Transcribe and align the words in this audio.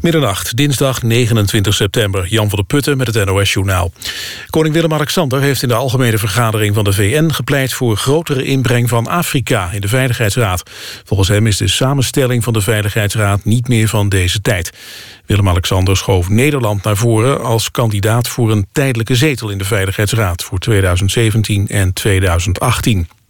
Middernacht, 0.00 0.56
dinsdag 0.56 1.02
29 1.02 1.74
september. 1.74 2.26
Jan 2.26 2.48
van 2.48 2.58
der 2.58 2.66
Putten 2.66 2.96
met 2.96 3.14
het 3.14 3.24
NOS-journaal. 3.24 3.92
Koning 4.50 4.74
Willem-Alexander 4.74 5.40
heeft 5.40 5.62
in 5.62 5.68
de 5.68 5.74
algemene 5.74 6.18
vergadering 6.18 6.74
van 6.74 6.84
de 6.84 6.92
VN... 6.92 7.30
gepleit 7.30 7.72
voor 7.72 7.96
grotere 7.96 8.44
inbreng 8.44 8.88
van 8.88 9.06
Afrika 9.06 9.70
in 9.72 9.80
de 9.80 9.88
Veiligheidsraad. 9.88 10.70
Volgens 11.04 11.28
hem 11.28 11.46
is 11.46 11.56
de 11.56 11.68
samenstelling 11.68 12.44
van 12.44 12.52
de 12.52 12.60
Veiligheidsraad 12.60 13.44
niet 13.44 13.68
meer 13.68 13.88
van 13.88 14.08
deze 14.08 14.40
tijd. 14.40 14.72
Willem-Alexander 15.26 15.96
schoof 15.96 16.28
Nederland 16.28 16.82
naar 16.84 16.96
voren 16.96 17.40
als 17.40 17.70
kandidaat... 17.70 18.28
voor 18.28 18.50
een 18.50 18.66
tijdelijke 18.72 19.14
zetel 19.14 19.48
in 19.48 19.58
de 19.58 19.64
Veiligheidsraad 19.64 20.42
voor 20.42 20.58
2017 20.58 21.68
en 21.68 21.92
2018. 21.92 23.21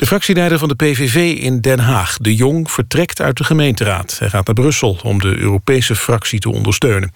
De 0.00 0.06
fractieleider 0.06 0.58
van 0.58 0.68
de 0.68 0.74
PVV 0.74 1.38
in 1.38 1.60
Den 1.60 1.78
Haag, 1.78 2.16
De 2.16 2.34
Jong, 2.34 2.70
vertrekt 2.70 3.20
uit 3.20 3.36
de 3.36 3.44
gemeenteraad. 3.44 4.16
Hij 4.18 4.28
gaat 4.28 4.46
naar 4.46 4.54
Brussel 4.54 4.98
om 5.02 5.18
de 5.18 5.38
Europese 5.38 5.96
fractie 5.96 6.38
te 6.38 6.50
ondersteunen. 6.50 7.12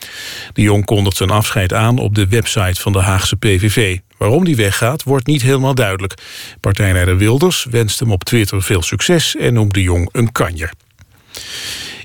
De 0.53 0.63
Jong 0.63 0.85
kondigt 0.85 1.17
zijn 1.17 1.31
afscheid 1.31 1.73
aan 1.73 1.99
op 1.99 2.15
de 2.15 2.27
website 2.29 2.81
van 2.81 2.93
de 2.93 3.01
Haagse 3.01 3.37
PVV. 3.37 3.99
Waarom 4.17 4.45
die 4.45 4.57
weggaat, 4.57 5.03
wordt 5.03 5.27
niet 5.27 5.43
helemaal 5.43 5.75
duidelijk. 5.75 6.15
Partijleider 6.61 7.17
Wilders 7.17 7.67
wenst 7.71 7.99
hem 7.99 8.13
op 8.13 8.25
Twitter 8.25 8.63
veel 8.63 8.83
succes... 8.83 9.37
en 9.37 9.55
noemt 9.55 9.75
De 9.75 9.83
Jong 9.83 10.09
een 10.13 10.33
kanjer. 10.33 10.73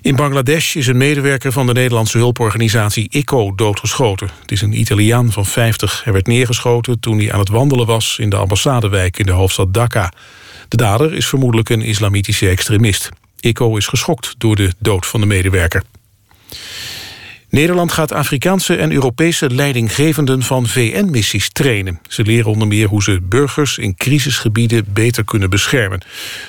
In 0.01 0.15
Bangladesh 0.15 0.75
is 0.75 0.87
een 0.87 0.97
medewerker 0.97 1.51
van 1.51 1.65
de 1.65 1.73
Nederlandse 1.73 2.17
hulporganisatie 2.17 3.09
ICO 3.09 3.55
doodgeschoten. 3.55 4.29
Het 4.41 4.51
is 4.51 4.61
een 4.61 4.79
Italiaan 4.79 5.31
van 5.31 5.45
50. 5.45 6.03
Hij 6.03 6.13
werd 6.13 6.27
neergeschoten 6.27 6.99
toen 6.99 7.17
hij 7.17 7.33
aan 7.33 7.39
het 7.39 7.49
wandelen 7.49 7.85
was 7.85 8.17
in 8.19 8.29
de 8.29 8.35
ambassadewijk 8.35 9.19
in 9.19 9.25
de 9.25 9.31
hoofdstad 9.31 9.73
Dhaka. 9.73 10.11
De 10.69 10.77
dader 10.77 11.13
is 11.13 11.27
vermoedelijk 11.27 11.69
een 11.69 11.81
islamitische 11.81 12.49
extremist. 12.49 13.09
ICO 13.39 13.77
is 13.77 13.87
geschokt 13.87 14.35
door 14.37 14.55
de 14.55 14.73
dood 14.79 15.05
van 15.05 15.19
de 15.19 15.25
medewerker. 15.25 15.83
Nederland 17.49 17.91
gaat 17.91 18.11
Afrikaanse 18.11 18.75
en 18.75 18.91
Europese 18.91 19.49
leidinggevenden 19.49 20.43
van 20.43 20.67
VN-missies 20.67 21.49
trainen. 21.49 21.99
Ze 22.07 22.23
leren 22.23 22.51
onder 22.51 22.67
meer 22.67 22.87
hoe 22.87 23.03
ze 23.03 23.19
burgers 23.21 23.77
in 23.77 23.95
crisisgebieden 23.95 24.85
beter 24.93 25.23
kunnen 25.23 25.49
beschermen. 25.49 26.01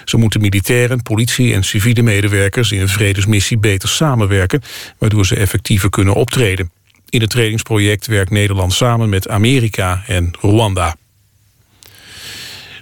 Ze 0.04 0.16
moeten 0.16 0.40
militairen, 0.40 1.02
politie 1.02 1.54
en 1.54 1.64
civiele 1.64 2.02
medewerkers 2.02 2.72
in 2.72 2.80
een 2.80 2.88
vredesmissie 2.88 3.58
beter 3.58 3.88
samenwerken, 3.88 4.62
waardoor 4.98 5.26
ze 5.26 5.36
effectiever 5.36 5.90
kunnen 5.90 6.14
optreden. 6.14 6.70
In 7.08 7.20
het 7.20 7.30
trainingsproject 7.30 8.06
werkt 8.06 8.30
Nederland 8.30 8.72
samen 8.72 9.08
met 9.08 9.28
Amerika 9.28 10.02
en 10.06 10.30
Rwanda. 10.40 10.96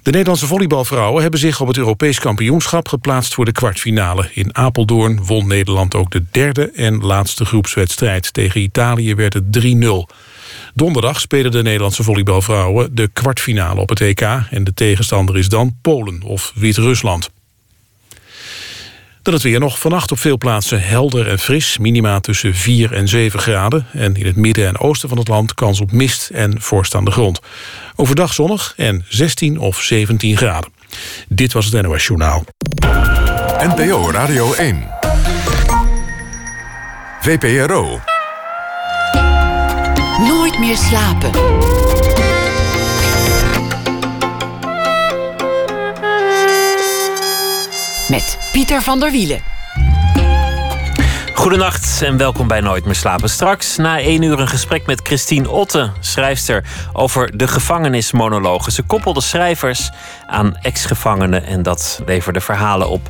De 0.03 0.11
Nederlandse 0.11 0.47
volleybalvrouwen 0.47 1.23
hebben 1.23 1.41
zich 1.41 1.61
op 1.61 1.67
het 1.67 1.77
Europees 1.77 2.19
kampioenschap 2.19 2.89
geplaatst 2.89 3.35
voor 3.35 3.45
de 3.45 3.53
kwartfinale. 3.53 4.31
In 4.33 4.57
Apeldoorn 4.57 5.25
won 5.25 5.47
Nederland 5.47 5.95
ook 5.95 6.11
de 6.11 6.25
derde 6.31 6.71
en 6.71 7.01
laatste 7.01 7.45
groepswedstrijd. 7.45 8.33
Tegen 8.33 8.61
Italië 8.61 9.15
werd 9.15 9.35
het 9.35 9.45
3-0. 9.65 10.15
Donderdag 10.75 11.21
spelen 11.21 11.51
de 11.51 11.63
Nederlandse 11.63 12.03
volleybalvrouwen 12.03 12.95
de 12.95 13.09
kwartfinale 13.13 13.81
op 13.81 13.89
het 13.89 14.01
EK... 14.01 14.21
en 14.51 14.65
de 14.65 14.75
tegenstander 14.75 15.39
is 15.39 15.49
dan 15.49 15.77
Polen 15.83 16.23
of 16.23 16.53
Wit-Rusland. 16.55 17.31
Dan 19.29 19.37
het 19.37 19.47
weer 19.47 19.61
nog 19.61 19.79
vannacht 19.79 20.13
op 20.13 20.19
veel 20.19 20.39
plaatsen 20.39 20.83
helder 20.83 21.29
en 21.29 21.39
fris. 21.39 21.79
Minima 21.79 22.21
tussen 22.21 22.55
4 22.55 22.93
en 22.93 23.09
7 23.09 23.41
graden. 23.41 23.87
En 23.93 24.15
in 24.15 24.27
het 24.27 24.37
midden 24.37 24.67
en 24.67 24.79
oosten 24.79 25.09
van 25.09 25.19
het 25.19 25.29
land 25.29 25.55
kans 25.55 25.81
op 25.81 25.93
mist 25.93 26.31
en 26.31 26.61
vorst 26.61 26.95
aan 26.95 27.05
de 27.05 27.11
grond. 27.11 27.41
Overdag 27.97 28.33
zonnig 28.35 28.75
en 28.77 29.05
16 29.09 29.59
of 29.59 29.83
17 29.83 30.37
graden. 30.37 30.71
Dit 31.29 31.53
was 31.53 31.67
het 31.67 31.83
NOS 31.83 32.07
Journaal. 32.07 32.45
NPO 33.59 34.11
Radio 34.11 34.53
1. 34.53 34.89
VPRO. 37.21 38.01
Nooit 40.19 40.59
meer 40.59 40.77
slapen. 40.77 41.31
Met 48.09 48.39
Pieter 48.53 48.83
van 48.83 49.01
der 49.01 49.11
Wielen. 49.11 49.43
Goedenacht 51.35 52.03
en 52.03 52.17
welkom 52.17 52.49
bij 52.49 52.61
Nooit 52.61 52.85
meer 52.85 52.95
slapen. 52.95 53.31
Straks 53.31 53.77
na 53.77 54.01
één 54.01 54.23
uur 54.23 54.41
een 54.41 54.49
gesprek 54.49 54.87
met 54.87 55.01
Christine 55.03 55.51
Otte, 55.51 55.91
schrijfster, 56.01 56.65
over 56.93 57.37
de 57.37 57.49
gevangenismonologen. 57.49 58.73
Ze 58.73 58.83
koppelde 58.83 59.21
schrijvers 59.21 59.91
aan 60.27 60.57
ex-gevangenen 60.57 61.45
en 61.45 61.63
dat 61.63 62.01
leverde 62.07 62.41
verhalen 62.41 62.89
op. 62.89 63.09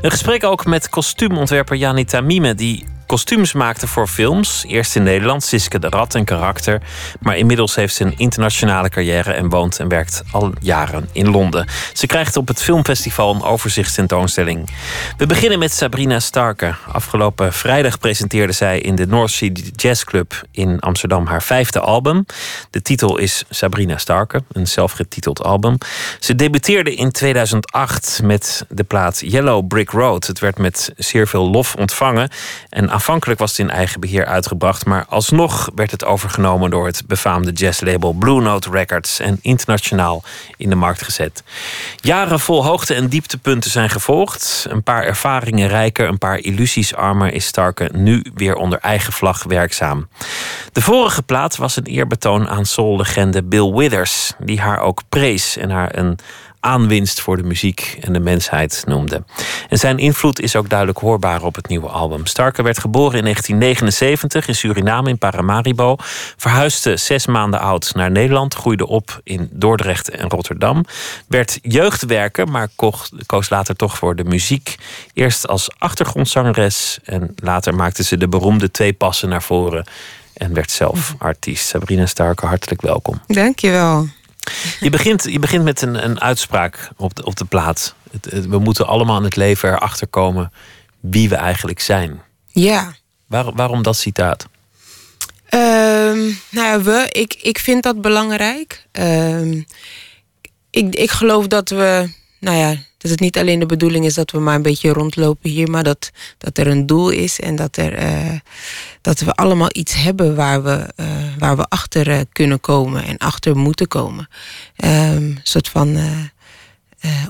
Een 0.00 0.10
gesprek 0.10 0.44
ook 0.44 0.64
met 0.64 0.88
kostuumontwerper 0.88 1.76
Janita 1.76 2.20
Mime, 2.20 2.54
die 2.54 2.86
kostuums 3.10 3.52
maakte 3.52 3.86
voor 3.86 4.06
films. 4.06 4.64
Eerst 4.66 4.96
in 4.96 5.02
Nederland, 5.02 5.42
Siske 5.42 5.78
de 5.78 5.88
Rat 5.88 6.14
en 6.14 6.24
karakter. 6.24 6.80
Maar 7.20 7.36
inmiddels 7.36 7.74
heeft 7.74 7.94
ze 7.94 8.04
een 8.04 8.18
internationale 8.18 8.88
carrière 8.88 9.32
en 9.32 9.48
woont 9.48 9.78
en 9.78 9.88
werkt 9.88 10.22
al 10.30 10.52
jaren 10.60 11.08
in 11.12 11.30
Londen. 11.30 11.66
Ze 11.92 12.06
krijgt 12.06 12.36
op 12.36 12.48
het 12.48 12.62
filmfestival 12.62 13.34
een 13.34 13.42
overzichtstentoonstelling. 13.42 14.70
We 15.16 15.26
beginnen 15.26 15.58
met 15.58 15.72
Sabrina 15.72 16.20
Starke. 16.20 16.74
Afgelopen 16.92 17.52
vrijdag 17.52 17.98
presenteerde 17.98 18.52
zij 18.52 18.80
in 18.80 18.94
de 18.94 19.06
North 19.06 19.30
Sea 19.30 19.50
Jazz 19.76 20.04
Club 20.04 20.42
in 20.50 20.80
Amsterdam 20.80 21.26
haar 21.26 21.42
vijfde 21.42 21.80
album. 21.80 22.26
De 22.70 22.82
titel 22.82 23.18
is 23.18 23.44
Sabrina 23.48 23.98
Starke, 23.98 24.42
een 24.52 24.66
zelfgetiteld 24.66 25.42
album. 25.42 25.78
Ze 26.20 26.34
debuteerde 26.34 26.94
in 26.94 27.10
2008 27.10 28.20
met 28.22 28.64
de 28.68 28.84
plaat 28.84 29.20
Yellow 29.24 29.66
Brick 29.66 29.90
Road. 29.90 30.26
Het 30.26 30.38
werd 30.38 30.58
met 30.58 30.92
zeer 30.96 31.28
veel 31.28 31.50
lof 31.50 31.74
ontvangen 31.74 32.30
en 32.68 32.90
Aanvankelijk 33.00 33.40
was 33.40 33.50
het 33.50 33.58
in 33.58 33.70
eigen 33.70 34.00
beheer 34.00 34.26
uitgebracht, 34.26 34.86
maar 34.86 35.04
alsnog 35.08 35.70
werd 35.74 35.90
het 35.90 36.04
overgenomen 36.04 36.70
door 36.70 36.86
het 36.86 37.02
befaamde 37.06 37.52
jazzlabel 37.52 38.12
Blue 38.12 38.40
Note 38.40 38.70
Records 38.70 39.20
en 39.20 39.38
internationaal 39.42 40.22
in 40.56 40.68
de 40.68 40.74
markt 40.74 41.02
gezet. 41.02 41.42
Jaren 42.00 42.40
vol 42.40 42.64
hoogte- 42.64 42.94
en 42.94 43.08
dieptepunten 43.08 43.70
zijn 43.70 43.90
gevolgd. 43.90 44.66
Een 44.68 44.82
paar 44.82 45.02
ervaringen 45.02 45.68
rijker, 45.68 46.08
een 46.08 46.18
paar 46.18 46.38
illusies 46.38 46.94
armer 46.94 47.32
is 47.32 47.46
Starke 47.46 47.90
nu 47.92 48.24
weer 48.34 48.54
onder 48.54 48.78
eigen 48.78 49.12
vlag 49.12 49.42
werkzaam. 49.42 50.08
De 50.72 50.82
vorige 50.82 51.22
plaat 51.22 51.56
was 51.56 51.76
een 51.76 51.84
eerbetoon 51.84 52.48
aan 52.48 52.66
soul-legende 52.66 53.42
Bill 53.42 53.72
Withers, 53.72 54.32
die 54.38 54.60
haar 54.60 54.80
ook 54.80 55.02
prees 55.08 55.56
en 55.56 55.70
haar 55.70 55.96
een 55.98 56.18
aanwinst 56.60 57.20
voor 57.20 57.36
de 57.36 57.42
muziek 57.42 57.98
en 58.00 58.12
de 58.12 58.20
mensheid 58.20 58.82
noemde. 58.86 59.24
En 59.68 59.78
zijn 59.78 59.98
invloed 59.98 60.40
is 60.40 60.56
ook 60.56 60.68
duidelijk 60.68 60.98
hoorbaar 60.98 61.42
op 61.42 61.54
het 61.54 61.68
nieuwe 61.68 61.88
album. 61.88 62.26
Starker 62.26 62.64
werd 62.64 62.78
geboren 62.78 63.18
in 63.18 63.22
1979 63.22 64.48
in 64.48 64.54
Suriname 64.54 65.08
in 65.08 65.18
Paramaribo, 65.18 65.96
verhuisde 66.36 66.96
zes 66.96 67.26
maanden 67.26 67.60
oud 67.60 67.94
naar 67.94 68.10
Nederland, 68.10 68.54
groeide 68.54 68.86
op 68.86 69.20
in 69.24 69.48
Dordrecht 69.52 70.10
en 70.10 70.28
Rotterdam, 70.28 70.84
werd 71.26 71.58
jeugdwerker, 71.62 72.48
maar 72.48 72.68
koos 73.26 73.50
later 73.50 73.76
toch 73.76 73.96
voor 73.96 74.16
de 74.16 74.24
muziek. 74.24 74.76
Eerst 75.12 75.48
als 75.48 75.70
achtergrondzangeres 75.78 76.98
en 77.04 77.34
later 77.36 77.74
maakte 77.74 78.04
ze 78.04 78.16
de 78.16 78.28
beroemde 78.28 78.70
twee 78.70 78.92
passen 78.92 79.28
naar 79.28 79.42
voren 79.42 79.84
en 80.34 80.54
werd 80.54 80.70
zelf 80.70 81.14
artiest. 81.18 81.66
Sabrina 81.66 82.06
Starker, 82.06 82.48
hartelijk 82.48 82.80
welkom. 82.82 83.20
Dankjewel. 83.26 84.08
Je 84.80 84.90
begint, 84.90 85.24
je 85.24 85.38
begint 85.38 85.64
met 85.64 85.82
een, 85.82 86.04
een 86.04 86.20
uitspraak 86.20 86.90
op 86.96 87.14
de, 87.14 87.24
op 87.24 87.36
de 87.36 87.44
plaat. 87.44 87.94
we 88.48 88.58
moeten 88.58 88.86
allemaal 88.86 89.16
in 89.16 89.24
het 89.24 89.36
leven 89.36 89.68
erachter 89.68 90.06
komen 90.06 90.52
wie 91.00 91.28
we 91.28 91.34
eigenlijk 91.34 91.80
zijn. 91.80 92.20
Ja. 92.46 92.94
Waar, 93.26 93.52
waarom 93.54 93.82
dat 93.82 93.96
citaat? 93.96 94.48
Um, 95.54 96.38
nou 96.50 96.66
ja, 96.66 96.80
we, 96.80 97.08
ik, 97.10 97.34
ik 97.34 97.58
vind 97.58 97.82
dat 97.82 98.00
belangrijk. 98.00 98.86
Um, 98.92 99.66
ik, 100.70 100.94
ik 100.94 101.10
geloof 101.10 101.46
dat 101.46 101.68
we, 101.68 102.12
nou 102.40 102.56
ja, 102.56 102.76
dat 103.00 103.10
het 103.10 103.20
niet 103.20 103.38
alleen 103.38 103.58
de 103.58 103.66
bedoeling 103.66 104.04
is 104.04 104.14
dat 104.14 104.30
we 104.30 104.38
maar 104.38 104.54
een 104.54 104.62
beetje 104.62 104.92
rondlopen 104.92 105.50
hier, 105.50 105.70
maar 105.70 105.82
dat, 105.82 106.10
dat 106.38 106.58
er 106.58 106.66
een 106.66 106.86
doel 106.86 107.10
is 107.10 107.40
en 107.40 107.56
dat, 107.56 107.76
er, 107.76 108.02
uh, 108.02 108.38
dat 109.00 109.20
we 109.20 109.32
allemaal 109.32 109.68
iets 109.72 109.94
hebben 109.94 110.34
waar 110.34 110.62
we, 110.62 110.88
uh, 110.96 111.06
waar 111.38 111.56
we 111.56 111.64
achter 111.68 112.08
uh, 112.08 112.20
kunnen 112.32 112.60
komen 112.60 113.04
en 113.04 113.18
achter 113.18 113.56
moeten 113.56 113.88
komen. 113.88 114.28
Um, 114.76 114.90
een 114.90 115.40
soort 115.42 115.68
van 115.68 115.98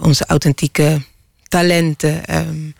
onze 0.00 0.24
authentieke 0.26 1.02
talenten. 1.48 2.36
Um, 2.36 2.74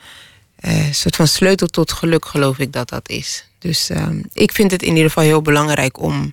een 0.61 0.95
soort 0.95 1.17
van 1.17 1.27
sleutel 1.27 1.67
tot 1.67 1.93
geluk, 1.93 2.25
geloof 2.25 2.59
ik 2.59 2.73
dat 2.73 2.89
dat 2.89 3.09
is. 3.09 3.47
Dus 3.59 3.91
um, 3.91 4.25
ik 4.33 4.53
vind 4.53 4.71
het 4.71 4.83
in 4.83 4.93
ieder 4.93 5.05
geval 5.05 5.25
heel 5.25 5.43
belangrijk 5.43 6.01
om 6.01 6.33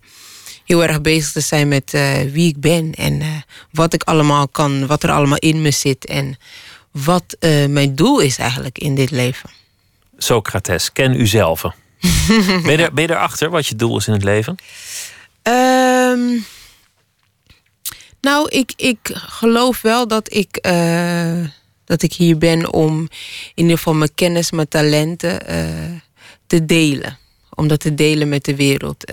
heel 0.68 0.84
erg 0.84 1.02
bezig 1.02 1.32
te 1.32 1.40
zijn 1.40 1.68
met 1.68 1.94
uh, 1.94 2.22
wie 2.32 2.50
ik 2.50 2.60
ben 2.60 2.94
en 2.94 3.14
uh, 3.22 3.28
wat 3.72 3.94
ik 3.94 4.04
allemaal 4.04 4.48
kan, 4.48 4.88
wat 4.88 5.04
er 5.04 5.12
allemaal 5.12 5.38
in 5.38 5.62
me 5.62 5.72
zit 5.72 6.06
en 6.06 6.38
wat 6.92 7.36
uh, 7.40 7.66
mijn 7.66 7.96
doel 7.96 8.20
is 8.20 8.38
eigenlijk 8.38 8.78
in 8.78 8.96
dit 8.96 9.12
leven. 9.12 9.50
Socrates, 10.18 10.92
ken 10.92 11.14
u 11.14 11.28
zelf. 11.28 11.62
ben, 11.62 12.72
je 12.72 12.78
er, 12.78 12.94
ben 12.94 13.08
je 13.08 13.14
erachter 13.14 13.50
wat 13.50 13.68
je 13.68 13.76
doel 13.76 13.98
is 13.98 14.08
in 14.08 14.14
het 14.14 14.24
leven? 14.24 14.56
Um, 15.44 16.46
nou, 18.22 18.50
ik, 18.50 18.74
ik 18.76 19.00
geloof 19.14 19.82
wel 19.82 20.08
dat 20.08 20.34
ik, 20.34 20.60
dat 21.86 22.02
ik 22.02 22.14
hier 22.14 22.38
ben 22.38 22.74
om 22.74 23.00
in 23.00 23.10
ieder 23.64 23.78
geval 23.78 23.94
mijn 23.94 24.16
kennis, 24.16 24.52
mijn 24.52 24.68
talenten 24.68 25.40
te 26.48 26.66
delen. 26.66 27.18
Om 27.50 27.68
dat 27.68 27.80
te 27.80 27.96
delen 27.96 28.30
met 28.30 28.46
de 28.46 28.56
wereld. 28.56 29.04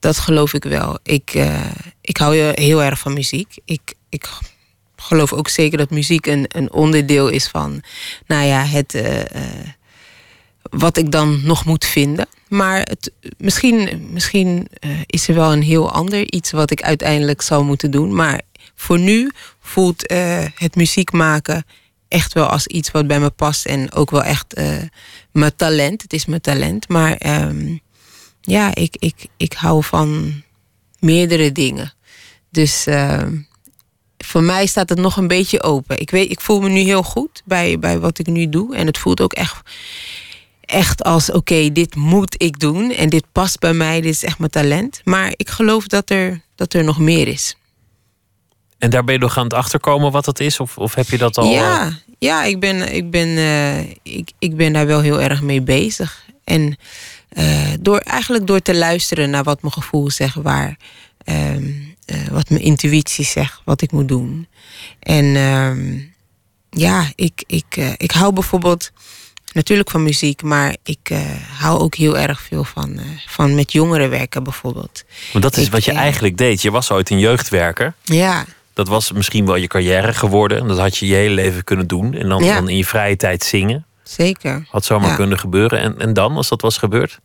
Eh, 0.00 0.10
dat 0.10 0.18
geloof 0.18 0.54
ik 0.54 0.64
wel. 0.64 0.98
Ik, 1.02 1.34
uh, 1.34 1.70
ik 2.00 2.16
hou 2.16 2.36
heel 2.36 2.82
erg 2.82 2.98
van 2.98 3.12
muziek. 3.12 3.58
Ik, 3.64 3.94
ik 4.08 4.28
geloof 4.96 5.32
ook 5.32 5.48
zeker 5.48 5.78
dat 5.78 5.90
muziek 5.90 6.26
een, 6.26 6.44
een 6.48 6.72
onderdeel 6.72 7.28
is 7.28 7.48
van, 7.48 7.82
nou 8.26 8.44
ja, 8.44 8.64
het. 8.64 8.94
Uh, 8.94 9.20
wat 10.62 10.96
ik 10.96 11.10
dan 11.10 11.40
nog 11.44 11.64
moet 11.64 11.84
vinden. 11.84 12.26
Maar 12.48 12.78
het, 12.78 13.12
misschien, 13.38 14.08
misschien 14.10 14.68
is 15.06 15.28
er 15.28 15.34
wel 15.34 15.52
een 15.52 15.62
heel 15.62 15.92
ander 15.92 16.32
iets 16.32 16.50
wat 16.50 16.70
ik 16.70 16.82
uiteindelijk 16.82 17.42
zou 17.42 17.64
moeten 17.64 17.90
doen. 17.90 18.14
Maar 18.14 18.40
voor 18.74 18.98
nu 18.98 19.30
voelt 19.60 20.12
het 20.54 20.74
muziek 20.74 21.12
maken 21.12 21.64
echt 22.08 22.32
wel 22.32 22.46
als 22.46 22.66
iets 22.66 22.90
wat 22.90 23.06
bij 23.06 23.20
me 23.20 23.30
past. 23.30 23.66
En 23.66 23.92
ook 23.92 24.10
wel 24.10 24.22
echt 24.22 24.54
mijn 25.32 25.56
talent. 25.56 26.02
Het 26.02 26.12
is 26.12 26.26
mijn 26.26 26.40
talent. 26.40 26.88
Maar 26.88 27.42
um, 27.48 27.80
ja, 28.40 28.74
ik, 28.74 28.96
ik, 28.98 29.26
ik 29.36 29.52
hou 29.52 29.84
van 29.84 30.42
meerdere 30.98 31.52
dingen. 31.52 31.92
Dus 32.50 32.86
uh, 32.86 33.26
voor 34.18 34.42
mij 34.42 34.66
staat 34.66 34.88
het 34.88 34.98
nog 34.98 35.16
een 35.16 35.28
beetje 35.28 35.62
open. 35.62 36.00
Ik, 36.00 36.10
weet, 36.10 36.30
ik 36.30 36.40
voel 36.40 36.60
me 36.60 36.68
nu 36.68 36.80
heel 36.80 37.02
goed 37.02 37.42
bij, 37.44 37.78
bij 37.78 37.98
wat 37.98 38.18
ik 38.18 38.26
nu 38.26 38.48
doe. 38.48 38.76
En 38.76 38.86
het 38.86 38.98
voelt 38.98 39.20
ook 39.20 39.32
echt, 39.32 39.60
echt 40.60 41.04
als: 41.04 41.32
oké, 41.32 41.72
dit 41.72 41.94
moet 41.94 42.42
ik 42.42 42.58
doen. 42.58 42.92
En 42.92 43.08
dit 43.08 43.24
past 43.32 43.58
bij 43.58 43.72
mij. 43.72 44.00
Dit 44.00 44.14
is 44.14 44.24
echt 44.24 44.38
mijn 44.38 44.50
talent. 44.50 45.00
Maar 45.04 45.32
ik 45.36 45.50
geloof 45.50 45.86
dat 45.86 46.10
er, 46.10 46.40
dat 46.54 46.74
er 46.74 46.84
nog 46.84 46.98
meer 46.98 47.28
is. 47.28 47.56
En 48.78 48.90
daar 48.90 49.04
ben 49.04 49.14
je 49.14 49.20
nog 49.20 49.36
aan 49.36 49.44
het 49.44 49.54
achterkomen 49.54 50.12
wat 50.12 50.24
dat 50.24 50.40
is? 50.40 50.60
Of, 50.60 50.78
of 50.78 50.94
heb 50.94 51.08
je 51.08 51.18
dat 51.18 51.38
al? 51.38 51.50
Ja, 51.50 51.86
eh? 51.86 51.94
ja 52.18 52.44
ik, 52.44 52.60
ben, 52.60 52.94
ik, 52.94 53.10
ben, 53.10 53.28
uh, 53.28 53.78
ik, 54.02 54.32
ik 54.38 54.56
ben 54.56 54.72
daar 54.72 54.86
wel 54.86 55.00
heel 55.00 55.20
erg 55.20 55.42
mee 55.42 55.62
bezig. 55.62 56.24
En 56.44 56.76
uh, 57.38 57.68
door, 57.80 57.98
eigenlijk 57.98 58.46
door 58.46 58.60
te 58.60 58.74
luisteren 58.76 59.30
naar 59.30 59.42
wat 59.42 59.62
mijn 59.62 59.72
gevoel 59.72 60.10
zegt, 60.10 60.34
waar, 60.34 60.76
um, 61.24 61.96
wat 62.30 62.50
mijn 62.50 62.62
intuïtie 62.62 63.24
zegt, 63.24 63.60
wat 63.64 63.82
ik 63.82 63.92
moet 63.92 64.08
doen. 64.08 64.48
En 65.00 65.24
um, 65.24 66.14
ja, 66.70 67.12
ik, 67.14 67.42
ik, 67.46 67.76
ik 67.96 68.10
hou 68.10 68.32
bijvoorbeeld 68.32 68.90
natuurlijk 69.52 69.90
van 69.90 70.02
muziek, 70.02 70.42
maar 70.42 70.76
ik 70.82 71.10
hou 71.58 71.78
ook 71.80 71.94
heel 71.94 72.18
erg 72.18 72.40
veel 72.40 72.64
van, 72.64 73.00
van 73.26 73.54
met 73.54 73.72
jongeren 73.72 74.10
werken 74.10 74.42
bijvoorbeeld. 74.42 75.04
Want 75.32 75.44
dat 75.44 75.56
is 75.56 75.68
wat 75.68 75.84
je 75.84 75.92
eigenlijk 75.92 76.36
deed. 76.36 76.62
Je 76.62 76.70
was 76.70 76.90
ooit 76.90 77.10
een 77.10 77.18
jeugdwerker. 77.18 77.94
Ja. 78.02 78.44
Dat 78.74 78.88
was 78.88 79.12
misschien 79.12 79.46
wel 79.46 79.56
je 79.56 79.66
carrière 79.66 80.12
geworden. 80.12 80.68
Dat 80.68 80.78
had 80.78 80.96
je 80.96 81.06
je 81.06 81.14
hele 81.14 81.34
leven 81.34 81.64
kunnen 81.64 81.86
doen. 81.86 82.14
En 82.14 82.28
dan, 82.28 82.42
dan 82.42 82.68
in 82.68 82.76
je 82.76 82.84
vrije 82.84 83.16
tijd 83.16 83.44
zingen. 83.44 83.84
Zeker. 84.10 84.66
Had 84.68 84.84
zomaar 84.84 85.10
ja. 85.10 85.16
kunnen 85.16 85.38
gebeuren. 85.38 85.80
En, 85.80 85.98
en 85.98 86.12
dan, 86.12 86.36
als 86.36 86.48
dat 86.48 86.60
was 86.60 86.78
gebeurd? 86.78 87.20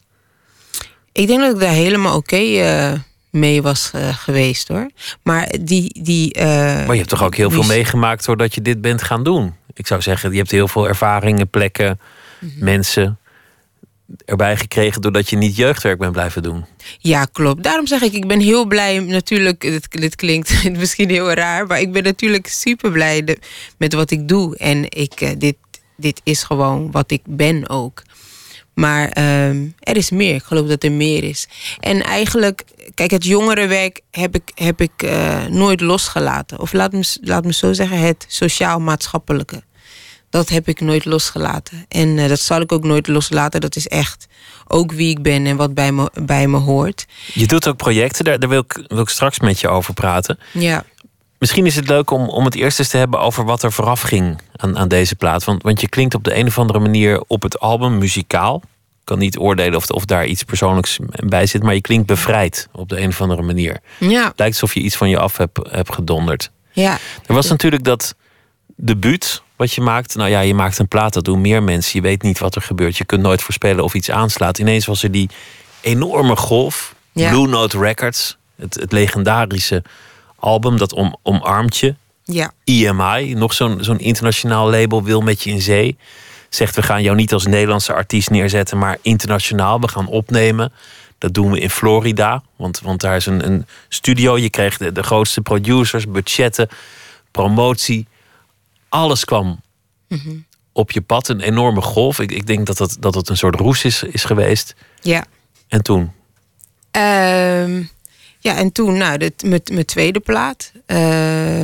Ik 1.12 1.28
denk 1.28 1.40
dat 1.40 1.54
ik 1.54 1.60
daar 1.60 1.70
helemaal 1.70 2.16
oké 2.16 2.36
okay, 2.36 2.92
uh, 2.92 3.00
mee 3.30 3.62
was 3.62 3.92
uh, 3.96 4.14
geweest 4.14 4.68
hoor. 4.68 4.90
Maar 5.24 5.56
die. 5.62 6.04
die 6.04 6.38
uh, 6.38 6.46
maar 6.46 6.92
je 6.92 6.98
hebt 6.98 7.10
toch 7.10 7.24
ook 7.24 7.36
heel 7.36 7.52
veel 7.52 7.64
meegemaakt 7.64 8.26
doordat 8.26 8.56
je 8.56 8.62
dit 8.62 8.82
bent 8.82 9.04
gaan 9.04 9.24
doen? 9.24 9.56
Ik 9.74 9.88
zou 9.88 10.02
zeggen, 10.02 10.32
je 10.32 10.38
hebt 10.38 10.52
heel 10.52 10.68
veel 10.68 10.88
ervaringen, 10.88 11.50
plekken, 11.50 12.00
mm 12.40 12.50
-hmm. 12.50 12.64
mensen 12.64 13.20
erbij 14.26 14.58
gekregen 14.58 15.02
doordat 15.02 15.30
je 15.30 15.36
niet 15.36 15.56
jeugdwerk 15.56 16.00
bent 16.00 16.12
blijven 16.12 16.44
doen. 16.44 16.66
Ja, 16.98 17.26
klopt. 17.26 17.64
Daarom 17.64 17.88
zeg 17.88 18.02
ik, 18.02 18.14
ik 18.14 18.28
ben 18.28 18.40
heel 18.40 18.66
blij. 18.66 19.00
Natuurlijk, 19.00 19.62
dit, 19.62 19.92
dit 19.92 20.16
klinkt 20.16 20.70
misschien 20.78 21.10
heel 21.10 21.32
raar, 21.32 21.68
maar 21.68 21.80
ik 21.80 21.92
ben 21.92 22.04
natuurlijk 22.04 22.48
super 22.48 22.92
blij 22.92 23.38
met 23.78 23.94
wat 23.94 24.12
ik 24.12 24.28
doe. 24.28 24.58
En 24.58 24.84
ik, 24.90 25.40
dit, 25.40 25.56
dit 25.98 26.22
is 26.24 26.44
gewoon 26.44 26.92
wat 26.92 27.12
ik 27.12 27.22
ben 27.26 27.70
ook. 27.70 28.04
Maar 28.76 29.04
um, 29.48 29.76
er 29.80 29.98
is 29.98 30.10
meer. 30.10 30.36
Ik 30.36 30.44
geloof 30.44 30.68
dat 30.68 30.84
er 30.84 30.92
meer 30.92 31.24
is. 31.24 31.48
En 31.80 32.04
eigenlijk, 32.04 32.64
kijk, 32.94 33.12
het 33.12 33.26
jongerenwerk 33.26 34.02
heb 34.12 34.36
ik, 34.36 34.52
heb 34.56 34.82
ik 34.82 35.04
uh, 35.04 35.46
nooit 35.46 35.82
losgelaten. 35.82 36.60
Of 36.60 36.74
laat 36.74 36.92
me, 36.92 37.18
laat 37.22 37.46
me 37.46 37.54
zo 37.54 37.74
zeggen, 37.74 38.00
het 38.00 38.26
sociaal-maatschappelijke. 38.28 39.64
Dat 40.30 40.50
heb 40.50 40.68
ik 40.68 40.82
nooit 40.82 41.06
losgelaten. 41.06 41.86
En 41.90 42.18
uh, 42.18 42.28
dat 42.28 42.40
zal 42.40 42.62
ik 42.62 42.72
ook 42.72 42.84
nooit 42.84 43.08
loslaten. 43.08 43.62
Dat 43.62 43.76
is 43.76 43.88
echt 43.88 44.28
ook 44.68 44.92
wie 44.92 45.10
ik 45.10 45.22
ben 45.22 45.46
en 45.46 45.56
wat 45.56 45.74
bij 45.74 45.92
me, 45.92 46.12
bij 46.22 46.48
me 46.48 46.58
hoort. 46.58 47.06
Je 47.34 47.48
doet 47.48 47.68
ook 47.68 47.78
projecten, 47.78 48.26
daar, 48.26 48.40
daar 48.40 48.50
wil, 48.50 48.60
ik, 48.60 48.86
wil 48.88 49.02
ik 49.02 49.10
straks 49.10 49.40
met 49.40 49.60
je 49.60 49.68
over 49.68 49.94
praten. 49.94 50.40
Ja. 50.52 50.84
Misschien 51.40 51.66
is 51.66 51.76
het 51.76 51.88
leuk 51.88 52.12
om, 52.12 52.30
om 52.30 52.46
het 52.46 52.56
eerst 52.56 52.80
eens 52.80 52.88
te 52.88 52.98
hebben 52.98 53.20
over 53.20 53.46
wat 53.46 53.64
er 53.64 53.72
vooraf 53.72 54.02
ging 54.02 54.38
aan, 54.56 54.78
aan 54.78 54.88
deze 54.88 55.16
plaat. 55.16 55.44
Want, 55.44 55.64
want 55.64 55.82
je 55.82 55.90
klinkt 55.90 56.16
op 56.16 56.24
de 56.24 56.36
een 56.36 56.48
of 56.48 56.60
andere 56.60 56.80
manier 56.80 57.24
op 57.28 57.42
het 57.42 57.60
album 57.60 57.98
muzikaal. 57.98 58.62
Ik 59.00 59.12
kan 59.12 59.20
niet 59.20 59.38
oordelen 59.38 59.76
of, 59.76 59.90
of 59.90 60.06
daar 60.06 60.26
iets 60.26 60.44
persoonlijks 60.44 60.98
bij 61.10 61.46
zit, 61.46 61.64
maar 61.64 61.74
je 61.74 61.82
klinkt 61.82 62.08
bevrijd 62.08 62.68
op 62.72 62.90
de 62.90 63.00
een 63.00 63.08
of 63.08 63.22
andere 63.22 63.42
manier. 63.42 63.80
Ja. 64.00 64.28
Het 64.28 64.40
lijkt 64.40 64.54
alsof 64.54 64.74
je 64.74 64.80
iets 64.80 64.96
van 64.96 65.10
je 65.10 65.20
af 65.20 65.38
hebt, 65.38 65.60
hebt 65.70 65.94
gedonderd. 65.94 66.52
Ja. 66.72 66.98
Er 67.26 67.34
was 67.34 67.50
natuurlijk 67.50 67.84
dat 67.84 68.16
debuut 68.76 69.42
wat 69.56 69.74
je 69.74 69.82
maakt. 69.82 70.16
Nou 70.16 70.30
ja, 70.30 70.40
je 70.40 70.54
maakt 70.54 70.80
een 70.80 70.88
plaat, 70.88 71.14
dat 71.14 71.24
doen 71.24 71.42
meer 71.42 71.64
mensen. 71.64 71.92
Je 71.94 72.08
weet 72.08 72.22
niet 72.22 72.40
wat 72.40 72.56
er 72.56 72.62
gebeurt. 72.62 72.98
Je 72.98 73.06
kunt 73.06 73.22
nooit 73.22 73.42
voorspellen 73.42 73.84
of 73.84 73.94
iets 73.94 74.12
aanslaat. 74.12 74.60
Ineens 74.60 74.86
was 74.86 75.04
er 75.04 75.12
die 75.12 75.30
enorme 75.82 76.36
golf. 76.36 76.96
Ja. 77.12 77.30
Blue 77.30 77.48
Note 77.48 77.80
Records, 77.80 78.38
het, 78.56 78.74
het 78.74 78.92
legendarische 78.92 79.84
album 80.36 80.78
dat 80.78 80.94
om, 80.94 81.18
omarmt 81.22 81.78
je. 81.78 81.96
Ja. 82.26 82.52
EMI, 82.64 83.34
nog 83.34 83.54
zo'n 83.54 83.84
zo'n 83.84 84.00
internationaal 84.00 84.70
label, 84.70 85.04
wil 85.04 85.22
met 85.22 85.44
je 85.44 85.50
in 85.50 85.62
zee. 85.62 85.98
Zegt 86.50 86.76
we 86.76 86.82
gaan 86.82 87.02
jou 87.02 87.16
niet 87.16 87.34
als 87.34 87.46
Nederlandse 87.46 87.94
artiest 87.94 88.30
neerzetten, 88.30 88.78
maar 88.78 88.98
internationaal. 89.02 89.80
We 89.80 89.88
gaan 89.88 90.08
opnemen. 90.08 90.72
Dat 91.18 91.34
doen 91.34 91.52
we 91.52 91.60
in 91.60 91.70
Florida, 91.70 92.44
want, 92.56 92.80
want 92.80 93.02
daar 93.02 93.16
is 93.16 93.26
een, 93.26 93.46
een 93.46 93.66
studio. 93.90 94.38
Je 94.38 94.50
kreeg 94.50 94.78
de, 94.78 94.92
de 94.92 95.04
grootste 95.04 95.42
producers, 95.42 96.08
budgetten, 96.08 96.70
promotie. 97.32 98.08
Alles 98.90 99.26
kwam 99.26 99.62
mm 100.08 100.20
-hmm. 100.24 100.46
op 100.72 100.92
je 100.92 101.02
pad, 101.02 101.28
een 101.28 101.42
enorme 101.42 101.82
golf. 101.82 102.20
Ik, 102.20 102.32
ik 102.32 102.48
denk 102.48 102.66
dat 102.66 102.78
het, 102.78 102.98
dat 103.00 103.16
het 103.16 103.30
een 103.30 103.38
soort 103.38 103.56
roes 103.56 103.84
is, 103.84 104.04
is 104.04 104.24
geweest. 104.24 104.76
Ja. 105.02 105.26
En 105.68 105.84
toen? 105.84 106.12
Um, 106.92 107.90
ja, 108.46 108.58
en 108.58 108.72
toen, 108.72 108.98
nou, 108.98 109.18
dit, 109.18 109.44
mijn 109.72 109.86
tweede 109.86 110.20
plaat. 110.20 110.72
Uh, 110.76 110.98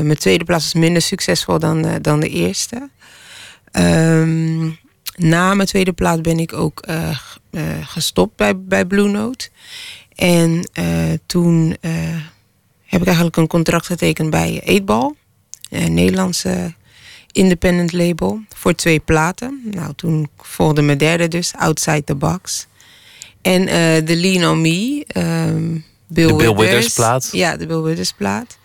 mijn 0.01 0.18
tweede 0.18 0.44
plaat 0.44 0.62
was 0.62 0.74
minder 0.74 1.01
succesvol 1.01 1.60
dan, 1.60 1.86
uh, 1.86 1.95
dan 2.01 2.19
de 2.19 2.30
eerste. 2.30 2.89
Um, 3.72 4.78
na 5.16 5.54
mijn 5.54 5.68
tweede 5.68 5.94
plaat 5.94 6.22
ben 6.22 6.39
ik 6.39 6.54
ook 6.54 6.83
uh, 6.89 7.18
gestopt 7.81 8.35
bij, 8.35 8.59
bij 8.59 8.85
Blue 8.85 9.09
Note. 9.09 9.50
En 10.16 10.69
toen 11.26 11.78
heb 12.85 13.02
ik 13.02 13.06
eigenlijk 13.06 13.38
een 13.38 13.47
contract 13.47 13.85
getekend 13.85 14.30
bij 14.30 14.61
Eetbal. 14.64 15.16
Een 15.69 15.94
Nederlandse 15.94 16.73
independent 17.31 17.92
label. 17.92 18.40
Voor 18.56 18.76
twee 18.76 19.00
platen. 19.00 19.61
Nou, 19.71 19.94
toen 19.95 20.30
volgde 20.38 20.81
mijn 20.81 20.97
derde 20.97 21.28
dus, 21.28 21.54
Outside 21.56 22.04
the 22.04 22.16
Box. 22.16 22.68
En 23.42 23.66
The 24.06 24.16
Lean 24.16 24.52
on 24.52 24.61
Me... 24.61 25.06
Um, 25.18 25.90
Bill 26.13 26.27
de 26.27 26.35
Bill 26.35 26.56
Withers. 26.56 26.94
Plaat. 26.94 27.30
Ja, 27.31 27.57
de 27.57 27.65
Bill 27.65 27.81
Withers 27.81 28.11
plaat. 28.11 28.59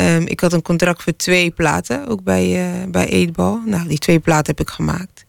Um, 0.00 0.26
ik 0.26 0.40
had 0.40 0.52
een 0.52 0.62
contract 0.62 1.02
voor 1.02 1.16
twee 1.16 1.50
platen, 1.50 2.08
ook 2.08 2.22
bij, 2.22 2.66
uh, 2.66 2.90
bij 2.90 3.08
Eetbal. 3.08 3.60
Nou, 3.66 3.88
die 3.88 3.98
twee 3.98 4.18
platen 4.18 4.54
heb 4.56 4.66
ik 4.66 4.72
gemaakt. 4.72 5.24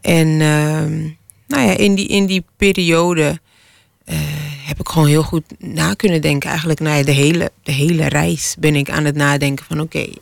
En 0.00 0.28
um, 0.28 1.16
nou 1.46 1.66
ja, 1.66 1.76
in 1.76 1.94
die, 1.94 2.06
in 2.06 2.26
die 2.26 2.44
periode 2.56 3.40
uh, 4.06 4.16
heb 4.66 4.80
ik 4.80 4.88
gewoon 4.88 5.08
heel 5.08 5.22
goed 5.22 5.44
na 5.58 5.94
kunnen 5.94 6.20
denken. 6.20 6.48
Eigenlijk 6.48 6.80
nou 6.80 6.96
ja, 6.96 7.04
de, 7.04 7.12
hele, 7.12 7.50
de 7.62 7.72
hele 7.72 8.08
reis 8.08 8.54
ben 8.58 8.76
ik 8.76 8.90
aan 8.90 9.04
het 9.04 9.14
nadenken 9.14 9.64
van... 9.64 9.80
oké, 9.80 9.98
okay, 9.98 10.16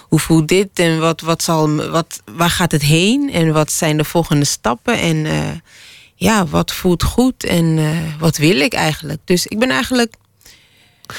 hoe 0.00 0.18
voelt 0.18 0.48
dit 0.48 0.68
en 0.74 0.98
wat, 1.00 1.20
wat 1.20 1.42
zal, 1.42 1.74
wat, 1.90 2.22
waar 2.36 2.50
gaat 2.50 2.72
het 2.72 2.82
heen? 2.82 3.32
En 3.32 3.52
wat 3.52 3.72
zijn 3.72 3.96
de 3.96 4.04
volgende 4.04 4.44
stappen? 4.44 4.98
En 4.98 5.16
uh, 5.16 5.48
ja, 6.14 6.46
wat 6.46 6.72
voelt 6.72 7.02
goed 7.02 7.44
en 7.44 7.78
wat 8.18 8.36
wil 8.36 8.60
ik 8.60 8.72
eigenlijk? 8.72 9.20
Dus 9.24 9.46
ik 9.46 9.58
ben 9.58 9.70
eigenlijk 9.70 10.14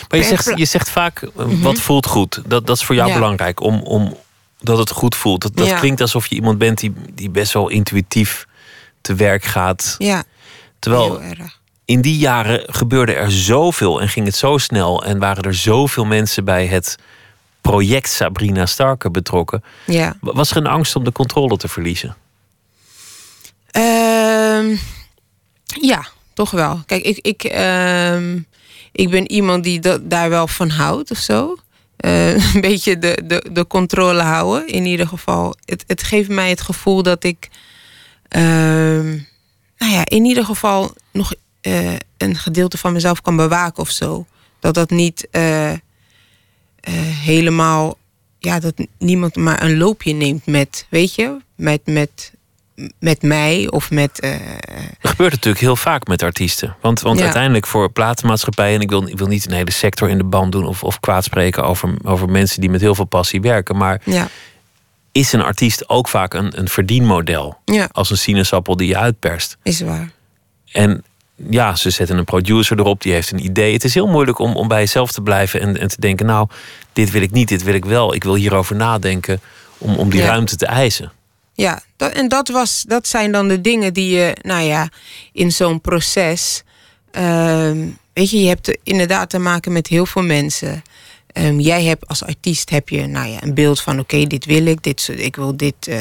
maar 0.09 0.19
je 0.19 0.25
zegt, 0.25 0.51
je 0.55 0.65
zegt 0.65 0.89
vaak, 0.89 1.21
mm 1.21 1.29
-hmm. 1.35 1.61
wat 1.61 1.79
voelt 1.79 2.05
goed? 2.05 2.41
Dat, 2.45 2.67
dat 2.67 2.75
is 2.77 2.83
voor 2.83 2.95
jou 2.95 3.07
Ja. 3.09 3.13
belangrijk, 3.15 3.59
om, 3.59 3.81
om 3.81 4.17
dat 4.59 4.77
het 4.77 4.89
goed 4.89 5.15
voelt. 5.15 5.41
Dat, 5.41 5.55
dat 5.55 5.67
Ja. 5.67 5.79
klinkt 5.79 6.01
alsof 6.01 6.27
je 6.27 6.35
iemand 6.35 6.57
bent 6.57 6.77
die, 6.79 6.93
die 7.13 7.29
best 7.29 7.53
wel 7.53 7.69
intuïtief 7.69 8.47
te 9.01 9.15
werk 9.15 9.43
gaat. 9.43 9.95
Ja, 9.97 10.23
Terwijl 10.79 11.21
in 11.85 12.01
die 12.01 12.17
jaren 12.17 12.63
gebeurde 12.67 13.13
er 13.13 13.31
zoveel 13.31 14.01
en 14.01 14.09
ging 14.09 14.25
het 14.25 14.35
zo 14.35 14.57
snel... 14.57 15.03
en 15.05 15.19
waren 15.19 15.43
er 15.43 15.53
zoveel 15.55 16.05
mensen 16.05 16.45
bij 16.45 16.65
het 16.67 16.95
project 17.61 18.09
Sabrina 18.09 18.65
Starke 18.65 19.11
betrokken. 19.11 19.63
Ja. 19.85 20.17
Was 20.19 20.51
er 20.51 20.57
een 20.57 20.67
angst 20.67 20.95
om 20.95 21.03
de 21.03 21.11
controle 21.11 21.57
te 21.57 21.67
verliezen? 21.67 22.15
Ehm, 23.71 24.75
ja, 25.65 26.05
toch 26.33 26.51
wel. 26.51 26.81
Kijk, 26.85 27.03
ik, 27.03 27.17
ik, 27.17 27.43
ehm, 27.43 28.39
ik 28.95 29.09
ben 29.09 29.31
iemand 29.31 29.63
die 29.63 29.79
daar 30.01 30.29
wel 30.29 30.47
van 30.47 30.69
houdt 30.69 31.11
of 31.11 31.17
zo. 31.17 31.55
Eh, 31.97 32.29
een 32.53 32.61
beetje 32.61 32.97
de, 32.97 33.21
de, 33.25 33.45
de 33.51 33.67
controle 33.67 34.21
houden, 34.21 34.67
in 34.67 34.85
ieder 34.85 35.07
geval. 35.07 35.55
Het, 35.65 35.83
het 35.87 36.03
geeft 36.03 36.29
mij 36.29 36.49
het 36.49 36.61
gevoel 36.61 37.03
dat 37.03 37.23
ik. 37.23 37.49
ehm, 38.27 39.09
nou 39.77 39.91
ja, 39.91 40.05
in 40.05 40.25
ieder 40.25 40.45
geval 40.45 40.93
nog 41.11 41.33
eh, 41.61 41.93
een 42.17 42.35
gedeelte 42.35 42.77
van 42.77 42.93
mezelf 42.93 43.21
kan 43.21 43.35
bewaken 43.35 43.81
of 43.81 43.89
zo. 43.89 44.25
Dat 44.59 44.73
dat 44.73 44.89
niet 44.89 45.27
eh, 45.31 45.71
helemaal, 47.23 47.97
ja, 48.39 48.59
dat 48.59 48.73
niemand 48.97 49.35
maar 49.35 49.63
een 49.63 49.77
loopje 49.77 50.13
neemt 50.13 50.45
met, 50.45 50.85
weet 50.89 51.15
je, 51.15 51.37
met, 51.55 51.81
met, 51.85 52.31
met 52.99 53.21
mij 53.21 53.67
of 53.69 53.91
met. 53.91 54.19
eh, 54.19 54.31
Dat 55.01 55.11
gebeurt 55.11 55.31
natuurlijk 55.31 55.63
heel 55.63 55.75
vaak 55.75 56.07
met 56.07 56.23
artiesten. 56.23 56.75
Want, 56.81 57.01
want 57.01 57.17
Ja. 57.17 57.23
uiteindelijk 57.23 57.67
voor 57.67 57.91
platenmaatschappijen... 57.91 58.75
en 58.75 58.81
ik 58.81 58.89
wil, 58.89 59.07
ik 59.07 59.17
wil 59.17 59.27
niet 59.27 59.45
een 59.45 59.51
hele 59.53 59.71
sector 59.71 60.09
in 60.09 60.17
de 60.17 60.23
band 60.23 60.51
doen... 60.51 60.65
of, 60.65 60.83
of 60.83 60.99
kwaad 60.99 61.23
spreken 61.23 61.63
over, 61.63 61.93
over 62.03 62.29
mensen 62.29 62.61
die 62.61 62.69
met 62.69 62.81
heel 62.81 62.95
veel 62.95 63.05
passie 63.05 63.41
werken... 63.41 63.77
maar 63.77 64.01
ja, 64.03 64.27
is 65.11 65.33
een 65.33 65.41
artiest 65.41 65.89
ook 65.89 66.07
vaak 66.07 66.33
een, 66.33 66.59
een 66.59 66.67
verdienmodel? 66.69 67.57
ja, 67.65 67.89
Als 67.91 68.09
een 68.09 68.17
sinaasappel 68.17 68.75
die 68.75 68.87
je 68.87 68.97
uitperst. 68.97 69.57
is 69.63 69.81
waar. 69.81 70.11
En 70.71 71.03
ja, 71.49 71.75
ze 71.75 71.89
zetten 71.89 72.17
een 72.17 72.23
producer 72.25 72.79
erop, 72.79 73.01
die 73.01 73.13
heeft 73.13 73.31
een 73.31 73.45
idee. 73.45 73.73
Het 73.73 73.83
is 73.83 73.93
heel 73.93 74.07
moeilijk 74.07 74.39
om, 74.39 74.55
om 74.55 74.67
bij 74.67 74.79
jezelf 74.79 75.11
te 75.11 75.21
blijven 75.21 75.61
en, 75.61 75.79
en 75.79 75.87
te 75.87 75.99
denken... 75.99 76.25
nou, 76.25 76.47
dit 76.93 77.11
wil 77.11 77.21
ik 77.21 77.31
niet, 77.31 77.47
dit 77.47 77.63
wil 77.63 77.73
ik 77.73 77.85
wel. 77.85 78.13
Ik 78.15 78.23
wil 78.23 78.35
hierover 78.35 78.75
nadenken 78.75 79.39
om, 79.77 79.95
om 79.95 80.09
die 80.09 80.19
Ja. 80.21 80.27
ruimte 80.27 80.55
te 80.55 80.65
eisen. 80.65 81.11
Ja, 81.55 81.81
en 81.97 82.27
dat, 82.27 82.49
was, 82.49 82.83
dat 82.87 83.07
zijn 83.07 83.31
dan 83.31 83.47
de 83.47 83.61
dingen 83.61 83.93
die 83.93 84.15
je, 84.15 84.37
nou 84.41 84.63
ja, 84.63 84.89
in 85.31 85.51
zo'n 85.51 85.81
proces. 85.81 86.63
ehm, 87.11 87.87
weet 88.13 88.29
je, 88.29 88.41
je 88.41 88.47
hebt 88.47 88.77
inderdaad 88.83 89.29
te 89.29 89.39
maken 89.39 89.71
met 89.71 89.87
heel 89.87 90.05
veel 90.05 90.23
mensen. 90.23 90.83
Ehm, 91.27 91.59
jij 91.59 91.83
hebt 91.83 92.07
als 92.07 92.23
artiest 92.23 92.69
heb 92.69 92.89
je, 92.89 93.07
nou 93.07 93.27
ja, 93.27 93.43
een 93.43 93.53
beeld 93.53 93.81
van: 93.81 93.99
oké, 93.99 94.25
dit 94.25 94.45
wil 94.45 94.65
ik, 94.65 94.83
dit, 94.83 95.09
ik 95.15 95.35
wil 95.35 95.57
dit, 95.57 95.87
eh, 95.87 95.99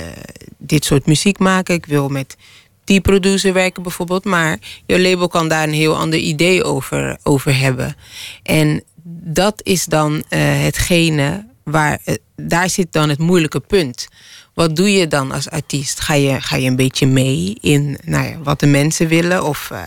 dit 0.58 0.84
soort 0.84 1.06
muziek 1.06 1.38
maken. 1.38 1.74
Ik 1.74 1.86
wil 1.86 2.08
met 2.08 2.36
die 2.84 3.00
producer 3.00 3.52
werken 3.52 3.82
bijvoorbeeld. 3.82 4.24
Maar 4.24 4.58
je 4.86 5.00
label 5.00 5.28
kan 5.28 5.48
daar 5.48 5.62
een 5.62 5.72
heel 5.72 5.96
ander 5.96 6.18
idee 6.18 6.64
over, 6.64 7.18
over 7.22 7.58
hebben. 7.58 7.96
En 8.42 8.82
dat 9.26 9.60
is 9.62 9.84
dan 9.84 10.24
eh, 10.28 10.40
hetgene 10.40 11.46
waar, 11.64 11.98
eh, 12.04 12.14
daar 12.36 12.70
zit 12.70 12.92
dan 12.92 13.08
het 13.08 13.18
moeilijke 13.18 13.60
punt. 13.60 14.08
Wat 14.54 14.76
doe 14.76 14.92
je 14.92 15.06
dan 15.08 15.32
als 15.32 15.50
artiest? 15.50 16.00
Ga 16.00 16.14
je, 16.14 16.40
ga 16.40 16.56
je 16.56 16.68
een 16.68 16.76
beetje 16.76 17.06
mee 17.06 17.56
in 17.60 17.98
nou 18.04 18.26
ja, 18.26 18.38
wat 18.42 18.60
de 18.60 18.66
mensen 18.66 19.08
willen? 19.08 19.44
Of 19.44 19.70
eh, 19.70 19.82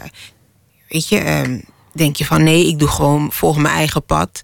weet 0.89 1.07
je, 1.09 1.17
ehm, 1.17 1.59
denk 1.93 2.15
je 2.15 2.25
van 2.25 2.43
nee, 2.43 2.67
ik 2.67 2.79
doe 2.79 2.87
gewoon 2.87 3.31
volg 3.31 3.57
mijn 3.57 3.75
eigen 3.75 4.03
pad. 4.03 4.43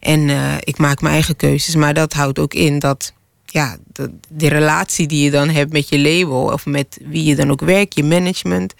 En 0.00 0.28
eh, 0.30 0.54
ik 0.60 0.78
maak 0.78 1.00
mijn 1.00 1.14
eigen 1.14 1.36
keuzes. 1.36 1.74
Maar 1.74 1.94
dat 1.94 2.12
houdt 2.12 2.38
ook 2.38 2.54
in 2.54 2.78
dat 2.78 3.12
ja, 3.46 3.76
de, 3.92 4.10
de 4.28 4.48
relatie 4.48 5.06
die 5.06 5.24
je 5.24 5.30
dan 5.30 5.48
hebt 5.48 5.72
met 5.72 5.88
je 5.88 5.98
label, 5.98 6.42
of 6.42 6.66
met 6.66 6.98
wie 7.04 7.24
je 7.24 7.36
dan 7.36 7.50
ook 7.50 7.60
werkt, 7.60 7.94
je 7.94 8.04
management. 8.04 8.74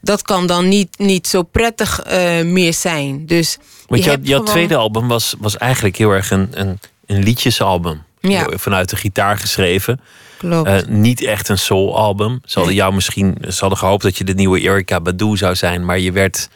Dat 0.00 0.22
kan 0.22 0.46
dan 0.46 0.68
niet, 0.68 0.98
niet 0.98 1.26
zo 1.26 1.42
prettig 1.42 2.00
eh, 2.00 2.42
meer 2.44 2.74
zijn. 2.74 3.26
Dus 3.26 3.56
Want 3.86 4.00
je 4.00 4.06
jouw, 4.06 4.14
hebt 4.16 4.28
jouw 4.28 4.38
gewoon- 4.38 4.52
tweede 4.54 4.76
album 4.76 5.08
was, 5.08 5.34
was 5.38 5.56
eigenlijk 5.56 5.96
heel 5.96 6.10
erg 6.10 6.30
een, 6.30 6.48
een, 6.50 6.78
een 7.06 7.22
liedjesalbum. 7.22 8.02
Ja. 8.20 8.46
Vanuit 8.54 8.90
de 8.90 8.96
gitaar 8.96 9.38
geschreven. 9.38 10.00
Klopt. 10.38 10.68
Eh, 10.68 10.78
niet 10.86 11.24
echt 11.24 11.48
een 11.48 11.58
soul-album. 11.58 12.40
Ze 12.44 12.58
hadden 12.58 12.76
jou 12.76 12.94
misschien 12.94 13.36
ze 13.48 13.60
hadden 13.60 13.78
gehoopt 13.78 14.02
dat 14.02 14.18
je 14.18 14.24
de 14.24 14.34
nieuwe 14.34 14.60
Erika 14.60 15.00
Badu 15.00 15.36
zou 15.36 15.54
zijn. 15.54 15.84
Maar 15.84 15.98
je 15.98 16.12
werd, 16.12 16.48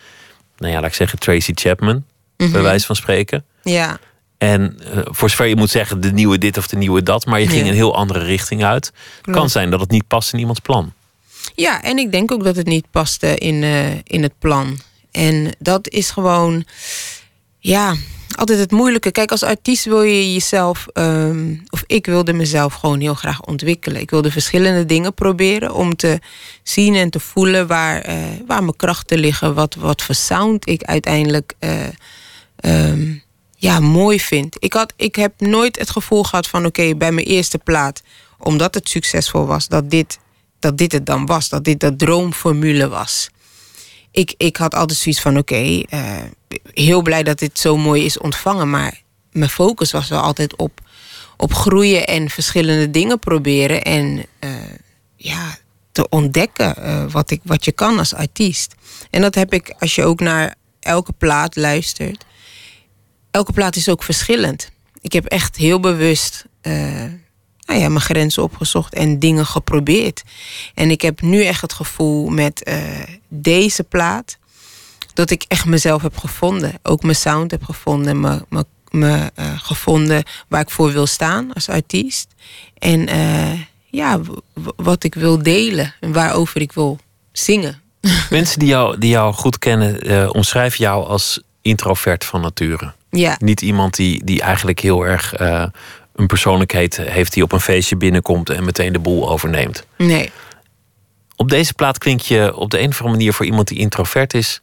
nou 0.59 0.73
ja, 0.73 0.81
laat 0.81 0.89
ik 0.89 0.95
zeggen, 0.95 1.19
Tracy 1.19 1.53
Chapman. 1.55 2.05
Mhm. 2.37 2.53
Bij 2.53 2.63
wijze 2.63 2.87
van 2.87 2.97
spreken. 2.97 3.45
ja, 3.63 3.99
En 4.39 4.79
eh, 4.93 4.99
voor 5.05 5.31
zover 5.31 5.47
je 5.47 5.57
moet 5.57 5.71
zeggen, 5.71 6.01
de 6.01 6.13
nieuwe 6.13 6.39
dit 6.39 6.59
of 6.59 6.67
de 6.67 6.77
nieuwe 6.77 7.03
dat. 7.03 7.27
Maar 7.27 7.41
je 7.41 7.49
ging 7.49 7.63
Ja. 7.63 7.69
een 7.69 7.75
heel 7.75 7.97
andere 7.97 8.25
richting 8.25 8.65
uit. 8.65 8.93
Klopt. 9.21 9.39
Kan 9.39 9.51
zijn 9.51 9.71
dat 9.71 9.81
het 9.81 9.91
niet 9.91 10.07
past 10.07 10.33
in 10.33 10.39
iemands 10.39 10.61
plan. 10.61 10.93
Ja, 11.55 11.83
en 11.83 11.99
ik 11.99 12.13
denk 12.13 12.33
ook 12.33 12.45
dat 12.45 12.57
het 12.57 12.67
niet 12.67 12.87
paste 12.91 13.37
in, 13.39 13.63
eh, 13.63 13.91
in 14.03 14.23
het 14.23 14.39
plan. 14.39 14.79
En 15.11 15.55
dat 15.59 15.89
is 15.89 16.11
gewoon, 16.11 16.65
ja, 17.59 17.95
altijd 18.37 18.59
het 18.59 18.71
moeilijke. 18.71 19.11
Kijk, 19.11 19.31
als 19.31 19.43
artiest 19.43 19.85
wil 19.85 20.03
je 20.03 20.33
jezelf, 20.33 20.87
ehm, 20.93 21.55
of 21.71 21.85
ik 21.87 22.07
wilde 22.07 22.33
mezelf 22.33 22.75
gewoon 22.75 23.01
heel 23.01 23.15
graag 23.15 23.43
ontwikkelen. 23.43 24.01
Ik 24.01 24.11
wilde 24.11 24.31
verschillende 24.31 24.87
dingen 24.87 25.15
proberen 25.15 25.75
om 25.75 25.97
te 25.97 26.19
zien 26.63 26.95
en 26.95 27.11
te 27.11 27.21
voelen 27.21 27.67
waar, 27.67 28.01
eh, 28.01 28.17
waar 28.47 28.63
mijn 28.63 28.77
krachten 28.77 29.19
liggen. 29.19 29.55
Wat, 29.55 29.75
wat 29.75 30.03
voor 30.03 30.15
sound 30.15 30.69
ik 30.69 30.83
uiteindelijk 30.83 31.55
eh, 31.59 31.87
ehm, 32.57 33.13
ja, 33.57 33.81
mooi 33.81 34.21
vind. 34.21 34.57
Ik, 34.59 34.73
had, 34.73 34.93
ik 34.97 35.17
heb 35.17 35.41
nooit 35.41 35.79
het 35.79 35.91
gevoel 35.91 36.25
gehad 36.25 36.47
van 36.49 36.67
oké, 36.67 36.95
bij 36.95 37.13
mijn 37.13 37.27
eerste 37.27 37.59
plaat, 37.59 38.03
omdat 38.39 38.75
het 38.75 38.89
succesvol 38.89 39.47
was, 39.47 39.69
dat 39.69 39.91
dit, 39.91 40.19
dat 40.59 40.79
dit 40.79 40.93
het 40.93 41.07
dan 41.07 41.27
was. 41.27 41.49
Dat 41.49 41.65
dit 41.65 41.81
de 41.81 41.97
droomformule 41.97 42.89
was. 42.89 43.31
Ik, 44.15 44.35
ik 44.37 44.57
had 44.57 44.75
altijd 44.75 44.99
zoiets 44.99 45.21
van 45.21 45.39
oké, 45.39 45.83
eh, 45.89 46.23
heel 46.75 47.03
blij 47.03 47.23
dat 47.23 47.39
dit 47.39 47.59
zo 47.59 47.77
mooi 47.77 48.05
is 48.05 48.19
ontvangen. 48.19 48.71
Maar 48.71 49.03
mijn 49.33 49.51
focus 49.51 49.91
was 49.91 50.09
wel 50.09 50.21
altijd 50.21 50.57
op, 50.57 50.81
op 51.37 51.55
groeien 51.55 52.07
en 52.07 52.31
verschillende 52.31 52.91
dingen 52.91 53.19
proberen. 53.19 53.83
En 53.83 54.27
eh, 54.39 54.51
ja, 55.17 55.57
te 55.93 56.09
ontdekken 56.09 56.77
eh, 56.77 57.05
wat, 57.11 57.31
ik, 57.31 57.41
wat 57.45 57.65
je 57.65 57.73
kan 57.73 57.99
als 57.99 58.15
artiest. 58.15 58.75
En 59.11 59.21
dat 59.21 59.35
heb 59.35 59.53
ik 59.53 59.75
als 59.79 59.95
je 59.95 60.05
ook 60.05 60.21
naar 60.21 60.55
elke 60.81 61.13
plaat 61.13 61.57
luistert. 61.57 62.25
Elke 63.31 63.53
plaat 63.53 63.77
is 63.77 63.89
ook 63.89 64.03
verschillend. 64.03 64.71
Ik 65.01 65.13
heb 65.13 65.25
echt 65.25 65.57
heel 65.57 65.81
bewust 65.81 66.45
nou 67.67 67.81
ja, 67.81 67.89
mijn 67.89 68.01
grenzen 68.01 68.43
opgezocht 68.43 68.95
en 68.95 69.19
dingen 69.19 69.47
geprobeerd. 69.47 70.23
En 70.75 70.91
ik 70.91 71.01
heb 71.03 71.21
nu 71.21 71.45
echt 71.45 71.61
het 71.61 71.73
gevoel 71.73 72.29
met 72.29 72.63
eh, 72.63 72.79
deze 73.29 73.85
plaat 73.85 74.39
dat 75.15 75.31
ik 75.31 75.45
echt 75.49 75.67
mezelf 75.67 76.03
heb 76.03 76.17
gevonden. 76.17 76.73
Ook 76.83 77.03
mijn 77.03 77.17
sound 77.17 77.51
heb 77.51 77.65
gevonden, 77.65 78.21
me, 78.21 78.45
me, 78.49 78.65
me 78.91 79.31
eh, 79.35 79.47
gevonden 79.57 80.23
waar 80.49 80.61
ik 80.61 80.71
voor 80.71 80.93
wil 80.93 81.07
staan 81.07 81.53
als 81.53 81.69
artiest. 81.69 82.29
En 82.79 83.09
eh, 83.09 83.61
ja, 83.91 84.21
wat 84.77 85.05
ik 85.05 85.15
wil 85.15 85.43
delen 85.43 85.95
en 86.01 86.13
waarover 86.13 86.61
ik 86.61 86.73
wil 86.73 86.99
zingen. 87.33 87.83
Mensen 88.31 88.59
die 88.59 88.69
jou, 88.69 88.99
die 88.99 89.11
jou 89.11 89.35
goed 89.35 89.59
kennen, 89.59 90.01
eh, 90.01 90.29
omschrijven 90.33 90.79
jou 90.79 91.07
als 91.07 91.41
introvert 91.63 92.25
van 92.25 92.41
nature. 92.41 92.93
Ja, 93.11 93.37
Niet 93.39 93.63
iemand 93.63 93.97
die, 93.97 94.25
die 94.25 94.41
eigenlijk 94.41 94.81
heel 94.81 95.07
erg 95.07 95.35
een 96.15 96.27
persoonlijkheid 96.27 96.97
heeft 96.97 97.33
die 97.33 97.43
op 97.43 97.53
een 97.53 97.61
feestje 97.61 97.97
binnenkomt 97.97 98.51
en 98.51 98.65
meteen 98.65 98.93
de 98.93 98.99
boel 98.99 99.31
overneemt. 99.31 99.87
nee. 99.97 100.31
Op 101.37 101.49
deze 101.49 101.75
plaat 101.75 101.99
klink 101.99 102.21
je 102.21 102.57
op 102.57 102.71
de 102.71 102.79
een 102.79 102.89
of 102.89 102.99
andere 102.99 103.17
manier 103.17 103.33
voor 103.33 103.47
iemand 103.47 103.69
die 103.69 103.79
introvert 103.79 104.35
is, 104.35 104.61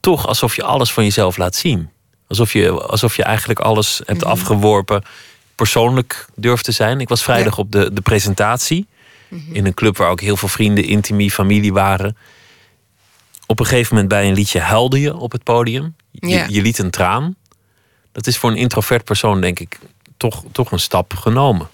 toch 0.00 0.26
alsof 0.26 0.56
je 0.56 0.62
alles 0.62 0.92
van 0.92 1.04
jezelf 1.04 1.36
laat 1.36 1.54
zien. 1.54 1.90
Alsof 2.28 2.52
je, 2.52 2.70
alsof 2.70 3.16
je 3.16 3.22
eigenlijk 3.22 3.58
alles 3.60 4.00
hebt 4.04 4.24
afgeworpen, 4.24 5.02
persoonlijk 5.54 6.26
durft 6.34 6.64
te 6.64 6.72
zijn. 6.72 7.00
Ik 7.00 7.08
was 7.08 7.22
vrijdag 7.22 7.58
op 7.58 7.72
de, 7.72 7.92
de 7.92 8.00
presentatie 8.00 8.86
in 9.52 9.66
een 9.66 9.74
club 9.74 9.96
waar 9.96 10.10
ook 10.10 10.20
heel 10.20 10.36
veel 10.36 10.48
vrienden, 10.48 10.84
intimie, 10.84 11.30
familie 11.30 11.72
waren. 11.72 12.16
Op 13.46 13.60
een 13.60 13.66
gegeven 13.66 13.94
moment 13.94 14.12
bij 14.12 14.28
een 14.28 14.34
liedje 14.34 14.60
huilde 14.60 15.00
je 15.00 15.16
op 15.16 15.32
het 15.32 15.42
podium. 15.42 15.96
Je, 16.10 16.28
Ja. 16.28 16.46
je 16.48 16.62
liet 16.62 16.78
een 16.78 16.90
traan. 16.90 17.36
Dat 18.12 18.26
is 18.26 18.38
voor 18.38 18.50
een 18.50 18.56
introvert 18.56 19.04
persoon, 19.04 19.40
denk 19.40 19.60
ik, 19.60 19.78
toch, 20.16 20.44
toch 20.52 20.72
een 20.72 20.78
stap 20.80 21.14
genomen. 21.14 21.68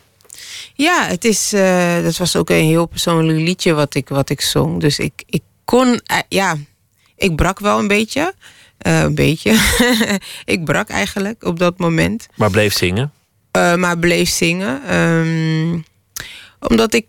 Ja, 0.75 1.07
het 1.07 1.25
is, 1.25 1.53
eh, 1.53 2.03
dat 2.03 2.17
was 2.17 2.37
ook 2.37 2.51
een 2.51 2.65
heel 2.65 2.87
persoonlijk 2.87 3.39
liedje 3.39 3.73
wat 3.73 3.95
ik, 3.95 4.09
wat 4.09 4.31
ik 4.31 4.41
zong. 4.41 4.81
Dus 4.81 4.99
ik, 4.99 5.23
ik 5.27 5.43
kon, 5.65 6.01
eh, 6.05 6.19
ja, 6.29 6.57
ik 7.17 7.37
brak 7.37 7.59
wel 7.59 7.79
een 7.79 7.89
beetje. 7.89 8.35
Eh, 8.79 9.01
een 9.01 9.15
beetje. 9.15 9.59
ik 10.45 10.65
brak 10.65 10.89
eigenlijk 10.89 11.45
op 11.45 11.59
dat 11.59 11.79
moment. 11.79 12.27
Maar 12.37 12.51
bleef 12.51 12.73
zingen. 12.75 13.13
Maar 13.53 13.99
bleef 13.99 14.29
zingen. 14.31 14.83
Ehm, 14.87 15.81
omdat 16.61 16.95
ik, 16.95 17.09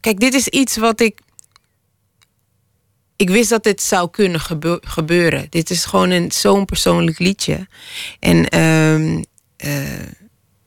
kijk, 0.00 0.20
dit 0.20 0.34
is 0.34 0.48
iets 0.48 0.76
wat 0.76 1.00
ik. 1.00 1.20
Ik 3.16 3.30
wist 3.30 3.50
dat 3.50 3.64
dit 3.64 3.82
zou 3.82 4.10
kunnen 4.10 4.40
gebe- 4.40 4.82
gebeuren. 4.84 5.46
Dit 5.50 5.70
is 5.70 5.84
gewoon 5.84 6.10
een, 6.10 6.32
zo'n 6.32 6.64
persoonlijk 6.64 7.18
liedje. 7.18 7.66
En 8.20 8.48
ehm, 8.48 9.22
eh, 9.56 10.06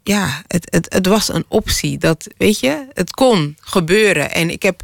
ja, 0.07 0.41
het, 0.47 0.67
het, 0.69 0.93
het 0.93 1.07
was 1.07 1.33
een 1.33 1.45
optie. 1.47 1.97
Dat, 1.97 2.27
weet 2.38 2.59
je, 2.59 2.85
het 2.93 3.12
kon 3.12 3.57
gebeuren. 3.59 4.31
En 4.31 4.50
ik 4.50 4.62
heb 4.63 4.81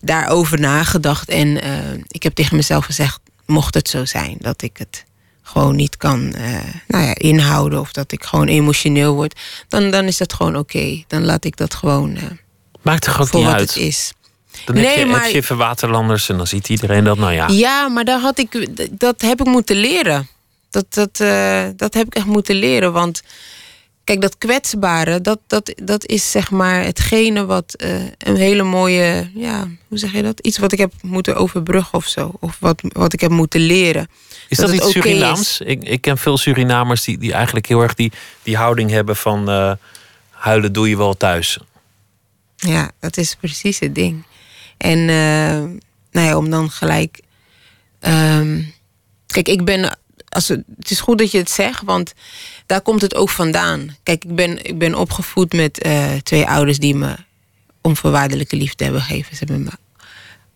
daarover 0.00 0.60
nagedacht. 0.60 1.28
En 1.28 1.62
eh, 1.62 1.72
ik 2.08 2.22
heb 2.22 2.34
tegen 2.34 2.56
mezelf 2.56 2.84
gezegd: 2.84 3.20
mocht 3.46 3.74
het 3.74 3.88
zo 3.88 4.04
zijn 4.04 4.36
dat 4.40 4.62
ik 4.62 4.76
het 4.76 5.04
gewoon 5.42 5.76
niet 5.76 5.96
kan 5.96 6.32
eh, 6.34 6.58
nou 6.86 7.04
ja, 7.04 7.14
inhouden. 7.14 7.80
of 7.80 7.92
dat 7.92 8.12
ik 8.12 8.24
gewoon 8.24 8.46
emotioneel 8.48 9.14
word. 9.14 9.40
dan, 9.68 9.90
dan 9.90 10.04
is 10.04 10.16
dat 10.16 10.32
gewoon 10.32 10.56
oké. 10.56 11.02
Dan 11.06 11.24
laat 11.24 11.44
ik 11.44 11.56
dat 11.56 11.74
gewoon 11.74 12.16
eh, 12.16 12.22
Maakt 12.82 13.02
toch 13.02 13.20
ook 13.20 13.32
niet 13.32 13.44
wat 13.44 13.52
uit. 13.52 13.68
het 13.74 13.76
is. 13.76 14.12
Dan 14.64 14.76
heb, 14.76 14.84
Nee, 14.84 14.98
je, 14.98 15.06
maar- 15.06 15.22
heb 15.22 15.30
je 15.30 15.36
even 15.36 15.56
waterlanders 15.56 16.28
en 16.28 16.36
dan 16.36 16.46
ziet 16.46 16.68
iedereen 16.68 17.04
dat. 17.04 17.18
Nou 17.18 17.32
ja, 17.32 17.48
Ja, 17.48 17.88
maar 17.88 18.04
daar 18.04 18.20
had 18.20 18.38
ik, 18.38 18.68
dat 19.00 19.20
heb 19.20 19.40
ik 19.40 19.46
moeten 19.46 19.76
leren. 19.76 20.28
Dat, 20.70 20.94
dat, 20.94 21.16
dat 21.78 21.94
heb 21.94 22.06
ik 22.06 22.14
echt 22.14 22.26
moeten 22.26 22.56
leren. 22.56 22.92
Want 22.92 23.22
kijk, 24.08 24.20
dat 24.20 24.38
kwetsbare, 24.38 25.20
dat, 25.20 25.38
dat, 25.46 25.72
dat 25.82 26.06
is 26.06 26.30
zeg 26.30 26.50
maar 26.50 26.84
hetgene 26.84 27.46
wat 27.46 27.74
eh, 27.74 28.04
een 28.18 28.36
hele 28.36 28.62
mooie, 28.62 29.30
ja, 29.34 29.68
hoe 29.88 29.98
zeg 29.98 30.12
je 30.12 30.22
dat? 30.22 30.40
Iets 30.40 30.58
wat 30.58 30.72
ik 30.72 30.78
heb 30.78 30.92
moeten 31.02 31.36
overbruggen 31.36 31.98
of 31.98 32.06
zo. 32.06 32.32
Of 32.40 32.56
wat, 32.60 32.80
wat 32.82 33.12
ik 33.12 33.20
heb 33.20 33.30
moeten 33.30 33.60
leren. 33.60 34.08
Is 34.48 34.58
dat, 34.58 34.72
iets 34.72 34.90
Surinaams? 34.90 35.60
Ik, 35.60 35.82
ik 35.82 36.00
ken 36.00 36.18
veel 36.18 36.36
Surinamers 36.36 37.04
die, 37.04 37.18
die 37.18 37.32
eigenlijk 37.32 37.66
heel 37.66 37.82
erg 37.82 37.94
die, 37.94 38.12
die 38.42 38.56
houding 38.56 38.90
hebben 38.90 39.16
van 39.16 39.50
uh, 39.50 39.72
huilen 40.30 40.72
doe 40.72 40.88
je 40.88 40.96
wel 40.96 41.16
thuis. 41.16 41.58
Ja, 42.56 42.90
dat 43.00 43.16
is 43.16 43.34
precies 43.34 43.78
het 43.78 43.94
ding. 43.94 44.24
En 44.76 44.98
uh, 44.98 45.78
nou 46.10 46.26
ja, 46.26 46.36
om 46.36 46.50
dan 46.50 46.70
gelijk. 46.70 47.20
Ehm, 48.00 48.62
kijk, 49.26 49.48
ik 49.48 49.64
ben. 49.64 49.97
Als 50.28 50.48
het, 50.48 50.64
is 50.78 51.00
goed 51.00 51.18
dat 51.18 51.30
je 51.30 51.38
het 51.38 51.50
zegt, 51.50 51.82
want 51.84 52.12
daar 52.66 52.80
komt 52.80 53.00
het 53.00 53.14
ook 53.14 53.30
vandaan. 53.30 53.96
Kijk, 54.02 54.24
ik 54.24 54.34
ben, 54.34 54.64
ik 54.64 54.78
ben 54.78 54.94
opgevoed 54.94 55.52
met 55.52 55.86
uh, 55.86 56.12
twee 56.22 56.46
ouders 56.46 56.78
die 56.78 56.94
me 56.94 57.16
onvoorwaardelijke 57.80 58.56
liefde 58.56 58.84
hebben 58.84 59.02
gegeven. 59.02 59.36
Ze 59.36 59.44
hebben 59.44 59.64
me 59.64 59.70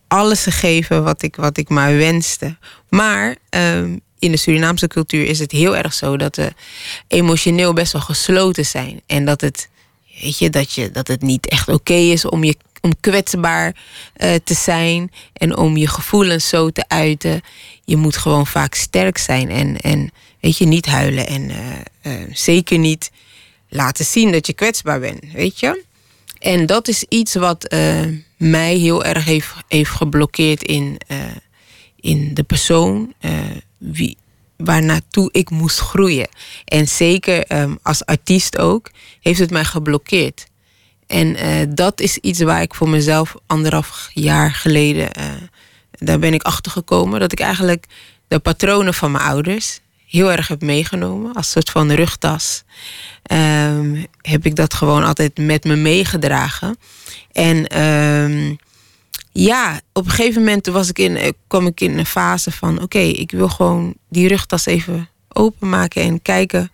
alles 0.07 0.43
gegeven 0.43 1.03
wat 1.03 1.21
ik, 1.21 1.35
wat 1.35 1.57
ik 1.57 1.69
maar 1.69 1.97
wenste. 1.97 2.57
Maar 2.89 3.35
um, 3.49 4.01
in 4.19 4.31
de 4.31 4.37
Surinaamse 4.37 4.87
cultuur 4.87 5.25
is 5.25 5.39
het 5.39 5.51
heel 5.51 5.77
erg 5.77 5.93
zo 5.93 6.17
dat 6.17 6.35
we 6.35 6.53
emotioneel 7.07 7.73
best 7.73 7.91
wel 7.91 8.01
gesloten 8.01 8.65
zijn. 8.65 9.01
En 9.05 9.25
dat 9.25 9.41
het, 9.41 9.69
weet 10.21 10.37
je, 10.37 10.49
dat, 10.49 10.73
je, 10.73 10.91
dat 10.91 11.07
het 11.07 11.21
niet 11.21 11.47
echt 11.47 11.67
oké 11.67 11.93
is 11.93 12.25
om, 12.25 12.43
je, 12.43 12.57
om 12.83 12.93
kwetsbaar 12.99 13.75
uh, 14.17 14.33
te 14.43 14.53
zijn 14.53 15.11
en 15.33 15.57
om 15.57 15.77
je 15.77 15.87
gevoelens 15.87 16.47
zo 16.49 16.69
te 16.69 16.83
uiten. 16.87 17.41
Je 17.85 17.97
moet 17.97 18.17
gewoon 18.17 18.47
vaak 18.47 18.73
sterk 18.73 19.17
zijn 19.17 19.49
en, 19.49 19.81
en 19.81 20.11
weet 20.39 20.57
je, 20.57 20.65
niet 20.65 20.85
huilen 20.85 21.27
en 21.27 21.49
uh, 21.49 21.57
uh, 22.03 22.29
zeker 22.33 22.77
niet 22.77 23.11
laten 23.69 24.05
zien 24.05 24.31
dat 24.31 24.47
je 24.47 24.53
kwetsbaar 24.53 24.99
bent, 24.99 25.23
weet 25.33 25.59
je. 25.59 25.83
En 26.39 26.65
dat 26.65 26.87
is 26.87 27.03
iets 27.09 27.33
wat 27.33 27.75
mij 28.37 28.75
heel 28.75 29.03
erg 29.03 29.25
heeft, 29.25 29.53
heeft 29.67 29.89
geblokkeerd 29.89 30.63
in, 30.63 30.97
in 31.95 32.33
de 32.33 32.43
persoon 32.43 33.13
wie, 33.77 34.17
waar 34.57 34.83
naartoe 34.83 35.29
ik 35.31 35.49
moest 35.49 35.79
groeien. 35.79 36.27
En 36.65 36.87
zeker 36.87 37.51
um, 37.61 37.79
als 37.81 38.05
artiest 38.05 38.57
ook, 38.57 38.91
heeft 39.21 39.39
het 39.39 39.49
mij 39.49 39.63
geblokkeerd. 39.65 40.45
En 41.13 41.45
uh, 41.45 41.61
dat 41.69 41.99
is 41.99 42.17
iets 42.17 42.41
waar 42.41 42.61
ik 42.61 42.73
voor 42.73 42.89
mezelf 42.89 43.35
anderhalf 43.47 44.09
jaar 44.13 44.51
geleden, 44.51 45.09
uh, 45.19 45.25
daar 45.91 46.19
ben 46.19 46.33
ik 46.33 46.41
achter 46.41 46.71
gekomen. 46.71 47.19
Dat 47.19 47.31
ik 47.31 47.39
eigenlijk 47.39 47.85
de 48.27 48.39
patronen 48.39 48.93
van 48.93 49.11
mijn 49.11 49.23
ouders 49.23 49.79
heel 50.07 50.31
erg 50.31 50.47
heb 50.47 50.61
meegenomen. 50.61 51.33
Als 51.33 51.51
soort 51.51 51.69
van 51.69 51.91
rugtas. 51.91 52.63
Um, 53.31 54.05
heb 54.21 54.45
ik 54.45 54.55
dat 54.55 54.73
gewoon 54.73 55.03
altijd 55.03 55.37
met 55.37 55.63
me 55.63 55.75
meegedragen. 55.75 56.77
En 57.31 57.81
um, 57.81 58.57
ja, 59.31 59.81
op 59.93 60.05
een 60.05 60.11
gegeven 60.11 60.41
moment 60.41 60.67
was 60.67 60.89
ik 60.89 60.99
in, 60.99 61.17
eh, 61.17 61.31
kwam 61.47 61.67
ik 61.67 61.81
in 61.81 61.97
een 61.97 62.05
fase 62.05 62.51
van: 62.51 62.81
oké, 62.81 62.99
ik 62.99 63.31
wil 63.31 63.49
gewoon 63.49 63.93
die 64.09 64.27
rugtas 64.27 64.65
even 64.65 65.09
openmaken 65.27 66.01
en 66.01 66.21
kijken 66.21 66.71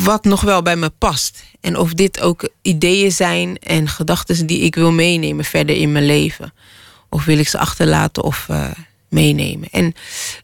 wat 0.00 0.24
nog 0.24 0.40
wel 0.40 0.62
bij 0.62 0.76
me 0.76 0.90
past. 0.98 1.44
En 1.60 1.76
of 1.76 1.92
dit 1.94 2.20
ook 2.20 2.48
ideeën 2.62 3.12
zijn 3.12 3.58
en 3.58 3.88
gedachten 3.88 4.46
die 4.46 4.60
ik 4.60 4.74
wil 4.74 4.92
meenemen 4.92 5.44
verder 5.44 5.76
in 5.76 5.92
mijn 5.92 6.06
leven. 6.06 6.52
Of 7.08 7.24
wil 7.24 7.38
ik 7.38 7.48
ze 7.48 7.58
achterlaten 7.58 8.22
of 8.22 8.46
uh, 8.50 8.70
meenemen. 9.08 9.68
En 9.70 9.94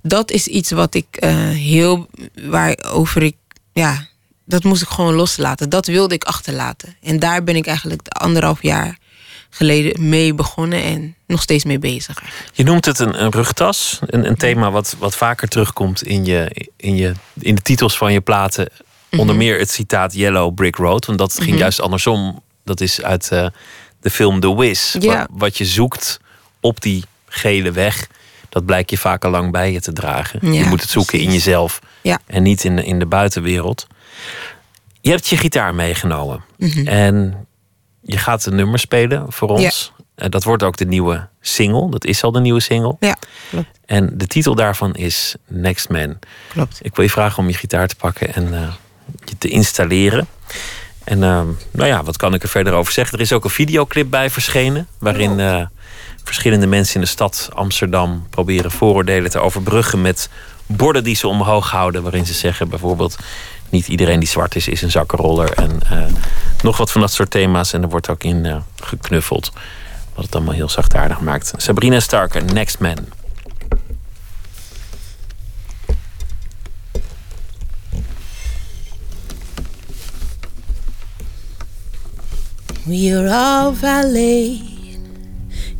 dat 0.03 0.31
is 0.31 0.47
iets 0.47 0.71
wat 0.71 0.95
ik 0.95 1.07
uh, 1.21 1.31
heel, 1.49 2.07
waarover 2.43 3.23
ik, 3.23 3.37
ja, 3.73 4.07
dat 4.45 4.65
moest 4.65 4.83
ik 4.83 4.89
gewoon 4.89 5.15
loslaten. 5.15 5.69
Dat 5.69 5.87
wilde 5.87 6.15
ik 6.15 6.25
achterlaten. 6.25 6.97
En 7.03 7.19
daar 7.19 7.45
ben 7.45 7.57
ik 7.57 7.67
eigenlijk 7.67 8.05
de 8.05 8.11
anderhalf 8.11 8.63
jaar 8.63 8.99
geleden 9.51 10.09
mee 10.09 10.35
begonnen 10.35 10.83
en 10.83 11.15
nog 11.27 11.43
steeds 11.43 11.65
mee 11.65 11.79
bezig. 11.79 12.23
Je 12.53 12.65
noemt 12.65 12.85
het 12.85 12.99
een, 12.99 13.23
een 13.23 13.31
rugtas, 13.31 13.99
een, 14.07 14.27
een, 14.27 14.37
thema 14.37 14.71
wat, 14.71 14.97
wat 14.99 15.17
vaker 15.17 15.49
terugkomt 15.49 16.03
in, 16.03 16.25
je, 16.25 16.67
in, 16.77 16.97
je, 16.97 17.13
in 17.39 17.55
de 17.55 17.63
titels 17.63 17.97
van 17.97 18.13
je 18.13 18.21
platen. 18.21 18.69
Onder 19.11 19.35
mhm. 19.35 19.37
meer 19.37 19.59
het 19.59 19.71
citaat 19.71 20.15
Yellow 20.15 20.55
Brick 20.55 20.77
Road, 20.77 21.07
want 21.07 21.19
dat 21.19 21.35
ging 21.35 21.51
mhm. 21.51 21.59
juist 21.59 21.81
andersom. 21.81 22.43
Dat 22.65 22.81
is 22.81 23.03
uit 23.03 23.31
uh, 23.33 23.47
de 24.01 24.11
film 24.11 24.41
The 24.41 24.57
Wiz. 24.57 24.97
Ja. 24.99 25.19
Wat, 25.19 25.29
wat, 25.31 25.59
je 25.59 25.65
zoekt 25.65 26.21
op 26.61 26.81
die 26.81 27.05
gele 27.27 27.73
weg, 27.73 28.09
dat 28.49 28.65
blijkt 28.65 28.91
je 28.91 28.99
vaak 28.99 29.25
al 29.25 29.31
lang 29.31 29.53
bij 29.53 29.73
je 29.73 29.81
te 29.81 29.93
dragen. 29.93 30.53
Ja, 30.53 30.61
je 30.61 30.65
moet 30.65 30.81
het 30.81 30.91
zoeken 30.91 31.11
precies. 31.11 31.29
in 31.29 31.35
jezelf 31.35 31.81
ja. 32.03 32.19
en 32.27 32.43
niet 32.43 32.65
in, 32.65 32.85
in 32.85 32.99
de 32.99 33.07
buitenwereld. 33.07 33.87
Je 35.01 35.11
hebt 35.11 35.29
je 35.29 35.37
gitaar 35.37 35.75
meegenomen. 35.75 36.45
Mhm. 36.57 36.87
En 36.87 37.47
je 38.03 38.19
gaat 38.19 38.47
een 38.47 38.55
nummer 38.55 38.79
spelen 38.79 39.33
voor 39.33 39.49
ons. 39.49 39.93
Ja. 40.17 40.29
Dat 40.29 40.45
wordt 40.45 40.63
ook 40.63 40.77
de 40.77 40.87
nieuwe 40.87 41.29
single. 41.41 41.91
Dat 41.91 42.05
is 42.05 42.23
al 42.23 42.33
de 42.33 42.41
nieuwe 42.41 42.61
single. 42.61 42.97
Ja, 43.01 43.17
klopt. 43.51 43.69
En 43.87 44.11
de 44.19 44.27
titel 44.27 44.55
daarvan 44.55 44.95
is 44.95 45.35
Next 45.47 45.89
Man. 45.89 46.19
Klopt. 46.49 46.79
Ik 46.83 46.97
wil 46.97 47.05
je 47.05 47.11
vragen 47.11 47.39
om 47.39 47.49
je 47.49 47.55
gitaar 47.55 47.89
te 47.89 47.97
pakken 47.97 48.35
en 48.35 48.53
uh, 48.53 48.73
je 49.25 49.39
te 49.39 49.49
installeren. 49.49 50.27
En 51.05 51.19
uh, 51.19 51.41
nou 51.71 51.89
ja, 51.89 52.03
wat 52.03 52.17
kan 52.17 52.35
ik 52.35 52.43
er 52.43 52.49
verder 52.49 52.73
over 52.73 52.93
zeggen? 52.93 53.19
Er 53.19 53.25
is 53.25 53.33
ook 53.33 53.45
een 53.45 53.51
videoclip 53.51 54.11
bij 54.11 54.31
verschenen. 54.31 54.87
Waarin 54.99 55.39
uh, 55.39 55.63
verschillende 56.25 56.67
mensen 56.67 56.95
in 56.95 57.01
de 57.01 57.07
stad 57.07 57.49
Amsterdam 57.53 58.27
proberen 58.31 58.71
vooroordelen 58.71 59.31
te 59.31 59.39
overbruggen 59.39 60.01
met 60.01 60.29
borden 60.67 61.05
die 61.05 61.17
ze 61.17 61.29
omhoog 61.29 61.71
houden. 61.71 62.03
Waarin 62.03 62.27
ze 62.27 62.35
zeggen 62.35 62.69
bijvoorbeeld 62.69 63.17
niet 63.69 63.89
iedereen 63.89 64.19
die 64.19 64.29
zwart 64.29 64.57
is, 64.57 64.69
is 64.69 64.83
een 64.83 64.91
zakkenroller. 64.91 65.53
En 65.53 65.81
uh, 65.93 66.05
nog 66.63 66.77
wat 66.77 66.91
van 66.91 67.01
dat 67.01 67.13
soort 67.13 67.31
thema's. 67.31 67.73
En 67.73 67.83
er 67.83 67.89
wordt 67.89 68.09
ook 68.09 68.23
in 68.23 68.45
uh, 68.45 68.57
geknuffeld. 68.77 69.53
Wat 70.15 70.25
het 70.25 70.35
allemaal 70.35 70.55
heel 70.55 70.69
zachtaardig 70.69 71.21
maakt. 71.21 71.53
Sabrina 71.57 72.01
Starker, 72.01 72.45
Next 72.45 72.79
Man. 72.79 72.97
We 82.89 83.13
are 83.13 83.29
all 83.29 83.73
valid 83.73 84.63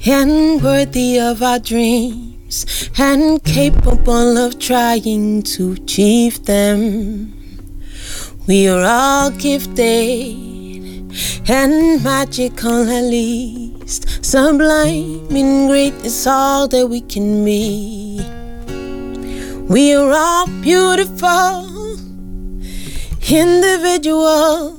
and 0.07 0.63
worthy 0.63 1.19
of 1.19 1.43
our 1.43 1.59
dreams 1.59 2.67
and 2.99 3.43
capable 3.43 4.37
of 4.37 4.59
trying 4.59 5.43
to 5.55 5.73
achieve 5.73 6.45
them. 6.45 7.33
We 8.47 8.69
are 8.69 8.85
all 8.85 9.31
gifted 9.31 10.37
and 11.49 12.05
magical 12.05 12.87
at 12.91 13.05
least. 13.05 14.23
Sublime 14.23 15.35
and 15.35 15.69
great 15.71 15.95
is 16.05 16.27
all 16.27 16.69
that 16.69 16.89
we 16.89 17.01
can 17.01 17.43
be. 17.43 18.21
We 19.67 19.95
are 19.95 20.13
all 20.13 20.47
beautiful 20.61 21.65
individuals 23.31 24.78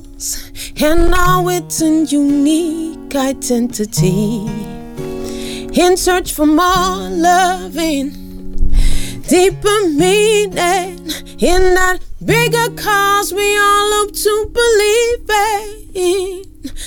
and 0.82 1.14
all 1.14 1.50
its 1.50 1.82
a 1.82 2.06
unique 2.06 3.14
identity. 3.14 4.46
In 5.74 5.98
search 5.98 6.32
for 6.34 6.46
more 6.46 7.10
loving, 7.10 8.12
deeper 9.28 9.90
meaning 9.90 11.00
in 11.40 11.74
that 11.76 12.00
bigger 12.24 12.70
cause 12.76 13.34
we 13.34 13.58
all 13.58 13.92
hope 13.94 14.14
to 14.14 14.52
believe 14.54 15.30
in. 15.94 16.44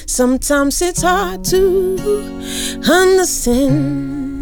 Sometimes 0.07 0.81
it's 0.81 1.03
hard 1.03 1.45
to 1.47 1.99
understand. 2.91 4.33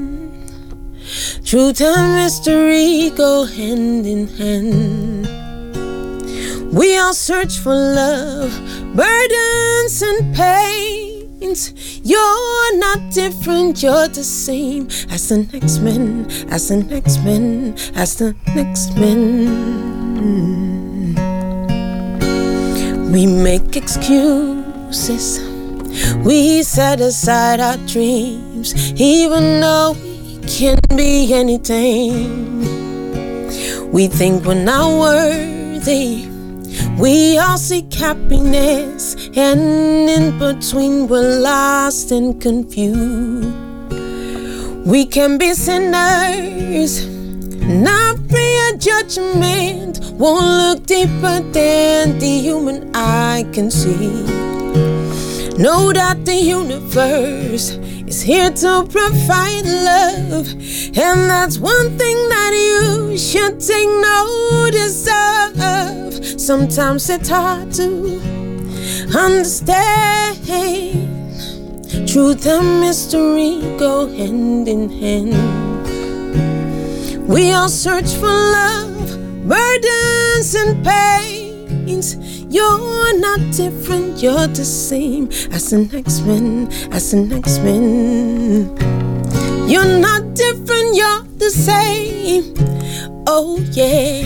Truth 1.44 1.80
and 1.80 2.14
mystery 2.14 3.10
go 3.10 3.44
hand 3.44 4.06
in 4.06 4.28
hand. 4.28 5.09
We 6.72 6.96
all 6.98 7.14
search 7.14 7.58
for 7.58 7.74
love, 7.74 8.52
burdens 8.94 10.02
and 10.02 10.32
pains. 10.36 12.00
You're 12.04 12.78
not 12.78 13.12
different, 13.12 13.82
you're 13.82 14.06
the 14.06 14.22
same 14.22 14.86
as 15.10 15.28
the 15.28 15.38
next 15.52 15.80
man, 15.80 16.30
as 16.48 16.68
the 16.68 16.76
next 16.76 17.24
man, 17.24 17.74
as 17.96 18.14
the 18.18 18.36
next 18.54 18.96
man. 18.96 19.50
We 23.10 23.26
make 23.26 23.76
excuses, 23.76 25.40
we 26.24 26.62
set 26.62 27.00
aside 27.00 27.58
our 27.58 27.78
dreams, 27.78 28.92
even 28.92 29.60
though 29.60 29.96
we 30.00 30.38
can 30.46 30.78
be 30.94 31.34
anything. 31.34 32.60
We 33.90 34.06
think 34.06 34.44
we're 34.44 34.54
not 34.54 35.00
worthy. 35.00 36.29
We 36.98 37.38
all 37.38 37.58
seek 37.58 37.92
happiness, 37.92 39.14
and 39.36 40.08
in 40.08 40.38
between 40.38 41.08
we're 41.08 41.40
lost 41.40 42.10
and 42.10 42.40
confused. 42.40 43.48
We 44.86 45.06
can 45.06 45.38
be 45.38 45.54
sinners, 45.54 47.06
not 47.66 48.18
free 48.28 48.50
judgment 48.80 50.00
won't 50.14 50.46
look 50.46 50.86
deeper 50.86 51.40
than 51.52 52.18
the 52.18 52.40
human 52.40 52.90
eye 52.94 53.44
can 53.52 53.70
see. 53.70 54.24
Know 55.58 55.92
that 55.92 56.24
the 56.24 56.36
universe 56.36 57.76
is 58.10 58.22
here 58.22 58.50
to 58.50 58.84
provide 58.90 59.64
love, 59.64 60.48
and 60.98 61.30
that's 61.30 61.58
one 61.58 61.96
thing 61.96 62.18
that 62.28 62.52
you 62.52 63.16
should 63.16 63.60
take 63.60 63.88
notice 63.88 65.06
of. 65.06 66.40
Sometimes 66.40 67.08
it's 67.08 67.28
hard 67.28 67.72
to 67.74 68.20
understand. 69.16 70.36
Truth 72.08 72.46
and 72.46 72.80
mystery 72.80 73.60
go 73.78 74.08
hand 74.08 74.66
in 74.66 74.90
hand. 74.90 75.36
We 77.28 77.52
all 77.52 77.68
search 77.68 78.10
for 78.14 78.26
love, 78.26 79.16
burdens 79.48 80.54
and 80.56 80.82
pains. 81.84 82.16
You're 82.48 83.18
not 83.18 83.40
different, 83.52 84.22
you're 84.22 84.46
the 84.46 84.64
same 84.64 85.28
as 85.52 85.70
the 85.70 85.78
next 85.92 86.20
man, 86.22 86.68
as 86.92 87.10
the 87.10 87.18
next 87.18 87.58
man. 87.60 88.76
You're 89.68 90.00
not 90.00 90.34
different, 90.34 90.96
you're 90.96 91.22
the 91.38 91.50
same. 91.50 92.54
Oh, 93.26 93.58
yeah. 93.72 94.24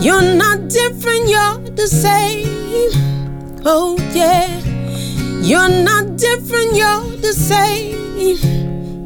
You're 0.00 0.34
not 0.34 0.68
different, 0.68 1.28
you're 1.28 1.58
the 1.74 1.86
same. 1.86 2.90
Oh, 3.64 3.96
yeah. 4.12 4.48
You're 5.40 5.68
not 5.68 6.16
different, 6.16 6.74
you're 6.74 7.16
the 7.18 7.32
same. 7.32 7.94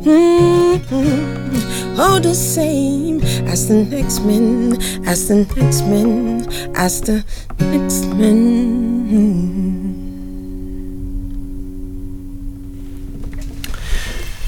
Mm-hmm. 0.02 2.00
Oh, 2.00 2.18
the 2.18 2.34
same 2.34 3.20
as 3.46 3.68
the 3.68 3.84
next 3.84 4.20
man, 4.20 4.80
as 5.06 5.28
the 5.28 5.44
next 5.56 5.82
man, 5.82 6.48
as 6.74 7.02
the. 7.02 7.22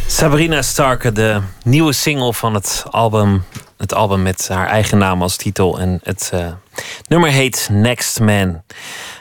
Sabrina 0.06 0.62
Starke, 0.62 1.12
de 1.12 1.40
nieuwe 1.64 1.92
single 1.92 2.32
van 2.32 2.54
het 2.54 2.84
album. 2.90 3.44
Het 3.76 3.94
album 3.94 4.22
met 4.22 4.48
haar 4.48 4.66
eigen 4.66 4.98
naam 4.98 5.22
als 5.22 5.36
titel. 5.36 5.78
En 5.80 6.00
het 6.02 6.30
uh, 6.34 6.52
nummer 7.08 7.30
heet 7.30 7.68
Next 7.72 8.20
Man. 8.20 8.62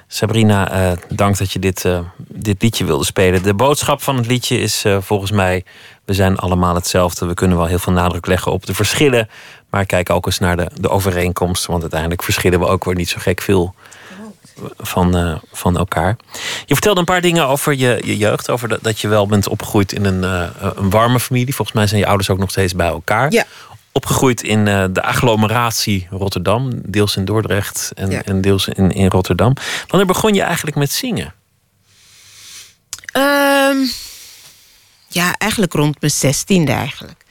Sabrina, 0.07 0.91
uh, 0.91 0.97
dank 1.09 1.37
dat 1.37 1.51
je 1.51 1.59
dit, 1.59 1.85
uh, 1.85 1.99
dit 2.17 2.61
liedje 2.61 2.85
wilde 2.85 3.05
spelen. 3.05 3.43
De 3.43 3.53
boodschap 3.53 4.01
van 4.01 4.15
het 4.15 4.27
liedje 4.27 4.59
is 4.59 4.85
volgens 4.99 5.31
mij: 5.31 5.63
we 6.05 6.13
zijn 6.13 6.37
allemaal 6.37 6.75
hetzelfde. 6.75 7.25
We 7.25 7.33
kunnen 7.33 7.57
wel 7.57 7.65
heel 7.65 7.79
veel 7.79 7.93
nadruk 7.93 8.25
leggen 8.25 8.51
op 8.51 8.65
de 8.65 8.73
verschillen. 8.73 9.29
Maar 9.71 9.85
kijk 9.85 10.09
ook 10.09 10.25
eens 10.25 10.39
naar 10.39 10.57
de, 10.57 10.71
de 10.73 10.89
overeenkomsten. 10.89 11.69
Want 11.69 11.81
uiteindelijk 11.81 12.23
verschillen 12.23 12.59
we 12.59 12.67
ook 12.67 12.83
weer 12.85 12.95
niet 12.95 13.09
zo 13.09 13.17
gek 13.19 13.41
veel 13.41 13.75
van, 14.77 15.17
uh, 15.17 15.37
van 15.51 15.77
elkaar. 15.77 16.17
Je 16.65 16.73
vertelde 16.73 16.99
een 16.99 17.05
paar 17.05 17.21
dingen 17.21 17.47
over 17.47 17.73
je, 17.75 18.01
je 18.05 18.17
jeugd. 18.17 18.49
Over 18.49 18.67
dat, 18.67 18.83
dat 18.83 18.99
je 18.99 19.07
wel 19.07 19.27
bent 19.27 19.47
opgegroeid 19.47 19.91
in 19.91 20.05
een, 20.05 20.23
uh, 20.23 20.71
een 20.75 20.89
warme 20.89 21.19
familie. 21.19 21.55
Volgens 21.55 21.77
mij 21.77 21.87
zijn 21.87 21.99
je 21.99 22.05
ouders 22.07 22.29
ook 22.29 22.37
nog 22.37 22.49
steeds 22.49 22.75
bij 22.75 22.87
elkaar. 22.87 23.31
Ja. 23.31 23.45
Opgegroeid 23.91 24.43
in 24.43 24.59
uh, 24.65 24.85
de 24.91 25.01
agglomeratie 25.01 26.07
Rotterdam. 26.09 26.69
Deels 26.73 27.15
in 27.15 27.25
Dordrecht 27.25 27.91
en, 27.95 28.09
Ja. 28.09 28.23
en 28.23 28.41
deels 28.41 28.67
in, 28.67 28.91
in 28.91 29.07
Rotterdam. 29.07 29.53
Wanneer 29.87 30.07
begon 30.07 30.33
je 30.33 30.41
eigenlijk 30.41 30.75
met 30.75 30.91
zingen? 30.91 31.33
Ehm, 33.11 33.77
ja, 35.07 35.35
eigenlijk 35.37 35.73
rond 35.73 36.01
mijn 36.01 36.11
zestiende 36.13 36.71
eigenlijk. 36.71 37.25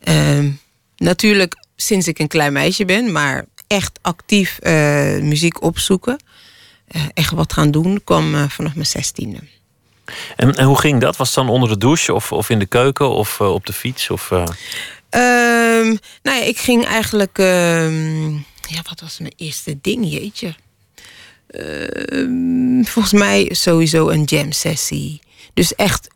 Ehm, 0.00 0.50
natuurlijk 0.96 1.54
sinds 1.80 2.08
ik 2.08 2.18
een 2.18 2.28
klein 2.28 2.52
meisje 2.52 2.84
ben, 2.84 3.12
maar 3.12 3.44
echt 3.66 3.98
actief 4.02 4.58
eh, 4.58 4.72
muziek 5.20 5.62
opzoeken. 5.62 6.18
eh, 6.88 7.02
echt 7.14 7.30
wat 7.30 7.52
gaan 7.52 7.70
doen, 7.70 8.00
kwam 8.04 8.34
eh, 8.34 8.48
vanaf 8.48 8.74
mijn 8.74 8.86
zestiende. 8.86 9.38
En, 10.36 10.54
en 10.56 10.64
hoe 10.64 10.78
ging 10.80 11.00
dat? 11.00 11.16
Was 11.16 11.26
het 11.26 11.36
dan 11.36 11.48
onder 11.48 11.68
de 11.68 11.78
douche 11.78 12.14
of, 12.14 12.32
of 12.32 12.50
in 12.50 12.58
de 12.58 12.66
keuken 12.66 13.10
of 13.10 13.40
op 13.40 13.66
de 13.66 13.72
fiets? 13.72 14.10
Of, 14.10 14.30
eh, 14.30 14.44
Ehm, 15.10 15.86
nou 16.22 16.38
ja, 16.38 16.42
ik 16.42 16.58
ging 16.58 16.84
eigenlijk. 16.84 17.38
ehm, 17.38 18.30
ja, 18.68 18.82
wat 18.88 19.00
was 19.00 19.18
mijn 19.18 19.32
eerste 19.36 19.78
ding, 19.80 20.10
jeetje? 20.10 20.54
Ehm, 21.50 22.82
volgens 22.82 23.12
mij 23.12 23.48
sowieso 23.52 24.08
een 24.08 24.22
jam 24.24 24.52
sessie. 24.52 25.20
Dus 25.54 25.74
echt, 25.74 26.08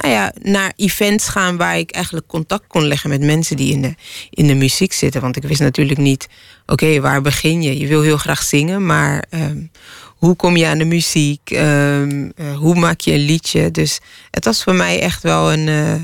nou 0.00 0.14
ja, 0.14 0.32
naar 0.42 0.72
events 0.76 1.28
gaan 1.28 1.56
waar 1.56 1.78
ik 1.78 1.90
eigenlijk 1.90 2.26
contact 2.26 2.64
kon 2.66 2.86
leggen 2.86 3.10
met 3.10 3.20
mensen 3.22 3.56
die 3.56 3.72
in 3.72 3.82
de, 3.82 3.94
in 4.30 4.46
de 4.46 4.54
muziek 4.54 4.92
zitten. 4.92 5.20
Want 5.20 5.36
ik 5.36 5.42
wist 5.42 5.60
natuurlijk 5.60 5.98
niet, 5.98 6.28
oké, 6.66 7.00
waar 7.00 7.22
begin 7.22 7.62
je? 7.62 7.78
Je 7.78 7.86
wil 7.86 8.02
heel 8.02 8.16
graag 8.16 8.42
zingen, 8.42 8.86
maar 8.86 9.24
ehm, 9.30 9.62
hoe 10.04 10.36
kom 10.36 10.56
je 10.56 10.66
aan 10.66 10.78
de 10.78 10.84
muziek? 10.84 11.50
Ehm, 11.50 12.30
eh, 12.36 12.56
hoe 12.56 12.74
maak 12.74 13.00
je 13.00 13.12
een 13.12 13.24
liedje? 13.24 13.70
Dus 13.70 13.98
het 14.30 14.44
was 14.44 14.62
voor 14.62 14.74
mij 14.74 15.00
echt 15.00 15.22
wel 15.22 15.52
een. 15.52 15.68
eh, 15.68 15.94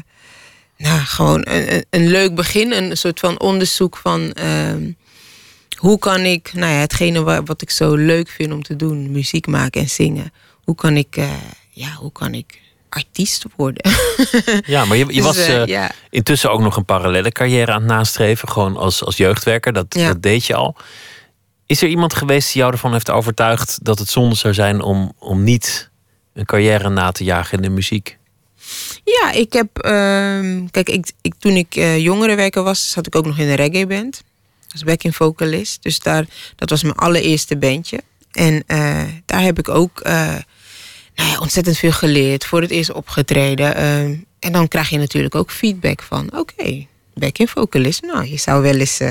nou, 0.78 1.00
gewoon 1.00 1.40
een, 1.48 1.84
een, 1.90 2.08
leuk 2.08 2.34
begin. 2.34 2.72
Een 2.72 2.96
soort 2.96 3.20
van 3.20 3.40
onderzoek 3.40 3.96
van 3.96 4.32
ehm, 4.32 4.90
hoe 5.76 5.98
kan 5.98 6.20
ik, 6.20 6.50
nou 6.54 6.72
ja, 6.72 6.78
hetgene 6.78 7.22
wa- 7.22 7.42
wat 7.42 7.62
ik 7.62 7.70
zo 7.70 7.94
leuk 7.94 8.28
vind 8.28 8.52
om 8.52 8.62
te 8.62 8.76
doen, 8.76 9.10
muziek 9.10 9.46
maken 9.46 9.80
en 9.80 9.90
zingen. 9.90 10.32
Hoe 10.64 10.74
kan 10.74 10.96
ik, 10.96 11.16
eh, 11.16 11.30
ja, 11.70 11.92
hoe 11.92 12.12
kan 12.12 12.34
ik 12.34 12.60
artiest 12.96 13.44
worden? 13.56 13.90
ja, 14.74 14.84
maar 14.84 14.96
je, 14.96 15.06
je 15.06 15.12
Dus, 15.12 15.22
was 15.24 15.36
eh, 15.36 15.62
eh, 15.62 15.66
ja. 15.66 15.90
intussen 16.10 16.50
ook 16.50 16.60
nog 16.60 16.76
een 16.76 16.84
parallele 16.84 17.30
carrière 17.32 17.72
aan 17.72 17.78
het 17.82 17.90
nastreven. 17.90 18.48
Gewoon 18.48 18.76
als, 18.76 19.04
als 19.04 19.16
jeugdwerker, 19.16 19.72
dat, 19.72 19.86
Ja. 19.88 20.06
dat 20.06 20.22
deed 20.22 20.46
je 20.46 20.54
al. 20.54 20.76
Is 21.66 21.82
er 21.82 21.88
iemand 21.88 22.14
geweest 22.14 22.52
die 22.52 22.60
jou 22.60 22.72
ervan 22.72 22.92
heeft 22.92 23.10
overtuigd 23.10 23.78
dat 23.84 23.98
het 23.98 24.08
zonde 24.08 24.34
zou 24.34 24.54
zijn 24.54 24.80
om, 24.80 25.12
om 25.18 25.44
niet 25.44 25.90
een 26.34 26.44
carrière 26.44 26.88
na 26.88 27.12
te 27.12 27.24
jagen 27.24 27.56
in 27.56 27.62
de 27.62 27.68
muziek? 27.70 28.18
Ja, 29.04 29.30
ik 29.32 29.52
heb. 29.52 29.78
ehm, 29.78 30.66
kijk, 30.70 30.88
ik, 30.88 31.10
ik, 31.22 31.34
toen 31.38 31.56
ik 31.56 31.76
eh 31.76 31.98
jongerenwerker 31.98 32.62
was, 32.62 32.90
zat 32.90 33.06
ik 33.06 33.14
ook 33.16 33.26
nog 33.26 33.38
in 33.38 33.48
een 33.48 33.54
reggae 33.54 33.86
band. 33.86 34.22
Als 34.72 34.84
backing 34.84 35.16
vocalist. 35.16 35.82
Dus 35.82 35.98
daar, 35.98 36.24
dat 36.56 36.70
was 36.70 36.82
mijn 36.82 36.94
allereerste 36.94 37.56
bandje. 37.56 38.00
En 38.32 38.62
daar 39.26 39.42
heb 39.42 39.58
ik 39.58 39.68
ook 39.68 40.02
nou 41.16 41.30
ja, 41.30 41.38
ontzettend 41.38 41.78
veel 41.78 41.92
geleerd. 41.92 42.44
Voor 42.44 42.60
het 42.60 42.70
eerst 42.70 42.92
opgetreden. 42.92 43.74
ehm, 43.76 44.14
en 44.38 44.52
dan 44.52 44.68
krijg 44.68 44.88
je 44.88 44.98
natuurlijk 44.98 45.34
ook 45.34 45.50
feedback 45.50 46.02
van: 46.02 46.30
oké, 46.38 46.86
backing 47.14 47.50
vocalist. 47.50 48.02
Nou, 48.02 48.26
je 48.30 48.36
zou 48.36 48.62
wel 48.62 48.74
eens. 48.74 49.00
eh, 49.00 49.08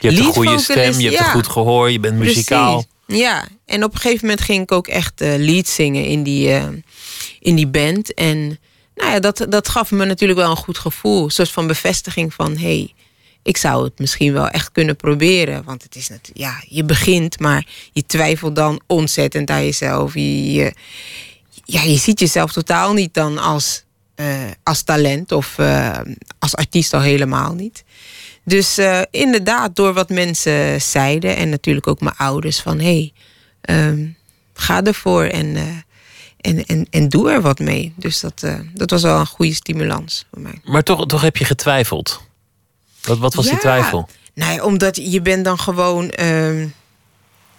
Je 0.00 0.08
hebt 0.08 0.18
een 0.18 0.24
goede 0.32 0.58
stem, 0.58 1.00
je 1.00 1.08
hebt 1.08 1.18
een 1.26 1.32
goed 1.32 1.48
gehoor, 1.48 1.90
je 1.90 2.00
bent 2.00 2.16
muzikaal. 2.18 2.84
Precies. 3.06 3.24
Ja, 3.24 3.48
en 3.66 3.84
op 3.84 3.94
een 3.94 4.00
gegeven 4.00 4.26
moment 4.26 4.44
ging 4.44 4.62
ik 4.62 4.72
ook 4.72 4.86
echt 4.88 5.20
eh 5.20 5.34
lead 5.36 5.68
zingen 5.68 6.04
in 6.04 6.22
die, 6.22 6.52
eh, 6.52 6.64
in 7.40 7.54
die 7.54 7.66
band. 7.66 8.14
En 8.14 8.58
nou 8.94 9.10
ja, 9.10 9.20
dat, 9.20 9.46
dat 9.48 9.68
gaf 9.68 9.90
me 9.90 10.04
natuurlijk 10.04 10.38
wel 10.38 10.50
een 10.50 10.56
goed 10.56 10.78
gevoel. 10.78 11.24
Een 11.24 11.30
soort 11.30 11.50
van 11.50 11.66
bevestiging 11.66 12.34
van... 12.34 12.56
hé, 12.56 12.76
hey, 12.76 12.92
ik 13.44 13.56
zou 13.56 13.84
het 13.84 13.98
misschien 13.98 14.32
wel 14.32 14.48
echt 14.48 14.72
kunnen 14.72 14.96
proberen. 14.96 15.64
Want 15.64 15.82
het 15.82 15.96
is 15.96 16.08
natuurlijk... 16.08 16.38
Ja, 16.38 16.62
je 16.68 16.84
begint, 16.84 17.38
maar 17.38 17.66
je 17.92 18.06
twijfelt 18.06 18.56
dan 18.56 18.80
ontzettend 18.86 19.50
aan 19.50 19.64
jezelf. 19.64 20.14
Je, 20.14 20.72
ja, 21.64 21.82
je 21.82 21.96
ziet 21.96 22.20
jezelf 22.20 22.52
totaal 22.52 22.92
niet 22.92 23.14
dan 23.14 23.38
als, 23.38 23.84
eh, 24.14 24.50
als 24.62 24.82
talent... 24.82 25.32
of 25.32 25.58
eh, 25.58 25.98
als 26.38 26.56
artiest 26.56 26.94
al 26.94 27.00
helemaal 27.00 27.54
niet. 27.54 27.84
Dus 28.44 28.78
eh, 28.78 29.00
inderdaad, 29.10 29.76
door 29.76 29.92
wat 29.92 30.08
mensen 30.08 30.80
zeiden 30.80 31.36
en 31.36 31.48
natuurlijk 31.48 31.86
ook 31.86 32.00
mijn 32.00 32.16
ouders 32.16 32.60
van 32.60 32.78
hé, 32.78 32.84
hey, 32.84 33.12
ehm, 33.60 34.06
ga 34.54 34.82
ervoor 34.82 35.24
en, 35.24 35.56
en, 36.40 36.64
en, 36.64 36.86
en 36.90 37.08
doe 37.08 37.30
er 37.30 37.40
wat 37.40 37.58
mee. 37.58 37.92
Dus 37.96 38.20
dat, 38.20 38.46
dat 38.74 38.90
was 38.90 39.02
wel 39.02 39.18
een 39.18 39.26
goede 39.26 39.54
stimulans 39.54 40.26
voor 40.30 40.42
mij. 40.42 40.60
Maar 40.64 40.82
toch, 40.82 41.06
toch 41.06 41.20
heb 41.20 41.36
je 41.36 41.44
getwijfeld. 41.44 42.32
Wat, 43.04 43.18
wat 43.18 43.34
was 43.34 43.48
die 43.48 43.58
twijfel? 43.58 44.08
Ja, 44.34 44.62
omdat 44.62 45.12
je 45.12 45.20
bent 45.20 45.44
dan 45.44 45.58
gewoon, 45.58 46.10
ehm, 46.10 46.66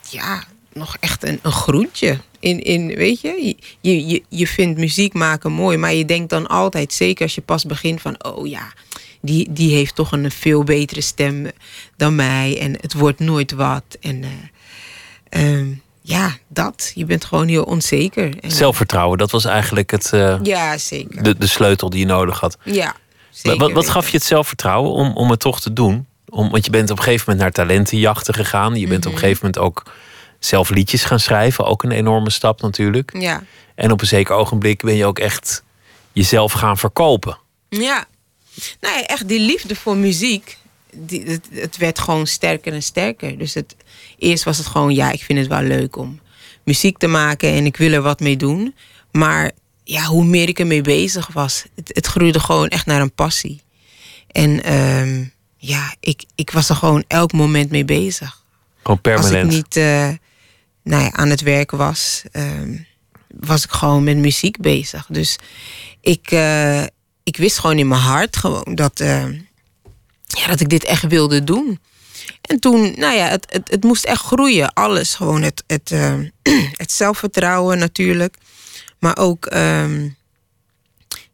ja, 0.09 0.43
nog 0.73 0.97
echt 0.99 1.23
een, 1.23 1.39
een 1.41 1.51
groentje. 1.51 2.17
In, 2.39 2.63
in, 2.63 2.87
weet 2.87 3.21
je? 3.21 3.55
Je, 3.81 4.07
je, 4.07 4.23
je 4.29 4.47
vindt 4.47 4.79
muziek 4.79 5.13
maken 5.13 5.51
mooi, 5.51 5.77
maar 5.77 5.93
je 5.93 6.05
denkt 6.05 6.29
dan 6.29 6.47
altijd, 6.47 6.93
zeker 6.93 7.23
als 7.23 7.35
je 7.35 7.41
pas 7.41 7.65
begint, 7.65 8.01
van 8.01 8.23
oh 8.23 8.47
ja, 8.47 8.73
die, 9.21 9.47
die 9.51 9.75
heeft 9.75 9.95
toch 9.95 10.11
een 10.11 10.31
veel 10.31 10.63
betere 10.63 11.01
stem 11.01 11.51
dan 11.97 12.15
mij 12.15 12.59
en 12.59 12.77
het 12.81 12.93
wordt 12.93 13.19
nooit 13.19 13.51
wat. 13.51 13.83
En 14.01 14.23
eh, 14.23 15.49
ehm, 15.49 15.67
ja, 16.01 16.37
dat. 16.47 16.91
Je 16.95 17.05
bent 17.05 17.25
gewoon 17.25 17.47
heel 17.47 17.63
onzeker. 17.63 18.39
En, 18.39 18.51
Zelfvertrouwen, 18.51 19.17
dat 19.17 19.31
was 19.31 19.45
eigenlijk 19.45 19.91
het, 19.91 20.13
eh, 20.13 20.37
Ja, 20.43 20.77
zeker. 20.77 21.23
de, 21.23 21.37
de 21.37 21.47
sleutel 21.47 21.89
die 21.89 21.99
je 21.99 22.05
nodig 22.05 22.39
had. 22.39 22.57
ja, 22.63 22.95
zeker 23.35 23.73
wat 23.73 23.89
gaf 23.89 24.09
je 24.09 24.17
het 24.17 24.25
zelfvertrouwen 24.25 24.91
om, 24.91 25.15
om 25.15 25.29
het 25.29 25.39
toch 25.39 25.61
te 25.61 25.73
doen? 25.73 26.07
Om, 26.29 26.49
want 26.49 26.65
je 26.65 26.71
bent 26.71 26.89
op 26.91 26.97
een 26.97 27.03
gegeven 27.03 27.23
moment 27.31 27.43
naar 27.43 27.65
talentenjachten 27.65 28.33
gegaan. 28.33 28.75
Je 28.75 28.87
bent 28.87 29.05
op 29.05 29.11
Mhm. 29.11 29.13
een 29.13 29.19
gegeven 29.19 29.45
moment 29.45 29.63
ook 29.63 29.83
zelf 30.39 30.69
liedjes 30.69 31.03
gaan 31.03 31.19
schrijven. 31.19 31.65
Ook 31.65 31.83
een 31.83 31.91
enorme 31.91 32.29
stap 32.29 32.61
natuurlijk. 32.61 33.15
Ja. 33.19 33.43
En 33.75 33.91
op 33.91 34.01
een 34.01 34.07
zeker 34.07 34.35
ogenblik 34.35 34.81
ben 34.83 34.95
je 34.95 35.05
ook 35.05 35.19
echt 35.19 35.63
jezelf 36.11 36.51
gaan 36.51 36.77
verkopen. 36.77 37.37
Ja. 37.69 38.05
Nou 38.81 38.97
ja, 38.97 39.05
echt 39.05 39.27
die 39.27 39.39
liefde 39.39 39.75
voor 39.75 39.97
muziek, 39.97 40.57
die, 40.95 41.23
het, 41.25 41.47
het 41.51 41.77
werd 41.77 41.99
gewoon 41.99 42.27
sterker 42.27 42.73
en 42.73 42.83
sterker. 42.83 43.37
Dus 43.37 43.53
het, 43.53 43.75
eerst 44.17 44.43
was 44.43 44.57
het 44.57 44.67
gewoon, 44.67 44.93
ja, 44.93 45.11
ik 45.11 45.23
vind 45.23 45.39
het 45.39 45.47
wel 45.47 45.61
leuk 45.61 45.95
om 45.97 46.19
muziek 46.63 46.97
te 46.97 47.07
maken 47.07 47.49
en 47.53 47.65
ik 47.65 47.77
wil 47.77 47.91
er 47.91 48.01
wat 48.01 48.19
mee 48.19 48.37
doen. 48.37 48.75
Maar 49.11 49.51
ja, 49.85 50.03
hoe 50.03 50.23
meer 50.23 50.47
ik 50.47 50.59
ermee 50.59 50.81
bezig 50.81 51.27
was, 51.27 51.65
het, 51.75 51.91
het 51.93 52.05
groeide 52.05 52.39
gewoon 52.39 52.67
echt 52.67 52.85
naar 52.85 53.01
een 53.01 53.13
passie. 53.13 53.61
En 54.31 54.63
ehm, 54.63 55.23
ja, 55.57 55.95
ik, 55.99 56.23
ik 56.35 56.51
was 56.51 56.69
er 56.69 56.75
gewoon 56.75 57.03
elk 57.07 57.31
moment 57.31 57.69
mee 57.69 57.85
bezig. 57.85 58.43
Gewoon 58.83 59.01
permanent. 59.01 59.33
Als 59.33 59.43
ik 59.43 59.49
niet 59.49 59.75
uh, 59.75 60.09
nou 60.83 61.03
ja, 61.03 61.11
aan 61.11 61.29
het 61.29 61.41
werken 61.41 61.77
was, 61.77 62.23
ehm, 62.31 62.77
was 63.27 63.63
ik 63.63 63.71
gewoon 63.71 64.03
met 64.03 64.17
muziek 64.17 64.57
bezig. 64.61 65.05
Dus 65.09 65.37
ik, 66.01 66.31
uh, 66.31 66.83
ik 67.23 67.37
wist 67.37 67.59
gewoon 67.59 67.77
in 67.77 67.87
mijn 67.87 68.01
hart 68.01 68.37
gewoon 68.37 68.75
dat, 68.75 68.99
uh, 68.99 69.25
ja, 70.25 70.47
dat 70.47 70.59
ik 70.59 70.69
dit 70.69 70.83
echt 70.83 71.07
wilde 71.07 71.43
doen. 71.43 71.79
En 72.41 72.59
toen, 72.59 72.93
nou 72.97 73.15
ja, 73.15 73.27
het, 73.27 73.45
het, 73.49 73.71
het 73.71 73.83
moest 73.83 74.05
echt 74.05 74.21
groeien. 74.21 74.73
Alles. 74.73 75.15
Gewoon 75.15 75.41
het, 75.41 75.63
het, 75.67 75.89
het 76.81 76.91
zelfvertrouwen 76.91 77.77
natuurlijk. 77.77 78.37
Maar 78.99 79.17
ook 79.17 79.53
um, 79.55 80.15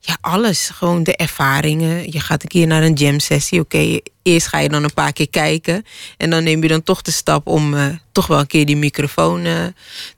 ja, 0.03 0.17
alles. 0.21 0.69
Gewoon 0.69 1.03
de 1.03 1.15
ervaringen. 1.15 2.11
Je 2.11 2.19
gaat 2.19 2.43
een 2.43 2.49
keer 2.49 2.67
naar 2.67 2.83
een 2.83 2.93
jam 2.93 3.19
sessie. 3.19 3.59
Oké, 3.59 3.99
eerst 4.23 4.47
ga 4.47 4.59
je 4.59 4.69
dan 4.69 4.83
een 4.83 4.93
paar 4.93 5.13
keer 5.13 5.29
kijken. 5.29 5.85
En 6.17 6.29
dan 6.29 6.43
neem 6.43 6.61
je 6.61 6.67
dan 6.67 6.83
toch 6.83 7.01
de 7.01 7.11
stap 7.11 7.47
om 7.47 7.73
uh, 7.73 7.85
toch 8.11 8.27
wel 8.27 8.39
een 8.39 8.47
keer 8.47 8.65
die 8.65 8.77
microfoon 8.77 9.45
uh, 9.45 9.65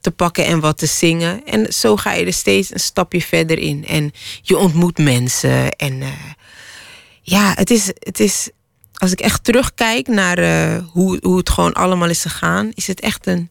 te 0.01 0.11
pakken 0.11 0.45
en 0.45 0.59
wat 0.59 0.77
te 0.77 0.85
zingen. 0.85 1.45
En 1.45 1.73
zo 1.73 1.95
ga 1.95 2.13
je 2.13 2.25
er 2.25 2.33
steeds 2.33 2.73
een 2.73 2.79
stapje 2.79 3.21
verder 3.21 3.59
in. 3.59 3.85
En 3.87 4.11
je 4.41 4.57
ontmoet 4.57 4.97
mensen. 4.97 5.71
En 5.71 5.93
uh, 5.93 6.09
ja, 7.21 7.53
het 7.55 7.69
is, 7.69 7.91
het 7.99 8.19
is. 8.19 8.49
Als 8.93 9.11
ik 9.11 9.19
echt 9.19 9.43
terugkijk 9.43 10.07
naar 10.07 10.37
hoe, 10.79 11.19
hoe 11.21 11.37
het 11.37 11.49
gewoon 11.49 11.73
allemaal 11.73 12.09
is 12.09 12.21
gegaan, 12.21 12.71
is 12.73 12.87
het 12.87 12.99
echt 12.99 13.27
een, 13.27 13.49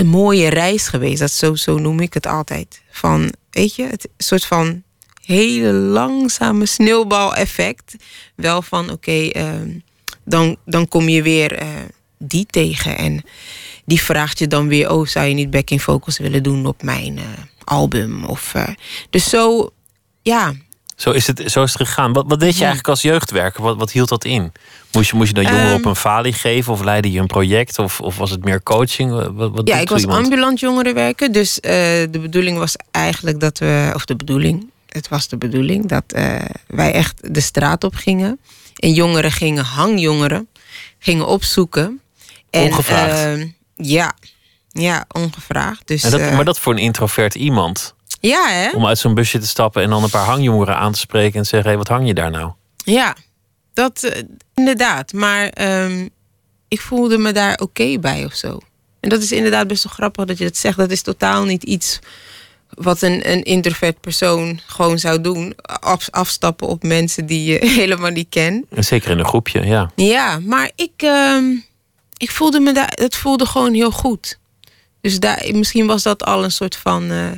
een 0.00 0.06
mooie 0.06 0.48
reis 0.48 0.88
geweest. 0.88 1.18
Dat 1.18 1.30
zo, 1.30 1.54
zo 1.54 1.78
noem 1.78 2.00
ik 2.00 2.14
het 2.14 2.26
altijd. 2.26 2.82
Van, 2.90 3.32
weet 3.50 3.74
je, 3.74 3.82
het 3.82 4.08
soort 4.16 4.44
van 4.44 4.82
hele 5.22 5.72
langzame 5.72 6.66
sneeuwbaleffect. 6.66 7.96
Wel 8.34 8.62
van 8.62 8.90
oké, 8.90 9.30
uh, 9.36 9.54
dan, 10.24 10.56
dan 10.64 10.88
kom 10.88 11.08
je 11.08 11.22
weer 11.22 11.62
uh, 11.62 11.68
die 12.18 12.46
tegen. 12.46 12.98
En 12.98 13.24
die 13.84 14.02
vraagt 14.02 14.38
je 14.38 14.46
dan 14.46 14.68
weer: 14.68 14.90
Oh, 14.90 15.06
zou 15.06 15.26
je 15.26 15.34
niet 15.34 15.50
backing 15.50 15.82
vocals 15.82 16.18
willen 16.18 16.42
doen 16.42 16.66
op 16.66 16.82
mijn 16.82 17.16
uh, 17.16 17.24
album? 17.64 18.24
Of, 18.24 18.54
dus 19.10 19.28
zo, 19.28 19.70
ja. 20.22 20.54
Zo 21.00 21.10
is 21.10 21.26
het, 21.26 21.42
zo 21.46 21.62
is 21.62 21.72
het 21.72 21.88
gegaan. 21.88 22.12
Wat, 22.12 22.24
wat 22.28 22.40
deed 22.40 22.52
je 22.52 22.58
eigenlijk 22.58 22.88
als 22.88 23.02
jeugdwerker? 23.02 23.62
Wat, 23.62 23.76
wat 23.76 23.92
hield 23.92 24.08
dat 24.08 24.24
in? 24.24 24.52
Moest 24.92 25.10
je, 25.10 25.16
moest 25.16 25.28
je 25.28 25.34
dan 25.34 25.44
jongeren 25.44 25.70
um, 25.70 25.74
op 25.74 25.84
een 25.84 25.96
falie 25.96 26.32
geven? 26.32 26.72
Of 26.72 26.82
leidde 26.82 27.12
je 27.12 27.20
een 27.20 27.26
project? 27.26 27.78
Of, 27.78 28.00
of 28.00 28.16
was 28.16 28.30
het 28.30 28.44
meer 28.44 28.62
coaching? 28.62 29.10
Wat, 29.32 29.50
wat 29.50 29.68
ja, 29.68 29.76
ik 29.76 29.88
was 29.88 30.00
iemand? 30.00 30.24
ambulant 30.24 30.60
jongerenwerker. 30.60 31.32
Dus 31.32 31.54
de 31.60 32.18
bedoeling 32.20 32.58
was 32.58 32.76
eigenlijk 32.90 33.40
dat 33.40 33.58
we... 33.58 33.92
Of 33.94 34.04
de 34.04 34.16
bedoeling, 34.16 34.70
het 34.88 35.08
was 35.08 35.28
de 35.28 35.36
bedoeling 35.36 35.88
dat 35.88 36.04
uh, 36.16 36.34
wij 36.66 36.92
echt 36.92 37.34
de 37.34 37.40
straat 37.40 37.84
op 37.84 37.94
gingen. 37.94 38.40
En 38.76 38.92
jongeren 38.92 39.32
gingen, 39.32 39.64
hangjongeren, 39.64 40.48
gingen 40.98 41.26
opzoeken. 41.26 42.00
En, 42.50 42.62
ongevraagd? 42.62 43.38
Uh, 43.38 43.46
ja, 43.74 44.14
ja, 44.68 45.04
ongevraagd. 45.08 45.86
Dus, 45.86 46.02
en 46.02 46.10
dat, 46.10 46.20
uh, 46.20 46.34
maar 46.34 46.44
dat 46.44 46.58
voor 46.58 46.72
een 46.72 46.78
introvert 46.78 47.34
iemand? 47.34 47.94
Ja, 48.20 48.48
hè? 48.48 48.70
Om 48.70 48.86
uit 48.86 48.98
zo'n 48.98 49.14
busje 49.14 49.38
te 49.38 49.46
stappen 49.46 49.82
en 49.82 49.90
dan 49.90 50.02
een 50.02 50.10
paar 50.10 50.24
hangjongeren 50.24 50.76
aan 50.76 50.92
te 50.92 50.98
spreken 50.98 51.36
en 51.36 51.42
te 51.42 51.48
zeggen: 51.48 51.70
hé, 51.70 51.76
hey, 51.76 51.86
wat 51.86 51.96
hang 51.96 52.06
je 52.06 52.14
daar 52.14 52.30
nou? 52.30 52.52
Ja, 52.84 53.16
dat 53.74 54.02
uh, 54.04 54.22
inderdaad. 54.54 55.12
Maar 55.12 55.52
um, 55.84 56.08
ik 56.68 56.80
voelde 56.80 57.18
me 57.18 57.32
daar 57.32 57.52
oké 57.52 57.62
okay 57.62 57.98
bij 57.98 58.24
of 58.24 58.34
zo. 58.34 58.58
En 59.00 59.08
dat 59.08 59.22
is 59.22 59.32
inderdaad 59.32 59.66
best 59.66 59.84
wel 59.84 59.92
grappig 59.92 60.24
dat 60.24 60.38
je 60.38 60.44
dat 60.44 60.56
zegt. 60.56 60.76
Dat 60.76 60.90
is 60.90 61.02
totaal 61.02 61.44
niet 61.44 61.62
iets 61.62 61.98
wat 62.74 63.02
een, 63.02 63.30
een 63.30 63.42
introvert 63.42 64.00
persoon 64.00 64.60
gewoon 64.66 64.98
zou 64.98 65.20
doen. 65.20 65.54
Af, 65.62 66.08
afstappen 66.10 66.68
op 66.68 66.82
mensen 66.82 67.26
die 67.26 67.52
je 67.52 67.66
helemaal 67.80 68.10
niet 68.10 68.28
kent. 68.28 68.64
Zeker 68.70 69.10
in 69.10 69.18
een 69.18 69.24
groepje, 69.24 69.66
ja. 69.66 69.90
Ja, 69.94 70.38
maar 70.38 70.70
ik, 70.74 71.02
uh, 71.04 71.58
ik 72.16 72.30
voelde 72.30 72.60
me 72.60 72.72
daar, 72.72 72.92
het 72.94 73.16
voelde 73.16 73.46
gewoon 73.46 73.74
heel 73.74 73.90
goed. 73.90 74.38
Dus 75.00 75.20
daar, 75.20 75.46
misschien 75.52 75.86
was 75.86 76.02
dat 76.02 76.24
al 76.24 76.44
een 76.44 76.52
soort 76.52 76.76
van, 76.76 77.10
uh, 77.10 77.30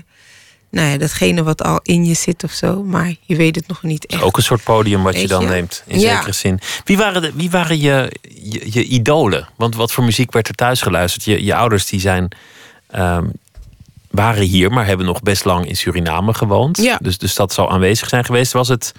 nou 0.73 0.89
ja, 0.89 0.97
datgene 0.97 1.43
wat 1.43 1.63
al 1.63 1.81
in 1.83 2.05
je 2.05 2.15
zit 2.15 2.45
of 2.45 2.53
zo. 2.53 2.83
Maar 2.83 3.15
je 3.21 3.37
weet 3.37 3.57
het 3.57 3.67
nog 3.67 3.83
niet 3.83 4.07
echt. 4.07 4.23
Ook 4.23 4.37
een 4.37 4.43
soort 4.43 4.65
podium 4.65 5.03
wat 5.03 5.21
je 5.21 5.29
dan 5.29 5.45
neemt, 5.45 5.83
in 5.87 6.01
ja. 6.01 6.15
zekere 6.15 6.33
zin. 6.33 6.61
Wie 6.85 6.97
waren, 6.97 7.23
de, 7.23 7.33
wie 7.35 7.51
waren 7.51 7.81
je, 7.81 8.13
je, 8.43 8.73
je, 8.73 8.85
idolen? 8.85 9.49
Want 9.57 9.75
wat 9.75 9.93
voor 9.93 10.05
muziek 10.05 10.33
werd 10.33 10.49
er 10.49 10.55
thuis 10.55 10.83
geluisterd? 10.83 11.25
Je, 11.25 11.45
je 11.45 11.55
ouders 11.55 11.87
die 11.87 12.01
zijn... 12.01 12.29
Um, 12.97 13.33
waren 14.11 14.43
hier, 14.43 14.71
maar 14.71 14.87
hebben 14.87 15.07
nog 15.07 15.23
best 15.23 15.45
lang 15.45 15.67
in 15.69 15.77
Suriname 15.77 16.35
gewoond. 16.35 16.77
Ja. 16.77 16.99
Dus, 17.03 17.19
dus 17.19 17.35
dat 17.35 17.53
zal 17.53 17.71
aanwezig 17.71 18.09
zijn 18.09 18.25
geweest. 18.25 18.53
Was 18.53 18.69
het 18.69 18.93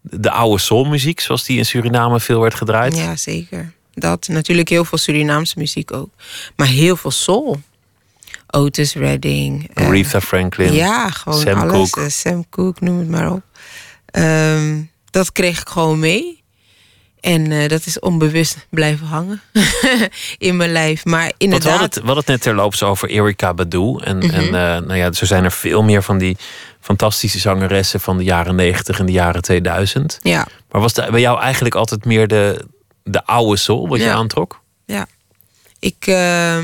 de 0.00 0.30
oude 0.30 0.62
soulmuziek, 0.62 1.20
zoals 1.20 1.44
die 1.44 1.58
in 1.58 1.66
Suriname 1.66 2.20
veel 2.20 2.40
werd 2.40 2.54
gedraaid? 2.54 2.96
Ja, 2.96 3.16
zeker. 3.16 3.72
Dat 3.94 4.28
natuurlijk 4.28 4.68
heel 4.68 4.84
veel 4.84 4.98
Surinaamse 4.98 5.58
muziek 5.58 5.92
ook. 5.92 6.08
Maar 6.56 6.66
heel 6.66 6.96
veel 6.96 7.10
soul. 7.10 7.60
Otis 8.54 8.94
Redding. 8.94 9.70
Aretha 9.74 10.18
uh, 10.18 10.24
Franklin. 10.24 10.72
Ja, 10.72 11.10
gewoon 11.10 11.40
Sam 11.40 11.58
alles. 11.58 11.90
Cooke. 11.90 12.00
Uh, 12.00 12.08
Sam 12.08 12.48
Cooke, 12.48 12.84
noem 12.84 12.98
het 12.98 13.08
maar 13.08 13.32
op. 13.32 13.42
Um, 14.12 14.90
dat 15.10 15.32
kreeg 15.32 15.60
ik 15.60 15.68
gewoon 15.68 15.98
mee. 15.98 16.42
En 17.20 17.50
uh, 17.50 17.68
dat 17.68 17.86
is 17.86 17.98
onbewust 17.98 18.66
blijven 18.70 19.06
hangen 19.06 19.40
in 20.38 20.56
mijn 20.56 20.72
lijf. 20.72 21.04
Maar 21.04 21.32
inderdaad. 21.38 21.64
We 21.64 21.70
hadden, 21.70 21.88
het, 21.88 21.98
we 21.98 22.06
hadden 22.06 22.24
het 22.24 22.26
net 22.26 22.42
terloops 22.42 22.82
over 22.82 23.08
Erika 23.08 23.54
Badu. 23.54 23.98
En, 24.00 24.16
mm 24.16 24.22
-hmm. 24.22 24.30
en 24.30 24.44
uh, 24.44 24.86
nou 24.86 24.94
ja, 24.94 25.12
zo 25.12 25.24
zijn 25.24 25.44
er 25.44 25.52
veel 25.52 25.82
meer 25.82 26.02
van 26.02 26.18
die 26.18 26.36
fantastische 26.80 27.38
zangeressen 27.38 28.00
van 28.00 28.16
de 28.16 28.24
jaren 28.24 28.54
90 28.54 28.98
en 28.98 29.06
de 29.06 29.12
jaren 29.12 29.42
2000. 29.42 30.18
Ja. 30.22 30.46
Maar 30.70 30.80
was 30.80 30.96
het 30.96 31.10
bij 31.10 31.20
jou 31.20 31.40
eigenlijk 31.40 31.74
altijd 31.74 32.04
meer 32.04 32.28
de, 32.28 32.66
de 33.02 33.26
oude 33.26 33.56
soul 33.56 33.88
wat 33.88 33.98
ja. 33.98 34.04
je 34.04 34.10
aantrok? 34.10 34.60
Ja. 34.86 35.06
Ik, 35.78 36.06
uh, 36.06 36.58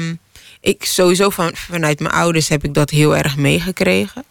ik 0.69 0.85
sowieso 0.85 1.31
van, 1.31 1.51
vanuit 1.55 2.01
mijn 2.01 2.15
ouders 2.15 2.49
heb 2.49 2.65
ik 2.65 2.75
dat 2.75 2.91
heel 2.91 3.17
erg 3.17 3.37
meegekregen. 3.37 4.25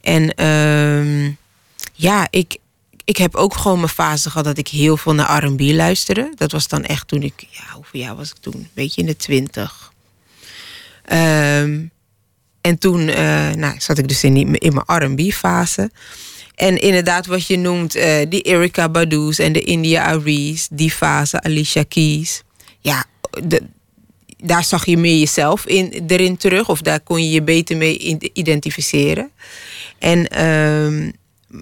En 0.00 0.34
ehm, 0.34 1.32
ja, 1.92 2.26
ik, 2.30 2.56
ik 3.04 3.16
heb 3.16 3.34
ook 3.34 3.54
gewoon 3.56 3.78
mijn 3.78 3.88
fase 3.88 4.30
gehad 4.30 4.44
dat 4.44 4.58
ik 4.58 4.68
heel 4.68 4.96
veel 4.96 5.14
naar 5.14 5.44
R&B 5.44 5.60
luisterde. 5.60 6.32
Dat 6.34 6.52
was 6.52 6.68
dan 6.68 6.84
echt 6.84 7.08
toen 7.08 7.22
ik, 7.22 7.46
ja, 7.50 7.74
hoeveel 7.74 8.00
jaar 8.00 8.16
was 8.16 8.30
ik 8.30 8.36
toen? 8.40 8.54
Een 8.54 8.68
beetje 8.74 9.00
in 9.00 9.06
de 9.06 9.16
twintig. 9.16 9.92
Um, 11.12 11.90
en 12.60 12.78
toen 12.78 13.08
uh, 13.08 13.50
nou, 13.50 13.74
zat 13.78 13.98
ik 13.98 14.08
dus 14.08 14.24
in, 14.24 14.54
in 14.58 14.74
mijn 14.74 15.02
R&B 15.02 15.32
fase. 15.32 15.90
En 16.54 16.80
inderdaad, 16.80 17.26
wat 17.26 17.46
je 17.46 17.58
noemt, 17.58 17.96
uh, 17.96 18.16
die 18.28 18.42
Erika 18.42 18.88
Badu's 18.88 19.38
en 19.38 19.52
de 19.52 19.60
India 19.60 20.04
Aries, 20.04 20.68
die 20.70 20.90
fase, 20.90 21.42
Alicia 21.42 21.82
Keys. 21.82 22.42
Ja, 22.80 23.04
de, 23.44 23.62
daar 24.42 24.64
zag 24.64 24.86
je 24.86 24.96
meer 24.96 25.18
jezelf 25.18 25.66
in, 25.66 26.04
erin 26.06 26.36
terug, 26.36 26.68
of 26.68 26.80
daar 26.80 27.00
kon 27.00 27.22
je 27.22 27.30
je 27.30 27.42
beter 27.42 27.76
mee 27.76 28.18
identificeren. 28.32 29.30
En 29.98 30.46
um, 30.46 31.12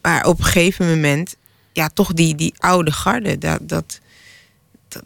maar 0.02 0.26
op 0.26 0.38
een 0.38 0.44
gegeven 0.44 0.88
moment, 0.88 1.36
ja, 1.72 1.88
toch 1.88 2.12
die, 2.12 2.34
die 2.34 2.54
oude 2.58 2.92
garde, 2.92 3.38
dat, 3.38 3.68
dat, 3.68 4.00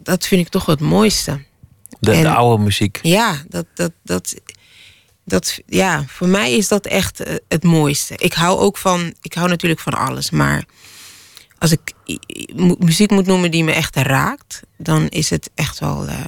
dat, 0.01 0.27
vind 0.27 0.41
ik 0.41 0.49
toch 0.49 0.65
het 0.65 0.79
mooiste. 0.79 1.43
De, 1.99 2.11
en, 2.11 2.21
de 2.21 2.29
oude 2.29 2.63
muziek. 2.63 2.99
Ja, 3.01 3.43
dat, 3.47 3.65
dat, 3.73 3.91
dat, 4.03 4.35
dat, 5.23 5.59
ja, 5.65 6.03
voor 6.07 6.27
mij 6.27 6.53
is 6.53 6.67
dat 6.67 6.85
echt 6.85 7.23
het 7.47 7.63
mooiste. 7.63 8.13
Ik 8.17 8.33
hou 8.33 8.59
ook 8.59 8.77
van, 8.77 9.13
ik 9.21 9.33
hou 9.33 9.49
natuurlijk 9.49 9.81
van 9.81 9.93
alles, 9.93 10.29
maar 10.29 10.65
als 11.57 11.71
ik 11.71 11.93
muziek 12.77 13.11
moet 13.11 13.25
noemen 13.25 13.51
die 13.51 13.63
me 13.63 13.71
echt 13.71 13.95
raakt, 13.95 14.61
dan 14.77 15.07
is 15.07 15.29
het 15.29 15.49
echt 15.55 15.79
wel. 15.79 16.05
Uh, 16.05 16.23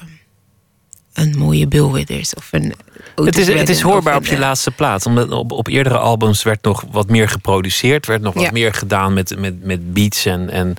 een 1.18 1.38
mooie 1.38 1.68
Bill 1.68 1.92
Withers 1.92 2.34
of 2.34 2.48
een. 2.52 2.74
Het 3.16 3.38
is, 3.38 3.48
het 3.48 3.70
is 3.70 3.82
hoorbaar 3.82 4.16
op 4.16 4.26
je 4.26 4.34
een, 4.34 4.40
laatste 4.40 4.72
plaat. 4.72 5.06
Omdat 5.06 5.32
op, 5.32 5.52
op 5.52 5.68
eerdere 5.68 5.98
albums 5.98 6.44
werd 6.44 6.64
nog 6.64 6.84
wat 6.92 7.10
meer 7.10 7.30
geproduceerd. 7.30 8.06
Werd 8.06 8.22
nog 8.22 8.34
wat 8.34 8.44
ja. 8.44 8.52
meer 8.52 8.74
gedaan 8.74 9.14
met, 9.14 9.40
met, 9.40 9.64
met 9.64 9.94
beats 9.94 10.26
en, 10.26 10.50
en 10.50 10.76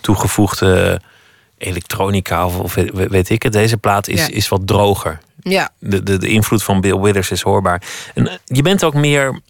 toegevoegde 0.00 1.00
elektronica 1.58 2.46
of, 2.46 2.58
of 2.58 2.74
weet 2.92 3.28
ik 3.28 3.42
het. 3.42 3.52
Deze 3.52 3.76
plaat 3.76 4.08
is, 4.08 4.26
Ja. 4.26 4.32
is 4.32 4.48
wat 4.48 4.66
droger. 4.66 5.18
Ja, 5.42 5.70
De, 5.78 6.02
de, 6.02 6.18
de 6.18 6.28
invloed 6.28 6.62
van 6.62 6.80
Bill 6.80 6.98
Withers 6.98 7.30
is 7.30 7.40
hoorbaar. 7.40 7.82
En 8.14 8.28
eh, 8.28 8.34
je 8.44 8.62
bent 8.62 8.84
ook 8.84 8.94
meer 8.94 9.40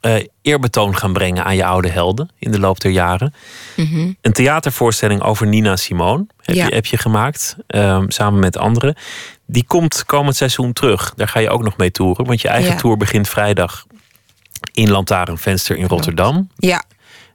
eh, 0.00 0.26
eerbetoon 0.42 0.96
gaan 0.96 1.12
brengen 1.12 1.44
aan 1.44 1.56
je 1.56 1.64
oude 1.64 1.88
helden 1.88 2.30
in 2.38 2.50
de 2.50 2.58
loop 2.60 2.80
der 2.80 2.90
jaren. 2.90 3.34
mhm, 3.76 4.12
Een 4.20 4.32
theatervoorstelling 4.32 5.22
over 5.22 5.46
Nina 5.46 5.76
Simone 5.76 6.26
heb, 6.42 6.54
Ja. 6.56 6.66
je, 6.66 6.74
heb 6.74 6.86
je 6.86 6.96
gemaakt, 6.96 7.56
ehm, 7.66 8.04
samen 8.08 8.40
met 8.40 8.56
anderen. 8.58 8.94
Die 9.46 9.64
komt 9.66 10.04
komend 10.04 10.36
seizoen 10.36 10.72
terug. 10.72 11.12
Daar 11.16 11.28
ga 11.28 11.40
je 11.40 11.50
ook 11.50 11.62
nog 11.62 11.76
mee 11.76 11.90
toeren, 11.90 12.24
want 12.26 12.40
je 12.40 12.48
eigen 12.48 12.70
Ja. 12.72 12.76
tour 12.76 12.96
begint 12.96 13.28
vrijdag 13.28 13.86
in 14.72 14.90
Lantaarnvenster 14.90 15.76
in 15.76 15.86
Rotterdam. 15.86 16.48
ja, 16.56 16.82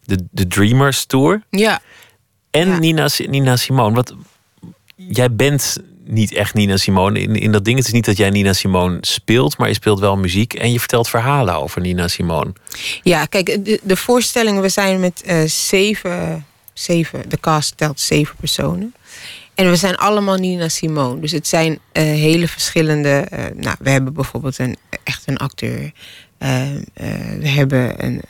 De, 0.03 0.27
de 0.31 0.47
Dreamers 0.47 1.05
Tour. 1.05 1.41
ja. 1.49 1.79
En 2.51 2.67
Ja. 2.67 2.77
Nina, 2.79 3.07
Nina 3.27 3.55
Simone. 3.55 3.95
Wat, 3.95 4.13
jij 4.95 5.35
bent 5.35 5.77
niet 6.07 6.33
echt 6.33 6.53
Nina 6.53 6.77
Simone 6.77 7.21
in, 7.21 7.35
in 7.35 7.51
dat 7.51 7.65
ding. 7.65 7.77
Het 7.77 7.87
is 7.87 7.93
niet 7.93 8.05
dat 8.05 8.17
jij 8.17 8.29
Nina 8.29 8.53
Simone 8.53 8.97
speelt, 9.01 9.57
maar 9.57 9.67
je 9.67 9.73
speelt 9.73 9.99
wel 9.99 10.17
muziek 10.17 10.53
en 10.53 10.71
je 10.71 10.79
vertelt 10.79 11.09
verhalen 11.09 11.55
over 11.55 11.81
Nina 11.81 12.07
Simone. 12.07 12.53
Ja, 13.03 13.25
kijk, 13.25 13.79
de, 13.83 13.95
voorstelling, 13.95 14.59
we 14.59 14.69
zijn 14.69 14.99
met 14.99 15.23
uh, 15.25 15.43
zeven, 15.45 16.45
zeven, 16.73 17.29
de 17.29 17.39
cast 17.39 17.77
telt 17.77 17.99
zeven 17.99 18.35
personen. 18.35 18.93
En 19.55 19.69
we 19.69 19.75
zijn 19.75 19.95
allemaal 19.95 20.35
Nina 20.35 20.69
Simone. 20.69 21.19
Dus 21.19 21.31
het 21.31 21.47
zijn 21.47 21.71
uh, 21.71 21.77
hele 22.03 22.47
verschillende. 22.47 23.27
Uh, 23.33 23.39
nou, 23.55 23.75
we 23.79 23.89
hebben 23.89 24.13
bijvoorbeeld 24.13 24.59
een, 24.59 24.77
echt 25.03 25.23
een 25.25 25.37
acteur. 25.37 25.91
we 27.39 27.47
hebben 27.47 28.05
een, 28.05 28.21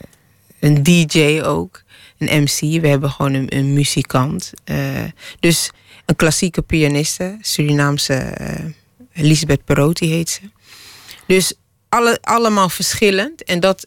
een 0.60 0.82
DJ 0.82 1.40
ook. 1.44 1.84
Een 2.18 2.42
MC. 2.42 2.80
We 2.80 2.88
hebben 2.88 3.10
gewoon 3.10 3.34
een, 3.34 3.56
een 3.56 3.72
muzikant. 3.72 4.52
dus 5.40 5.70
een 6.06 6.16
klassieke 6.16 6.62
pianiste, 6.62 7.38
Surinaamse 7.40 8.36
uh, 8.40 8.72
Lisbeth 9.12 9.64
Perotti 9.64 10.06
heet 10.06 10.30
ze. 10.30 10.40
Dus 11.26 11.52
alle, 11.88 12.18
allemaal 12.22 12.68
verschillend. 12.68 13.44
En 13.44 13.60
dat 13.60 13.86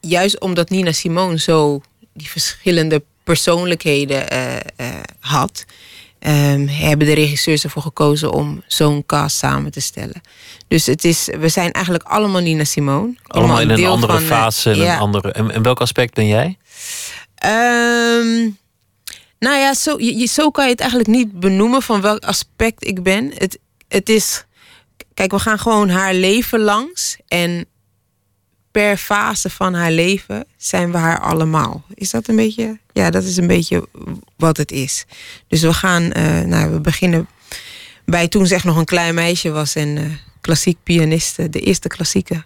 juist 0.00 0.40
omdat 0.40 0.70
Nina 0.70 0.92
Simone 0.92 1.38
zo 1.38 1.82
die 2.14 2.28
verschillende 2.28 3.02
persoonlijkheden 3.24 4.32
uh, 4.32 4.54
uh, 4.54 4.86
had, 5.20 5.64
um, 6.20 6.68
hebben 6.68 7.06
de 7.06 7.12
regisseurs 7.12 7.64
ervoor 7.64 7.82
gekozen 7.82 8.32
om 8.32 8.62
zo'n 8.66 9.06
cast 9.06 9.36
samen 9.36 9.70
te 9.70 9.80
stellen. 9.80 10.20
Dus 10.68 10.86
het 10.86 11.04
is, 11.04 11.28
we 11.38 11.48
zijn 11.48 11.72
eigenlijk 11.72 12.04
allemaal 12.04 12.40
Nina 12.40 12.64
Simone. 12.64 13.14
Allemaal, 13.26 13.60
in 13.60 13.70
een 13.70 13.86
andere 13.86 14.12
van, 14.12 14.22
fase. 14.22 14.70
En, 14.70 14.76
ja. 14.76 14.94
een 14.94 15.00
andere, 15.00 15.32
en, 15.32 15.50
en 15.50 15.62
welk 15.62 15.80
aspect 15.80 16.14
ben 16.14 16.26
jij? 16.26 16.56
Um, 17.44 18.58
nou 19.42 19.58
ja, 19.58 19.74
zo, 19.74 19.98
zo 20.26 20.50
kan 20.50 20.64
je 20.64 20.70
het 20.70 20.80
eigenlijk 20.80 21.10
niet 21.10 21.40
benoemen 21.40 21.82
van 21.82 22.00
welk 22.00 22.24
aspect 22.24 22.86
ik 22.86 23.02
ben. 23.02 23.32
Het, 23.34 23.58
het 23.88 24.08
is. 24.08 24.44
Kijk, 25.14 25.30
we 25.30 25.38
gaan 25.38 25.58
gewoon 25.58 25.88
haar 25.88 26.14
leven 26.14 26.60
langs. 26.60 27.16
En 27.28 27.66
per 28.70 28.96
fase 28.96 29.50
van 29.50 29.74
haar 29.74 29.90
leven 29.90 30.44
zijn 30.56 30.92
we 30.92 30.98
haar 30.98 31.20
allemaal. 31.20 31.84
Is 31.94 32.10
dat 32.10 32.28
een 32.28 32.36
beetje. 32.36 32.78
Ja, 32.92 33.10
dat 33.10 33.24
is 33.24 33.36
een 33.36 33.46
beetje 33.46 33.88
wat 34.36 34.56
het 34.56 34.72
is. 34.72 35.04
Dus 35.48 35.62
we 35.62 35.72
gaan. 35.72 36.02
Uh, 36.16 36.40
nou, 36.40 36.72
we 36.72 36.80
beginnen 36.80 37.28
bij 38.04 38.28
toen 38.28 38.46
ze 38.46 38.54
echt 38.54 38.64
nog 38.64 38.76
een 38.76 38.84
klein 38.84 39.14
meisje 39.14 39.50
was 39.50 39.74
en 39.74 39.96
uh, 39.96 40.04
klassiek 40.40 40.78
pianiste, 40.82 41.48
de 41.48 41.60
eerste 41.60 41.88
klassieke 41.88 42.44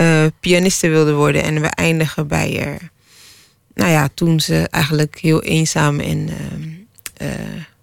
uh, 0.00 0.24
pianiste 0.40 0.88
wilde 0.88 1.12
worden. 1.12 1.42
En 1.42 1.60
we 1.60 1.66
eindigen 1.66 2.28
bij 2.28 2.78
nou 3.74 3.90
ja, 3.90 4.08
toen 4.14 4.40
ze 4.40 4.68
eigenlijk 4.70 5.18
heel 5.20 5.42
eenzaam 5.42 6.00
en 6.00 6.28
uh, 7.22 7.28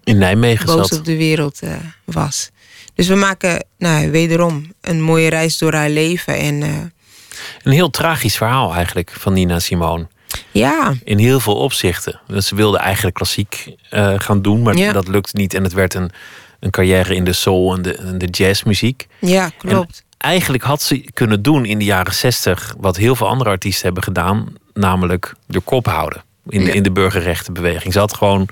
in 0.04 0.18
Nijmegen 0.18 0.66
boos 0.66 0.88
zat. 0.88 1.00
op 1.00 1.06
de 1.06 1.18
wereld 1.18 1.64
uh, 1.64 1.76
was. 2.06 2.50
Dus 2.94 3.08
we 3.08 3.16
maken 3.16 3.66
nou, 3.78 4.12
wederom 4.12 4.74
een 4.82 5.02
mooie 5.02 5.30
reis 5.30 5.58
door 5.58 5.74
haar 5.74 5.90
leven. 5.90 6.38
En, 6.38 6.62
een 7.64 7.72
heel 7.72 7.90
tragisch 7.90 8.38
verhaal 8.38 8.74
eigenlijk 8.74 9.12
van 9.12 9.34
Nina 9.34 9.60
Simone. 9.60 10.08
Ja. 10.52 10.94
In 11.04 11.18
heel 11.18 11.40
veel 11.40 11.56
opzichten. 11.56 12.20
Ze 12.38 12.56
wilde 12.56 12.78
eigenlijk 12.78 13.16
klassiek 13.16 13.76
gaan 14.18 14.42
doen, 14.42 14.62
maar 14.62 14.76
ja. 14.76 14.92
dat 14.92 15.08
lukte 15.08 15.38
niet. 15.38 15.54
En 15.54 15.64
het 15.64 15.74
werd 15.74 15.94
een, 15.94 16.12
een 16.60 16.70
carrière 16.70 17.16
in 17.16 17.24
de 17.24 17.34
soul 17.34 17.76
en 17.76 17.82
de, 17.82 17.96
en 17.96 18.18
de 18.18 18.26
jazzmuziek. 18.26 19.08
Ja, 19.20 19.52
klopt. 19.58 20.04
En 20.20 20.30
eigenlijk 20.30 20.64
had 20.64 20.82
ze 20.82 21.10
kunnen 21.14 21.42
doen 21.42 21.66
in 21.66 21.80
de 21.80 21.86
jaren 21.86 22.14
zestig 22.14 22.76
wat 22.80 22.98
heel 22.98 23.16
veel 23.16 23.28
andere 23.28 23.50
artiesten 23.50 23.86
hebben 23.86 24.04
gedaan 24.04 24.54
namelijk 24.74 25.34
de 25.46 25.60
kop 25.60 25.86
houden 25.86 26.24
in, 26.50 26.64
de, 26.64 26.72
in 26.72 26.84
de 26.84 26.92
burgerrechtenbeweging. 26.92 27.94
Ze 27.94 28.00
had 28.00 28.14
gewoon 28.14 28.48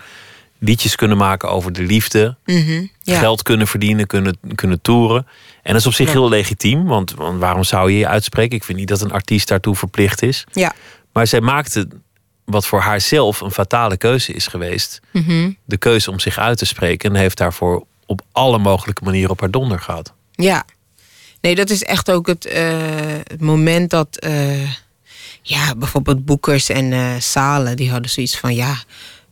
liedjes 0.60 0.96
kunnen 0.96 1.18
maken 1.18 1.50
over 1.50 1.74
de 1.74 1.84
liefde, 1.84 2.36
mm 2.46 2.90
ja. 3.04 3.20
geld 3.20 3.44
kunnen 3.44 3.68
verdienen, 3.68 4.08
kunnen, 4.08 4.38
kunnen 4.56 4.82
toeren. 4.82 5.28
En 5.64 5.72
dat 5.72 5.82
is 5.82 5.88
op 5.88 5.94
zich 5.94 6.12
heel 6.12 6.30
legitiem, 6.30 6.86
want, 6.86 7.14
want, 7.14 7.40
waarom 7.40 7.64
zou 7.64 7.92
je 7.92 7.98
je 7.98 8.08
uitspreken? 8.08 8.58
Ik 8.58 8.64
vind 8.64 8.78
niet 8.78 8.88
dat 8.88 9.02
een 9.02 9.12
artiest 9.12 9.48
daartoe 9.48 9.76
verplicht 9.76 10.22
is. 10.22 10.46
Ja. 10.52 10.74
Maar 11.14 11.28
zij 11.28 11.42
maakte 11.42 11.88
wat 12.46 12.66
voor 12.66 12.80
haarzelf 12.80 13.42
een 13.42 13.52
fatale 13.52 13.98
keuze 13.98 14.34
is 14.34 14.48
geweest. 14.48 15.00
Mhm. 15.12 15.52
De 15.66 15.78
keuze 15.78 16.12
om 16.12 16.20
zich 16.20 16.38
uit 16.38 16.58
te 16.58 16.66
spreken. 16.66 17.10
En 17.10 17.20
heeft 17.20 17.38
daarvoor 17.38 17.86
op 18.06 18.22
alle 18.32 18.58
mogelijke 18.58 19.04
manieren 19.04 19.32
op 19.32 19.40
haar 19.40 19.52
donder 19.52 19.80
gehad. 19.80 20.14
Ja. 20.32 20.66
Nee, 21.48 21.56
dat 21.56 21.70
is 21.70 21.84
echt 21.84 22.12
ook 22.12 22.28
het, 22.28 22.46
uh, 22.46 22.54
het 23.24 23.42
moment 23.42 23.90
dat... 23.90 24.26
Uh 24.28 24.72
ja, 25.42 25.76
bijvoorbeeld 25.76 26.26
boekers 26.26 26.70
en 26.70 26.92
uh, 26.92 27.12
Salen, 27.20 27.76
die 27.76 27.92
hadden 27.92 28.12
zoiets 28.12 28.38
van 28.38 28.56
ja. 28.56 28.84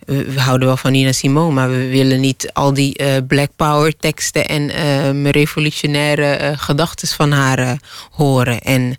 We, 0.05 0.39
houden 0.41 0.67
wel 0.67 0.77
van 0.77 0.91
Nina 0.91 1.11
Simone, 1.11 1.53
maar 1.53 1.69
we 1.69 1.87
willen 1.87 2.19
niet 2.19 2.49
al 2.53 2.73
die 2.73 3.23
Black 3.23 3.49
Power 3.55 3.97
teksten 3.97 4.47
en 4.47 4.69
uh, 4.69 5.31
revolutionaire 5.31 6.53
gedachten 6.57 7.07
van 7.07 7.31
haar 7.31 7.79
horen. 8.11 8.61
En 8.61 8.97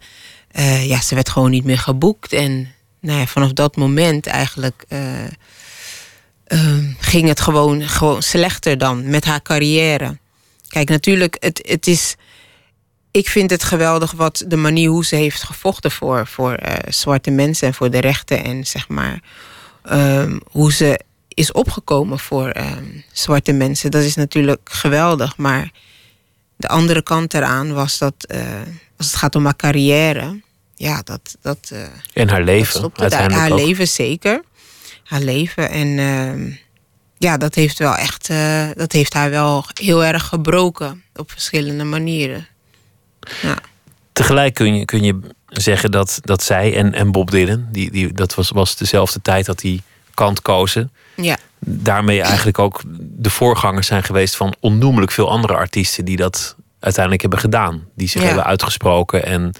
ja, 0.83 1.01
ze 1.01 1.15
werd 1.15 1.29
gewoon 1.29 1.51
niet 1.51 1.65
meer 1.65 1.79
geboekt. 1.79 2.33
En 2.33 2.73
nou 3.01 3.19
ja, 3.19 3.27
vanaf 3.27 3.53
dat 3.53 3.77
moment 3.77 4.27
eigenlijk 4.27 4.85
ging 6.99 7.29
het 7.29 7.41
gewoon, 7.41 7.83
gewoon 7.83 8.23
slechter 8.23 8.79
dan 8.79 9.11
met 9.11 9.25
haar 9.25 9.43
carrière. 9.43 10.19
Kijk, 10.69 10.89
natuurlijk, 10.89 11.37
het, 11.41 11.63
het 11.69 11.87
is 11.87 12.17
ik 13.17 13.29
vind 13.29 13.51
het 13.51 13.65
geweldig 13.65 14.13
wat 14.13 14.45
de 14.47 14.57
manier 14.57 14.89
hoe 14.89 15.05
ze 15.05 15.17
heeft 15.17 15.43
gevochten 15.43 15.91
voor, 15.91 16.27
voor 16.27 16.59
uh, 16.63 16.75
zwarte 16.89 17.31
mensen 17.31 17.67
en 17.67 17.75
voor 17.75 17.91
de 17.91 17.99
rechten. 17.99 18.45
En 18.45 18.67
zeg 18.67 18.89
maar 18.89 19.21
um, 19.93 20.41
hoe 20.51 20.73
ze 20.73 21.01
is 21.29 21.53
opgekomen 21.53 22.19
voor 22.19 22.57
um, 22.57 23.05
zwarte 23.13 23.53
mensen. 23.53 23.91
Dat 23.91 24.03
is 24.03 24.15
natuurlijk 24.15 24.69
geweldig. 24.71 25.37
Maar 25.37 25.71
de 26.57 26.69
andere 26.69 27.03
kant 27.03 27.35
eraan 27.35 27.73
was 27.73 27.99
dat 27.99 28.15
uh, 28.29 28.41
als 28.97 29.07
het 29.07 29.17
gaat 29.17 29.35
om 29.35 29.45
haar 29.45 29.57
carrière. 29.57 30.41
Ja, 30.75 31.01
dat. 31.05 31.37
dat 31.41 31.71
uh, 31.73 31.83
en 32.13 32.29
haar 32.29 32.43
leven. 32.43 32.91
uiteindelijk 32.95 33.41
haar 33.41 33.53
ook. 33.53 33.59
leven 33.59 33.89
zeker. 33.89 34.43
Haar 35.05 35.21
leven. 35.21 35.71
En 35.71 35.87
uh, 35.87 36.57
ja, 37.19 37.37
dat 37.37 37.55
heeft 37.55 37.79
wel 37.79 37.95
echt. 37.95 38.29
dat 38.77 38.93
heeft 38.93 39.13
haar 39.13 39.31
wel 39.31 39.65
heel 39.81 40.05
erg 40.05 40.27
gebroken. 40.27 41.03
Op 41.15 41.31
verschillende 41.31 41.85
manieren. 41.85 42.49
Ja. 43.43 43.57
Tegelijk 44.13 44.55
kun 44.55 44.75
je, 44.77 44.85
kun 44.85 45.03
je 45.03 45.19
zeggen 45.49 45.91
dat, 45.91 46.19
dat 46.23 46.43
zij 46.43 46.77
en, 46.77 46.95
en 46.95 47.13
Bob 47.13 47.31
Dylan, 47.31 47.67
die, 47.73 47.91
die, 47.91 48.13
dat 48.13 48.35
was, 48.35 48.51
was 48.51 48.77
dezelfde 48.77 49.23
tijd 49.23 49.47
dat 49.47 49.59
die 49.59 49.83
kant 50.15 50.43
kozen. 50.43 50.93
Ja. 51.15 51.37
Daarmee 51.59 52.23
eigenlijk 52.23 52.59
ook 52.59 52.81
de 53.01 53.31
voorgangers 53.31 53.87
zijn 53.87 54.03
geweest 54.03 54.37
van 54.37 54.55
onnoemelijk 54.61 55.13
veel 55.13 55.31
andere 55.31 55.55
artiesten 55.55 56.05
die 56.05 56.17
dat 56.17 56.55
uiteindelijk 56.81 57.23
hebben 57.23 57.41
gedaan. 57.41 57.85
Die 57.95 58.09
zich 58.09 58.21
Ja. 58.21 58.27
hebben 58.27 58.45
uitgesproken 58.45 59.25
en 59.27 59.53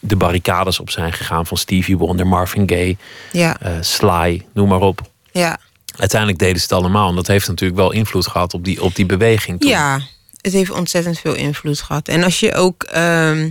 de 0.00 0.16
barricades 0.16 0.80
op 0.80 0.90
zijn 0.90 1.12
gegaan 1.12 1.46
van 1.46 1.56
Stevie 1.56 1.96
Wonder, 1.98 2.26
Marvin 2.26 2.68
Gaye, 2.68 2.96
Ja. 3.32 3.60
eh, 3.60 3.72
Sly, 3.80 4.46
noem 4.54 4.68
maar 4.68 4.80
op. 4.80 5.00
ja. 5.32 5.58
Uiteindelijk 5.98 6.40
deden 6.40 6.56
ze 6.56 6.62
het 6.62 6.72
allemaal. 6.72 7.08
En 7.08 7.14
dat 7.14 7.26
heeft 7.26 7.48
natuurlijk 7.48 7.78
wel 7.80 7.92
invloed 7.92 8.26
gehad 8.26 8.54
op 8.54 8.64
die, 8.64 8.82
op 8.82 8.94
die 8.94 9.06
beweging. 9.06 9.60
Toen. 9.60 9.70
Ja, 9.70 10.00
het 10.44 10.52
heeft 10.52 10.70
ontzettend 10.70 11.18
veel 11.18 11.34
invloed 11.34 11.80
gehad. 11.80 12.08
En 12.08 12.22
als 12.22 12.40
je 12.40 12.54
ook. 12.54 12.82
ehm, 12.82 13.50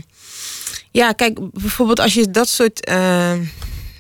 ja, 0.92 1.12
kijk, 1.12 1.40
bijvoorbeeld 1.52 2.00
als 2.00 2.14
je 2.14 2.32
dat 2.32 2.50
soort 2.50 2.86
ehm, 2.86 3.44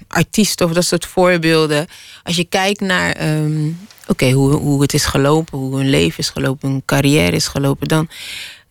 artiesten 0.07 0.65
of 0.65 0.73
dat 0.73 0.85
soort 0.85 1.05
voorbeelden. 1.05 1.87
Als 2.23 2.35
je 2.35 2.43
kijkt 2.43 2.79
naar. 2.79 3.11
ehm, 3.11 3.69
Oké, 4.07 4.31
hoe, 4.31 4.51
hoe 4.53 4.81
het 4.81 4.93
is 4.93 5.05
gelopen, 5.05 5.57
hoe 5.57 5.77
hun 5.77 5.89
leven 5.89 6.17
is 6.17 6.29
gelopen, 6.29 6.69
hun 6.69 6.85
carrière 6.85 7.35
is 7.35 7.47
gelopen. 7.47 7.87
Dan, 7.87 8.09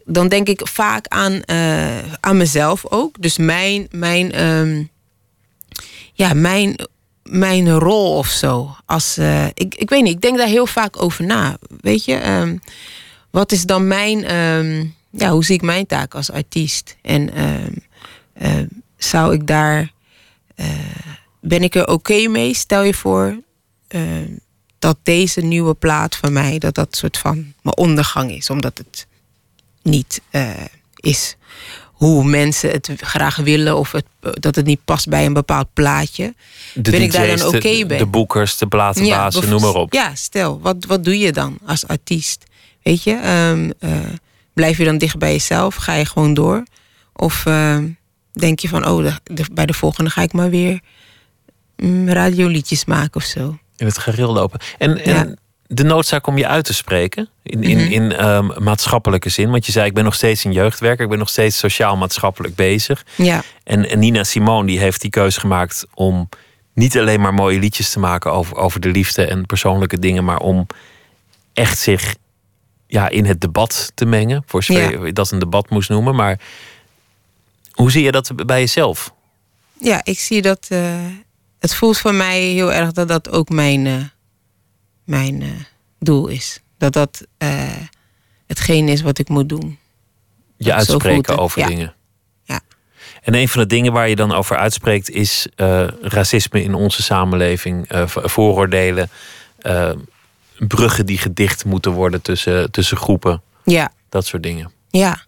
dan 0.05 0.29
denk 0.29 0.49
ik 0.49 0.61
vaak 0.69 1.07
aan, 1.09 1.43
eh, 1.43 1.99
aan 2.21 2.37
mezelf 2.37 2.87
ook. 2.87 3.23
Dus 3.23 3.39
mijn. 3.39 3.87
mijn 3.91 4.33
ja, 6.15 6.35
mijn, 6.35 6.77
mijn 7.23 7.71
rol 7.71 8.17
of 8.17 8.29
zo. 8.29 8.77
Als, 8.87 9.17
eh, 9.17 9.47
ik, 9.47 9.75
ik 9.75 9.91
weet 9.91 10.03
niet, 10.03 10.15
ik 10.15 10.21
denk 10.21 10.37
daar 10.39 10.47
heel 10.47 10.67
vaak 10.67 11.03
over 11.03 11.25
na. 11.25 11.57
Weet 11.81 12.05
je, 12.05 12.15
ehm, 12.15 12.57
wat 13.33 13.53
is 13.53 13.63
dan 13.63 13.87
mijn, 13.87 14.25
ehm, 14.25 14.87
ja, 15.11 15.31
hoe 15.31 15.45
zie 15.45 15.55
ik 15.55 15.63
mijn 15.63 15.87
taak 15.87 16.15
als 16.15 16.31
artiest? 16.31 16.97
En 17.03 17.35
ehm, 17.35 17.73
ehm, 18.35 18.67
zou 18.97 19.35
ik 19.35 19.47
daar, 19.47 19.93
eh, 20.55 20.67
ben 21.41 21.63
ik 21.63 21.75
er 21.75 21.87
oké 21.87 22.29
mee? 22.29 22.55
Stel 22.55 22.83
je 22.83 22.95
voor 22.95 23.41
dat 24.83 24.99
deze 25.03 25.41
nieuwe 25.41 25.75
plaat 25.75 26.17
van 26.17 26.33
mij, 26.33 26.59
dat 26.59 26.75
dat 26.75 26.97
soort 26.97 27.19
van 27.19 27.53
mijn 27.63 27.77
ondergang 27.77 28.31
is, 28.31 28.51
omdat 28.51 28.79
het 28.79 29.07
niet 29.83 30.21
eh, 30.31 30.51
is 30.97 31.37
hoe 31.93 32.25
mensen 32.25 32.71
het 32.71 32.91
graag 32.97 33.37
willen 33.37 33.77
of 33.77 33.93
het, 33.93 34.05
dat 34.21 34.55
het 34.55 34.67
niet 34.67 34.85
past 34.85 35.09
bij 35.09 35.27
een 35.27 35.33
bepaald 35.33 35.67
plaatje. 35.73 36.35
De 36.75 36.91
ben 36.91 37.03
ik 37.03 37.13
daar 37.13 37.37
dan 37.37 37.47
oké 37.47 37.87
bij? 37.87 37.99
De 37.99 38.07
boekers, 38.07 38.57
de 38.57 38.67
platenbazen, 38.67 39.49
noem 39.49 39.61
maar 39.61 39.75
op. 39.75 39.93
Ja, 39.93 40.15
stel, 40.15 40.61
wat, 40.61 40.85
wat 40.85 41.05
doe 41.05 41.19
je 41.19 41.33
dan 41.33 41.59
als 41.67 41.87
artiest? 41.87 42.45
Weet 42.83 43.03
je, 43.03 43.15
ehm, 43.15 43.71
eh, 43.79 43.99
blijf 44.53 44.79
je 44.79 44.85
dan 44.85 44.99
dicht 44.99 45.19
bij 45.19 45.33
jezelf? 45.33 45.75
Ga 45.75 45.93
je 45.95 46.05
gewoon 46.07 46.35
door? 46.35 46.63
Of 47.15 47.47
ehm, 47.47 47.89
denk 48.33 48.59
je 48.61 48.69
van, 48.69 48.87
oh, 48.89 49.03
de, 49.05 49.35
de- 49.35 49.47
bij 49.53 49.67
de 49.67 49.73
volgende 49.75 50.11
ga 50.11 50.23
ik 50.23 50.33
maar 50.33 50.51
weer 50.51 50.81
mm, 51.77 52.09
radioliedjes 52.09 52.85
maken 52.85 53.15
of 53.21 53.23
zo? 53.27 53.59
In 53.77 53.87
het 53.87 53.99
geril 53.99 54.33
lopen. 54.33 54.61
En, 54.79 55.05
en 55.05 55.15
Ja. 55.29 55.35
de 55.67 55.83
noodzaak 55.85 56.27
om 56.27 56.39
je 56.39 56.47
uit 56.47 56.65
te 56.65 56.75
spreken. 56.75 57.29
In, 57.43 57.63
in, 57.63 57.77
Mhm. 57.79 57.93
in 57.93 58.13
ehm, 58.13 58.63
maatschappelijke 58.63 59.29
zin. 59.29 59.51
Want 59.51 59.67
je 59.67 59.73
zei, 59.73 59.87
ik 59.87 59.95
ben 59.95 60.05
nog 60.05 60.15
steeds 60.15 60.45
een 60.45 60.53
jeugdwerker. 60.53 61.05
Ik 61.05 61.11
ben 61.11 61.19
nog 61.19 61.29
steeds 61.29 61.59
sociaal-maatschappelijk 61.59 62.55
bezig. 62.55 63.05
Ja, 63.17 63.43
En, 63.65 63.89
en 63.89 63.99
Nina 63.99 64.25
Simone 64.25 64.67
die 64.67 64.79
heeft 64.79 65.01
die 65.01 65.11
keuze 65.11 65.41
gemaakt 65.41 65.87
om 65.95 66.29
niet 66.75 66.99
alleen 66.99 67.21
maar 67.21 67.35
mooie 67.35 67.59
liedjes 67.59 67.91
te 67.91 67.99
maken 67.99 68.33
over, 68.33 68.57
over 68.57 68.81
de 68.81 68.89
liefde 68.89 69.25
en 69.25 69.47
persoonlijke 69.47 69.99
dingen, 69.99 70.25
maar 70.25 70.39
om 70.39 70.67
echt 71.53 71.79
zich 71.79 72.15
ja, 72.93 73.09
in 73.09 73.25
het 73.25 73.41
debat 73.41 73.93
te 73.95 74.05
mengen. 74.05 74.43
Voor 74.47 74.63
zover 74.63 75.07
je 75.07 75.13
dat 75.13 75.31
een 75.31 75.39
debat 75.39 75.71
moest 75.71 75.89
noemen. 75.89 76.15
Maar 76.15 76.41
hoe 77.71 77.91
zie 77.91 78.03
je 78.03 78.13
dat 78.13 78.47
bij 78.47 78.61
jezelf? 78.61 79.15
ja 79.79 80.01
ik 80.05 80.19
zie 80.19 80.43
dat. 80.43 80.67
eh, 80.69 81.07
het 81.59 81.75
voelt 81.75 81.99
voor 81.99 82.15
mij 82.15 82.41
heel 82.41 82.73
erg 82.73 82.93
dat 82.93 83.09
dat 83.09 83.31
ook 83.31 83.49
mijn, 83.49 83.87
eh, 83.87 83.97
mijn 85.05 85.43
eh, 85.43 85.49
doel 85.99 86.29
is. 86.29 86.61
Dat 86.79 86.93
dat 86.93 87.27
hetgeen 88.47 88.89
is 88.89 89.03
wat 89.03 89.19
ik 89.19 89.29
moet 89.29 89.49
doen. 89.49 89.79
Je 90.57 90.75
uitspreken 90.75 91.39
over 91.39 91.61
ja. 91.61 91.67
dingen. 91.67 91.95
Ja. 92.45 92.61
En 93.23 93.35
een 93.35 93.49
van 93.49 93.61
de 93.61 93.67
dingen 93.67 93.93
waar 93.93 94.09
je 94.09 94.17
dan 94.17 94.33
over 94.33 94.57
uitspreekt 94.57 95.11
is 95.11 95.47
racisme 96.01 96.63
in 96.63 96.75
onze 96.75 97.03
samenleving, 97.03 97.87
vooroordelen, 98.07 99.11
bruggen 100.69 101.07
die 101.07 101.19
gedicht 101.19 101.65
moeten 101.65 101.93
worden 101.93 102.23
tussen, 102.23 102.71
tussen 102.71 102.97
groepen, 102.97 103.43
Ja, 103.65 103.93
dat 104.09 104.27
soort 104.27 104.43
dingen. 104.43 104.71
ja. 104.91 105.23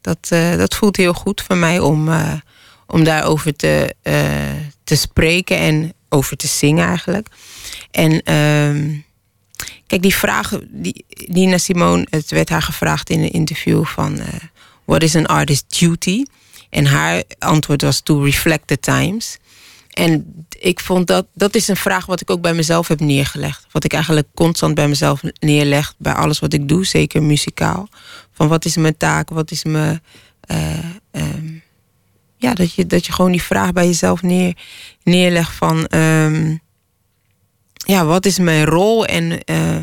Dat, 0.00 0.26
eh, 0.28 0.56
dat 0.56 0.74
voelt 0.74 0.96
heel 0.96 1.12
goed 1.12 1.42
voor 1.42 1.56
mij 1.56 1.78
om, 1.78 2.08
eh, 2.08 2.32
om 2.86 3.04
daarover 3.04 3.56
te, 3.56 3.94
eh, 4.02 4.14
te 4.84 4.96
spreken 4.96 5.58
en 5.58 5.92
over 6.08 6.36
te 6.36 6.46
zingen 6.46 6.86
eigenlijk. 6.86 7.28
En 7.90 8.22
ehm, 8.22 8.94
kijk, 9.86 10.02
die 10.02 10.14
vragen, 10.14 10.68
die, 10.70 11.04
Nina 11.26 11.58
Simone, 11.58 12.06
het 12.10 12.30
werd 12.30 12.48
haar 12.48 12.62
gevraagd 12.62 13.10
in 13.10 13.20
een 13.20 13.30
interview 13.30 13.84
van 13.84 14.18
what 14.84 15.02
is 15.02 15.16
an 15.16 15.26
artist's 15.26 15.78
duty? 15.78 16.22
En 16.70 16.86
haar 16.86 17.22
antwoord 17.38 17.82
was 17.82 18.00
to 18.00 18.22
reflect 18.22 18.66
the 18.66 18.78
times. 18.80 19.38
En 19.96 20.44
ik 20.58 20.80
vond 20.80 21.06
dat, 21.06 21.26
dat 21.32 21.54
is 21.54 21.68
een 21.68 21.76
vraag 21.76 22.06
wat 22.06 22.20
ik 22.20 22.30
ook 22.30 22.40
bij 22.40 22.54
mezelf 22.54 22.88
heb 22.88 23.00
neergelegd. 23.00 23.66
Wat 23.70 23.84
ik 23.84 23.92
eigenlijk 23.92 24.26
constant 24.34 24.74
bij 24.74 24.88
mezelf 24.88 25.20
neerleg 25.40 25.94
bij 25.98 26.12
alles 26.12 26.38
wat 26.38 26.52
ik 26.52 26.68
doe, 26.68 26.84
zeker 26.86 27.22
muzikaal. 27.22 27.88
Van 28.32 28.48
wat 28.48 28.64
is 28.64 28.76
mijn 28.76 28.96
taak, 28.96 29.28
wat 29.30 29.50
is 29.50 29.64
mijn. 29.64 30.02
eh, 30.40 30.78
ehm, 31.10 31.52
ja, 32.36 32.54
dat 32.54 32.74
je, 32.74 32.86
dat 32.86 33.06
je 33.06 33.12
gewoon 33.12 33.30
die 33.30 33.42
vraag 33.42 33.72
bij 33.72 33.86
jezelf 33.86 34.22
neer, 34.22 34.56
neerlegt 35.02 35.52
van. 35.52 35.86
ehm, 35.86 36.56
ja, 37.86 38.04
wat 38.04 38.26
is 38.26 38.38
mijn 38.38 38.64
rol 38.64 39.06
en 39.06 39.44
eh, 39.44 39.76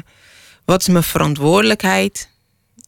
wat 0.66 0.82
is 0.82 0.88
mijn 0.88 1.03
verantwoordelijkheid? 1.03 2.30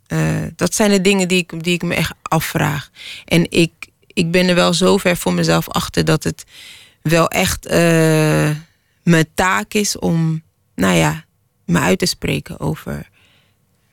Eh, 0.07 0.43
dat 0.55 0.75
zijn 0.75 0.91
de 0.91 1.01
dingen 1.01 1.27
die 1.27 1.37
ik, 1.37 1.63
die 1.63 1.73
ik 1.73 1.83
me 1.83 1.95
echt 1.95 2.13
afvraag. 2.21 2.89
En 3.25 3.51
ik, 3.51 3.71
ik 4.07 4.31
ben 4.31 4.47
er 4.47 4.55
wel 4.55 4.73
zo 4.73 4.97
ver 4.97 5.17
voor 5.17 5.33
mezelf 5.33 5.69
achter 5.69 6.05
dat 6.05 6.23
het 6.23 6.43
wel 7.09 7.27
echt 7.27 7.65
eh, 7.65 8.49
mijn 9.03 9.27
taak 9.33 9.73
is 9.73 9.99
om, 9.99 10.41
nou 10.75 10.95
ja, 10.95 11.23
me 11.65 11.79
uit 11.79 11.99
te 11.99 12.05
spreken 12.05 12.59
over 12.59 13.09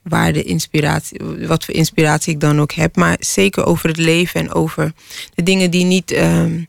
waar 0.02 0.32
de 0.32 0.42
inspiratie, 0.42 1.20
wat 1.46 1.64
voor 1.64 1.74
inspiratie 1.74 2.32
ik 2.34 2.40
dan 2.40 2.60
ook 2.60 2.72
heb. 2.72 2.96
Maar 2.96 3.16
zeker 3.20 3.66
over 3.66 3.88
het 3.88 3.96
leven 3.96 4.40
en 4.40 4.52
over 4.52 4.92
de 5.34 5.42
dingen 5.42 5.70
die 5.70 5.84
niet, 5.84 6.10
ehm, 6.10 6.60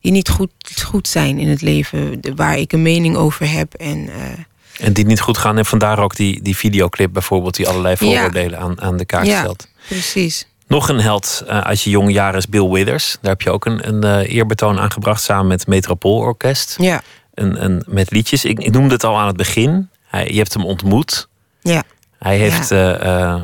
die 0.00 0.12
niet 0.12 0.28
goed, 0.28 0.50
goed 0.84 1.08
zijn 1.08 1.38
in 1.38 1.48
het 1.48 1.62
leven. 1.62 2.20
de- 2.20 2.34
Waar 2.34 2.58
ik 2.58 2.72
een 2.72 2.82
mening 2.82 3.16
over 3.16 3.50
heb. 3.50 3.74
En 3.74 4.08
eh, 4.08 4.86
En 4.86 4.92
die 4.92 5.06
niet 5.06 5.20
goed 5.20 5.38
gaan. 5.38 5.58
En 5.58 5.66
vandaar 5.66 5.98
ook 5.98 6.16
die, 6.16 6.42
die 6.42 6.56
videoclip 6.56 7.12
bijvoorbeeld, 7.12 7.54
die 7.56 7.68
allerlei 7.68 7.96
Ja. 7.98 8.06
vooroordelen 8.06 8.58
aan, 8.58 8.80
aan 8.80 8.96
de 8.96 9.04
kaart 9.04 9.26
Ja. 9.26 9.38
stelt. 9.38 9.68
precies. 9.88 10.46
Nog 10.66 10.88
een 10.88 11.00
held 11.00 11.42
uh, 11.44 11.60
uit 11.60 11.82
je 11.82 11.90
jonge 11.90 12.12
jaren 12.12 12.38
is 12.38 12.48
Bill 12.48 12.68
Withers. 12.68 13.18
Daar 13.20 13.30
heb 13.30 13.42
je 13.42 13.50
ook 13.50 13.66
een, 13.66 13.88
een 13.88 14.04
uh, 14.04 14.34
eerbetoon 14.34 14.78
aan 14.78 14.90
gebracht 14.90 15.22
samen 15.22 15.46
met 15.46 15.66
Metropoolorkest. 15.66 16.74
Ja. 16.78 17.02
En, 17.34 17.56
en 17.56 17.84
met 17.86 18.10
liedjes. 18.10 18.44
Ik, 18.44 18.58
ik 18.58 18.72
noemde 18.72 18.94
het 18.94 19.04
al 19.04 19.18
aan 19.18 19.26
het 19.26 19.36
begin. 19.36 19.88
Hij, 20.06 20.28
je 20.30 20.36
hebt 20.36 20.54
hem 20.54 20.64
ontmoet. 20.64 21.28
Ja. 21.60 21.82
Hij 22.18 22.38
heeft 22.38 22.68
ja. 22.68 23.34
uh, 23.36 23.40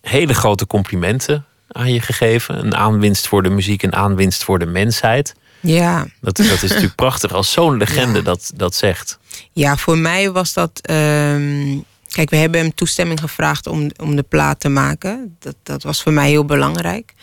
hele 0.00 0.34
grote 0.34 0.66
complimenten 0.66 1.44
aan 1.68 1.92
je 1.92 2.00
gegeven. 2.00 2.58
Een 2.58 2.76
aanwinst 2.76 3.26
voor 3.26 3.42
de 3.42 3.50
muziek, 3.50 3.82
een 3.82 3.94
aanwinst 3.94 4.44
voor 4.44 4.58
de 4.58 4.66
mensheid. 4.66 5.34
Ja. 5.60 6.06
Dat, 6.20 6.36
dat 6.36 6.62
is 6.62 6.62
natuurlijk 6.62 6.94
prachtig 7.06 7.32
als 7.32 7.52
zo'n 7.52 7.76
legende 7.76 8.18
ja. 8.18 8.24
dat, 8.24 8.52
dat 8.54 8.74
zegt. 8.74 9.18
Ja, 9.52 9.76
voor 9.76 9.98
mij 9.98 10.30
was 10.30 10.52
dat. 10.52 10.80
Um, 10.90 11.84
kijk, 12.08 12.30
we 12.30 12.36
hebben 12.36 12.60
hem 12.60 12.74
toestemming 12.74 13.20
gevraagd 13.20 13.66
om, 13.66 13.90
om 13.96 14.16
de 14.16 14.22
plaat 14.22 14.60
te 14.60 14.68
maken. 14.68 15.36
Dat, 15.38 15.56
dat 15.62 15.82
was 15.82 16.02
voor 16.02 16.12
mij 16.12 16.28
heel 16.28 16.44
belangrijk. 16.44 17.14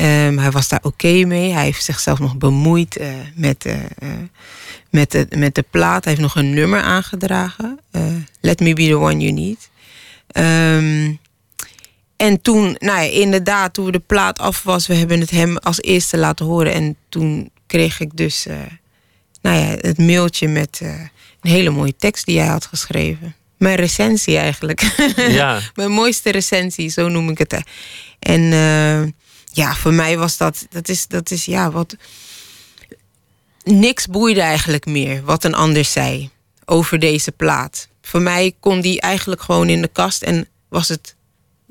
Um, 0.00 0.38
hij 0.38 0.50
was 0.50 0.68
daar 0.68 0.80
oké 0.82 1.24
mee. 1.24 1.52
Hij 1.52 1.64
heeft 1.64 1.84
zichzelf 1.84 2.18
nog 2.18 2.36
bemoeid 2.36 2.98
uh, 3.00 3.08
met, 3.34 3.66
uh, 3.66 3.74
met, 4.90 5.10
de, 5.10 5.26
met 5.36 5.54
de 5.54 5.64
plaat. 5.70 6.04
Hij 6.04 6.12
heeft 6.12 6.24
nog 6.24 6.36
een 6.36 6.54
nummer 6.54 6.80
aangedragen. 6.80 7.80
Let 8.40 8.60
me 8.60 8.72
be 8.72 8.86
the 8.86 8.98
one 8.98 9.16
you 9.16 9.32
need. 9.32 9.68
Um, 10.32 11.18
en 12.16 12.40
toen, 12.42 12.76
nou 12.78 13.02
ja, 13.02 13.10
inderdaad, 13.10 13.74
toen 13.74 13.90
de 13.90 13.98
plaat 13.98 14.38
af 14.38 14.62
was, 14.62 14.86
we 14.86 14.94
hebben 14.94 15.20
het 15.20 15.30
hem 15.30 15.56
als 15.56 15.80
eerste 15.80 16.18
laten 16.18 16.46
horen. 16.46 16.72
En 16.72 16.96
toen 17.08 17.50
kreeg 17.66 18.00
ik 18.00 18.16
dus, 18.16 18.46
nou 19.40 19.56
ja, 19.56 19.76
het 19.80 19.98
mailtje 19.98 20.48
met 20.48 20.80
een 21.40 21.50
hele 21.50 21.70
mooie 21.70 21.96
tekst 21.96 22.26
die 22.26 22.38
hij 22.38 22.48
had 22.48 22.66
geschreven. 22.66 23.34
Mijn 23.56 23.76
recensie 23.76 24.36
eigenlijk. 24.36 24.80
Ja. 25.16 25.60
Mijn 25.74 25.90
mooiste 25.90 26.30
recensie, 26.30 26.88
zo 26.88 27.08
noem 27.08 27.30
ik 27.30 27.38
het. 27.38 27.62
En 28.18 28.40
uh, 28.40 29.02
ja, 29.52 29.74
voor 29.74 29.92
mij 29.92 30.18
was 30.18 30.36
dat, 30.36 30.66
dat 30.70 30.88
is, 30.88 31.06
dat 31.06 31.30
is 31.30 31.44
ja, 31.44 31.70
wat. 31.70 31.96
Niks 33.64 34.06
boeide 34.06 34.40
eigenlijk 34.40 34.86
meer 34.86 35.24
wat 35.24 35.44
een 35.44 35.54
ander 35.54 35.84
zei 35.84 36.30
over 36.64 36.98
deze 36.98 37.32
plaat. 37.32 37.88
Voor 38.02 38.22
mij 38.22 38.54
kon 38.60 38.80
die 38.80 39.00
eigenlijk 39.00 39.42
gewoon 39.42 39.68
in 39.68 39.82
de 39.82 39.88
kast 39.88 40.22
en 40.22 40.48
was 40.68 40.88
het 40.88 41.15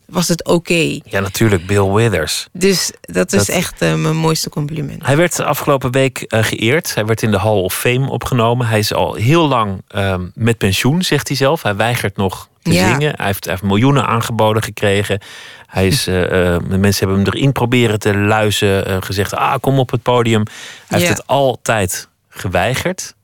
was 0.07 0.27
het 0.27 0.43
oké. 0.43 0.53
Okay. 0.53 1.01
Ja, 1.05 1.19
natuurlijk, 1.19 1.65
Bill 1.65 1.91
Withers. 1.91 2.47
Dus 2.51 2.91
dat 3.01 3.33
is 3.33 3.45
dat... 3.45 3.55
echt 3.55 3.81
uh, 3.81 3.95
mijn 3.95 4.15
mooiste 4.15 4.49
compliment. 4.49 5.05
Hij 5.05 5.17
werd 5.17 5.39
afgelopen 5.39 5.91
week 5.91 6.25
uh, 6.27 6.43
geëerd. 6.43 6.95
Hij 6.95 7.05
werd 7.05 7.21
in 7.21 7.31
de 7.31 7.39
Hall 7.39 7.61
of 7.61 7.73
Fame 7.73 8.09
opgenomen. 8.09 8.67
Hij 8.67 8.79
is 8.79 8.93
al 8.93 9.13
heel 9.13 9.47
lang 9.47 9.81
uh, 9.95 10.15
met 10.33 10.57
pensioen, 10.57 11.03
zegt 11.03 11.27
hij 11.27 11.37
zelf. 11.37 11.61
Hij 11.63 11.75
weigert 11.75 12.17
nog 12.17 12.49
te 12.61 12.71
ja. 12.71 12.87
zingen. 12.87 13.13
Hij 13.15 13.25
heeft, 13.25 13.43
hij 13.43 13.53
heeft, 13.53 13.65
miljoenen 13.65 14.07
aangeboden 14.07 14.63
gekregen. 14.63 15.19
Hij 15.65 15.87
is, 15.87 16.07
uh, 16.07 16.57
mensen 16.67 17.07
hebben 17.07 17.25
hem 17.25 17.33
erin 17.33 17.51
proberen 17.51 17.99
te 17.99 18.17
luizen. 18.17 19.03
gezegd, 19.03 19.35
ah, 19.35 19.55
kom 19.59 19.79
op 19.79 19.91
het 19.91 20.01
podium. 20.01 20.43
Hij 20.87 20.99
ja. 20.99 21.05
heeft 21.05 21.17
het 21.17 21.27
altijd 21.27 22.07
geweigerd. 22.29 23.15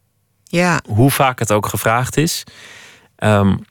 Ja. 0.43 0.81
Hoe 0.87 1.11
vaak 1.11 1.39
het 1.39 1.51
ook 1.51 1.65
gevraagd 1.65 2.17
is. 2.17 2.43
Um, 3.17 3.65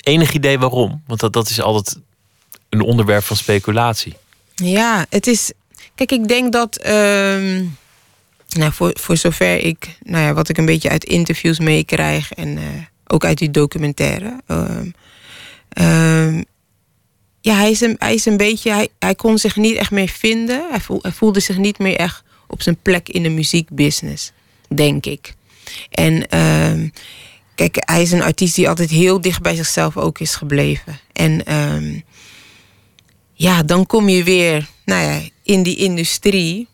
enig 0.00 0.32
idee 0.32 0.58
waarom? 0.58 1.02
Want 1.06 1.20
dat, 1.20 1.32
dat 1.32 1.48
is 1.48 1.60
altijd 1.60 1.98
een 2.70 2.80
onderwerp 2.80 3.24
van 3.24 3.36
speculatie. 3.36 4.16
Ja, 4.54 5.06
het 5.08 5.26
is. 5.26 5.52
Kijk, 5.94 6.12
ik 6.12 6.28
denk 6.28 6.52
dat. 6.52 6.86
Um, 6.86 7.76
nou, 8.48 8.72
voor, 8.72 8.96
voor 9.00 9.16
zover 9.16 9.64
ik. 9.64 9.96
Nou 10.02 10.24
ja, 10.24 10.32
wat 10.32 10.48
ik 10.48 10.58
een 10.58 10.64
beetje 10.64 10.88
uit 10.88 11.04
interviews 11.04 11.58
meekrijg. 11.58 12.32
En 12.32 12.48
uh, 12.48 12.64
ook 13.06 13.24
uit 13.24 13.38
die 13.38 13.50
documentaire. 13.50 14.40
Um, 14.46 14.94
um, 15.80 16.44
ja, 17.40 17.54
hij 17.54 17.70
is, 17.70 17.80
een, 17.80 17.96
hij 17.98 18.14
is 18.14 18.26
een 18.26 18.36
beetje. 18.36 18.70
Hij, 18.70 18.88
hij 18.98 19.14
kon 19.14 19.38
zich 19.38 19.56
niet 19.56 19.76
echt 19.76 19.90
meer 19.90 20.08
vinden. 20.08 20.66
Hij, 20.70 20.80
voel, 20.80 20.98
hij 21.02 21.12
voelde 21.12 21.40
zich 21.40 21.56
niet 21.56 21.78
meer 21.78 21.96
echt 21.96 22.22
op 22.46 22.62
zijn 22.62 22.76
plek 22.82 23.08
in 23.08 23.22
de 23.22 23.28
muziekbusiness. 23.28 24.32
Denk 24.68 25.06
ik. 25.06 25.34
En. 25.90 26.26
Kijk, 27.54 27.76
hij 27.80 28.02
is 28.02 28.12
een 28.12 28.22
artiest 28.22 28.54
die 28.54 28.68
altijd 28.68 28.90
heel 28.90 29.20
dicht 29.20 29.42
bij 29.42 29.54
zichzelf 29.54 29.96
ook 29.96 30.18
is 30.18 30.34
gebleven. 30.34 30.98
En 31.12 31.44
ja, 33.40 33.62
dan 33.62 33.86
kom 33.86 34.08
je 34.08 34.24
weer 34.24 34.68
nou 34.84 35.02
ja, 35.02 35.20
in 35.42 35.62
die 35.62 35.76
industrie 35.76 36.68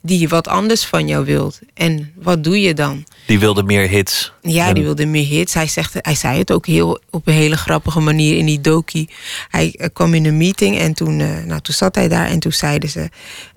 die 0.00 0.28
wat 0.28 0.48
anders 0.48 0.84
van 0.84 1.06
jou 1.08 1.24
wilt. 1.24 1.60
En 1.74 2.12
wat 2.14 2.44
doe 2.44 2.60
je 2.60 2.74
dan? 2.74 3.04
Die 3.26 3.38
wilde 3.38 3.62
meer 3.62 3.88
hits. 3.88 4.32
Ja, 4.42 4.68
en... 4.68 4.74
die 4.74 4.82
wilde 4.82 5.06
meer 5.06 5.26
hits. 5.26 5.54
Hij, 5.54 5.66
zegt, 5.66 5.94
hij 5.98 6.14
zei 6.14 6.38
het 6.38 6.52
ook 6.52 6.66
heel, 6.66 7.00
op 7.10 7.26
een 7.26 7.34
hele 7.34 7.56
grappige 7.56 8.00
manier 8.00 8.36
in 8.36 8.46
die 8.46 8.60
doki. 8.60 9.08
Hij 9.48 9.74
uh, 9.76 9.86
kwam 9.92 10.14
in 10.14 10.24
een 10.26 10.36
meeting 10.36 10.78
en 10.78 10.94
toen, 10.94 11.18
uh, 11.18 11.44
nou, 11.44 11.60
toen 11.60 11.74
zat 11.74 11.94
hij 11.94 12.08
daar 12.08 12.26
en 12.26 12.38
toen 12.38 12.52
zeiden 12.52 12.90
ze... 12.90 13.08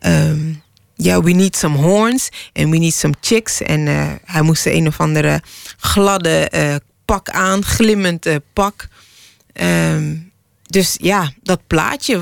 Um, 0.06 0.64
ja, 0.96 1.04
yeah, 1.04 1.24
we 1.24 1.32
need 1.32 1.56
some 1.56 1.78
horns 1.78 2.30
and 2.54 2.70
we 2.70 2.78
need 2.78 2.94
some 2.94 3.14
chicks. 3.22 3.62
En 3.62 3.80
uh, 3.80 4.12
hij 4.26 4.42
moest 4.42 4.66
een 4.66 4.88
of 4.88 5.00
andere 5.00 5.42
gladde 5.78 6.82
pak 7.06 7.30
aan, 7.30 7.64
glimmend 7.64 8.28
pak. 8.54 8.88
Um, 9.54 10.34
dus 10.68 10.98
ja, 11.02 11.32
dat 11.44 11.60
plaatje 11.68 12.22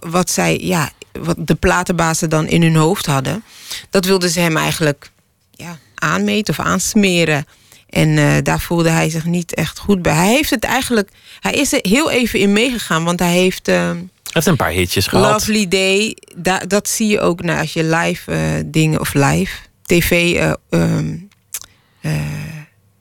wat, 0.00 0.30
zij, 0.30 0.58
ja, 0.58 0.90
wat 1.12 1.36
de 1.38 1.54
platenbazen 1.54 2.30
dan 2.30 2.46
in 2.46 2.62
hun 2.62 2.76
hoofd 2.76 3.06
hadden, 3.06 3.44
dat 3.90 4.04
wilden 4.04 4.30
ze 4.30 4.40
hem 4.40 4.56
eigenlijk 4.56 5.10
ja, 5.50 5.78
aanmeten 5.94 6.58
of 6.58 6.64
aansmeren. 6.64 7.46
En 7.90 8.18
eh, 8.18 8.34
daar 8.42 8.60
voelde 8.60 8.90
hij 8.90 9.10
zich 9.10 9.24
niet 9.24 9.54
echt 9.54 9.78
goed 9.78 10.02
bij. 10.02 10.14
Hij 10.14 10.28
heeft 10.28 10.50
het 10.50 10.64
eigenlijk. 10.64 11.10
Hij 11.40 11.52
is 11.52 11.72
er 11.72 11.78
heel 11.82 12.10
even 12.10 12.38
in 12.38 12.52
meegegaan, 12.52 13.04
want 13.04 13.18
hij 13.18 13.32
heeft. 13.32 13.68
Uh, 13.68 13.90
heeft 14.32 14.46
een 14.46 14.56
paar 14.56 14.70
hitjes 14.70 15.06
gehad. 15.06 15.32
Lovely 15.32 15.68
Day. 15.68 16.16
Da 16.36 16.58
dat 16.58 16.88
zie 16.88 17.08
je 17.08 17.20
ook 17.20 17.42
nou, 17.42 17.60
als 17.60 17.72
je 17.72 17.84
live 17.84 18.32
uh, 18.32 18.64
dingen 18.66 19.00
of 19.00 19.14
live 19.14 19.56
tv 19.82 20.40
um, 20.70 21.28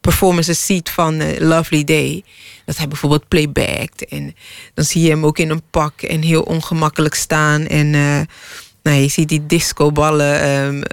performances 0.06 0.66
ziet 0.66 0.90
van 0.90 1.38
Lovely 1.40 1.84
Day. 1.84 2.24
Dat 2.66 2.78
hij 2.78 2.88
bijvoorbeeld 2.88 3.28
playbackt. 3.28 4.06
En 4.06 4.36
dan 4.74 4.86
zie 4.86 5.02
je 5.02 5.10
hem 5.10 5.26
ook 5.26 5.38
in 5.38 5.50
een 5.50 5.62
pak 5.72 6.02
en 6.02 6.22
heel 6.22 6.42
ongemakkelijk 6.42 7.16
staan. 7.16 7.66
En 7.68 7.90
nou, 8.84 8.98
je 8.98 9.08
ziet 9.08 9.30
die 9.30 9.46
discoballen 9.46 10.50
um, 10.50 10.84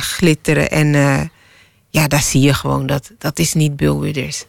glitteren. 0.00 0.70
En 0.70 0.92
ja, 1.90 2.08
daar 2.08 2.22
zie 2.22 2.40
je 2.40 2.54
gewoon 2.54 2.86
dat 2.86 3.10
dat 3.18 3.38
is 3.38 3.54
niet 3.54 3.76
Bill 3.76 3.94
Withers. 3.94 4.44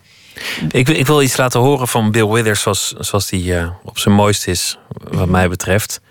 Ik, 0.71 0.89
ik 0.89 1.07
wil 1.07 1.21
iets 1.21 1.37
laten 1.37 1.59
horen 1.59 1.87
van 1.87 2.11
Bill 2.11 2.27
Withers 2.27 2.61
zoals, 2.61 2.93
zoals 2.99 3.27
die 3.27 3.43
uh, 3.43 3.69
op 3.83 3.99
zijn 3.99 4.15
mooist 4.15 4.47
is, 4.47 4.77
wat 5.11 5.27
mij 5.27 5.49
betreft. 5.49 6.01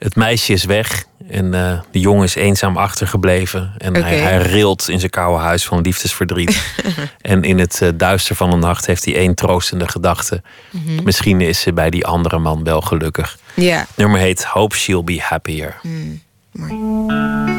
Het 0.00 0.16
meisje 0.16 0.52
is 0.52 0.64
weg 0.64 1.04
en 1.28 1.44
uh, 1.44 1.80
de 1.90 2.00
jongen 2.00 2.24
is 2.24 2.34
eenzaam 2.34 2.76
achtergebleven. 2.76 3.72
En 3.78 3.96
okay. 3.96 4.02
hij, 4.02 4.18
hij 4.18 4.36
rilt 4.36 4.88
in 4.88 4.98
zijn 4.98 5.10
koude 5.10 5.42
huis 5.42 5.66
van 5.66 5.80
liefdesverdriet. 5.80 6.74
en 7.20 7.42
in 7.42 7.58
het 7.58 7.80
uh, 7.82 7.88
duister 7.94 8.36
van 8.36 8.50
de 8.50 8.56
nacht 8.56 8.86
heeft 8.86 9.04
hij 9.04 9.14
één 9.14 9.34
troostende 9.34 9.88
gedachte. 9.88 10.42
Mm 10.70 10.82
-hmm. 10.86 11.04
Misschien 11.04 11.40
is 11.40 11.60
ze 11.60 11.72
bij 11.72 11.90
die 11.90 12.06
andere 12.06 12.38
man 12.38 12.64
wel 12.64 12.80
gelukkig. 12.80 13.38
Het 13.54 13.96
nummer 13.96 14.20
heet 14.20 14.44
Hope 14.44 14.76
She'll 14.76 15.04
Be 15.04 15.20
Happier. 15.20 15.78
Mm, 15.82 16.22
mooi. 16.52 17.49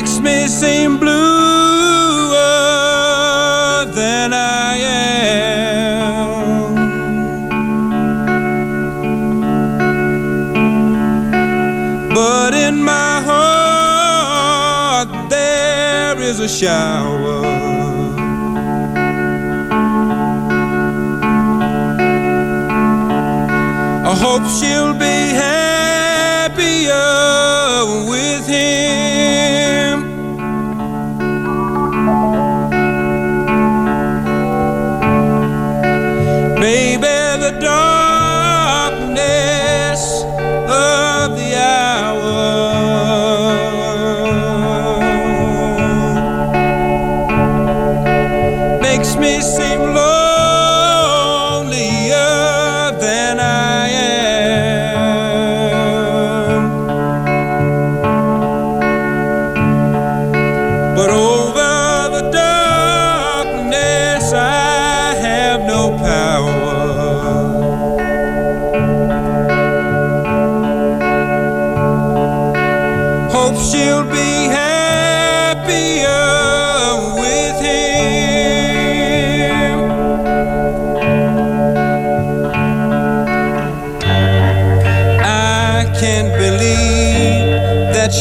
Makes 0.00 0.20
me 0.20 0.46
seem 0.46 0.96
bluer 0.96 1.14
than 4.00 4.32
I 4.32 4.76
am. 4.76 6.34
But 12.14 12.54
in 12.54 12.80
my 12.84 13.20
heart 13.30 15.08
there 15.30 16.16
is 16.20 16.38
a 16.38 16.48
shower. 16.48 17.44
I 24.10 24.14
hope 24.24 24.44
she'll 24.58 24.94
be 24.94 25.34
happier 25.40 25.67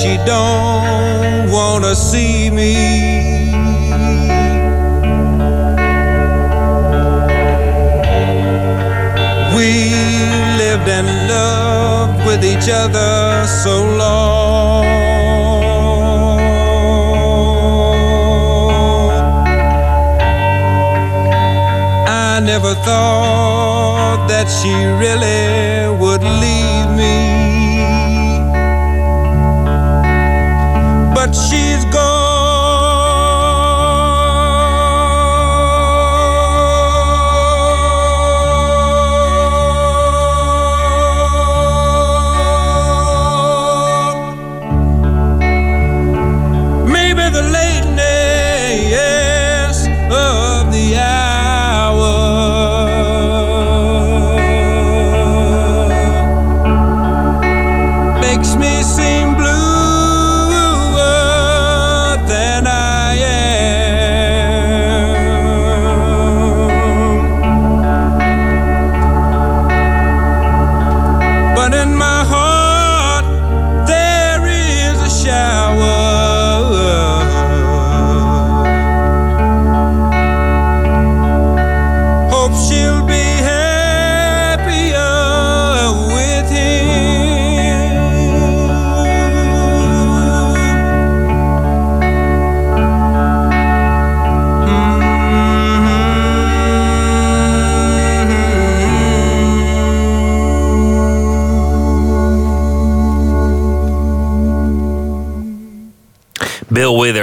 she 0.08 0.18
don't 0.26 1.52
wanna 1.52 1.94
see 1.96 2.50
me. 2.50 2.76
We 9.58 9.70
lived 10.62 10.88
and 10.98 11.10
loved 11.34 12.26
with 12.28 12.42
each 12.54 12.70
other 12.84 13.46
so 13.64 13.76
long. 14.04 14.86
I 22.08 22.40
never 22.52 22.74
thought 22.88 24.28
that 24.32 24.48
she 24.58 24.74
really 25.04 25.57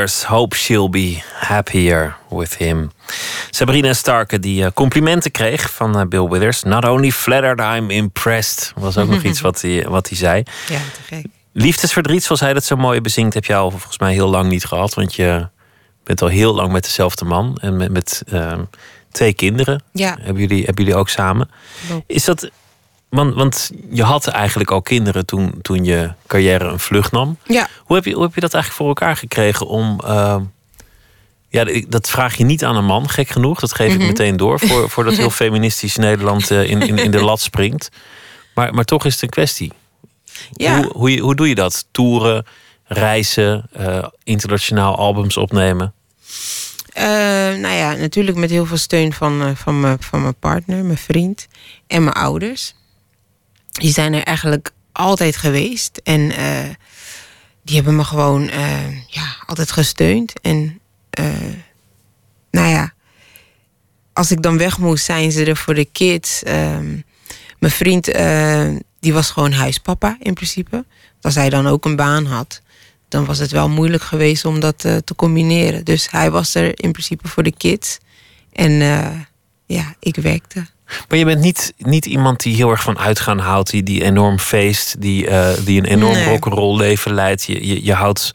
Hope 0.05 0.57
She'll 0.57 0.89
Be 0.89 1.23
Happier 1.35 2.17
With 2.29 2.57
Him. 2.57 2.91
Sabrina 3.51 3.93
Starke 3.93 4.39
die 4.39 4.65
eh, 4.65 4.71
complimenten 4.75 5.31
kreeg 5.31 5.71
van 5.71 5.99
eh, 5.99 6.07
Bill 6.07 6.29
Withers. 6.29 6.63
Not 6.63 6.89
only 6.89 7.11
flattered, 7.11 7.61
I'm 7.61 7.91
impressed. 7.91 8.73
Was 8.77 8.99
ook 8.99 9.09
nog 9.09 9.23
iets 9.31 9.41
wat 9.41 9.61
hij, 9.61 9.87
wat 9.89 10.09
hij 10.09 10.19
zei. 10.19 10.43
Ja, 10.69 10.79
te 10.79 11.03
gek. 11.15 11.27
Liefdesverdriet, 11.53 12.25
zoals 12.25 12.41
hij 12.41 12.53
dat 12.53 12.65
zo 12.65 12.77
mooi 12.77 13.01
bezingt, 13.01 13.35
heb 13.35 13.45
je 13.45 13.55
al 13.55 13.71
volgens 13.71 13.99
mij 13.99 14.13
heel 14.13 14.29
lang 14.29 14.49
niet 14.49 14.65
gehad. 14.65 14.95
Want 14.95 15.15
je 15.15 15.49
bent 16.05 16.23
al 16.23 16.29
heel 16.29 16.55
lang 16.55 16.73
met 16.73 16.83
dezelfde 16.83 17.25
man 17.25 17.59
en 17.61 17.77
met, 17.77 17.91
met 17.91 18.23
ehm, 18.29 18.63
twee 19.11 19.33
kinderen. 19.33 19.83
Ja. 19.93 20.17
Hebben 20.21 20.43
jullie, 20.43 20.65
hebben 20.65 20.85
jullie 20.85 20.99
ook 20.99 21.09
samen? 21.09 21.51
Is 22.07 22.25
dat. 22.25 22.51
Want, 23.15 23.35
want 23.35 23.71
je 23.91 24.03
had 24.03 24.27
eigenlijk 24.27 24.71
al 24.71 24.83
kinderen 24.83 25.27
toen, 25.27 25.55
toen 25.63 25.85
je 25.85 26.13
carrière 26.27 26.65
een 26.65 26.79
vlucht 26.79 27.13
nam. 27.13 27.39
Ja. 27.47 27.69
Hoe 27.79 27.97
heb 27.97 28.05
je, 28.05 28.13
hoe 28.13 28.23
heb 28.23 28.35
je 28.35 28.41
dat 28.41 28.55
eigenlijk 28.55 28.83
voor 28.83 28.89
elkaar 29.01 29.17
gekregen 29.17 29.67
om. 29.67 30.01
ehm, 30.05 30.43
ja, 31.49 31.67
dat 31.89 32.11
vraag 32.11 32.37
je 32.37 32.45
niet 32.45 32.65
aan 32.65 32.77
een 32.77 32.85
man, 32.85 33.09
gek 33.09 33.29
genoeg. 33.29 33.61
Dat 33.61 33.75
geef 33.75 33.93
ik 33.93 33.99
Mhm. 33.99 34.07
meteen 34.07 34.37
door. 34.37 34.61
Voor, 34.61 34.89
voordat 34.91 35.15
heel 35.17 35.31
feministisch 35.31 35.97
Nederland 35.97 36.51
eh, 36.51 36.71
in, 36.71 36.83
in, 36.83 36.99
in 36.99 37.11
de 37.11 37.23
lat 37.23 37.41
springt. 37.41 37.89
Maar, 38.55 38.75
maar 38.75 38.85
toch 38.85 39.05
is 39.05 39.13
het 39.13 39.23
een 39.23 39.29
kwestie. 39.29 39.73
Ja. 40.53 40.77
Hoe, 40.77 40.91
hoe, 40.93 41.19
hoe 41.21 41.35
doe 41.35 41.49
je 41.49 41.55
dat? 41.55 41.87
Toeren, 41.91 42.47
reizen, 42.85 43.67
eh, 43.73 44.05
internationaal 44.25 44.97
albums 44.97 45.37
opnemen. 45.37 45.93
Eh, 46.93 47.05
nou 47.59 47.75
ja, 47.75 47.93
natuurlijk 47.95 48.37
met 48.37 48.51
heel 48.51 48.67
veel 48.67 48.77
steun 48.77 49.13
van, 49.13 49.57
van, 49.57 49.81
mijn, 49.81 49.97
van 50.03 50.23
mijn 50.23 50.35
partner, 50.39 50.85
mijn 50.85 50.99
vriend 50.99 51.47
en 51.87 52.05
mijn 52.05 52.17
ouders. 52.17 52.75
Die 53.81 53.93
zijn 53.93 54.13
er 54.13 54.23
eigenlijk 54.23 54.73
altijd 54.93 55.37
geweest. 55.37 56.01
En 56.03 56.31
eh, 56.31 56.69
die 57.63 57.75
hebben 57.75 57.97
me 57.97 58.05
gewoon 58.05 58.49
eh, 58.49 59.07
ja, 59.07 59.37
altijd 59.47 59.73
gesteund. 59.73 60.33
En 60.41 60.81
eh, 61.11 61.27
nou 62.51 62.69
ja, 62.69 62.93
als 64.13 64.31
ik 64.31 64.43
dan 64.43 64.59
weg 64.59 64.79
moest, 64.79 65.05
zijn 65.05 65.33
ze 65.33 65.45
er 65.45 65.57
voor 65.57 65.75
de 65.75 65.85
kids. 65.85 66.43
Ehm, 66.43 66.97
mijn 67.59 67.73
vriend, 67.73 68.05
die 69.01 69.13
was 69.13 69.31
gewoon 69.31 69.53
huispapa 69.53 70.17
in 70.21 70.35
principe. 70.35 70.85
Als 71.21 71.35
hij 71.35 71.51
dan 71.51 71.67
ook 71.67 71.85
een 71.85 71.97
baan 71.97 72.27
had, 72.27 72.63
dan 73.09 73.25
was 73.25 73.39
het 73.39 73.51
wel 73.51 73.69
moeilijk 73.69 74.03
geweest 74.03 74.45
om 74.45 74.61
dat 74.61 74.79
te 74.79 75.15
combineren. 75.17 75.85
Dus 75.85 76.11
hij 76.11 76.31
was 76.31 76.55
er 76.55 76.83
in 76.83 76.93
principe 76.93 77.29
voor 77.29 77.43
de 77.43 77.57
kids. 77.57 77.99
En 78.53 78.73
ja, 79.67 79.95
ik 79.99 80.17
werkte. 80.17 80.67
Maar 81.09 81.19
je 81.19 81.25
bent 81.25 81.41
niet, 81.41 81.75
niet 81.79 82.07
iemand 82.07 82.41
die 82.43 82.55
heel 82.57 82.71
erg 82.71 82.83
van 82.83 82.99
uitgaan 82.99 83.39
houdt, 83.39 83.71
die, 83.71 83.83
die 83.83 84.03
enorm 84.05 84.39
feest, 84.39 85.01
die, 85.01 85.27
eh, 85.27 85.65
die 85.65 85.79
een 85.79 85.87
enorm 85.87 86.13
Nee. 86.13 86.29
rock'n'roll 86.29 86.77
leven 86.77 87.15
leidt. 87.15 87.45
Je, 87.45 87.67
je, 87.67 87.85
je 87.85 87.93
houdt 87.93 88.31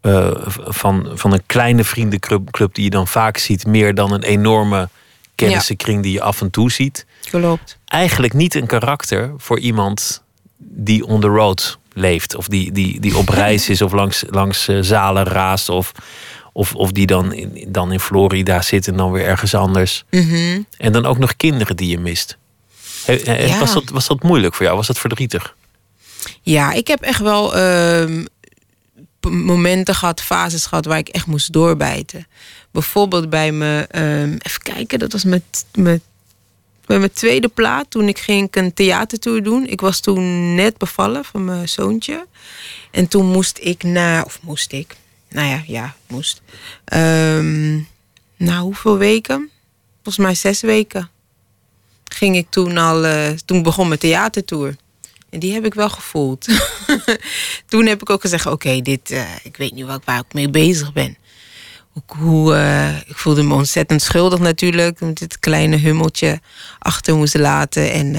eh, 0.00 0.30
van, 0.66 1.08
van 1.14 1.32
een 1.32 1.42
kleine 1.46 1.84
vriendenclub 1.84 2.50
club 2.50 2.74
die 2.74 2.84
je 2.84 2.90
dan 2.90 3.08
vaak 3.08 3.36
ziet, 3.38 3.66
meer 3.66 3.94
dan 3.94 4.12
een 4.12 4.22
enorme 4.22 4.88
kennissenkring 5.34 6.02
die 6.02 6.12
je 6.12 6.22
af 6.22 6.40
en 6.40 6.50
toe 6.50 6.70
ziet. 6.70 7.06
Klopt. 7.30 7.78
Eigenlijk 7.84 8.32
niet 8.32 8.54
een 8.54 8.66
karakter 8.66 9.32
voor 9.36 9.58
iemand 9.58 10.22
die 10.56 11.06
on 11.06 11.20
the 11.20 11.26
road 11.26 11.78
leeft, 11.92 12.34
of 12.34 12.48
die, 12.48 12.72
die, 12.72 13.00
die 13.00 13.16
op 13.16 13.28
reis 13.28 13.68
is, 13.72 13.82
of 13.82 13.92
langs, 13.92 14.24
langs 14.30 14.68
eh, 14.68 14.78
zalen 14.80 15.24
raast, 15.24 15.68
of, 15.68 15.92
of, 16.58 16.74
of 16.74 16.92
die 16.92 17.06
dan 17.06 17.32
in, 17.32 17.64
dan 17.68 17.92
in 17.92 18.00
Florida 18.00 18.62
zit 18.62 18.88
en 18.88 18.96
dan 18.96 19.12
weer 19.12 19.24
ergens 19.24 19.54
anders. 19.54 20.04
Mhm. 20.10 20.62
En 20.78 20.92
dan 20.92 21.06
ook 21.06 21.18
nog 21.18 21.36
kinderen 21.36 21.76
die 21.76 21.88
je 21.88 21.98
mist. 21.98 22.36
He- 23.04 23.20
he- 23.24 23.46
Ja. 23.46 23.58
Was, 23.58 23.72
dat, 23.72 23.88
was 23.88 24.06
dat 24.06 24.22
moeilijk 24.22 24.54
voor 24.54 24.64
jou? 24.64 24.76
Was 24.76 24.86
dat 24.86 24.98
verdrietig? 24.98 25.54
Ja, 26.42 26.72
ik 26.72 26.86
heb 26.86 27.00
echt 27.02 27.20
wel 27.20 27.56
ehm, 27.56 28.24
momenten 29.30 29.94
gehad, 29.94 30.20
fases 30.20 30.66
gehad 30.66 30.84
waar 30.84 30.98
ik 30.98 31.08
echt 31.08 31.26
moest 31.26 31.52
doorbijten. 31.52 32.26
Bijvoorbeeld 32.70 33.30
bij 33.30 33.52
mijn, 33.52 33.86
ehm, 33.86 34.36
even 34.42 34.62
kijken, 34.62 34.98
dat 34.98 35.12
was 35.12 35.24
mijn, 35.24 35.44
mijn, 35.74 36.00
bij 36.86 36.98
mijn 36.98 37.12
tweede 37.12 37.48
plaat. 37.48 37.90
Toen 37.90 38.08
ik 38.08 38.18
ging 38.18 38.48
een 38.50 38.74
theatertour 38.74 39.42
doen. 39.42 39.66
Ik 39.66 39.80
was 39.80 40.00
toen 40.00 40.54
net 40.54 40.78
bevallen 40.78 41.24
van 41.24 41.44
mijn 41.44 41.68
zoontje. 41.68 42.26
En 42.90 43.08
toen 43.08 43.26
moest 43.26 43.58
ik 43.62 43.82
naar, 43.82 44.24
of 44.24 44.38
moest 44.42 44.72
ik, 44.72 44.96
nou 45.28 45.48
ja, 45.48 45.62
ja, 45.66 45.94
moest. 46.06 46.42
Ehm 46.84 47.80
nou, 48.38 48.62
hoeveel 48.62 48.98
weken? 48.98 49.50
Volgens 50.02 50.26
mij 50.26 50.34
zes 50.34 50.60
weken. 50.60 51.10
Ging 52.04 52.36
ik 52.36 52.46
toen 52.50 52.76
al, 52.76 53.04
eh, 53.04 53.30
toen 53.44 53.62
begon 53.62 53.88
mijn 53.88 54.00
theatertour. 54.00 54.76
En 55.30 55.38
die 55.38 55.52
heb 55.52 55.64
ik 55.64 55.74
wel 55.74 55.90
gevoeld. 55.90 56.46
Toen 57.68 57.86
heb 57.86 58.00
ik 58.00 58.10
ook 58.10 58.20
gezegd: 58.20 58.46
Oké, 58.46 58.80
dit, 58.80 59.10
eh, 59.10 59.22
ik 59.42 59.56
weet 59.56 59.82
waar 59.82 59.96
ik, 59.96 60.02
waar 60.04 60.18
ik 60.18 60.34
mee 60.34 60.50
bezig 60.50 60.92
ben. 60.92 61.16
Hoe, 62.06 62.54
eh, 62.54 62.96
ik 62.96 63.16
voelde 63.16 63.42
me 63.42 63.54
ontzettend 63.54 64.02
schuldig 64.02 64.38
natuurlijk. 64.38 65.00
Met 65.00 65.18
dit 65.18 65.38
kleine 65.38 65.76
hummeltje 65.76 66.40
achter 66.78 67.16
moest 67.16 67.38
laten. 67.38 67.92
En 67.92 68.14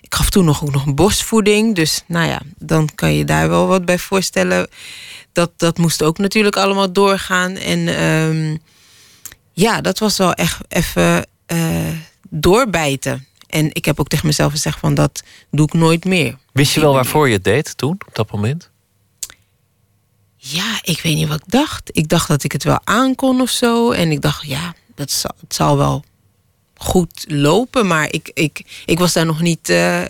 ik 0.00 0.14
gaf 0.14 0.30
toen 0.30 0.44
nog, 0.44 0.62
ook 0.62 0.72
nog 0.72 0.86
een 0.86 0.94
borstvoeding. 0.94 1.74
Dus 1.74 2.02
nou 2.06 2.28
ja, 2.28 2.40
dan 2.58 2.88
kan 2.94 3.14
je 3.14 3.24
daar 3.24 3.48
wel 3.48 3.66
wat 3.66 3.84
bij 3.84 3.98
voorstellen. 3.98 4.68
Dat, 5.36 5.50
dat 5.56 5.78
moest 5.78 6.02
ook 6.02 6.18
natuurlijk 6.18 6.56
allemaal 6.56 6.92
doorgaan. 6.92 7.56
En 7.56 7.88
ehm, 7.88 8.56
ja, 9.52 9.80
dat 9.80 9.98
was 9.98 10.16
wel 10.18 10.32
echt 10.32 10.60
even 10.68 11.26
eh, 11.46 11.88
doorbijten. 12.28 13.26
En 13.46 13.70
ik 13.72 13.84
heb 13.84 14.00
ook 14.00 14.08
tegen 14.08 14.26
mezelf 14.26 14.52
gezegd: 14.52 14.78
van 14.78 14.94
dat 14.94 15.22
doe 15.50 15.66
ik 15.66 15.72
nooit 15.72 16.04
meer. 16.04 16.38
Wist 16.52 16.74
je 16.74 16.80
wel 16.80 16.92
waarvoor 16.92 17.28
je 17.28 17.34
het 17.34 17.44
deed 17.44 17.76
toen, 17.76 17.98
op 18.06 18.14
dat 18.14 18.32
moment? 18.32 18.70
Ja, 20.36 20.78
ik 20.82 21.00
weet 21.00 21.14
niet 21.14 21.28
wat 21.28 21.40
ik 21.46 21.52
dacht. 21.52 21.90
Ik 21.92 22.08
dacht 22.08 22.28
dat 22.28 22.44
ik 22.44 22.52
het 22.52 22.64
wel 22.64 22.80
aankon 22.84 23.40
of 23.40 23.50
zo. 23.50 23.90
En 23.90 24.10
ik 24.10 24.20
dacht, 24.20 24.46
ja, 24.46 24.74
dat 24.94 25.10
zal, 25.10 25.34
het 25.40 25.54
zal 25.54 25.76
wel 25.76 26.04
goed 26.74 27.24
lopen. 27.28 27.86
Maar 27.86 28.12
ik, 28.12 28.30
ik, 28.34 28.82
ik 28.86 28.98
was 28.98 29.12
daar 29.12 29.26
nog 29.26 29.40
niet 29.40 29.68
eh, 29.68 30.02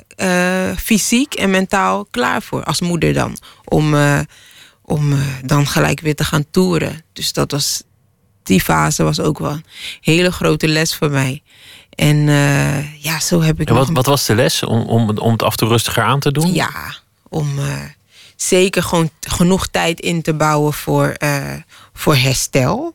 eh, 0.70 0.77
fysiek 0.77 1.35
en 1.35 1.51
mentaal 1.51 2.07
klaar 2.11 2.43
voor. 2.43 2.64
Als 2.64 2.81
moeder 2.81 3.12
dan. 3.12 3.37
Om, 3.64 3.95
om 4.87 5.12
eh, 5.12 5.18
dan 5.45 5.66
gelijk 5.66 6.01
weer 6.01 6.14
te 6.14 6.24
gaan 6.24 6.45
toeren. 6.51 7.05
Dus 7.12 7.32
dat 7.32 7.51
was, 7.51 7.82
die 8.43 8.61
fase 8.61 9.03
was 9.03 9.20
ook 9.20 9.39
wel 9.39 9.51
een 9.51 9.64
hele 10.01 10.32
grote 10.32 10.68
les 10.68 10.95
voor 10.95 11.11
mij. 11.11 11.43
En 11.91 12.28
eh, 12.28 13.03
ja, 13.03 13.20
zo 13.20 13.41
heb 13.41 13.61
ik 13.61 13.68
En 13.68 13.74
wat, 13.74 13.89
wat 13.93 14.07
was 14.07 14.26
de 14.26 14.34
les 14.34 14.62
om, 14.62 14.80
om, 14.80 15.18
om 15.18 15.32
het 15.32 15.43
af 15.43 15.51
en 15.51 15.57
toe 15.57 15.68
rustiger 15.68 16.03
aan 16.03 16.20
te 16.20 16.32
doen? 16.32 16.55
ja, 16.55 16.95
om 17.28 17.59
eh, 17.59 17.82
zeker 18.37 18.82
gewoon 18.82 19.11
genoeg 19.20 19.66
tijd 19.66 20.01
in 20.01 20.22
te 20.22 20.34
bouwen 20.34 20.72
voor, 20.72 21.16
voor 21.93 22.16
herstel. 22.16 22.95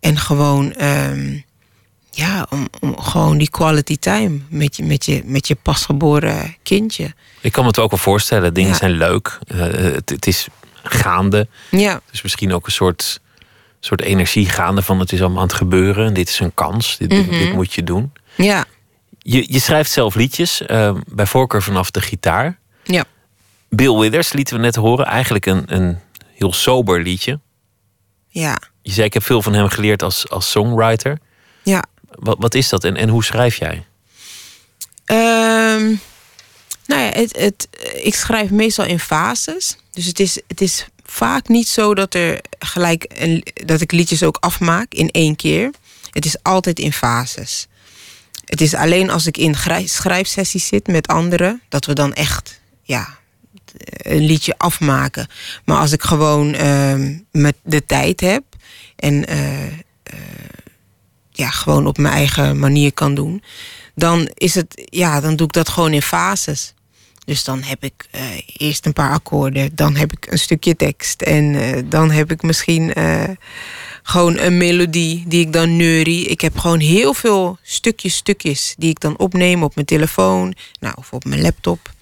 En 0.00 0.18
gewoon, 0.18 0.72
ehm, 0.72 1.38
ja, 2.10 2.46
om, 2.50 2.68
om 2.80 3.00
gewoon 3.00 3.38
die 3.38 3.50
quality 3.50 3.96
time 3.96 4.40
met 4.48 4.76
je, 4.76 4.82
met 4.82 5.04
je, 5.04 5.22
met 5.24 5.48
je 5.48 5.54
pasgeboren 5.54 6.56
kindje. 6.62 7.14
Ik 7.40 7.52
kan 7.52 7.62
me 7.62 7.68
het 7.68 7.78
ook 7.78 7.90
wel 7.90 7.98
voorstellen. 7.98 8.54
Dingen 8.54 8.70
Ja. 8.70 8.76
zijn 8.76 8.92
leuk. 8.92 9.38
Het, 9.54 10.10
het 10.10 10.26
is 10.26 10.48
gaande. 10.82 11.48
Ja, 11.70 12.00
Dus 12.10 12.22
misschien 12.22 12.52
ook 12.52 12.66
een 12.66 12.72
soort, 12.72 13.20
soort 13.80 14.00
energie 14.02 14.46
gaande 14.48 14.82
van 14.82 15.00
het 15.00 15.12
is 15.12 15.20
allemaal 15.20 15.38
aan 15.40 15.46
het 15.46 15.56
gebeuren. 15.56 16.06
En 16.06 16.14
dit 16.14 16.28
is 16.28 16.40
een 16.40 16.54
kans. 16.54 16.96
Dit, 16.98 17.10
dit- 17.10 17.26
Mhm. 17.26 17.38
dit 17.38 17.52
moet 17.52 17.72
je 17.74 17.84
doen. 17.84 18.12
ja, 18.34 18.64
Je, 19.18 19.52
je 19.52 19.58
schrijft 19.60 19.90
zelf 19.90 20.14
liedjes. 20.14 20.62
eh, 20.66 20.94
bij 21.06 21.26
voorkeur 21.26 21.62
vanaf 21.62 21.90
de 21.90 22.00
gitaar. 22.00 22.58
ja. 22.84 23.04
Bill 23.72 23.98
Withers 23.98 24.32
lieten 24.32 24.56
we 24.56 24.62
net 24.62 24.74
horen. 24.76 25.06
Eigenlijk 25.06 25.46
een, 25.46 25.62
een 25.66 25.98
heel 26.34 26.52
sober 26.52 27.02
liedje. 27.02 27.40
Ja, 28.28 28.58
Je 28.82 28.92
zei, 28.92 29.06
ik 29.06 29.14
heb 29.14 29.22
veel 29.24 29.42
van 29.42 29.52
hem 29.52 29.68
geleerd 29.68 30.02
als, 30.02 30.28
als 30.28 30.50
songwriter. 30.50 31.18
ja. 31.62 31.84
Wat, 32.10 32.36
wat 32.40 32.54
is 32.54 32.68
dat 32.68 32.84
en, 32.84 32.96
en 32.96 33.08
hoe 33.08 33.24
schrijf 33.24 33.56
jij? 33.56 33.84
Ehm, 35.04 35.94
nou 36.90 37.02
ja, 37.02 37.10
het, 37.10 37.36
het, 37.36 37.68
ik 38.02 38.14
schrijf 38.14 38.50
meestal 38.50 38.84
in 38.84 38.98
fases. 38.98 39.76
Dus 39.92 40.06
het 40.06 40.20
is, 40.20 40.40
het 40.46 40.60
is 40.60 40.86
vaak 41.04 41.48
niet 41.48 41.68
zo 41.68 41.94
dat, 41.94 42.14
er 42.14 42.40
gelijk 42.58 43.06
een, 43.14 43.46
dat 43.64 43.80
ik 43.80 43.92
liedjes 43.92 44.22
ook 44.22 44.36
afmaak 44.40 44.94
in 44.94 45.10
één 45.10 45.36
keer. 45.36 45.70
Het 46.10 46.24
is 46.24 46.42
altijd 46.42 46.78
in 46.78 46.92
fases. 46.92 47.66
Het 48.44 48.60
is 48.60 48.74
alleen 48.74 49.10
als 49.10 49.26
ik 49.26 49.36
in 49.36 49.54
schrijfsessies 49.84 50.66
zit 50.66 50.86
met 50.86 51.06
anderen, 51.06 51.62
dat 51.68 51.86
we 51.86 51.92
dan 51.92 52.12
echt 52.12 52.60
ja, 52.82 53.18
een 53.86 54.24
liedje 54.26 54.54
afmaken. 54.58 55.26
Maar 55.64 55.78
als 55.78 55.92
ik 55.92 56.02
gewoon 56.02 56.54
ehm, 56.54 57.18
met 57.30 57.54
de 57.62 57.86
tijd 57.86 58.20
heb 58.20 58.44
en 58.96 59.26
eh, 59.26 59.66
eh, 59.66 59.72
ja, 61.30 61.50
gewoon 61.50 61.86
op 61.86 61.98
mijn 61.98 62.14
eigen 62.14 62.58
manier 62.58 62.92
kan 62.92 63.14
doen, 63.14 63.42
dan 63.94 64.30
is 64.34 64.54
het, 64.54 64.82
ja, 64.84 65.20
dan 65.20 65.36
doe 65.36 65.46
ik 65.46 65.52
dat 65.52 65.68
gewoon 65.68 65.92
in 65.92 66.02
fases. 66.02 66.74
Dus 67.30 67.44
dan 67.44 67.62
heb 67.62 67.84
ik 67.84 68.06
eh, 68.10 68.22
eerst 68.56 68.86
een 68.86 68.92
paar 68.92 69.12
akkoorden, 69.12 69.74
dan 69.74 69.96
heb 69.96 70.12
ik 70.12 70.26
een 70.32 70.38
stukje 70.38 70.76
tekst 70.76 71.22
en 71.22 71.54
eh, 71.54 71.82
dan 71.84 72.10
heb 72.10 72.30
ik 72.30 72.42
misschien 72.42 72.92
eh, 72.92 73.28
gewoon 74.02 74.38
een 74.38 74.56
melodie 74.56 75.24
die 75.26 75.40
ik 75.40 75.52
dan 75.52 75.76
neurie. 75.76 76.26
Ik 76.26 76.40
heb 76.40 76.58
gewoon 76.58 76.78
heel 76.78 77.14
veel 77.14 77.58
stukjes, 77.62 78.14
stukjes 78.14 78.74
die 78.78 78.90
ik 78.90 79.00
dan 79.00 79.18
opneem 79.18 79.62
op 79.62 79.74
mijn 79.74 79.86
telefoon, 79.86 80.54
nou, 80.80 80.94
of 80.98 81.12
op 81.12 81.24
mijn 81.24 81.40
laptop. 81.40 81.92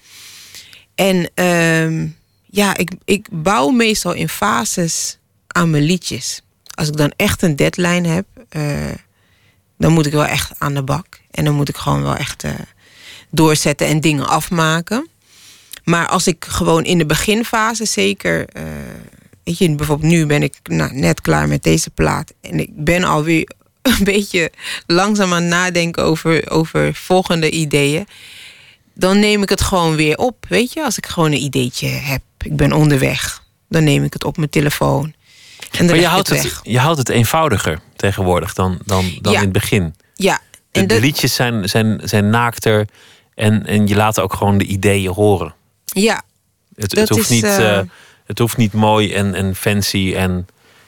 En 0.95 1.29
ehm, 1.33 2.07
ja, 2.45 2.77
ik, 2.77 2.91
ik 3.05 3.27
bouw 3.31 3.69
meestal 3.69 4.13
in 4.13 4.29
fases 4.29 5.17
aan 5.47 5.69
mijn 5.69 5.83
liedjes. 5.83 6.41
Als 6.73 6.87
ik 6.87 6.97
dan 6.97 7.13
echt 7.15 7.41
een 7.41 7.55
deadline 7.55 8.07
heb, 8.07 8.25
dan 9.77 9.91
moet 9.91 10.05
ik 10.05 10.13
wel 10.13 10.25
echt 10.25 10.51
aan 10.57 10.73
de 10.73 10.83
bak. 10.83 11.19
En 11.31 11.45
dan 11.45 11.55
moet 11.55 11.69
ik 11.69 11.77
gewoon 11.77 12.01
wel 12.01 12.15
echt 12.15 12.43
doorzetten 13.29 13.87
en 13.87 14.01
dingen 14.01 14.27
afmaken. 14.27 15.07
Maar 15.89 16.07
als 16.07 16.27
ik 16.27 16.45
gewoon 16.49 16.83
in 16.83 16.97
de 16.97 17.05
beginfase 17.05 17.85
zeker. 17.85 18.47
eh, 18.49 18.63
weet 19.43 19.57
je, 19.57 19.75
bijvoorbeeld 19.75 20.11
nu 20.11 20.25
ben 20.25 20.43
ik 20.43 20.55
nou, 20.63 20.93
net 20.93 21.21
klaar 21.21 21.47
met 21.47 21.63
deze 21.63 21.89
plaat. 21.89 22.33
En 22.41 22.59
ik 22.59 22.69
ben 22.71 23.03
alweer 23.03 23.49
een 23.81 24.03
beetje 24.03 24.51
langzaam 24.87 25.33
aan 25.33 25.41
het 25.41 25.49
nadenken 25.51 26.03
over, 26.03 26.49
over 26.49 26.93
volgende 26.93 27.49
ideeën. 27.51 28.07
Dan 28.93 29.19
neem 29.19 29.41
ik 29.43 29.49
het 29.49 29.61
gewoon 29.61 29.95
weer 29.95 30.17
op. 30.17 30.45
Weet 30.49 30.73
je, 30.73 30.83
als 30.83 30.97
ik 30.97 31.05
gewoon 31.05 31.31
een 31.31 31.43
ideetje 31.43 31.87
heb, 31.87 32.21
ik 32.37 32.55
ben 32.55 32.71
onderweg, 32.71 33.43
dan 33.69 33.83
neem 33.83 34.03
ik 34.03 34.13
het 34.13 34.23
op 34.23 34.37
mijn 34.37 34.49
telefoon. 34.49 35.13
En 35.71 35.77
dan 35.77 35.85
Maar 35.85 35.95
je 35.99 36.05
houdt, 36.07 36.29
het 36.29 36.59
je 36.63 36.79
houdt 36.79 36.97
het 36.97 37.09
eenvoudiger 37.09 37.79
tegenwoordig 37.95 38.53
dan, 38.53 38.79
dan, 38.85 39.11
dan 39.21 39.31
Ja. 39.33 39.37
in 39.37 39.43
het 39.43 39.53
begin. 39.53 39.95
Ja, 40.15 40.39
De, 40.71 40.79
en 40.79 40.87
de 40.87 40.93
dat, 40.93 41.03
liedjes 41.03 41.33
zijn, 41.33 41.69
zijn, 41.69 42.01
zijn 42.03 42.29
naakter 42.29 42.87
en, 43.35 43.65
en 43.65 43.87
je 43.87 43.95
laat 43.95 44.19
ook 44.19 44.33
gewoon 44.33 44.57
de 44.57 44.65
ideeën 44.65 45.11
horen. 45.11 45.53
Ja, 45.89 46.23
Het, 46.75 46.95
het, 46.95 47.09
hoeft, 47.09 47.21
is, 47.21 47.29
niet, 47.29 47.43
eh, 47.43 47.77
eh, 47.77 47.85
het 48.25 48.39
hoeft 48.39 48.57
niet 48.57 48.73
mooi 48.73 49.13
en, 49.13 49.35
en 49.35 49.55
fancy 49.55 50.13
en 50.15 50.47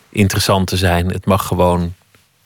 interessant 0.10 0.68
te 0.68 0.78
zijn. 0.78 1.08
Het 1.08 1.26
mag 1.26 1.48
gewoon. 1.48 1.94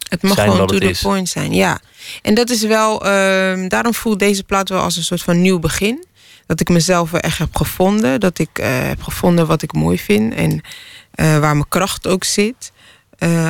Het 0.10 0.22
mag 0.22 0.34
zijn 0.34 0.51
gewoon 0.51 0.68
to 0.68 0.78
the 0.78 0.89
is. 0.89 1.01
point 1.01 1.30
zijn, 1.30 1.53
ja. 1.53 1.80
En 2.22 2.34
dat 2.34 2.49
is 2.49 2.64
wel, 2.64 3.06
ehm, 3.06 3.68
daarom 3.68 3.93
voelt 3.93 4.20
deze 4.20 4.43
plaat 4.43 4.70
wel 4.70 4.82
als 4.82 4.97
een 4.97 5.03
soort 5.03 5.22
van 5.22 5.41
nieuw 5.41 5.60
begin. 5.60 6.06
Dat 6.45 6.60
ik 6.60 6.70
mezelf 6.70 7.12
wel 7.12 7.22
echt 7.22 7.38
heb 7.38 7.56
gevonden. 7.56 8.20
Dat 8.20 8.39
ik 8.39 8.60
eh, 8.60 8.88
heb 8.88 9.01
gevonden 9.01 9.47
wat 9.47 9.62
ik 9.62 9.74
mooi 9.74 9.99
vind. 9.99 10.34
En 10.34 10.62
waar 11.16 11.39
mijn 11.56 11.68
kracht 11.70 12.08
ook 12.08 12.24
zit. 12.24 12.72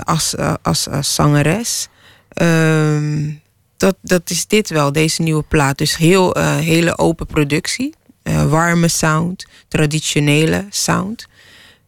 als, 0.03 0.35
als, 0.61 0.89
als 0.89 1.13
zangeres. 1.15 1.87
Ehm, 2.29 3.31
dat, 3.77 3.95
dat 4.01 4.29
is 4.29 4.47
dit 4.47 4.69
wel, 4.69 4.91
deze 4.91 5.21
nieuwe 5.21 5.43
plaat. 5.43 5.77
Dus 5.77 5.97
heel, 5.97 6.37
hele 6.39 6.97
open 6.97 7.25
productie. 7.25 7.93
Eh, 8.25 8.45
warme 8.49 8.87
sound. 8.87 9.45
Traditionele 9.67 10.65
sound. 10.69 11.27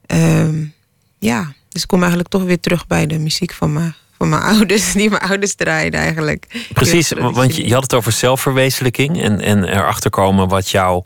Ehm, 0.05 0.63
ja, 1.19 1.53
dus 1.69 1.81
ik 1.81 1.87
kom 1.87 1.99
eigenlijk 1.99 2.29
toch 2.29 2.43
weer 2.43 2.59
terug 2.59 2.87
bij 2.87 3.07
de 3.07 3.17
muziek 3.19 3.53
van 3.53 3.73
mijn, 3.73 3.95
van 4.17 4.29
mijn 4.29 4.41
ouders, 4.55 4.91
die 4.93 5.09
mijn 5.09 5.21
ouders 5.21 5.55
draaiden 5.55 5.99
eigenlijk. 5.99 6.67
Precies, 6.73 7.11
want 7.11 7.55
je, 7.55 7.67
je 7.67 7.73
had 7.73 7.83
het 7.83 7.93
over 7.93 8.11
zelfverwezenlijking 8.11 9.21
en, 9.21 9.41
en 9.41 9.63
erachter 9.63 10.09
komen 10.09 10.47
wat 10.47 10.69
jouw 10.69 11.05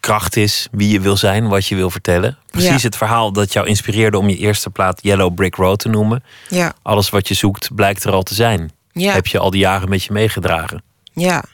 kracht 0.00 0.36
is, 0.36 0.68
wie 0.70 0.88
je 0.88 1.00
wil 1.00 1.16
zijn, 1.16 1.48
wat 1.48 1.66
je 1.66 1.74
wil 1.74 1.90
vertellen. 1.90 2.38
Precies 2.50 2.68
Ja. 2.70 2.76
het 2.88 2.96
verhaal 2.96 3.32
dat 3.32 3.52
jou 3.52 3.66
inspireerde 3.66 4.18
om 4.18 4.28
je 4.28 4.36
eerste 4.36 4.70
plaat 4.70 4.98
Yellow 5.02 5.34
Brick 5.34 5.54
Road 5.54 5.78
te 5.78 5.88
noemen. 5.88 6.24
Ja, 6.48 6.74
Alles 6.82 7.10
wat 7.10 7.28
je 7.28 7.34
zoekt 7.34 7.74
blijkt 7.74 8.04
er 8.04 8.12
al 8.12 8.22
te 8.22 8.34
zijn. 8.34 8.72
ja, 8.92 9.12
Heb 9.12 9.26
je 9.26 9.38
al 9.38 9.50
die 9.50 9.60
jaren 9.60 9.88
met 9.88 10.02
je 10.04 10.12
meegedragen. 10.12 10.82
ja. 11.12 11.44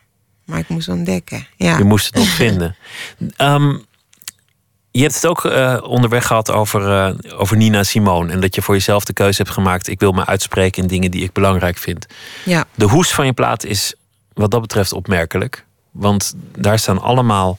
Maar 0.50 0.58
ik 0.58 0.68
moest 0.68 0.88
ontdekken. 0.88 1.46
Ja, 1.56 1.78
Je 1.78 1.84
moest 1.84 2.06
het 2.06 2.14
nog 2.14 2.28
vinden. 2.28 2.76
Ehm, 3.36 3.76
je 4.90 5.02
hebt 5.02 5.14
het 5.14 5.26
ook 5.26 5.44
eh, 5.44 5.78
onderweg 5.82 6.26
gehad 6.26 6.50
over, 6.50 6.96
eh, 7.06 7.38
over 7.40 7.56
Nina 7.56 7.82
Simone. 7.82 8.32
En 8.32 8.40
dat 8.40 8.54
je 8.54 8.62
voor 8.62 8.74
jezelf 8.74 9.04
de 9.04 9.12
keuze 9.12 9.42
hebt 9.42 9.54
gemaakt. 9.54 9.88
Ik 9.88 10.00
wil 10.00 10.12
me 10.12 10.26
uitspreken 10.26 10.82
in 10.82 10.88
dingen 10.88 11.10
die 11.10 11.22
ik 11.22 11.32
belangrijk 11.32 11.78
vind. 11.78 12.06
ja, 12.44 12.64
De 12.74 12.84
hoes 12.84 13.10
van 13.10 13.26
je 13.26 13.32
plaat 13.32 13.64
is 13.64 13.94
wat 14.32 14.50
dat 14.50 14.60
betreft 14.60 14.92
opmerkelijk. 14.92 15.64
Want 15.90 16.34
daar 16.56 16.78
staan 16.78 17.00
allemaal 17.00 17.58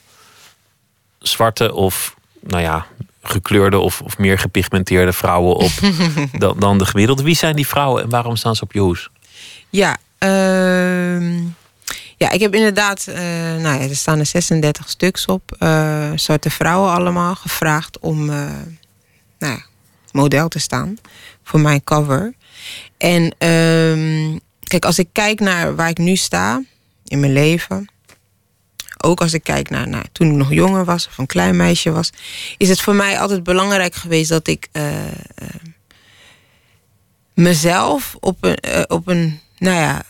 zwarte 1.18 1.74
of, 1.74 2.14
nou 2.40 2.62
ja, 2.62 2.86
gekleurde 3.22 3.78
of, 3.78 4.00
of 4.00 4.18
meer 4.18 4.38
gepigmenteerde 4.38 5.12
vrouwen 5.12 5.56
op 5.56 5.70
dan, 6.38 6.58
dan 6.58 6.78
de 6.78 6.86
gemiddelde. 6.86 7.22
Wie 7.22 7.36
zijn 7.36 7.56
die 7.56 7.66
vrouwen 7.66 8.02
en 8.02 8.08
waarom 8.08 8.36
staan 8.36 8.56
ze 8.56 8.62
op 8.62 8.72
je 8.72 8.80
hoes? 8.80 9.10
ja. 9.70 9.96
ehm, 10.18 11.40
ja, 12.22 12.30
ik 12.30 12.40
heb 12.40 12.54
inderdaad, 12.54 13.06
eh, 13.06 13.22
nou 13.56 13.62
ja, 13.62 13.80
er 13.80 13.96
staan 13.96 14.18
er 14.18 14.26
36 14.26 14.88
stuks 14.88 15.26
op. 15.26 15.56
eh, 15.58 16.12
zwarte 16.14 16.50
vrouwen 16.50 16.92
allemaal 16.92 17.34
gevraagd 17.34 17.98
om 17.98 18.30
eh, 18.30 18.36
nou 19.38 19.52
ja, 19.52 19.62
model 20.12 20.48
te 20.48 20.58
staan 20.58 20.96
voor 21.42 21.60
mijn 21.60 21.84
cover. 21.84 22.34
En 22.98 23.34
ehm, 23.38 24.38
kijk, 24.62 24.84
als 24.84 24.98
ik 24.98 25.08
kijk 25.12 25.40
naar 25.40 25.74
waar 25.76 25.88
ik 25.88 25.98
nu 25.98 26.16
sta 26.16 26.62
in 27.04 27.20
mijn 27.20 27.32
leven. 27.32 27.86
Ook 29.04 29.20
als 29.20 29.32
ik 29.32 29.42
kijk 29.42 29.70
naar, 29.70 30.04
toen 30.12 30.30
ik 30.30 30.36
nog 30.36 30.52
jonger 30.52 30.84
was 30.84 31.06
of 31.06 31.18
een 31.18 31.26
klein 31.26 31.56
meisje 31.56 31.90
was. 31.90 32.10
Is 32.56 32.68
het 32.68 32.80
voor 32.80 32.94
mij 32.94 33.18
altijd 33.20 33.42
belangrijk 33.42 33.94
geweest 33.94 34.28
dat 34.28 34.46
ik 34.46 34.68
mezelf 37.34 38.16
op 38.20 38.36
een, 38.40 38.90
op 38.90 39.08
een, 39.08 39.40
nou 39.58 39.76
ja, 39.76 40.02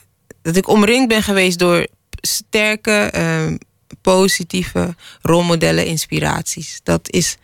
dat 0.42 0.56
ik 0.56 0.68
omringd 0.68 1.08
ben 1.08 1.22
geweest 1.22 1.58
door 1.58 1.86
sterke, 2.22 2.90
eh, 2.92 3.52
positieve 4.00 4.94
rolmodellen, 5.22 5.86
inspiraties. 5.86 6.80
Dat 6.82 7.10
is, 7.10 7.36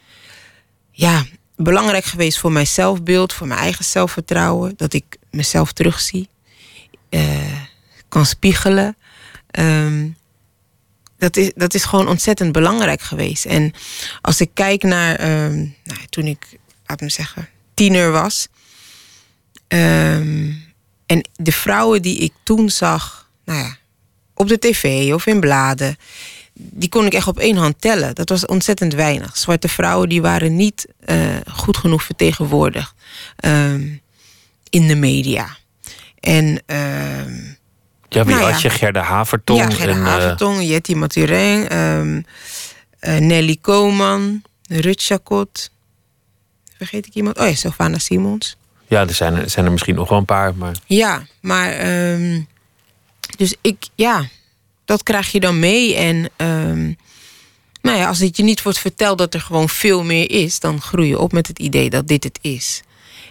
ja, 0.90 1.24
belangrijk 1.56 2.04
geweest 2.04 2.38
voor 2.38 2.52
mijn 2.52 2.66
zelfbeeld, 2.66 3.32
voor 3.32 3.46
mijn 3.46 3.60
eigen 3.60 3.84
zelfvertrouwen. 3.84 4.72
Dat 4.76 4.92
ik 4.92 5.16
mezelf 5.30 5.72
terugzie, 5.72 6.28
eh, 7.08 7.62
kan 8.08 8.26
spiegelen. 8.26 8.96
Ehm, 9.50 10.08
dat, 11.18 11.36
is, 11.36 11.50
dat 11.54 11.74
is 11.74 11.84
gewoon 11.84 12.08
ontzettend 12.08 12.52
belangrijk 12.52 13.00
geweest. 13.00 13.44
En 13.44 13.72
als 14.20 14.40
ik 14.40 14.50
kijk 14.54 14.82
naar 14.82 15.14
ehm, 15.16 15.56
nou, 15.84 16.06
toen 16.08 16.24
ik, 16.24 16.58
laat 16.86 17.00
me 17.00 17.08
zeggen, 17.08 17.48
tiener 17.74 18.10
was. 18.10 18.48
ehm, 19.68 20.52
en 21.06 21.28
de 21.36 21.52
vrouwen 21.52 22.02
die 22.02 22.18
ik 22.18 22.32
toen 22.42 22.70
zag, 22.70 23.30
nou 23.44 23.58
ja, 23.58 23.76
op 24.38 24.48
de 24.48 24.58
tv 24.58 25.12
of 25.14 25.26
in 25.26 25.40
bladen, 25.40 25.96
die 26.52 26.88
kon 26.88 27.06
ik 27.06 27.12
echt 27.12 27.26
op 27.26 27.38
één 27.38 27.56
hand 27.56 27.80
tellen. 27.80 28.14
Dat 28.14 28.28
was 28.28 28.46
ontzettend 28.46 28.94
weinig. 28.94 29.36
Zwarte 29.36 29.68
vrouwen 29.68 30.08
die 30.08 30.22
waren 30.22 30.56
niet 30.56 30.86
eh, 31.04 31.16
goed 31.50 31.76
genoeg 31.76 32.02
vertegenwoordigd 32.02 32.94
ehm, 33.36 33.86
in 34.70 34.86
de 34.86 34.94
media. 34.96 35.56
En 36.20 36.62
ehm, 36.66 37.34
Ja, 38.08 38.24
wie 38.24 38.34
Nou 38.34 38.50
had 38.50 38.60
je? 38.62 38.70
Gerda 38.70 39.00
Havertong. 39.02 39.60
ja, 39.60 39.70
Gerda 39.70 40.36
en, 40.38 40.66
Jetty 40.66 40.94
Maturin, 40.94 41.68
ehm, 41.68 42.20
eh, 42.98 43.16
Nelly 43.18 43.58
Koman. 43.60 44.42
Vergeet 46.76 47.06
ik 47.06 47.14
iemand? 47.14 47.38
Oh 47.38 47.46
ja, 47.48 47.54
Sylvana 47.54 47.98
Simons. 47.98 48.56
ja, 48.86 49.00
er 49.00 49.14
zijn, 49.14 49.34
er 49.34 49.50
zijn 49.50 49.64
er 49.64 49.72
misschien 49.72 49.94
nog 49.94 50.08
wel 50.08 50.18
een 50.18 50.24
paar. 50.24 50.54
Maar 50.54 50.76
Ja, 50.86 51.26
maar 51.40 51.72
ehm, 51.72 52.40
dus 53.38 53.54
ik, 53.60 53.88
ja, 53.94 54.24
dat 54.84 55.02
krijg 55.02 55.32
je 55.32 55.40
dan 55.40 55.58
mee. 55.58 55.94
En 55.94 56.30
ehm, 56.36 56.92
nou 57.82 57.98
ja, 57.98 58.08
als 58.08 58.18
het 58.18 58.36
je 58.36 58.42
niet 58.42 58.62
wordt 58.62 58.78
verteld 58.78 59.18
dat 59.18 59.34
er 59.34 59.40
gewoon 59.40 59.68
veel 59.68 60.04
meer 60.04 60.30
is, 60.30 60.60
dan 60.60 60.80
groei 60.80 61.08
je 61.08 61.18
op 61.18 61.32
met 61.32 61.46
het 61.46 61.58
idee 61.58 61.90
dat 61.90 62.08
dit 62.08 62.24
het 62.24 62.38
is. 62.42 62.82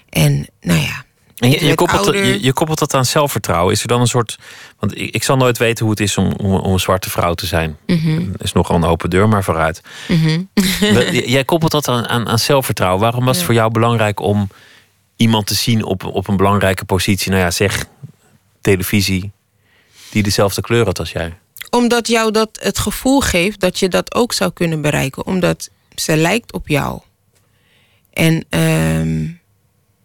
En 0.10 0.48
nou 0.62 0.80
ja. 0.80 1.06
En 1.38 1.50
je, 1.50 1.76
koppelt, 1.76 2.06
ouder. 2.06 2.26
je, 2.26 2.44
je 2.44 2.54
koppelt 2.54 2.80
dat 2.80 2.94
aan 2.94 3.06
zelfvertrouwen. 3.06 3.74
Is 3.74 3.82
er 3.82 3.88
dan 3.88 4.02
een 4.02 4.08
soort. 4.08 4.38
Want 4.80 4.98
ik, 4.98 5.14
ik 5.14 5.24
zal 5.24 5.38
nooit 5.38 5.58
weten 5.58 5.86
hoe 5.86 5.94
het 5.94 6.04
is 6.04 6.18
om, 6.18 6.32
om, 6.32 6.54
om 6.54 6.74
een 6.74 6.80
zwarte 6.80 7.10
vrouw 7.10 7.34
te 7.34 7.46
zijn. 7.46 7.78
Mhm, 7.86 8.22
is 8.38 8.52
nogal 8.52 8.76
een 8.76 8.84
open 8.84 9.10
deur, 9.10 9.28
maar 9.28 9.44
vooruit. 9.44 9.82
mhm. 10.08 10.42
Jij 11.36 11.44
koppelt 11.44 11.72
dat 11.72 11.88
aan, 11.88 12.08
aan, 12.08 12.28
aan 12.28 12.40
zelfvertrouwen. 12.40 13.02
Waarom 13.02 13.26
was 13.26 13.36
het 13.36 13.46
voor 13.46 13.54
jou 13.54 13.72
belangrijk 13.72 14.20
om 14.20 14.50
iemand 15.16 15.48
te 15.48 15.56
zien 15.56 15.84
op, 15.84 16.04
op 16.04 16.28
een 16.28 16.38
belangrijke 16.38 16.86
positie? 16.86 17.32
Nou 17.32 17.44
ja, 17.44 17.52
zeg 17.52 17.86
televisie, 18.62 19.32
die 20.18 20.26
dezelfde 20.26 20.62
kleur 20.62 20.86
had 20.86 21.00
als 21.00 21.12
jij. 21.12 21.38
Omdat 21.70 22.08
jou 22.08 22.32
dat 22.32 22.50
het 22.62 22.80
gevoel 22.80 23.20
geeft 23.20 23.60
dat 23.60 23.80
je 23.80 23.90
dat 23.90 24.16
ook 24.16 24.34
zou 24.34 24.52
kunnen 24.52 24.82
bereiken. 24.82 25.26
Omdat 25.26 25.70
ze 25.96 26.16
lijkt 26.16 26.54
op 26.54 26.68
jou. 26.68 27.02
En 28.14 28.46
ehm, 28.50 29.28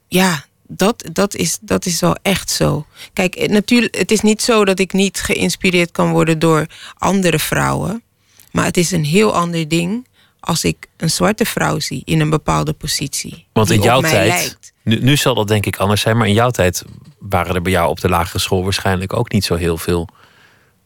ja, 0.08 0.44
dat, 0.68 1.04
dat, 1.12 1.34
is, 1.34 1.58
dat 1.60 1.86
is 1.86 2.00
wel 2.00 2.16
echt 2.22 2.50
zo. 2.50 2.86
Kijk, 3.12 3.34
eh, 3.34 3.48
natuurlijk, 3.48 3.96
het 3.96 4.10
is 4.10 4.20
niet 4.20 4.42
zo 4.42 4.64
dat 4.64 4.78
ik 4.78 4.92
niet 4.92 5.20
geïnspireerd 5.20 5.90
kan 5.90 6.10
worden 6.10 6.38
door 6.38 6.66
andere 6.98 7.38
vrouwen. 7.38 8.02
Maar 8.50 8.64
het 8.64 8.76
is 8.76 8.90
een 8.90 9.04
heel 9.04 9.34
ander 9.34 9.68
ding 9.68 10.06
als 10.40 10.64
ik 10.64 10.88
een 10.96 11.10
zwarte 11.10 11.44
vrouw 11.44 11.78
zie 11.78 12.02
in 12.04 12.20
een 12.20 12.30
bepaalde 12.30 12.72
positie. 12.72 13.46
Want 13.52 13.70
in 13.70 13.80
jouw 13.80 14.00
tijd, 14.00 14.28
lijkt. 14.28 14.71
Nu, 14.82 15.00
nu 15.00 15.16
zal 15.16 15.34
dat 15.34 15.48
denk 15.48 15.66
ik 15.66 15.76
anders 15.76 16.00
zijn, 16.00 16.16
maar 16.16 16.26
in 16.26 16.34
jouw 16.34 16.50
tijd 16.50 16.84
waren 17.18 17.54
er 17.54 17.62
bij 17.62 17.72
jou 17.72 17.88
op 17.88 18.00
de 18.00 18.08
lagere 18.08 18.38
school 18.38 18.62
waarschijnlijk 18.62 19.12
ook 19.12 19.32
niet 19.32 19.44
zo 19.44 19.54
heel 19.54 19.78
veel 19.78 20.08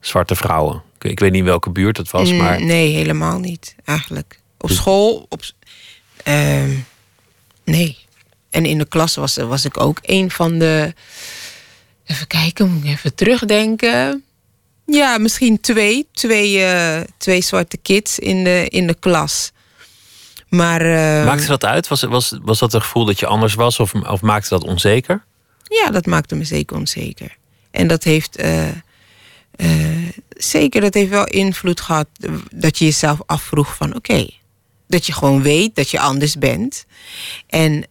zwarte 0.01 0.35
vrouwen. 0.35 0.83
Ik, 0.99 1.21
weet 1.21 1.31
niet 1.31 1.41
in 1.41 1.47
welke 1.47 1.71
buurt 1.71 1.97
het 1.97 2.11
was, 2.11 2.31
Mm, 2.31 2.37
maar 2.37 2.63
Nee, 2.63 2.95
helemaal 2.95 3.39
niet, 3.39 3.75
eigenlijk. 3.85 4.41
Op 4.59 4.71
school, 4.71 5.27
op, 5.29 5.43
ehm, 6.23 6.71
nee. 7.65 7.99
En 8.51 8.65
in 8.65 8.79
de 8.79 8.89
klas 8.89 9.15
was, 9.15 9.37
was 9.37 9.65
ik 9.65 9.81
ook 9.81 9.99
een 10.03 10.31
van 10.31 10.59
de... 10.59 10.95
Even 12.07 12.27
kijken, 12.27 12.73
moet 12.73 12.85
ik 12.85 12.91
even 12.91 13.15
terugdenken. 13.15 14.25
Ja, 14.87 15.19
misschien 15.19 15.61
twee. 15.61 16.07
Twee, 16.13 16.63
eh, 16.63 17.01
twee 17.17 17.41
zwarte 17.41 17.77
kids 17.77 18.19
in 18.19 18.45
de, 18.45 18.67
in 18.69 18.87
de 18.87 18.95
klas. 18.95 19.53
Maar 20.57 20.81
eh, 20.81 21.27
maakte 21.27 21.47
dat 21.47 21.65
uit? 21.65 21.89
Was, 21.89 22.03
was, 22.03 22.39
was 22.43 22.59
dat 22.59 22.75
een 22.75 22.83
gevoel 22.83 23.05
dat 23.05 23.19
je 23.19 23.27
anders 23.27 23.55
was 23.55 23.81
of, 23.81 23.95
of 23.95 24.21
maakte 24.21 24.49
dat 24.49 24.65
onzeker? 24.65 25.25
ja, 25.69 25.91
dat 25.91 26.07
maakte 26.07 26.35
me 26.35 26.45
zeker 26.45 26.77
onzeker. 26.77 27.37
En 27.71 27.87
dat 27.87 28.05
heeft... 28.05 28.37
eh, 28.37 28.69
eh, 28.69 30.09
zeker, 30.29 30.81
dat 30.81 30.95
heeft 30.95 31.11
wel 31.11 31.27
invloed 31.27 31.81
gehad... 31.81 32.07
dat 32.51 32.79
je 32.79 32.85
jezelf 32.85 33.21
afvroeg 33.27 33.77
van... 33.77 33.95
oké, 33.95 34.29
dat 34.87 35.07
je 35.07 35.13
gewoon 35.13 35.43
weet 35.43 35.75
dat 35.75 35.91
je 35.91 36.01
anders 36.01 36.39
bent. 36.39 36.87
En 37.47 37.85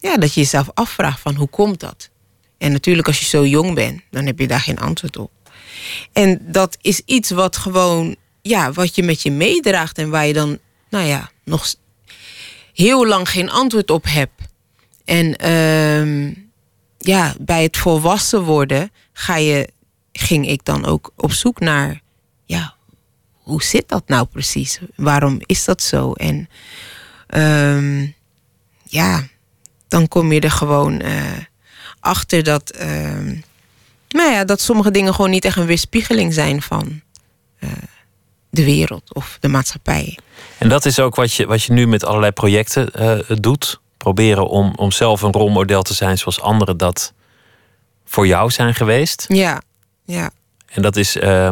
ja, 0.00 0.16
dat 0.16 0.34
je 0.34 0.40
jezelf 0.40 0.70
afvraagt 0.74 1.20
van 1.20 1.34
hoe 1.34 1.48
komt 1.48 1.80
dat? 1.80 2.10
En 2.58 2.72
natuurlijk 2.72 3.06
als 3.06 3.18
je 3.18 3.24
zo 3.24 3.46
jong 3.46 3.74
bent, 3.74 4.00
dan 4.10 4.26
heb 4.26 4.38
je 4.38 4.46
daar 4.46 4.60
geen 4.60 4.78
antwoord 4.78 5.16
op. 5.16 5.30
En 6.12 6.38
dat 6.42 6.76
is 6.80 7.02
iets 7.04 7.30
wat 7.30 7.56
gewoon, 7.56 8.16
ja, 8.42 8.72
wat 8.72 8.94
je 8.94 9.02
met 9.02 9.22
je 9.22 9.30
meedraagt 9.30 9.98
en 9.98 10.10
waar 10.10 10.26
je 10.26 10.32
dan, 10.32 10.58
nou 10.88 11.06
ja, 11.06 11.30
nog 11.44 11.74
heel 12.72 13.06
lang 13.06 13.28
geen 13.28 13.50
antwoord 13.50 13.90
op 13.90 14.04
hebt. 14.08 14.42
En 15.04 15.36
ehm, 15.36 16.32
ja, 16.98 17.34
bij 17.40 17.62
het 17.62 17.76
volwassen 17.76 18.42
worden 18.42 18.90
ga 19.12 19.36
je, 19.36 19.68
ging 20.12 20.48
ik 20.48 20.64
dan 20.64 20.84
ook 20.84 21.12
op 21.16 21.32
zoek 21.32 21.60
naar, 21.60 22.00
ja, 22.44 22.74
hoe 23.42 23.62
zit 23.62 23.88
dat 23.88 24.08
nou 24.08 24.26
precies? 24.26 24.80
Waarom 24.96 25.40
is 25.46 25.64
dat 25.64 25.82
zo? 25.82 26.12
En 26.12 26.48
ehm, 27.26 28.06
ja, 28.84 29.26
dan 29.88 30.08
kom 30.08 30.32
je 30.32 30.40
er 30.40 30.50
gewoon 30.50 31.00
eh, 31.00 31.38
achter 32.00 32.42
dat, 32.42 32.70
ehm, 32.70 33.36
nou 34.08 34.32
ja, 34.32 34.44
dat 34.44 34.60
sommige 34.60 34.90
dingen 34.90 35.14
gewoon 35.14 35.30
niet 35.30 35.44
echt 35.44 35.56
een 35.56 35.66
weerspiegeling 35.66 36.34
zijn 36.34 36.62
van 36.62 37.00
eh, 37.58 37.70
de 38.52 38.64
wereld 38.64 39.14
of 39.14 39.36
de 39.40 39.48
maatschappij. 39.48 40.18
En 40.58 40.68
dat 40.68 40.84
is 40.84 41.00
ook 41.00 41.14
wat 41.14 41.32
je, 41.32 41.46
wat 41.46 41.62
je 41.62 41.72
nu 41.72 41.86
met 41.86 42.04
allerlei 42.04 42.32
projecten 42.32 42.92
eh, 42.92 43.36
doet. 43.40 43.80
Proberen 43.96 44.48
om, 44.48 44.72
om 44.76 44.92
zelf 44.92 45.22
een 45.22 45.32
rolmodel 45.32 45.82
te 45.82 45.94
zijn 45.94 46.18
zoals 46.18 46.40
anderen 46.40 46.76
dat 46.76 47.12
voor 48.04 48.26
jou 48.26 48.50
zijn 48.50 48.74
geweest. 48.74 49.24
Ja, 49.28 49.62
ja. 50.04 50.30
En 50.66 50.82
dat 50.82 50.96
is 50.96 51.16
eh, 51.16 51.48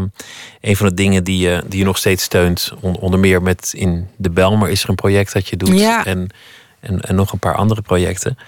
een 0.61 0.77
van 0.77 0.89
de 0.89 0.95
dingen 0.95 1.25
die 1.25 1.39
je, 1.39 1.63
die 1.67 1.79
je 1.79 1.85
nog 1.85 1.99
steeds 1.99 2.23
steunt. 2.25 2.73
On- 2.81 2.97
onder 2.97 3.21
meer 3.21 3.43
met 3.43 3.73
in 3.77 4.09
de 4.17 4.31
Belmer 4.31 4.69
is 4.69 4.83
er 4.83 4.89
een 4.89 4.95
project 4.95 5.33
dat 5.33 5.49
je 5.49 5.57
doet. 5.57 5.79
Ja. 5.79 6.05
En, 6.05 6.29
en, 6.81 7.01
en 7.01 7.15
nog 7.15 7.33
een 7.33 7.39
paar 7.39 7.57
andere 7.57 7.83
projecten. 7.83 8.39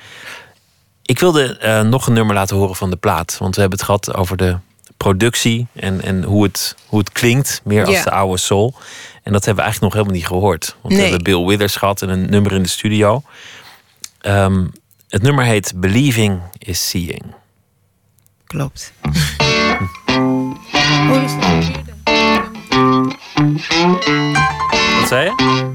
Ik 1.02 1.18
wilde 1.18 1.56
eh, 1.58 1.80
nog 1.80 2.06
een 2.06 2.12
nummer 2.12 2.34
laten 2.34 2.56
horen 2.56 2.76
van 2.76 2.90
de 2.90 2.96
plaat. 2.96 3.36
Want 3.38 3.54
we 3.54 3.60
hebben 3.60 3.78
het 3.78 3.86
gehad 3.86 4.14
over 4.14 4.36
de 4.36 4.56
productie 5.02 5.66
en, 5.72 6.02
en 6.02 6.22
hoe, 6.22 6.42
het, 6.42 6.76
hoe 6.86 6.98
het 6.98 7.12
klinkt. 7.12 7.60
Meer 7.64 7.86
als 7.86 7.94
Ja. 7.94 8.02
de 8.04 8.10
oude 8.10 8.38
soul. 8.38 8.74
En 9.22 9.32
dat 9.32 9.44
hebben 9.44 9.64
we 9.64 9.70
eigenlijk 9.70 9.80
nog 9.80 9.92
helemaal 9.92 10.14
niet 10.14 10.26
gehoord. 10.26 10.76
Want 10.80 10.94
we 10.94 11.00
hebben 11.00 11.22
Bill 11.22 11.44
Withers 11.44 11.76
gehad 11.76 12.02
en 12.02 12.08
een 12.08 12.30
nummer 12.30 12.52
in 12.52 12.62
de 12.62 12.68
studio. 12.68 13.22
Ehm, 14.20 14.66
het 15.08 15.22
nummer 15.22 15.44
heet 15.44 15.72
Believing 15.76 16.40
is 16.58 16.88
Seeing. 16.88 17.24
Klopt. 18.46 18.92
Wat 24.98 25.08
zei 25.08 25.24
je? 25.24 25.70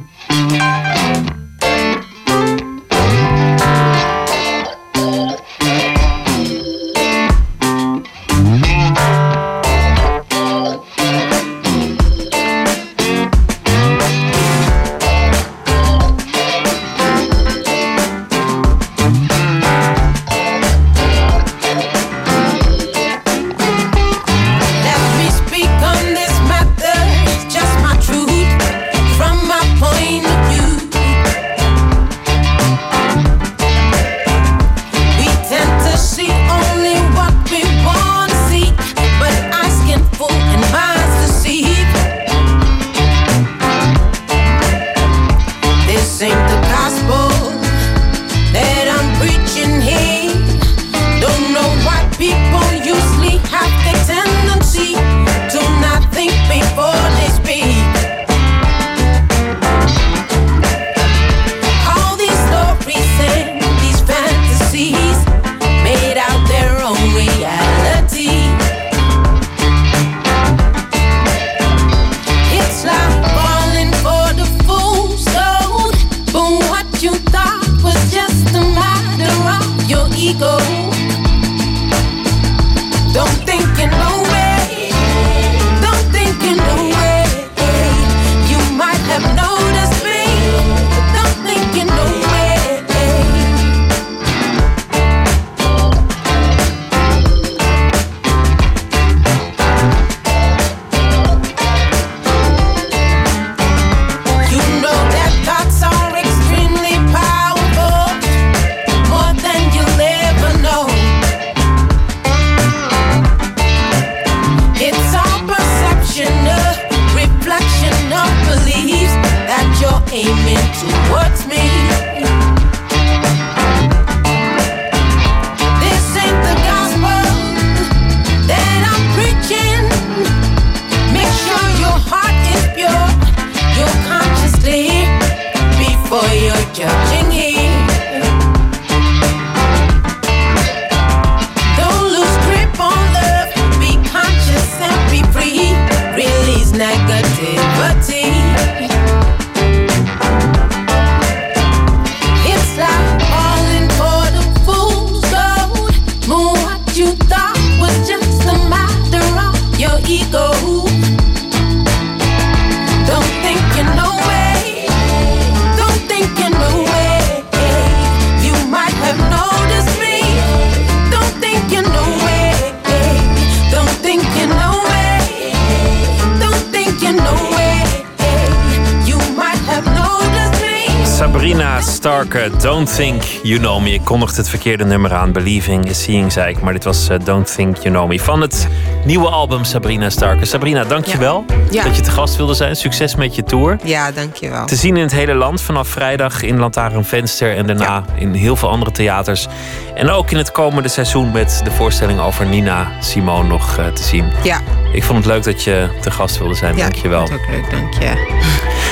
Starke, 182.47 182.67
Don't 182.67 182.95
Think 182.95 183.23
You 183.43 183.59
Know 183.59 183.81
Me. 183.81 183.93
Ik 183.93 184.01
kondigde 184.03 184.35
het 184.35 184.49
verkeerde 184.49 184.85
nummer 184.85 185.13
aan. 185.13 185.31
Believing 185.31 185.85
is 185.89 186.03
Seeing, 186.03 186.31
zei 186.31 186.49
ik. 186.49 186.61
Maar 186.61 186.73
dit 186.73 186.83
was 186.83 187.09
eh, 187.09 187.17
Don't 187.23 187.55
Think 187.55 187.77
You 187.77 187.89
Know 187.89 188.07
Me. 188.09 188.19
Van 188.19 188.41
het 188.41 188.67
nieuwe 189.05 189.27
album 189.27 189.63
Sabrina 189.63 190.09
Starker. 190.09 190.47
Sabrina, 190.47 190.83
dankjewel 190.83 191.45
Ja. 191.69 191.83
dat 191.83 191.95
je 191.95 192.01
te 192.01 192.11
gast 192.11 192.35
wilde 192.35 192.53
zijn. 192.53 192.75
Succes 192.75 193.15
met 193.15 193.35
je 193.35 193.43
tour. 193.43 193.77
Ja, 193.83 194.11
dankjewel. 194.11 194.65
Te 194.65 194.75
zien 194.75 194.95
in 194.97 195.03
het 195.03 195.11
hele 195.11 195.33
land 195.33 195.61
vanaf 195.61 195.87
vrijdag 195.87 196.41
in 196.41 196.57
Lantaarnvenster 196.59 197.55
en 197.57 197.67
daarna 197.67 198.03
in 198.15 198.33
heel 198.33 198.55
veel 198.55 198.69
andere 198.69 198.91
theaters. 198.91 199.47
En 199.95 200.09
ook 200.09 200.31
in 200.31 200.37
het 200.37 200.51
komende 200.51 200.89
seizoen 200.89 201.31
met 201.31 201.61
de 201.63 201.71
voorstelling 201.71 202.19
over 202.19 202.45
Nina 202.45 202.87
Simone 202.99 203.47
nog 203.47 203.77
eh, 203.77 203.87
te 203.87 204.03
zien. 204.03 204.25
Ja, 204.43 204.59
Ik 204.91 205.03
vond 205.03 205.17
het 205.17 205.27
leuk 205.33 205.43
dat 205.43 205.63
je 205.63 205.89
te 206.01 206.11
gast 206.11 206.38
wilde 206.38 206.53
zijn. 206.55 206.75
ja 206.75 206.81
Dankjewel. 206.81 207.21
ik 207.23 207.27
vond 207.27 207.41
het 207.41 207.49
ook 207.49 207.55
leuk, 207.55 207.71
dank 207.71 207.93
je. 207.93 208.35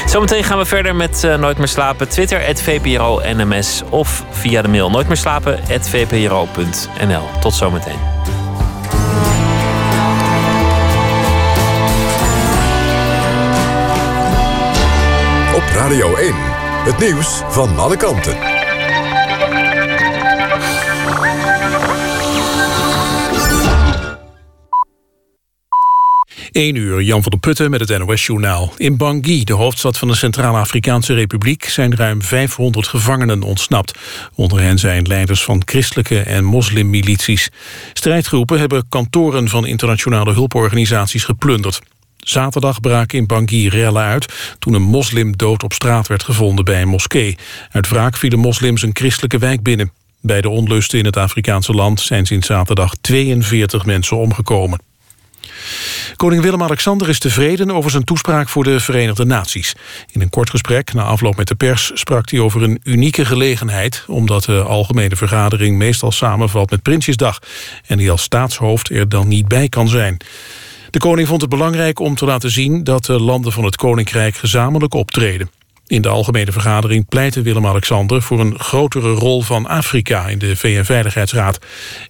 Zometeen 0.11 0.43
gaan 0.43 0.57
we 0.57 0.65
verder 0.65 0.95
met 0.95 1.23
eh, 1.23 1.35
Nooit 1.35 1.57
meer 1.57 1.67
slapen. 1.67 2.09
Twitter, 2.09 2.55
VPRO 2.55 3.21
NMS 3.35 3.83
of 3.89 4.23
via 4.29 4.61
de 4.61 4.67
mail 4.67 4.89
nooit 4.89 5.07
meer 5.07 5.17
slapen, 5.17 5.59
VPRO.nl. 5.81 7.23
Tot 7.39 7.53
zometeen. 7.53 7.99
Op 15.55 15.63
Radio 15.73 16.15
1. 16.15 16.33
Het 16.85 16.99
nieuws 16.99 17.41
van 17.49 17.77
alle 17.79 17.97
kanten. 17.97 18.54
1 26.55 26.75
uur, 26.75 27.01
Jan 27.01 27.21
van 27.21 27.31
der 27.31 27.39
Putten 27.39 27.69
met 27.69 27.89
het 27.89 27.97
NOS-journaal. 27.99 28.73
In 28.77 28.97
Bangui, 28.97 29.43
de 29.43 29.53
hoofdstad 29.53 29.97
van 29.97 30.07
de 30.07 30.15
Centraal-Afrikaanse 30.15 31.13
Republiek... 31.13 31.65
zijn 31.65 31.95
ruim 31.95 32.21
500 32.21 32.87
gevangenen 32.87 33.43
ontsnapt. 33.43 33.99
Onder 34.35 34.61
hen 34.61 34.79
zijn 34.79 35.07
leiders 35.07 35.43
van 35.43 35.61
christelijke 35.65 36.19
en 36.19 36.43
moslimmilities. 36.43 37.49
Strijdgroepen 37.93 38.59
hebben 38.59 38.85
kantoren 38.89 39.49
van 39.49 39.65
internationale 39.65 40.33
hulporganisaties 40.33 41.23
geplunderd. 41.23 41.81
Zaterdag 42.17 42.79
braken 42.79 43.17
in 43.17 43.27
Bangui 43.27 43.69
rellen 43.69 44.03
uit... 44.03 44.55
toen 44.59 44.73
een 44.73 44.81
moslim 44.81 45.37
dood 45.37 45.63
op 45.63 45.73
straat 45.73 46.07
werd 46.07 46.23
gevonden 46.23 46.65
bij 46.65 46.81
een 46.81 46.87
moskee. 46.87 47.37
Uit 47.71 47.89
wraak 47.89 48.17
vielen 48.17 48.39
moslims 48.39 48.81
een 48.81 48.95
christelijke 48.95 49.37
wijk 49.37 49.63
binnen. 49.63 49.91
Bij 50.21 50.41
de 50.41 50.49
onlusten 50.49 50.99
in 50.99 51.05
het 51.05 51.17
Afrikaanse 51.17 51.71
land 51.71 51.99
zijn 51.99 52.25
sinds 52.25 52.47
zaterdag 52.47 52.93
42 53.01 53.85
mensen 53.85 54.17
omgekomen. 54.17 54.79
Koning 56.15 56.41
Willem-Alexander 56.41 57.09
is 57.09 57.19
tevreden 57.19 57.71
over 57.71 57.91
zijn 57.91 58.03
toespraak 58.03 58.49
voor 58.49 58.63
de 58.63 58.79
Verenigde 58.79 59.25
Naties. 59.25 59.75
In 60.11 60.21
een 60.21 60.29
kort 60.29 60.49
gesprek 60.49 60.93
na 60.93 61.03
afloop 61.03 61.35
met 61.35 61.47
de 61.47 61.55
pers 61.55 61.91
sprak 61.93 62.29
hij 62.29 62.39
over 62.39 62.63
een 62.63 62.79
unieke 62.83 63.25
gelegenheid... 63.25 64.03
omdat 64.07 64.43
de 64.43 64.61
algemene 64.61 65.15
vergadering 65.15 65.77
meestal 65.77 66.11
samenvalt 66.11 66.71
met 66.71 66.81
Prinsjesdag... 66.81 67.39
en 67.87 67.99
hij 67.99 68.11
als 68.11 68.21
staatshoofd 68.21 68.89
er 68.89 69.09
dan 69.09 69.27
niet 69.27 69.47
bij 69.47 69.69
kan 69.69 69.87
zijn. 69.87 70.17
De 70.89 70.99
koning 70.99 71.27
vond 71.27 71.41
het 71.41 71.49
belangrijk 71.49 71.99
om 71.99 72.15
te 72.15 72.25
laten 72.25 72.51
zien 72.51 72.83
dat 72.83 73.05
de 73.05 73.19
landen 73.19 73.51
van 73.51 73.63
het 73.63 73.75
koninkrijk 73.75 74.35
gezamenlijk 74.35 74.93
optreden. 74.93 75.49
In 75.87 76.01
de 76.01 76.09
algemene 76.09 76.51
vergadering 76.51 77.07
pleitte 77.07 77.41
Willem-Alexander 77.41 78.21
voor 78.21 78.39
een 78.39 78.59
grotere 78.59 79.11
rol 79.11 79.41
van 79.41 79.67
Afrika 79.67 80.27
in 80.27 80.39
de 80.39 80.55
VN-veiligheidsraad. 80.55 81.59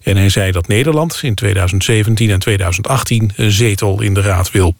En 0.02 0.16
hij 0.16 0.28
zei 0.28 0.52
dat 0.52 0.68
Nederland 0.68 1.18
in 1.22 1.34
2017 1.34 2.30
en 2.30 2.38
2018 2.38 3.32
een 3.36 3.50
zetel 3.50 4.02
in 4.02 4.14
de 4.14 4.20
raad 4.20 4.50
wil. 4.50 4.74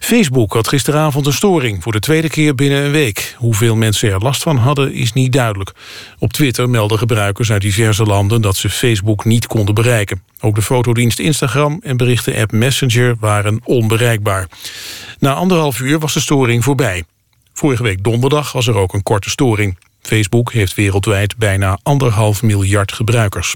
Facebook 0.00 0.52
had 0.52 0.68
gisteravond 0.68 1.26
een 1.26 1.32
storing 1.32 1.82
voor 1.82 1.92
de 1.92 1.98
tweede 1.98 2.28
keer 2.28 2.54
binnen 2.54 2.84
een 2.84 2.90
week. 2.90 3.34
Hoeveel 3.38 3.76
mensen 3.76 4.10
er 4.10 4.20
last 4.20 4.42
van 4.42 4.56
hadden 4.56 4.92
is 4.92 5.12
niet 5.12 5.32
duidelijk. 5.32 5.72
Op 6.18 6.32
Twitter 6.32 6.70
melden 6.70 6.98
gebruikers 6.98 7.52
uit 7.52 7.62
diverse 7.62 8.04
landen 8.04 8.42
dat 8.42 8.56
ze 8.56 8.70
Facebook 8.70 9.24
niet 9.24 9.46
konden 9.46 9.74
bereiken. 9.74 10.22
Ook 10.40 10.54
de 10.54 10.62
fotodienst 10.62 11.18
Instagram 11.18 11.80
en 11.82 11.96
berichten-app 11.96 12.52
Messenger 12.52 13.16
waren 13.20 13.60
onbereikbaar. 13.64 14.48
Na 15.18 15.34
anderhalf 15.34 15.80
uur 15.80 15.98
was 15.98 16.14
de 16.14 16.20
storing 16.20 16.64
voorbij. 16.64 17.04
Vorige 17.62 17.82
week 17.82 18.04
donderdag 18.04 18.52
was 18.52 18.66
er 18.66 18.76
ook 18.76 18.92
een 18.92 19.02
korte 19.02 19.30
storing. 19.30 19.78
Facebook 20.00 20.52
heeft 20.52 20.74
wereldwijd 20.74 21.36
bijna 21.36 21.78
anderhalf 21.82 22.42
miljard 22.42 22.92
gebruikers. 22.92 23.54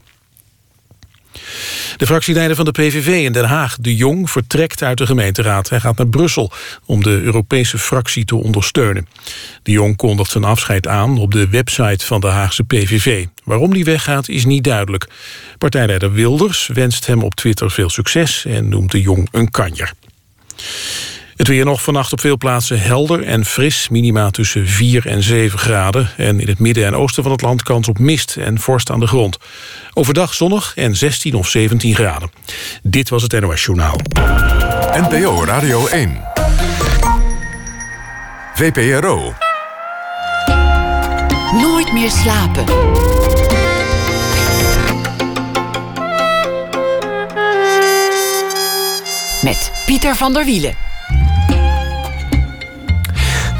De 1.96 2.06
fractieleider 2.06 2.56
van 2.56 2.64
de 2.64 2.70
PVV 2.70 3.06
in 3.06 3.32
Den 3.32 3.44
Haag, 3.44 3.76
De 3.80 3.96
Jong, 3.96 4.30
vertrekt 4.30 4.82
uit 4.82 4.98
de 4.98 5.06
gemeenteraad. 5.06 5.68
Hij 5.68 5.80
gaat 5.80 5.96
naar 5.96 6.06
Brussel 6.06 6.52
om 6.84 7.02
de 7.02 7.20
Europese 7.20 7.78
fractie 7.78 8.24
te 8.24 8.36
ondersteunen. 8.36 9.08
De 9.62 9.72
Jong 9.72 9.96
kondigt 9.96 10.30
zijn 10.30 10.44
afscheid 10.44 10.86
aan 10.86 11.18
op 11.18 11.32
de 11.32 11.48
website 11.48 12.06
van 12.06 12.20
de 12.20 12.26
Haagse 12.26 12.64
PVV. 12.64 13.26
Waarom 13.44 13.72
die 13.72 13.84
weggaat 13.84 14.28
is 14.28 14.44
niet 14.44 14.64
duidelijk. 14.64 15.06
Partijleider 15.58 16.12
Wilders 16.12 16.66
wenst 16.66 17.06
hem 17.06 17.22
op 17.22 17.34
Twitter 17.34 17.70
veel 17.70 17.90
succes 17.90 18.44
en 18.44 18.68
noemt 18.68 18.90
De 18.90 19.00
Jong 19.00 19.28
een 19.32 19.50
kanjer. 19.50 19.92
Het 21.36 21.48
weer 21.48 21.64
nog 21.64 21.82
vannacht 21.82 22.12
op 22.12 22.20
veel 22.20 22.36
plaatsen 22.36 22.80
helder 22.80 23.22
en 23.22 23.44
fris. 23.44 23.88
Minima 23.88 24.30
tussen 24.30 24.68
4 24.68 25.06
en 25.06 25.22
7 25.22 25.58
graden. 25.58 26.10
En 26.16 26.40
in 26.40 26.48
het 26.48 26.58
midden 26.58 26.86
en 26.86 26.94
oosten 26.94 27.22
van 27.22 27.32
het 27.32 27.42
land 27.42 27.62
kans 27.62 27.88
op 27.88 27.98
mist 27.98 28.36
en 28.36 28.60
vorst 28.60 28.90
aan 28.90 29.00
de 29.00 29.06
grond. 29.06 29.38
Overdag 29.92 30.34
zonnig 30.34 30.72
en 30.76 30.96
16 30.96 31.34
of 31.34 31.48
17 31.48 31.94
graden. 31.94 32.30
Dit 32.82 33.08
was 33.08 33.22
het 33.22 33.40
NOS 33.40 33.64
Journaal. 33.64 34.00
NPO 34.92 35.44
Radio 35.44 35.86
1. 35.86 36.20
VPRO. 38.54 39.34
Nooit 41.52 41.92
meer 41.92 42.10
slapen. 42.10 42.64
Met 49.42 49.72
Pieter 49.86 50.16
van 50.16 50.32
der 50.32 50.44
Wielen. 50.44 50.74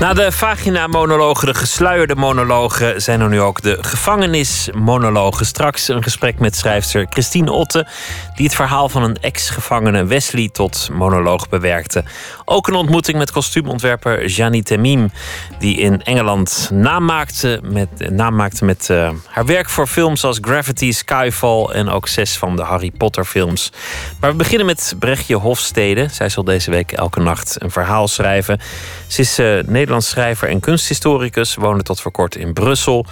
Na 0.01 0.12
de 0.12 0.32
vagina-monologen, 0.32 1.47
de 1.47 1.55
gesluierde 1.55 2.14
monologen, 2.14 3.03
zijn 3.03 3.20
er 3.20 3.28
nu 3.28 3.40
ook 3.40 3.62
de 3.62 3.78
gevangenismonologen. 3.80 5.47
Straks 5.47 5.88
een 5.88 6.03
gesprek 6.03 6.38
met 6.38 6.57
schrijfster 6.57 7.07
Christine 7.11 7.53
Otte, 7.53 7.86
die 8.34 8.47
het 8.47 8.55
verhaal 8.55 8.88
van 8.88 9.03
een 9.03 9.16
ex-gevangene 9.20 10.05
Wesley 10.05 10.49
tot 10.53 10.88
monoloog 10.92 11.49
bewerkte. 11.49 12.05
Ook 12.44 12.68
een 12.68 12.74
ontmoeting 12.74 13.18
met 13.18 13.30
kostuumontwerper 13.30 14.26
Janie 14.26 14.62
Temim, 14.62 15.11
die 15.59 15.76
in 15.76 16.03
Engeland 16.03 16.70
naam 16.72 17.05
maakte 17.05 17.61
met, 17.62 18.20
maakte 18.30 18.64
met 18.64 18.90
eh, 18.90 19.11
haar 19.26 19.47
werk 19.47 19.68
voor 19.68 19.86
films 19.86 20.24
als 20.24 20.38
Gravity, 20.40 20.92
Skyfall 20.92 21.64
en 21.64 21.88
ook 21.88 22.09
zes 22.09 22.36
van 22.36 22.57
de 22.57 22.62
Harry 22.62 22.90
Potter 22.90 23.24
films. 23.24 23.72
Maar 24.20 24.30
we 24.30 24.36
beginnen 24.36 24.66
met 24.66 24.94
Brechtje 24.99 25.36
Hofstede. 25.36 26.09
Zij 26.11 26.28
zal 26.28 26.44
deze 26.44 26.70
week 26.70 26.92
elke 26.92 27.20
nacht 27.20 27.62
een 27.62 27.70
verhaal 27.70 28.09
schrijven. 28.09 28.61
Ze 29.07 29.20
is 29.20 29.38
uh, 29.38 29.62
schrijver 29.99 30.49
en 30.49 30.61
kunsthistoricus, 30.61 31.55
woonde 31.55 31.82
tot 31.82 32.01
voor 32.01 32.12
kort 32.12 32.37
in 32.37 32.53
Brussel. 32.53 33.07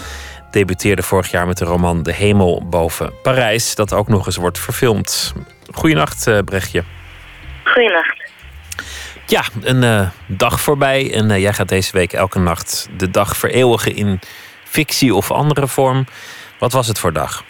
Debuteerde 0.50 1.02
vorig 1.02 1.30
jaar 1.30 1.46
met 1.46 1.58
de 1.58 1.64
roman 1.64 2.02
De 2.02 2.12
Hemel 2.12 2.66
boven 2.70 3.12
Parijs, 3.22 3.74
dat 3.74 3.92
ook 3.92 4.08
nog 4.08 4.26
eens 4.26 4.36
wordt 4.36 4.58
verfilmd. 4.58 5.34
Goedenacht, 5.72 6.26
uh, 6.26 6.38
Brechtje. 6.44 6.84
Goedenacht. 7.64 8.22
Ja, 9.26 9.42
een 9.62 9.82
uh, 9.82 10.08
dag 10.26 10.60
voorbij 10.60 11.14
en 11.14 11.30
uh, 11.30 11.38
jij 11.38 11.52
gaat 11.52 11.68
deze 11.68 11.92
week 11.92 12.12
elke 12.12 12.38
nacht 12.38 12.88
de 12.96 13.10
dag 13.10 13.36
vereeuwigen 13.36 13.94
in 13.94 14.20
fictie 14.64 15.14
of 15.14 15.30
andere 15.30 15.68
vorm. 15.68 16.06
Wat 16.58 16.72
was 16.72 16.86
het 16.86 16.98
voor 16.98 17.12
dag? 17.12 17.44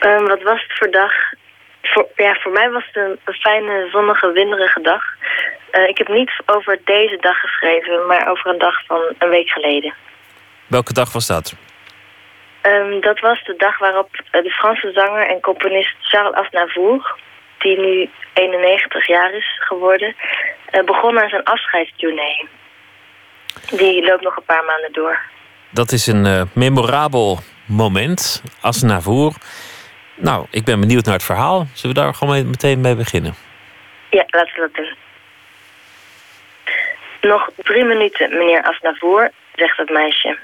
Um, 0.00 0.26
wat 0.26 0.42
was 0.42 0.62
het 0.62 0.78
voor 0.78 0.90
dag? 0.90 1.12
Voor, 1.92 2.08
ja, 2.16 2.34
voor 2.34 2.52
mij 2.52 2.70
was 2.70 2.86
het 2.86 2.96
een, 2.96 3.18
een 3.24 3.34
fijne, 3.34 3.88
zonnige, 3.92 4.32
winderige 4.32 4.80
dag. 4.80 5.02
Uh, 5.72 5.88
ik 5.88 5.98
heb 5.98 6.08
niet 6.08 6.32
over 6.46 6.80
deze 6.84 7.16
dag 7.20 7.40
geschreven, 7.40 8.06
maar 8.06 8.30
over 8.30 8.50
een 8.50 8.58
dag 8.58 8.84
van 8.86 9.00
een 9.18 9.28
week 9.28 9.48
geleden. 9.48 9.94
Welke 10.66 10.92
dag 10.92 11.12
was 11.12 11.26
dat? 11.26 11.54
Um, 12.62 13.00
dat 13.00 13.20
was 13.20 13.44
de 13.44 13.54
dag 13.56 13.78
waarop 13.78 14.08
de 14.30 14.50
Franse 14.50 14.92
zanger 14.92 15.28
en 15.28 15.40
componist 15.40 15.94
Charles 16.00 16.34
Aznavour, 16.34 17.16
die 17.58 17.78
nu 17.78 18.10
91 18.32 19.06
jaar 19.06 19.34
is 19.34 19.60
geworden, 19.64 20.14
uh, 20.72 20.84
begon 20.84 21.20
aan 21.20 21.28
zijn 21.28 21.44
afscheidstournee. 21.44 22.48
Die 23.70 24.04
loopt 24.04 24.22
nog 24.22 24.36
een 24.36 24.44
paar 24.44 24.64
maanden 24.64 24.92
door. 24.92 25.18
Dat 25.70 25.92
is 25.92 26.06
een 26.06 26.24
uh, 26.26 26.42
memorabel 26.52 27.38
moment, 27.66 28.42
Aznavour. 28.60 29.32
Nou, 30.14 30.46
ik 30.50 30.64
ben 30.64 30.80
benieuwd 30.80 31.04
naar 31.04 31.14
het 31.14 31.24
verhaal. 31.24 31.66
Zullen 31.72 31.96
we 31.96 32.02
daar 32.02 32.14
gewoon 32.14 32.50
meteen 32.50 32.80
mee 32.80 32.96
beginnen? 32.96 33.34
Ja, 34.10 34.24
laten 34.26 34.54
we 34.54 34.60
dat 34.60 34.74
doen. 34.74 34.94
Nog 37.30 37.50
drie 37.56 37.84
minuten, 37.84 38.38
meneer 38.38 38.62
Asnavour, 38.62 39.30
zegt 39.54 39.76
het 39.76 39.90
meisje. 39.90 40.38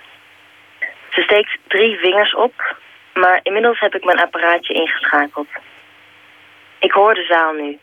Ze 1.11 1.21
steekt 1.21 1.59
drie 1.66 1.99
vingers 1.99 2.35
op, 2.35 2.77
maar 3.14 3.41
inmiddels 3.43 3.81
heb 3.81 3.95
ik 3.95 4.05
mijn 4.05 4.21
apparaatje 4.21 4.75
ingeschakeld. 4.75 5.49
Ik 6.79 6.93
hoor 6.93 7.14
de 7.14 7.25
zaal 7.25 7.53
nu. 7.53 7.79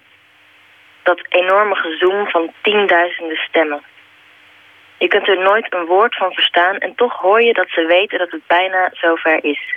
Dat 1.03 1.25
enorme 1.29 1.75
gezoem 1.75 2.27
van 2.27 2.53
tienduizenden 2.61 3.37
stemmen. 3.37 3.81
Je 4.97 5.07
kunt 5.07 5.27
er 5.27 5.39
nooit 5.39 5.73
een 5.73 5.85
woord 5.85 6.15
van 6.15 6.31
verstaan 6.31 6.77
en 6.77 6.95
toch 6.95 7.13
hoor 7.13 7.41
je 7.41 7.53
dat 7.53 7.69
ze 7.69 7.85
weten 7.85 8.19
dat 8.19 8.31
het 8.31 8.47
bijna 8.47 8.89
zover 8.91 9.43
is. 9.43 9.75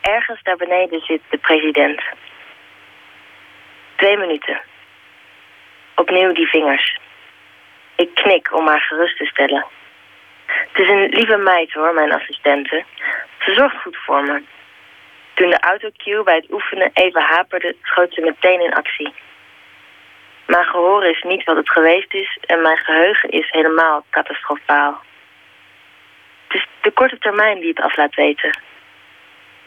Ergens 0.00 0.42
daar 0.42 0.56
beneden 0.56 1.00
zit 1.00 1.20
de 1.30 1.38
president. 1.38 2.02
Twee 3.96 4.16
minuten. 4.16 4.60
Opnieuw 5.94 6.32
die 6.32 6.48
vingers. 6.48 6.98
Ik 7.96 8.14
knik 8.14 8.54
om 8.54 8.66
haar 8.66 8.80
gerust 8.80 9.16
te 9.16 9.24
stellen. 9.26 9.66
Het 10.46 10.78
is 10.82 10.88
een 10.88 11.08
lieve 11.08 11.36
meid 11.36 11.72
hoor, 11.72 11.94
mijn 11.94 12.12
assistente. 12.12 12.84
Ze 13.38 13.54
zorgt 13.54 13.80
goed 13.80 13.96
voor 13.96 14.22
me. 14.22 14.42
Toen 15.34 15.50
de 15.50 15.60
autocue 15.60 16.22
bij 16.22 16.34
het 16.34 16.52
oefenen 16.52 16.90
even 16.94 17.22
haperde, 17.22 17.76
schoot 17.82 18.14
ze 18.14 18.20
meteen 18.20 18.60
in 18.60 18.74
actie. 18.74 19.12
Mijn 20.46 20.64
gehoor 20.64 21.04
is 21.04 21.22
niet 21.22 21.44
wat 21.44 21.56
het 21.56 21.70
geweest 21.70 22.14
is 22.14 22.38
en 22.46 22.62
mijn 22.62 22.78
geheugen 22.78 23.30
is 23.30 23.50
helemaal 23.50 24.04
catastrofaal. 24.10 25.00
Het 26.46 26.60
is 26.60 26.66
de 26.80 26.90
korte 26.90 27.18
termijn 27.18 27.60
die 27.60 27.68
het 27.68 27.80
af 27.80 27.96
laat 27.96 28.14
weten. 28.14 28.58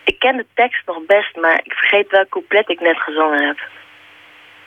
Ik 0.04 0.20
ken 0.20 0.38
de 0.38 0.46
tekst 0.54 0.86
nog 0.86 1.06
best, 1.06 1.36
maar 1.36 1.60
ik 1.64 1.74
vergeet 1.74 2.10
welk 2.10 2.30
couplet 2.30 2.70
ik 2.70 2.80
net 2.80 3.00
gezongen 3.00 3.48
heb. 3.48 3.58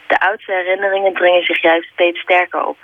De 0.07 0.21
oudste 0.21 0.53
herinneringen 0.53 1.15
dringen 1.15 1.45
zich 1.45 1.63
juist 1.63 1.91
steeds 1.93 2.21
sterker 2.21 2.67
op. 2.67 2.79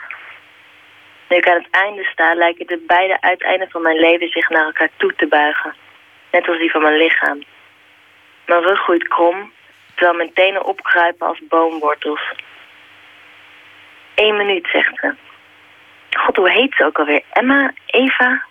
Nu 1.28 1.36
ik 1.36 1.48
aan 1.48 1.62
het 1.62 1.70
einde 1.70 2.04
sta, 2.04 2.34
lijken 2.34 2.66
de 2.66 2.84
beide 2.86 3.20
uiteinden 3.20 3.70
van 3.70 3.82
mijn 3.82 3.98
leven 3.98 4.28
zich 4.28 4.48
naar 4.48 4.64
elkaar 4.64 4.90
toe 4.96 5.14
te 5.14 5.26
buigen. 5.26 5.74
Net 6.30 6.48
als 6.48 6.58
die 6.58 6.70
van 6.70 6.82
mijn 6.82 6.96
lichaam. 6.96 7.42
Mijn 8.46 8.62
rug 8.62 8.80
groeit 8.80 9.08
krom, 9.08 9.52
terwijl 9.94 10.16
mijn 10.16 10.32
tenen 10.32 10.64
opkruipen 10.64 11.26
als 11.26 11.40
boomwortels. 11.48 12.32
Eén 14.14 14.36
minuut, 14.36 14.68
zegt 14.72 14.98
ze. 15.00 15.14
God, 16.10 16.36
hoe 16.36 16.50
heet 16.50 16.74
ze 16.74 16.84
ook 16.84 16.98
alweer? 16.98 17.22
Emma? 17.32 17.72
Eva? 17.86 18.44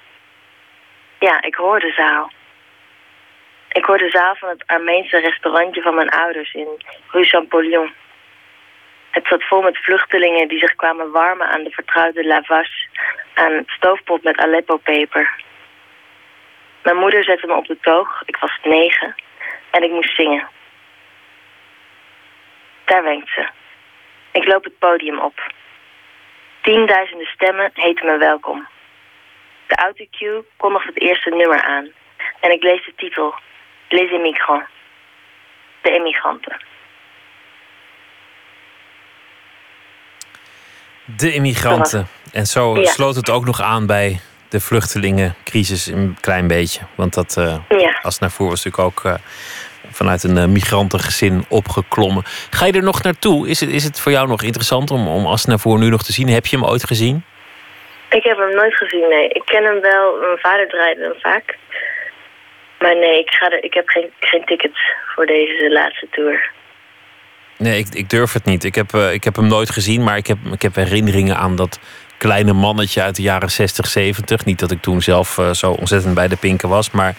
Ja, 1.20 1.42
ik 1.42 1.56
hoor 1.56 1.80
de 1.80 1.92
zaal. 1.92 2.32
Ik 3.72 3.86
hoor 3.86 3.98
de 3.98 4.10
zaal 4.10 4.36
van 4.36 4.50
het 4.50 4.64
Armeense 4.66 5.20
restaurantje 5.20 5.82
van 5.82 5.96
mijn 5.96 6.10
ouders 6.10 6.54
in 6.54 6.68
Rue 7.08 7.24
Champollion. 7.24 7.94
Het 9.12 9.28
zat 9.28 9.44
vol 9.44 9.62
met 9.62 9.78
vluchtelingen 9.78 10.48
die 10.48 10.60
zich 10.60 10.76
kwamen 10.76 11.12
warmen 11.12 11.48
aan 11.48 11.64
de 11.64 11.70
vertrouwde 11.70 12.26
lavash, 12.26 12.86
aan 13.34 13.64
stoofpot 13.66 14.24
met 14.24 14.38
Aleppo-peper. 14.38 15.44
Mijn 16.84 16.98
moeder 16.98 17.24
zette 17.24 17.48
me 17.48 17.54
op 17.54 17.66
de 17.66 17.78
toog, 17.82 18.22
ik 18.26 18.38
was 18.38 18.60
negen, 18.64 19.16
en 19.72 19.84
ik 19.84 19.92
moest 19.92 20.16
zingen. 20.16 20.48
Daar 22.86 23.04
wenkt 23.04 23.30
ze. 23.30 23.48
Ik 24.32 24.48
loop 24.48 24.64
het 24.64 24.80
podium 24.80 25.20
op. 25.20 25.52
Tienduizenden 26.62 27.28
stemmen 27.28 27.72
heten 27.74 28.06
me 28.06 28.18
welkom. 28.18 28.68
De 29.68 29.76
autocue 29.76 30.44
kondigt 30.58 30.86
het 30.86 31.00
eerste 31.02 31.30
nummer 31.30 31.62
aan. 31.62 31.92
En 32.40 32.52
ik 32.52 32.64
lees 32.64 32.86
de 32.86 32.94
titel 32.96 33.36
Les 33.92 34.12
Immigrants. 34.12 34.70
De 35.82 35.92
immigranten. 35.96 36.58
De 41.06 41.34
immigranten. 41.34 42.08
En 42.34 42.46
zo 42.46 42.78
Ja. 42.78 42.86
sloot 42.86 43.16
het 43.16 43.30
ook 43.30 43.46
nog 43.46 43.62
aan 43.62 43.86
bij 43.86 44.20
de 44.50 44.60
vluchtelingencrisis 44.60 45.86
een 45.88 46.18
klein 46.22 46.48
beetje. 46.48 46.82
Want 46.96 47.14
dat, 47.14 47.34
Ja. 47.70 48.00
als 48.02 48.20
naar 48.20 48.32
voren 48.32 48.52
was 48.52 48.64
natuurlijk 48.64 48.98
ook 48.98 49.06
eh, 49.06 49.20
vanuit 49.92 50.24
een 50.24 50.38
eh, 50.38 50.46
migrantengezin 50.46 51.46
opgeklommen. 51.50 52.24
Ga 52.50 52.66
je 52.66 52.72
er 52.74 52.84
nog 52.84 53.04
naartoe? 53.04 53.48
Is 53.50 53.60
het, 53.60 53.70
is 53.70 53.84
het 53.84 54.00
voor 54.00 54.12
jou 54.12 54.28
nog 54.28 54.42
interessant 54.42 54.92
om, 54.92 55.08
om 55.08 55.26
als 55.26 55.46
naar 55.46 55.60
voren 55.60 55.80
nu 55.80 55.90
nog 55.90 56.04
te 56.04 56.12
zien? 56.14 56.28
Heb 56.28 56.46
je 56.46 56.58
hem 56.58 56.66
ooit 56.66 56.86
gezien? 56.88 57.24
Ik 58.10 58.24
heb 58.24 58.38
hem 58.38 58.56
nooit 58.56 58.76
gezien, 58.76 59.10
nee. 59.10 59.28
Ik 59.28 59.42
ken 59.46 59.64
hem 59.64 59.82
wel, 59.82 60.18
mijn 60.20 60.38
vader 60.38 60.68
draaide 60.68 61.02
hem 61.04 61.20
vaak. 61.22 61.58
Maar 62.82 62.96
nee, 62.96 63.20
ik, 63.20 63.30
ga 63.30 63.50
er, 63.50 63.64
ik 63.64 63.74
heb 63.74 63.88
geen, 63.88 64.10
geen 64.20 64.46
tickets 64.46 64.80
voor 65.16 65.26
deze 65.26 65.70
laatste 65.72 66.08
tour. 66.12 66.52
Nee, 67.58 67.80
ik, 67.80 67.88
ik 67.94 68.10
durf 68.10 68.34
het 68.34 68.46
niet. 68.46 68.64
Ik 68.64 68.76
heb, 68.76 68.94
eh, 68.94 69.14
ik 69.14 69.24
heb 69.24 69.36
hem 69.36 69.48
nooit 69.48 69.70
gezien, 69.70 70.04
maar 70.04 70.18
ik 70.18 70.28
heb, 70.28 70.38
ik 70.52 70.62
heb 70.62 70.76
herinneringen 70.76 71.38
aan 71.38 71.56
dat 71.56 71.80
kleine 72.18 72.54
mannetje 72.54 73.02
uit 73.02 73.16
de 73.16 73.22
jaren 73.22 73.52
60, 73.52 73.88
70. 73.88 74.46
Niet 74.46 74.60
dat 74.60 74.72
ik 74.72 74.82
toen 74.82 75.02
zelf 75.02 75.38
eh, 75.38 75.52
zo 75.52 75.72
ontzettend 75.72 76.14
bij 76.14 76.28
de 76.28 76.38
pinken 76.38 76.70
was, 76.70 76.92
maar 76.92 77.14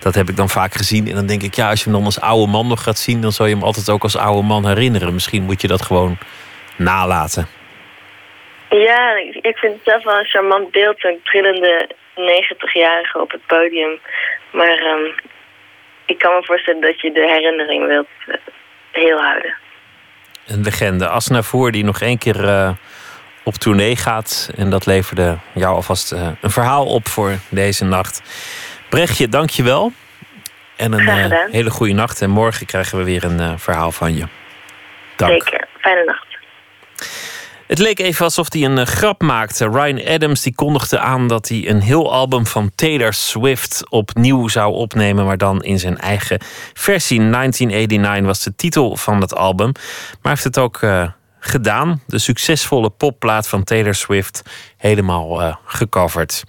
dat 0.00 0.14
heb 0.14 0.28
ik 0.28 0.36
dan 0.36 0.48
vaak 0.48 0.74
gezien. 0.74 1.08
En 1.08 1.14
dan 1.14 1.26
denk 1.26 1.42
ik, 1.42 1.54
ja, 1.54 1.70
als 1.70 1.78
je 1.78 1.84
hem 1.84 1.94
dan 1.94 2.04
als 2.04 2.20
oude 2.20 2.50
man 2.52 2.66
nog 2.66 2.82
gaat 2.82 2.98
zien, 2.98 3.20
dan 3.20 3.32
zal 3.32 3.46
je 3.46 3.54
hem 3.54 3.62
altijd 3.62 3.90
ook 3.90 4.02
als 4.02 4.16
oude 4.16 4.46
man 4.46 4.66
herinneren. 4.66 5.14
Misschien 5.14 5.42
moet 5.42 5.60
je 5.60 5.68
dat 5.68 5.82
gewoon 5.82 6.18
nalaten. 6.76 7.46
Ja, 8.68 9.16
ik, 9.16 9.34
ik 9.34 9.56
vind 9.56 9.72
het 9.72 9.84
zelf 9.84 10.04
wel 10.04 10.18
een 10.18 10.26
charmant 10.26 10.70
beeld. 10.70 11.04
Een 11.04 11.20
trillende 11.24 11.88
90-jarige 12.16 13.20
op 13.20 13.30
het 13.30 13.46
podium. 13.46 13.98
Maar 14.52 14.78
ehm, 14.78 15.04
ik 16.06 16.18
kan 16.18 16.34
me 16.34 16.42
voorstellen 16.44 16.80
dat 16.80 17.00
je 17.00 17.12
de 17.12 17.26
herinnering 17.26 17.86
wilt 17.86 18.08
eh, 18.26 18.34
heel 18.92 19.22
houden. 19.22 19.54
Een 20.46 20.62
legende. 20.62 21.08
Asnavoer 21.08 21.72
die 21.72 21.84
nog 21.84 22.00
één 22.00 22.18
keer 22.18 22.44
eh, 22.48 22.70
op 23.44 23.54
tournee 23.54 23.96
gaat. 23.96 24.50
En 24.56 24.70
dat 24.70 24.86
leverde 24.86 25.38
jou 25.54 25.74
alvast 25.74 26.12
eh, 26.12 26.28
een 26.40 26.50
verhaal 26.50 26.86
op 26.86 27.08
voor 27.08 27.32
deze 27.48 27.84
nacht. 27.84 28.22
Brechtje, 28.88 29.28
dank 29.28 29.50
je 29.50 29.62
wel. 29.62 29.92
En 30.76 30.92
een 30.92 31.32
hele 31.50 31.70
goede 31.70 31.92
nacht. 31.92 32.22
En 32.22 32.30
morgen 32.30 32.66
krijgen 32.66 32.98
we 32.98 33.04
weer 33.04 33.24
een 33.24 33.58
verhaal 33.58 33.92
van 33.92 34.16
je. 34.16 34.24
Dank. 35.16 35.32
Zeker. 35.32 35.66
Fijne 35.80 36.04
nacht. 36.04 36.23
Het 37.66 37.78
leek 37.78 37.98
even 37.98 38.24
alsof 38.24 38.52
hij 38.52 38.64
een 38.64 38.78
eh, 38.78 38.86
grap 38.86 39.22
maakte. 39.22 39.68
Ryan 39.68 40.06
Adams 40.06 40.42
die 40.42 40.54
kondigde 40.54 40.98
aan 40.98 41.28
dat 41.28 41.48
hij 41.48 41.68
een 41.68 41.80
heel 41.80 42.12
album 42.12 42.46
van 42.46 42.70
Taylor 42.74 43.12
Swift 43.12 43.84
opnieuw 43.90 44.48
zou 44.48 44.72
opnemen, 44.72 45.24
maar 45.24 45.38
dan 45.38 45.62
in 45.62 45.78
zijn 45.78 45.98
eigen 45.98 46.38
versie. 46.72 47.18
1989 47.18 48.26
was 48.26 48.42
de 48.42 48.54
titel 48.56 48.96
van 48.96 49.20
het 49.20 49.34
album. 49.34 49.72
Maar 50.22 50.32
heeft 50.32 50.44
het 50.44 50.58
ook 50.58 50.82
eh, 50.82 51.08
gedaan. 51.38 52.02
De 52.06 52.18
succesvolle 52.18 52.90
popplaat 52.90 53.48
van 53.48 53.64
Taylor 53.64 53.94
Swift 53.94 54.42
helemaal 54.76 55.42
eh, 55.42 55.56
gecoverd. 55.64 56.44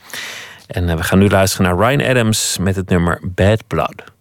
En 0.67 0.97
we 0.97 1.03
gaan 1.03 1.19
nu 1.19 1.29
luisteren 1.29 1.65
naar 1.77 1.87
Ryan 1.87 2.09
Adams 2.09 2.57
met 2.57 2.75
het 2.75 2.89
nummer 2.89 3.19
Bad 3.23 3.67
Blood. 3.67 4.14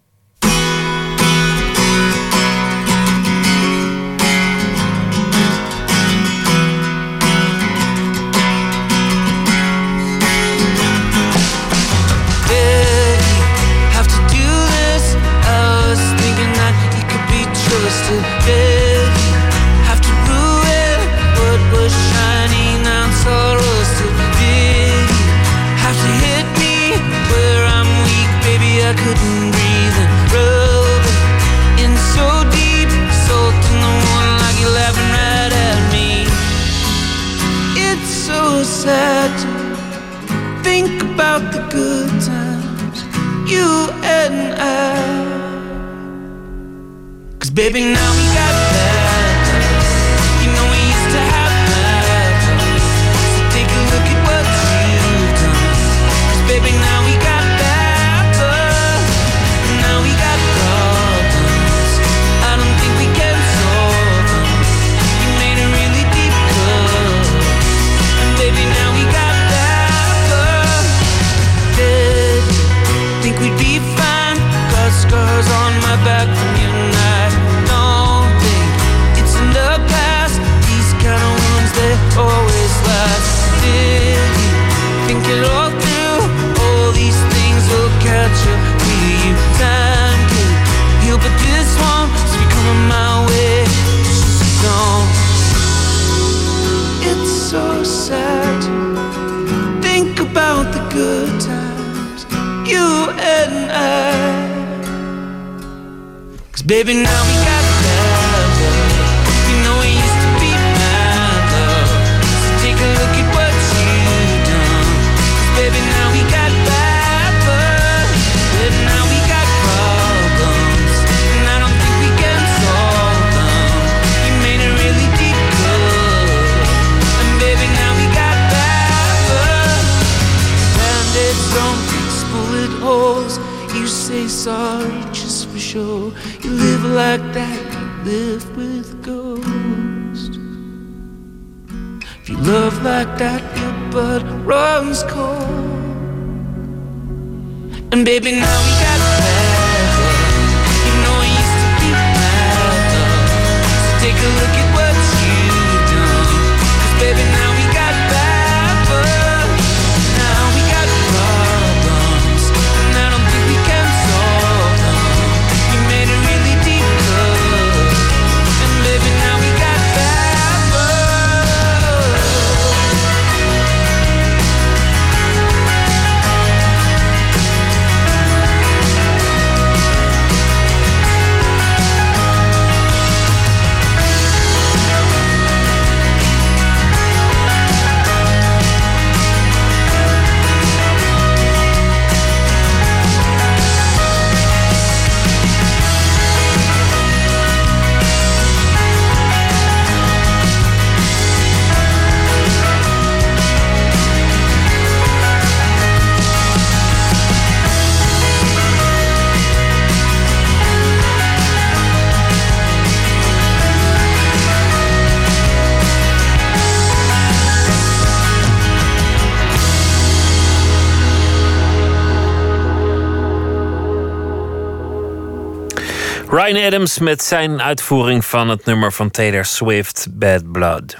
Adams 226.57 226.99
met 226.99 227.23
zijn 227.23 227.63
uitvoering 227.63 228.25
van 228.25 228.49
het 228.49 228.65
nummer 228.65 228.93
van 228.93 229.11
Taylor 229.11 229.45
Swift, 229.45 230.07
Bad 230.11 230.53
Blood. 230.53 230.97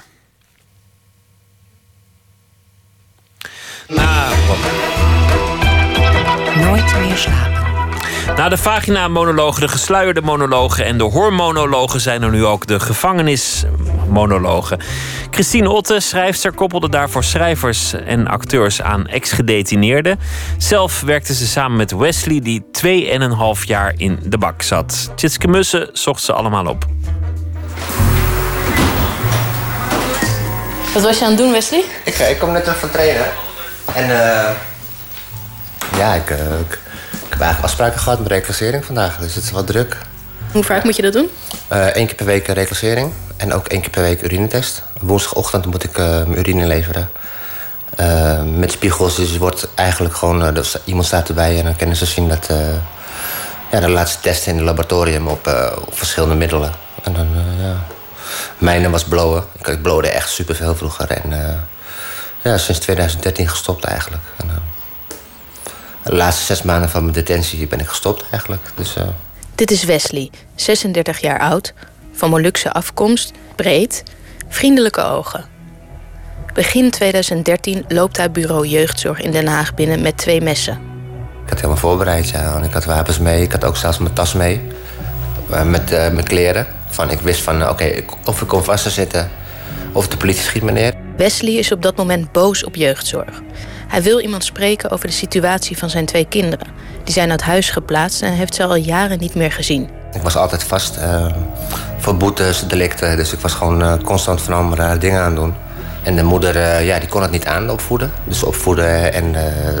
Ah, 3.95 4.31
Nooit 6.55 6.99
meer 6.99 7.17
slapen. 7.17 7.55
Na 8.35 8.49
de 8.49 8.57
vagina-monologen, 8.57 9.61
de 9.61 9.67
gesluierde 9.67 10.21
monologen 10.21 10.85
en 10.85 10.97
de 10.97 11.03
hormonologen 11.03 12.01
zijn 12.01 12.21
er 12.23 12.31
nu 12.31 12.45
ook 12.45 12.67
de 12.67 12.79
gevangenismonologen. 14.05 14.79
Christine 15.31 15.69
Otte, 15.69 15.99
schrijfster, 15.99 16.51
koppelde 16.51 16.89
daarvoor 16.89 17.23
schrijvers 17.23 17.93
en 17.93 18.27
acteurs 18.27 18.81
aan 18.81 19.07
ex-gedetineerden. 19.07 20.19
Zelf 20.57 21.01
werkte 21.01 21.33
ze 21.33 21.47
samen 21.47 21.77
met 21.77 21.91
Wesley, 21.91 22.39
die 22.39 22.65
2,5 22.71 23.63
jaar 23.65 23.93
in 23.97 24.19
de 24.23 24.37
bak 24.37 24.61
zat. 24.61 25.11
Tjitske 25.15 25.47
Mussen 25.47 25.89
zocht 25.93 26.23
ze 26.23 26.33
allemaal 26.33 26.65
op. 26.65 26.85
Wat 30.93 31.03
was 31.03 31.17
je 31.17 31.23
aan 31.23 31.29
het 31.29 31.39
doen, 31.39 31.51
Wesley? 31.51 31.83
Ik, 32.03 32.13
eh, 32.13 32.29
ik 32.29 32.39
kom 32.39 32.51
net 32.51 32.63
terug 32.63 32.79
van 32.79 32.89
trainen. 32.89 33.25
En 33.93 34.03
eh 34.03 34.49
ja, 35.97 36.13
ik, 36.13 36.29
eh, 36.29 36.37
ik, 36.37 36.71
ik 37.11 37.29
heb 37.29 37.39
eigenlijk 37.39 37.63
afspraken 37.63 37.99
gehad 37.99 38.19
met 38.19 38.27
reclassering 38.27 38.85
vandaag. 38.85 39.17
Dus 39.17 39.35
het 39.35 39.43
is 39.43 39.51
wat 39.51 39.67
druk. 39.67 39.97
Hoe 40.55 40.63
vaak 40.63 40.83
moet 40.83 40.95
je 40.95 41.01
dat 41.01 41.13
doen? 41.13 41.29
Eén 41.69 42.05
keer 42.05 42.15
per 42.15 42.25
week 42.25 42.47
reclassering. 42.47 43.11
En 43.37 43.53
ook 43.53 43.67
één 43.67 43.81
keer 43.81 43.89
per 43.89 44.01
week 44.01 44.21
urinetest. 44.21 44.83
Woensdagochtend 45.01 45.65
moet 45.65 45.83
ik 45.83 45.97
eh, 45.97 46.05
mijn 46.05 46.37
urine 46.37 46.65
leveren. 46.65 47.09
Eh, 47.95 48.43
met 48.43 48.71
spiegels. 48.71 49.15
Dus 49.15 49.37
wordt 49.37 49.67
eigenlijk 49.75 50.15
gewoon... 50.15 50.43
eh, 50.45 50.53
dus 50.53 50.75
iemand 50.85 51.05
staat 51.05 51.27
erbij 51.27 51.57
en 51.57 51.63
dan 51.63 51.75
kunnen 51.75 51.95
ze 51.95 52.05
zien 52.05 52.27
dat... 52.29 52.47
eh, 52.49 52.57
ja, 53.71 53.79
de 53.79 53.89
laatste 53.89 54.19
testen 54.21 54.51
in 54.51 54.57
het 54.57 54.65
laboratorium 54.65 55.27
op, 55.27 55.47
eh, 55.47 55.71
op 55.87 55.97
verschillende 55.97 56.35
middelen. 56.35 56.71
En 57.03 57.13
dan, 57.13 57.27
eh, 57.35 57.65
ja... 57.65 57.75
Mijne 58.57 58.89
was 58.89 59.03
blowen. 59.03 59.43
Ik, 59.59 59.67
ik 59.67 59.81
blowde 59.81 60.09
echt 60.09 60.29
superveel 60.29 60.75
vroeger. 60.75 61.09
En 61.11 61.33
eh, 61.47 61.53
ja, 62.41 62.57
sinds 62.57 62.79
2013 62.79 63.47
gestopt 63.47 63.83
eigenlijk. 63.83 64.23
En, 64.37 64.49
eh, 64.49 64.55
de 66.03 66.15
laatste 66.15 66.43
zes 66.43 66.61
maanden 66.61 66.89
van 66.89 67.01
mijn 67.01 67.13
detentie 67.13 67.67
ben 67.67 67.79
ik 67.79 67.87
gestopt 67.87 68.23
eigenlijk. 68.31 68.61
Dus, 68.75 68.95
eh, 68.95 69.03
Dit 69.55 69.71
is 69.71 69.83
Wesley, 69.83 70.29
36 70.55 71.19
jaar 71.19 71.39
oud, 71.39 71.73
van 72.11 72.29
Molukse 72.29 72.71
afkomst, 72.71 73.31
breed, 73.55 74.03
vriendelijke 74.47 75.01
ogen. 75.03 75.45
Begin 76.53 76.91
2013 76.91 77.85
loopt 77.87 78.17
hij 78.17 78.31
bureau 78.31 78.67
jeugdzorg 78.67 79.21
in 79.21 79.31
Den 79.31 79.47
Haag 79.47 79.73
binnen 79.73 80.01
met 80.01 80.17
twee 80.17 80.41
messen. 80.41 80.73
ik 81.43 81.49
had 81.49 81.55
helemaal 81.55 81.77
voorbereid. 81.77 82.29
Ja. 82.29 82.61
Ik 82.63 82.73
had 82.73 82.85
wapens 82.85 83.19
mee. 83.19 83.41
Ik 83.41 83.51
had 83.51 83.63
ook 83.65 83.77
zelfs 83.77 83.97
mijn 83.97 84.13
tas 84.13 84.33
mee. 84.33 84.61
eh, 85.49 85.63
met, 85.63 85.91
eh, 85.91 86.11
met 86.11 86.27
kleren. 86.27 86.67
Van, 86.89 87.09
ik 87.09 87.19
wist 87.19 87.41
van, 87.41 87.69
oké, 87.69 88.03
of 88.25 88.41
ik 88.41 88.47
kom 88.47 88.63
vast 88.63 88.83
te 88.83 88.89
zitten... 88.89 89.29
of 89.91 90.07
de 90.07 90.17
politie 90.17 90.43
schiet 90.43 90.63
me 90.63 90.71
neer. 90.71 90.93
Wesley 91.17 91.53
is 91.53 91.71
op 91.71 91.81
dat 91.81 91.95
moment 91.95 92.31
boos 92.31 92.63
op 92.63 92.75
jeugdzorg. 92.75 93.41
Hij 93.95 94.03
wil 94.03 94.19
iemand 94.19 94.43
spreken 94.43 94.91
over 94.91 95.07
de 95.07 95.13
situatie 95.13 95.77
van 95.77 95.89
zijn 95.89 96.05
twee 96.05 96.25
kinderen. 96.25 96.67
Die 97.03 97.13
zijn 97.13 97.31
uit 97.31 97.41
huis 97.41 97.69
geplaatst 97.69 98.21
en 98.21 98.31
heeft 98.31 98.55
ze 98.55 98.63
al 98.63 98.75
jaren 98.75 99.19
niet 99.19 99.35
meer 99.35 99.51
gezien. 99.51 99.89
Ik 100.13 100.21
was 100.21 100.35
altijd 100.35 100.63
vast 100.63 100.97
eh, 100.97 101.25
voor 101.97 102.17
boetes, 102.17 102.67
delicten. 102.67 103.17
Dus 103.17 103.33
ik 103.33 103.39
was 103.39 103.53
gewoon 103.53 103.81
eh, 103.81 103.93
constant 104.03 104.41
van 104.41 104.53
allemaal 104.53 104.75
rare 104.75 104.97
dingen 104.97 105.21
aan 105.21 105.35
doen. 105.35 105.53
En 106.03 106.15
de 106.15 106.23
moeder, 106.23 106.55
eh, 106.55 106.85
ja, 106.85 106.99
die 106.99 107.09
kon 107.09 107.21
het 107.21 107.31
niet 107.31 107.45
aan, 107.45 107.69
opvoeden. 107.69 108.11
Dus 108.23 108.43
opvoeden 108.43 109.13
en 109.13 109.35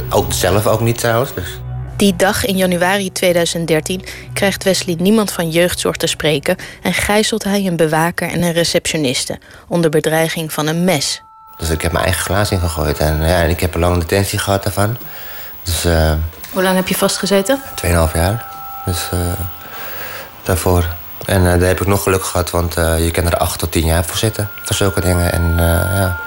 ook 0.09 0.33
zelf 0.33 0.67
ook 0.67 0.81
niet 0.81 0.97
trouwens. 0.97 1.33
Dus 1.33 1.59
Die 1.95 2.15
dag 2.15 2.45
in 2.45 2.57
januari 2.57 3.11
2013 3.11 4.03
krijgt 4.33 4.63
Wesley 4.63 4.95
niemand 4.99 5.31
van 5.31 5.49
jeugdzorg 5.49 5.97
te 5.97 6.07
spreken 6.07 6.55
en 6.81 6.93
gijzelt 6.93 7.43
hij 7.43 7.65
een 7.65 7.77
bewaker 7.77 8.29
en 8.29 8.43
een 8.43 8.53
receptioniste 8.53 9.39
onder 9.67 9.89
bedreiging 9.89 10.53
van 10.53 10.67
een 10.67 10.83
mes. 10.83 11.23
Dus 11.57 11.69
ik 11.69 11.81
heb 11.81 11.91
mijn 11.91 12.03
eigen 12.03 12.23
glaas 12.23 12.51
ingegooid. 12.51 12.97
En, 12.97 13.21
ja, 13.21 13.41
en 13.41 13.49
ik 13.49 13.59
heb 13.59 13.73
een 13.73 13.79
lange 13.79 13.99
detentie 13.99 14.39
gehad 14.39 14.63
daarvan. 14.63 14.97
Dus 15.63 15.85
eh 15.85 16.13
Hoe 16.51 16.63
lang 16.63 16.75
heb 16.75 16.87
je 16.87 16.95
vastgezeten? 16.95 17.61
2,5 17.85 17.91
jaar. 18.13 18.45
Dus 18.85 19.09
eh, 19.11 19.19
daarvoor. 20.43 20.85
En 21.25 21.53
eh, 21.53 21.59
daar 21.59 21.67
heb 21.67 21.81
ik 21.81 21.87
nog 21.87 22.03
geluk 22.03 22.25
gehad, 22.25 22.49
want 22.49 22.73
je 22.73 23.09
kan 23.11 23.25
er 23.25 23.37
8 23.37 23.59
tot 23.59 23.71
10 23.71 23.85
jaar 23.85 24.05
voor 24.05 24.17
zitten. 24.17 24.49
Voor 24.63 24.75
zulke 24.75 25.01
dingen. 25.01 25.31
En 25.31 25.53
ja. 25.95 26.17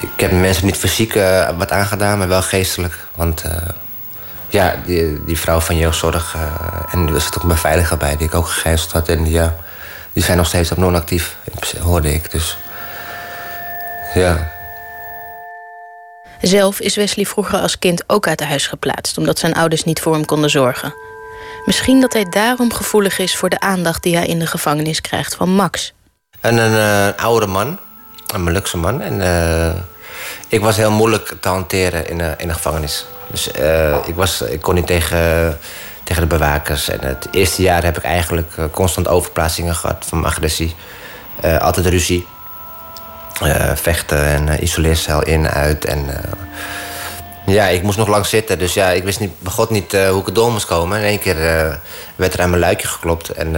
Ik 0.00 0.20
heb 0.20 0.32
mensen 0.32 0.66
niet 0.66 0.76
fysiek 0.76 1.14
wat 1.58 1.70
aangedaan, 1.70 2.18
maar 2.18 2.28
wel 2.28 2.42
geestelijk. 2.42 2.94
Want 3.14 3.42
ja, 4.48 4.74
die, 4.86 5.24
die 5.24 5.38
vrouw 5.38 5.60
van 5.60 5.76
jeugdzorg. 5.76 6.36
en 6.90 7.08
er 7.14 7.20
zit 7.20 7.36
ook 7.36 7.42
een 7.42 7.48
beveiliger 7.48 7.96
bij 7.96 8.16
die 8.16 8.26
ik 8.26 8.34
ook 8.34 8.48
gegijzeld 8.48 8.92
had. 8.92 9.08
En 9.08 9.22
die, 9.22 9.32
ja, 9.32 9.54
die 10.12 10.22
zijn 10.22 10.36
nog 10.36 10.46
steeds 10.46 10.70
op 10.70 10.76
non-actief, 10.76 11.36
hoorde 11.82 12.14
ik. 12.14 12.30
Dus 12.30 12.58
ja. 14.20 14.54
Zelf 16.40 16.80
is 16.80 16.96
Wesley 16.96 17.24
vroeger 17.24 17.58
als 17.58 17.78
kind 17.78 18.04
ook 18.06 18.28
uit 18.28 18.44
huis 18.44 18.66
geplaatst, 18.66 19.18
omdat 19.18 19.38
zijn 19.38 19.54
ouders 19.54 19.84
niet 19.84 20.00
voor 20.00 20.12
hem 20.12 20.24
konden 20.24 20.50
zorgen. 20.50 20.94
Misschien 21.64 22.00
dat 22.00 22.12
hij 22.12 22.24
daarom 22.24 22.72
gevoelig 22.72 23.18
is 23.18 23.36
voor 23.36 23.48
de 23.48 23.60
aandacht 23.60 24.02
die 24.02 24.16
hij 24.16 24.26
in 24.26 24.38
de 24.38 24.46
gevangenis 24.46 25.00
krijgt 25.00 25.34
van 25.34 25.48
Max. 25.48 25.92
En 26.40 26.56
een 26.56 27.08
eh, 27.14 27.24
oude 27.24 27.46
man, 27.46 27.78
een 28.34 28.42
Molukse 28.42 28.76
man. 28.76 29.00
En 29.00 29.20
eh, 29.20 29.74
ik 30.48 30.60
was 30.60 30.76
heel 30.76 30.90
moeilijk 30.90 31.32
te 31.40 31.48
hanteren 31.48 32.08
in, 32.08 32.18
de 32.18 32.34
in 32.38 32.48
de 32.48 32.54
gevangenis. 32.54 33.06
Dus 33.26 33.50
eh, 33.50 33.96
ik, 34.06 34.14
was, 34.14 34.40
ik 34.40 34.60
kon 34.60 34.74
niet 34.74 34.86
tegen, 34.86 35.58
tegen 36.04 36.22
de 36.22 36.28
bewakers. 36.28 36.88
En 36.88 37.00
het 37.00 37.28
eerste 37.30 37.62
jaar 37.62 37.84
heb 37.84 37.96
ik 37.96 38.02
eigenlijk 38.02 38.56
eh, 38.56 38.64
constant 38.70 39.08
overplaatsingen 39.08 39.74
gehad 39.74 40.04
van 40.08 40.20
mijn 40.20 40.32
agressie. 40.32 40.74
Eh, 41.40 41.58
altijd 41.58 41.86
ruzie. 41.86 42.26
Eh, 43.40 43.70
vechten 43.74 44.24
en 44.24 44.46
uh, 44.46 44.60
isoleercel 44.62 45.22
in, 45.22 45.48
uit. 45.48 45.84
En, 45.84 46.04
eh, 46.08 47.54
ja, 47.54 47.66
ik 47.66 47.82
moest 47.82 47.98
nog 47.98 48.08
lang 48.08 48.26
zitten. 48.26 48.58
Dus 48.58 48.74
ja, 48.74 48.88
ik 48.88 49.04
wist 49.04 49.20
niet, 49.20 49.40
begot 49.40 49.70
niet 49.70 49.94
eh, 49.94 50.08
hoe 50.08 50.20
ik 50.20 50.26
er 50.26 50.32
door 50.34 50.52
moest 50.52 50.66
komen. 50.66 50.98
In 50.98 51.04
één 51.04 51.18
keer 51.18 51.48
eh, 51.48 51.74
werd 52.16 52.34
er 52.34 52.40
aan 52.40 52.48
mijn 52.50 52.60
luikje 52.62 52.86
geklopt. 52.88 53.28
En 53.30 53.56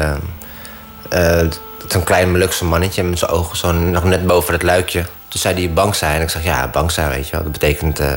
eh, 1.08 1.40
eh, 1.40 1.48
zo'n 1.88 2.04
klein 2.04 2.30
Molukse 2.30 2.64
mannetje 2.64 3.02
met 3.02 3.18
zijn 3.18 3.30
ogen 3.30 3.56
zo 3.56 3.72
nog 3.72 4.04
net 4.04 4.26
boven 4.26 4.52
het 4.52 4.62
luikje. 4.62 5.02
Toen 5.28 5.40
zei 5.40 5.54
hij 5.54 5.72
bang 5.72 5.94
zijn. 5.94 6.14
En 6.16 6.22
ik 6.22 6.30
zeg 6.30 6.42
ja, 6.44 6.68
bang 6.68 6.90
zijn, 6.90 7.08
weet 7.08 7.26
je 7.26 7.32
wel. 7.32 7.42
Dat 7.42 7.52
betekent 7.52 7.98
eh, 8.00 8.14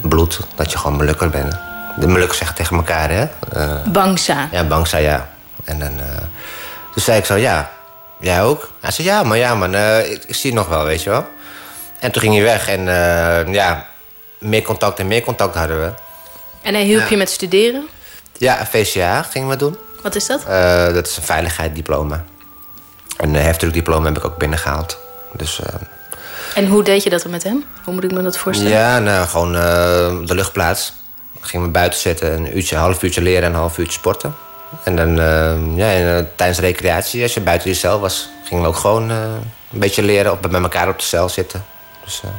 bloed, 0.00 0.40
dat 0.54 0.72
je 0.72 0.78
gewoon 0.78 0.96
Molukker 0.96 1.30
bent. 1.30 1.56
De 1.96 2.06
Molukkers 2.08 2.38
zeggen 2.38 2.56
tegen 2.56 2.76
elkaar, 2.76 3.10
hè? 3.10 3.26
Eh, 3.52 3.82
Bangsa. 3.88 4.48
ja, 4.52 4.64
Bangsa, 4.64 4.96
ja. 4.98 5.28
En 5.64 5.78
dan, 5.78 6.00
eh, 6.00 6.16
toen 6.94 7.02
zei 7.02 7.18
ik 7.18 7.24
zo, 7.24 7.36
ja, 7.36 7.70
jij 8.22 8.42
ook? 8.42 8.70
Hij 8.80 8.90
zei, 8.90 9.06
ja, 9.08 9.22
maar 9.22 9.38
ja, 9.38 9.54
man, 9.54 9.74
eh, 9.74 10.10
ik, 10.10 10.24
ik 10.26 10.34
zie 10.34 10.50
het 10.50 10.58
nog 10.58 10.68
wel, 10.68 10.84
weet 10.84 11.02
je 11.02 11.10
wel. 11.10 11.26
En 12.00 12.12
toen 12.12 12.22
ging 12.22 12.34
hij 12.34 12.42
weg 12.42 12.68
en 12.68 12.88
eh, 12.88 13.52
ja, 13.54 13.86
meer 14.38 14.62
contact 14.62 14.98
en 14.98 15.06
meer 15.06 15.22
contact 15.22 15.54
hadden 15.54 15.80
we. 15.80 15.92
En 16.62 16.74
hij 16.74 16.82
hielp 16.84 17.02
Ja. 17.02 17.08
je 17.08 17.16
met 17.16 17.30
studeren. 17.30 17.86
Ja, 18.38 18.60
een 18.60 18.66
VCA 18.66 19.22
gingen 19.22 19.48
we 19.48 19.56
doen. 19.56 19.76
Wat 20.02 20.14
is 20.14 20.26
dat? 20.26 20.44
Eh, 20.44 20.94
dat 20.94 21.06
is 21.06 21.16
een 21.16 21.22
veiligheidsdiploma. 21.22 22.24
Een 23.16 23.34
heftruckdiploma 23.34 24.06
heb 24.06 24.16
ik 24.16 24.24
ook 24.24 24.36
binnengehaald. 24.36 24.98
Dus 25.32 25.60
En 26.54 26.66
hoe 26.66 26.82
deed 26.82 27.02
je 27.02 27.10
dat 27.10 27.22
dan 27.22 27.30
met 27.30 27.42
hem? 27.42 27.64
Hoe 27.84 27.94
moet 27.94 28.04
ik 28.04 28.12
me 28.12 28.22
dat 28.22 28.36
voorstellen? 28.38 28.72
ja, 28.72 28.98
nou, 28.98 29.26
gewoon 29.28 29.52
de 30.26 30.34
luchtplaats. 30.34 30.92
Gingen 31.40 31.66
we 31.66 31.72
buiten 31.72 32.00
zitten, 32.00 32.32
een 32.32 32.56
uurtje, 32.56 32.76
een 32.76 32.82
half 32.82 33.02
uurtje 33.02 33.22
leren 33.22 33.42
en 33.42 33.52
een 33.52 33.58
half 33.58 33.78
uurtje 33.78 33.98
sporten. 33.98 34.34
En 34.84 34.96
dan 34.96 35.20
eh, 35.20 35.76
ja, 35.76 35.92
eh, 35.92 36.24
tijdens 36.36 36.58
recreatie, 36.58 37.22
als 37.22 37.34
je 37.34 37.40
buiten 37.40 37.70
je 37.70 37.76
cel 37.76 38.00
was, 38.00 38.28
gingen 38.52 38.70
we 38.70 38.76
ook 38.76 38.80
gewoon 38.82 39.10
eh, 39.10 39.16
een 39.72 39.78
beetje 39.78 40.02
leren, 40.02 40.32
op, 40.32 40.50
met 40.50 40.62
elkaar 40.62 40.88
op 40.88 40.98
de 40.98 41.04
cel 41.04 41.28
zitten. 41.28 41.64
Dus, 42.04 42.20
eh, 42.24 42.30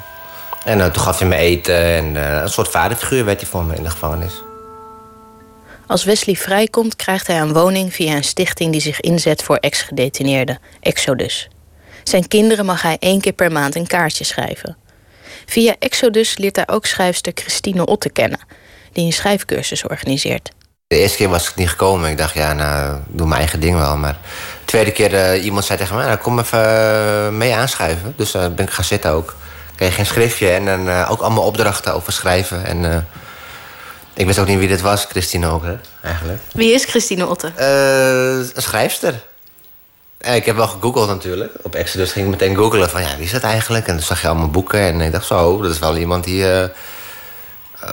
en 0.71 0.81
eh, 0.81 0.91
toen 0.91 1.03
gaf 1.03 1.19
hij 1.19 1.27
me 1.27 1.35
eten 1.35 1.75
en 1.75 2.15
een 2.15 2.49
soort 2.49 2.67
vaderfiguur 2.67 3.25
werd 3.25 3.41
hij 3.41 3.49
voor 3.49 3.63
me 3.63 3.75
in 3.75 3.83
de 3.83 3.89
gevangenis. 3.89 4.33
Als 5.87 6.03
Wesley 6.03 6.35
vrijkomt, 6.35 6.95
krijgt 6.95 7.27
hij 7.27 7.39
een 7.39 7.53
woning 7.53 7.93
via 7.93 8.15
een 8.15 8.23
stichting 8.23 8.71
die 8.71 8.81
zich 8.81 8.99
inzet 8.99 9.43
voor 9.43 9.55
ex-gedetineerden, 9.55 10.59
Exodus. 10.79 11.47
Zijn 12.03 12.27
kinderen 12.27 12.65
mag 12.65 12.81
hij 12.81 12.97
één 12.99 13.21
keer 13.21 13.33
per 13.33 13.51
maand 13.51 13.75
een 13.75 13.87
kaartje 13.87 14.23
schrijven. 14.23 14.77
Via 15.45 15.75
Exodus 15.79 16.37
leert 16.37 16.55
hij 16.55 16.67
ook 16.67 16.85
schrijfster 16.85 17.31
Christine 17.35 17.85
Otte 17.85 18.09
kennen, 18.09 18.39
die 18.91 19.05
een 19.05 19.13
schrijfcursus 19.13 19.83
organiseert. 19.83 20.51
De 20.93 20.99
eerste 20.99 21.17
keer 21.17 21.29
was 21.29 21.49
ik 21.49 21.55
niet 21.55 21.69
gekomen. 21.69 22.09
Ik 22.09 22.17
dacht, 22.17 22.33
ja, 22.33 22.53
nou, 22.53 22.95
ik 22.95 23.01
doe 23.07 23.27
mijn 23.27 23.39
eigen 23.39 23.59
ding 23.59 23.77
wel. 23.77 23.97
Maar 23.97 24.17
de 24.59 24.65
tweede 24.65 24.91
keer, 24.91 25.15
eh, 25.15 25.43
iemand 25.43 25.65
zei 25.65 25.77
tegen 25.77 25.95
mij, 25.95 26.05
nou, 26.05 26.17
kom 26.17 26.39
even 26.39 26.65
eh, 26.65 27.29
mee 27.29 27.55
aanschuiven. 27.55 28.13
Dus 28.17 28.35
uh, 28.35 28.41
ben 28.41 28.65
ik 28.65 28.71
gaan 28.71 28.83
zitten 28.83 29.11
ook. 29.11 29.35
Kreeg 29.75 29.97
een 29.97 30.05
schriftje 30.05 30.49
en 30.49 30.65
dan 30.65 30.87
uh, 30.87 31.07
ook 31.11 31.21
allemaal 31.21 31.43
opdrachten 31.43 31.93
over 31.93 32.13
schrijven. 32.13 32.65
En 32.65 32.83
uh, 32.83 32.97
ik 34.13 34.25
wist 34.25 34.39
ook 34.39 34.47
niet 34.47 34.59
wie 34.59 34.67
dit 34.67 34.81
was, 34.81 35.05
Christine 35.05 35.47
ook, 35.47 35.63
hè, 35.63 35.75
eigenlijk. 36.03 36.39
Wie 36.51 36.73
is 36.73 36.85
Christine 36.85 37.27
Otte? 37.27 37.51
een 38.55 38.61
schrijfster. 38.61 39.13
ik 40.19 40.45
heb 40.45 40.55
wel 40.55 40.67
gegoogeld 40.67 41.07
natuurlijk. 41.07 41.53
Op 41.61 41.75
Exodus 41.75 42.11
ging 42.11 42.25
ik 42.25 42.31
meteen 42.31 42.55
googelen 42.55 42.89
van, 42.89 43.01
ja, 43.01 43.15
wie 43.15 43.25
is 43.25 43.31
dat 43.31 43.43
eigenlijk? 43.43 43.87
En 43.87 43.95
dan 43.95 44.05
zag 44.05 44.21
je 44.21 44.27
allemaal 44.27 44.49
boeken 44.49 44.79
en 44.79 45.01
ik 45.01 45.11
dacht, 45.11 45.25
zo, 45.25 45.61
dat 45.61 45.71
is 45.71 45.79
wel 45.79 45.97
iemand 45.97 46.23
die 46.23 46.41
uh, 46.41 46.63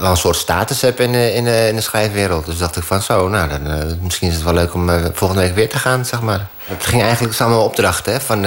wel 0.01 0.11
een 0.11 0.17
soort 0.17 0.37
status 0.37 0.81
heeft 0.81 0.99
in 0.99 1.13
de, 1.13 1.35
in, 1.35 1.45
de, 1.45 1.67
in 1.69 1.75
de 1.75 1.81
schrijfwereld. 1.81 2.47
Dus 2.47 2.59
dacht 2.59 2.77
ik 2.77 2.83
van, 2.83 3.03
zo, 3.03 3.29
nou, 3.29 3.49
dan, 3.49 3.67
uh, 3.67 3.85
misschien 4.01 4.29
is 4.29 4.35
het 4.35 4.45
wel 4.45 4.55
leuk 4.55 4.75
om 4.75 4.91
volgende 5.13 5.43
week 5.43 5.55
weer 5.55 5.69
te 5.69 5.79
gaan, 5.79 6.05
zeg 6.05 6.21
maar. 6.21 6.47
Het 6.65 6.87
ging 6.87 7.03
eigenlijk 7.03 7.35
samen 7.35 7.59
opdrachten, 7.59 8.13
hè. 8.13 8.21
Van, 8.21 8.43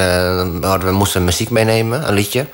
we, 0.80 0.92
moesten 0.92 1.24
muziek 1.24 1.50
meenemen, 1.50 2.08
een 2.08 2.14
liedje. 2.14 2.46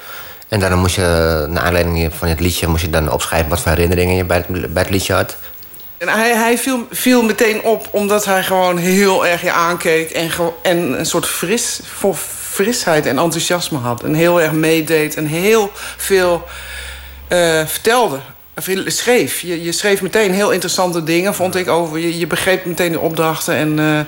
En 0.47 0.59
dan 0.59 0.79
moest 0.79 0.95
je, 0.95 1.45
naar 1.49 1.63
aanleiding 1.63 2.11
van 2.17 2.27
het 2.27 2.39
liedje, 2.39 2.67
moest 2.67 2.81
je 2.81 2.89
dan 2.89 3.11
opschrijven 3.11 3.49
wat 3.49 3.59
voor 3.59 3.71
herinneringen 3.71 4.15
je 4.15 4.23
bij 4.23 4.37
het, 4.37 4.73
bij 4.73 4.81
het 4.81 4.91
liedje 4.91 5.13
had. 5.13 5.35
En 5.97 6.07
hij, 6.07 6.35
hij 6.35 6.57
viel, 6.57 6.87
viel, 6.91 7.21
meteen 7.23 7.61
op 7.61 7.87
omdat 7.91 8.25
hij 8.25 8.43
gewoon 8.43 8.77
heel 8.77 9.27
erg 9.27 9.41
je 9.41 9.51
aankeek 9.51 10.09
en, 10.09 10.31
en 10.61 10.99
een 10.99 11.05
soort 11.05 11.25
fris, 11.25 11.79
voor 11.83 12.15
frisheid 12.49 13.05
en 13.05 13.17
enthousiasme 13.17 13.77
had. 13.77 14.03
En 14.03 14.13
heel 14.13 14.41
erg 14.41 14.51
meedeed 14.51 15.15
en 15.15 15.25
heel 15.25 15.71
veel 15.97 16.47
vertelde. 17.65 18.19
Schreef. 18.85 19.39
Je, 19.39 19.63
je, 19.63 19.71
schreef 19.71 20.01
meteen 20.01 20.33
heel 20.33 20.51
interessante 20.51 21.03
dingen, 21.03 21.35
vond 21.35 21.55
ik. 21.55 21.67
Over, 21.67 21.99
je, 21.99 22.17
je 22.19 22.27
begreep 22.27 22.65
meteen 22.65 22.91
de 22.91 22.99
opdrachten 22.99 23.55
en 23.55 23.77
uh, 23.77 23.99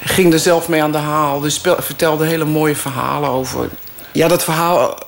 ging 0.00 0.32
er 0.32 0.38
zelf 0.38 0.68
mee 0.68 0.82
aan 0.82 0.92
de 0.92 0.98
haal. 0.98 1.40
Dus 1.40 1.60
vertelde 1.78 2.26
hele 2.26 2.44
mooie 2.44 2.76
verhalen 2.76 3.30
over. 3.30 3.68
Ja, 4.12 4.28
dat 4.28 4.44
verhaal. 4.44 4.98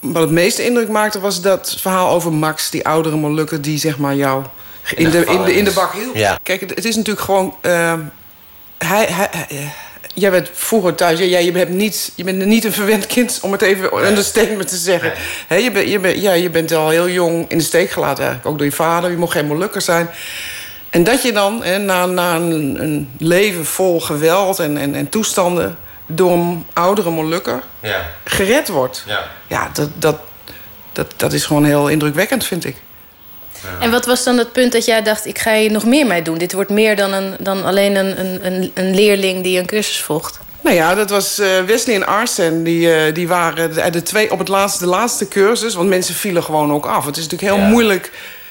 Wat 0.00 0.22
het 0.22 0.30
meeste 0.30 0.64
indruk 0.64 0.88
maakte 0.88 1.20
was 1.20 1.40
dat 1.40 1.76
verhaal 1.78 2.10
over 2.10 2.32
Max, 2.32 2.70
die 2.70 2.86
oudere 2.86 3.16
Molukker, 3.16 3.62
die 3.62 3.78
zeg 3.78 3.98
maar 3.98 4.14
jou 4.14 4.44
in 4.94 5.10
de, 5.10 5.24
in 5.24 5.42
de, 5.42 5.54
in 5.54 5.64
de 5.64 5.72
bak 5.72 5.92
hielp. 5.92 6.16
Ja. 6.16 6.38
Kijk, 6.42 6.60
het, 6.60 6.70
het, 6.70 6.84
is 6.84 6.96
natuurlijk 6.96 7.24
gewoon. 7.24 7.56
Uh, 7.62 7.94
hij, 8.78 9.06
hij, 9.06 9.28
hij, 9.30 9.72
jij 10.14 10.30
bent 10.30 10.50
vroeger 10.52 10.94
thuis. 10.94 11.18
Jij, 11.18 11.44
je, 11.44 11.52
hebt 11.52 11.70
niet, 11.70 12.12
je 12.14 12.24
bent 12.24 12.44
niet 12.44 12.64
een 12.64 12.72
verwend 12.72 13.06
kind, 13.06 13.38
om 13.42 13.52
het 13.52 13.62
even 13.62 13.90
nee. 13.92 14.08
understatement 14.08 14.68
te 14.68 14.76
zeggen. 14.76 15.08
Nee. 15.08 15.18
He, 15.46 15.64
je, 15.64 15.70
ben, 15.70 15.88
je, 15.88 15.98
ben, 15.98 16.20
ja, 16.20 16.32
je 16.32 16.50
bent 16.50 16.72
al 16.72 16.88
heel 16.88 17.08
jong 17.08 17.50
in 17.50 17.58
de 17.58 17.64
steek 17.64 17.90
gelaten, 17.90 18.24
eigenlijk. 18.24 18.46
Ook 18.46 18.58
door 18.58 18.66
je 18.66 18.72
vader. 18.72 19.10
Je 19.10 19.16
mocht 19.16 19.32
geen 19.32 19.46
Molukker 19.46 19.80
zijn. 19.80 20.10
En 20.90 21.04
dat 21.04 21.22
je 21.22 21.32
dan, 21.32 21.64
he, 21.64 21.78
na, 21.78 22.06
na 22.06 22.34
een, 22.34 22.82
een, 22.82 23.10
leven 23.18 23.66
vol 23.66 24.00
geweld 24.00 24.58
en, 24.58 24.76
en, 24.76 24.94
en 24.94 25.08
toestanden. 25.08 25.78
door 26.06 26.32
een 26.32 26.66
oudere 26.72 27.10
Molukker 27.10 27.62
ja. 27.80 28.10
gered 28.24 28.68
wordt. 28.68 29.04
Ja, 29.06 29.30
ja 29.46 29.70
dat, 29.72 29.88
dat, 29.94 30.16
dat, 30.92 31.12
dat 31.16 31.32
is 31.32 31.44
gewoon 31.44 31.64
heel 31.64 31.88
indrukwekkend, 31.88 32.44
vind 32.44 32.64
ik. 32.64 32.76
En 33.80 33.90
wat 33.90 34.06
was 34.06 34.24
dan 34.24 34.38
het 34.38 34.52
punt 34.52 34.72
dat 34.72 34.84
jij 34.84 35.02
dacht, 35.02 35.26
ik 35.26 35.38
ga 35.38 35.54
hier 35.54 35.70
nog 35.70 35.84
meer 35.84 36.06
mee 36.06 36.22
doen? 36.22 36.38
Dit 36.38 36.52
wordt 36.52 36.70
meer 36.70 36.96
dan, 36.96 37.12
een, 37.12 37.36
dan 37.38 37.64
alleen 37.64 37.96
een, 37.96 38.46
een, 38.46 38.70
een 38.74 38.94
leerling 38.94 39.42
die 39.42 39.58
een 39.58 39.66
cursus 39.66 40.00
volgt. 40.00 40.38
Nou 40.64 40.76
ja, 40.76 40.94
dat 40.94 41.10
was 41.10 41.38
uh, 41.38 41.46
Wesley 41.66 41.94
en 41.94 42.06
Arsen. 42.06 42.62
Die, 42.62 43.06
uh, 43.06 43.14
die 43.14 43.28
waren 43.28 43.74
de, 43.74 43.90
de, 43.90 44.02
twee, 44.02 44.30
op 44.30 44.38
het 44.38 44.48
laatste, 44.48 44.84
de 44.84 44.90
laatste 44.90 45.28
cursus. 45.28 45.74
Want 45.74 45.88
mensen 45.88 46.14
vielen 46.14 46.42
gewoon 46.42 46.72
ook 46.72 46.86
af. 46.86 47.06
Het 47.06 47.16
is 47.16 47.22
natuurlijk 47.22 47.52
heel 47.52 47.62
ja. 47.62 47.70
moeilijk, 47.70 48.10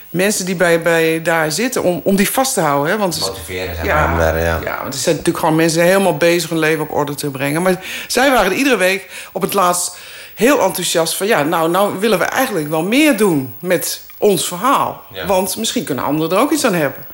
mensen 0.10 0.46
die 0.46 0.56
bij, 0.56 0.82
bij 0.82 1.22
daar 1.22 1.52
zitten, 1.52 1.84
om, 1.84 2.02
om 2.04 2.16
die 2.16 2.30
vast 2.30 2.54
te 2.54 2.62
houden. 2.62 2.92
Hè? 2.92 2.98
Want, 2.98 3.20
Motiveren, 3.20 3.76
zeg 3.76 3.86
ja. 3.86 4.18
Ja. 4.20 4.60
ja, 4.64 4.82
want 4.82 4.94
er 4.94 5.00
zijn 5.00 5.16
natuurlijk 5.16 5.44
gewoon 5.44 5.56
mensen 5.56 5.84
helemaal 5.84 6.18
bezig 6.18 6.50
hun 6.50 6.60
leven 6.60 6.84
op 6.84 6.94
orde 6.94 7.16
te 7.16 7.30
brengen. 7.30 7.62
Maar 7.62 7.84
zij 8.08 8.32
waren 8.32 8.52
er 8.52 8.58
iedere 8.58 8.78
week 8.78 9.10
op 9.32 9.42
het 9.42 9.54
laatst 9.54 9.98
heel 10.36 10.62
enthousiast 10.62 11.16
van... 11.16 11.28
ja, 11.28 11.44
nou, 11.44 11.70
nou 11.70 12.00
willen 12.00 12.20
we 12.20 12.26
eigenlijk 12.26 12.70
wel 12.70 12.84
meer 12.84 13.18
doen 13.18 13.56
met 13.60 14.02
ons 14.18 14.48
verhaal. 14.48 15.04
Ja. 15.14 15.26
Want 15.26 15.58
misschien 15.58 15.84
kunnen 15.84 16.04
anderen 16.04 16.38
er 16.38 16.44
ook 16.44 16.52
iets 16.52 16.66
aan 16.66 16.74
hebben. 16.74 17.06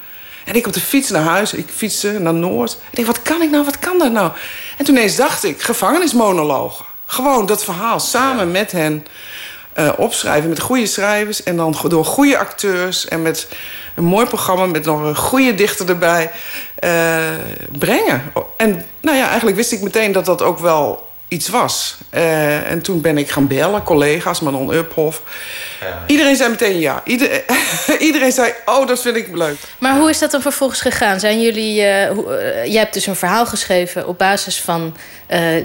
En 0.45 0.55
ik 0.55 0.67
op 0.67 0.73
de 0.73 0.79
fiets 0.79 1.09
naar 1.09 1.23
huis, 1.23 1.53
ik 1.53 1.69
fietste 1.75 2.19
naar 2.19 2.33
Noord. 2.33 2.71
Ik 2.71 2.95
denk, 2.95 3.07
wat 3.07 3.21
kan 3.21 3.41
ik 3.41 3.49
nou, 3.49 3.65
wat 3.65 3.79
kan 3.79 3.97
dat 3.97 4.11
nou? 4.11 4.31
En 4.77 4.85
toen 4.85 4.97
eens 4.97 5.15
dacht 5.15 5.43
ik, 5.43 5.61
gevangenismonologen. 5.61 6.85
Gewoon 7.05 7.45
dat 7.45 7.63
verhaal 7.63 7.99
samen 7.99 8.45
ja. 8.45 8.51
met 8.51 8.71
hen 8.71 9.05
uh, 9.79 9.89
opschrijven. 9.97 10.49
Met 10.49 10.59
goede 10.59 10.85
schrijvers 10.85 11.43
en 11.43 11.57
dan 11.57 11.75
door 11.87 12.05
goede 12.05 12.37
acteurs. 12.37 13.07
En 13.07 13.21
met 13.21 13.47
een 13.95 14.03
mooi 14.03 14.25
programma 14.25 14.65
met 14.65 14.85
nog 14.85 15.01
een 15.01 15.15
goede 15.15 15.55
dichter 15.55 15.89
erbij 15.89 16.31
uh, 16.83 17.17
brengen. 17.77 18.31
En 18.57 18.85
nou 19.01 19.17
ja, 19.17 19.27
eigenlijk 19.27 19.57
wist 19.57 19.71
ik 19.71 19.81
meteen 19.81 20.11
dat 20.11 20.25
dat 20.25 20.41
ook 20.41 20.59
wel 20.59 21.08
iets 21.29 21.47
was. 21.47 21.97
Uh, 22.13 22.71
en 22.71 22.81
toen 22.81 23.01
ben 23.01 23.17
ik 23.17 23.29
gaan 23.29 23.47
bellen, 23.47 23.83
collega's, 23.83 24.39
Manon 24.39 24.73
Uphoff. 24.73 25.21
Ja. 25.81 26.03
Iedereen 26.07 26.35
zei 26.35 26.49
meteen 26.49 26.79
ja. 26.79 27.01
Ieder, 27.05 27.43
iedereen 27.99 28.31
zei, 28.31 28.53
oh, 28.65 28.87
dat 28.87 29.01
vind 29.01 29.15
ik 29.15 29.35
leuk. 29.35 29.55
Maar 29.77 29.97
hoe 29.97 30.09
is 30.09 30.19
dat 30.19 30.31
dan 30.31 30.41
vervolgens 30.41 30.81
gegaan? 30.81 31.19
Zijn 31.19 31.41
jullie, 31.41 31.81
uh, 31.81 32.09
hoe, 32.09 32.25
uh, 32.25 32.65
jij 32.65 32.81
hebt 32.81 32.93
dus 32.93 33.05
een 33.05 33.15
verhaal 33.15 33.45
geschreven 33.45 34.07
op 34.07 34.17
basis 34.17 34.61
van 34.61 34.95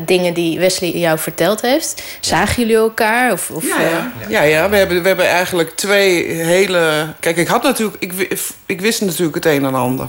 dingen 0.07 0.35
die 0.35 0.59
Wesley 0.59 0.91
jou 0.91 1.19
verteld 1.19 1.61
heeft. 1.61 2.03
Zagen 2.21 2.63
jullie 2.63 2.77
elkaar? 2.77 3.33
Of, 3.33 3.51
of, 3.51 3.67
ja, 3.67 3.81
ja. 3.81 4.13
ja, 4.29 4.43
ja. 4.43 4.69
We, 4.69 4.77
hebben, 4.77 5.03
we 5.03 5.09
hebben 5.09 5.29
eigenlijk 5.29 5.71
twee 5.71 6.25
hele... 6.33 7.15
Kijk, 7.21 7.37
ik 7.37 7.47
had 7.47 7.63
natuurlijk... 7.63 8.03
Ik, 8.03 8.39
ik 8.67 8.81
wist 8.81 9.01
natuurlijk 9.01 9.35
het 9.35 9.47
een 9.47 9.65
en 9.65 9.75
ander. 9.75 10.09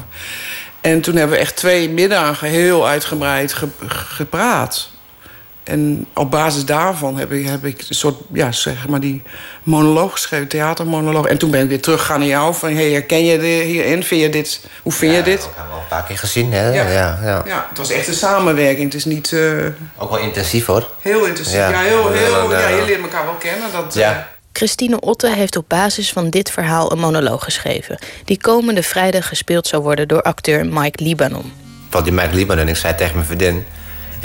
En 0.81 1.01
toen 1.01 1.15
hebben 1.15 1.35
we 1.35 1.41
echt 1.41 1.55
twee 1.55 1.89
middagen 1.89 2.47
heel 2.47 2.87
uitgebreid 2.87 3.53
ge, 3.53 3.67
gepraat. 3.87 4.89
En 5.65 6.05
op 6.13 6.31
basis 6.31 6.65
daarvan 6.65 7.17
heb 7.17 7.31
ik, 7.31 7.47
heb 7.47 7.65
ik 7.65 7.85
een 7.89 7.95
soort, 7.95 8.15
ja, 8.33 8.51
zeg 8.51 8.87
maar 8.87 8.99
die 8.99 9.21
monoloog 9.63 10.11
geschreven, 10.11 10.47
theatermonoloog. 10.47 11.25
En 11.25 11.37
toen 11.37 11.51
ben 11.51 11.61
ik 11.61 11.69
weer 11.69 11.81
teruggegaan 11.81 12.19
naar 12.19 12.27
jou. 12.27 12.53
Van, 12.53 12.73
hey, 12.73 12.91
herken 12.91 13.25
je 13.25 13.39
dit 13.39 13.63
hierin? 13.63 14.03
Vind 14.03 14.21
je 14.21 14.29
dit? 14.29 14.61
Hoe 14.81 14.91
vind 14.91 15.11
ja, 15.11 15.17
je 15.17 15.23
dit? 15.23 15.39
Dat 15.39 15.49
hebben 15.55 15.65
we 15.65 15.73
al 15.73 15.81
een 15.81 15.87
paar 15.87 16.03
keer 16.03 16.17
gezien, 16.17 16.53
hè? 16.53 16.73
Ja, 16.73 16.89
ja, 16.89 17.19
ja. 17.23 17.43
ja 17.45 17.65
het 17.69 17.77
was 17.77 17.89
echt 17.89 18.07
een 18.07 18.13
samenwerking. 18.13 18.83
Het 18.83 18.93
is 18.93 19.05
niet... 19.05 19.31
Uh... 19.31 19.65
Ook 19.97 20.09
wel 20.09 20.19
intensief, 20.19 20.65
hoor. 20.65 20.91
Heel 21.01 21.25
intensief. 21.25 21.55
Ja, 21.55 21.69
ja 21.69 21.79
heel, 21.79 22.11
heel, 22.11 22.51
ja, 22.51 22.67
je 22.67 22.83
leert 22.85 23.01
elkaar 23.01 23.25
wel 23.25 23.33
kennen. 23.33 23.71
Dat, 23.71 23.93
ja. 23.93 24.11
Uh... 24.11 24.17
Christine 24.51 24.99
Otte 24.99 25.29
heeft 25.29 25.55
op 25.55 25.65
basis 25.67 26.11
van 26.11 26.29
dit 26.29 26.51
verhaal 26.51 26.91
een 26.91 26.99
monoloog 26.99 27.43
geschreven... 27.43 27.99
die 28.25 28.41
komende 28.41 28.83
vrijdag 28.83 29.27
gespeeld 29.27 29.67
zou 29.67 29.83
worden 29.83 30.07
door 30.07 30.21
acteur 30.21 30.65
Mike 30.65 31.03
Libanon. 31.03 31.53
Van 31.89 32.03
die 32.03 32.13
Mike 32.13 32.35
Libanon, 32.35 32.67
ik 32.67 32.75
zei 32.75 32.95
tegen 32.95 33.15
mijn 33.15 33.25
vriendin... 33.25 33.65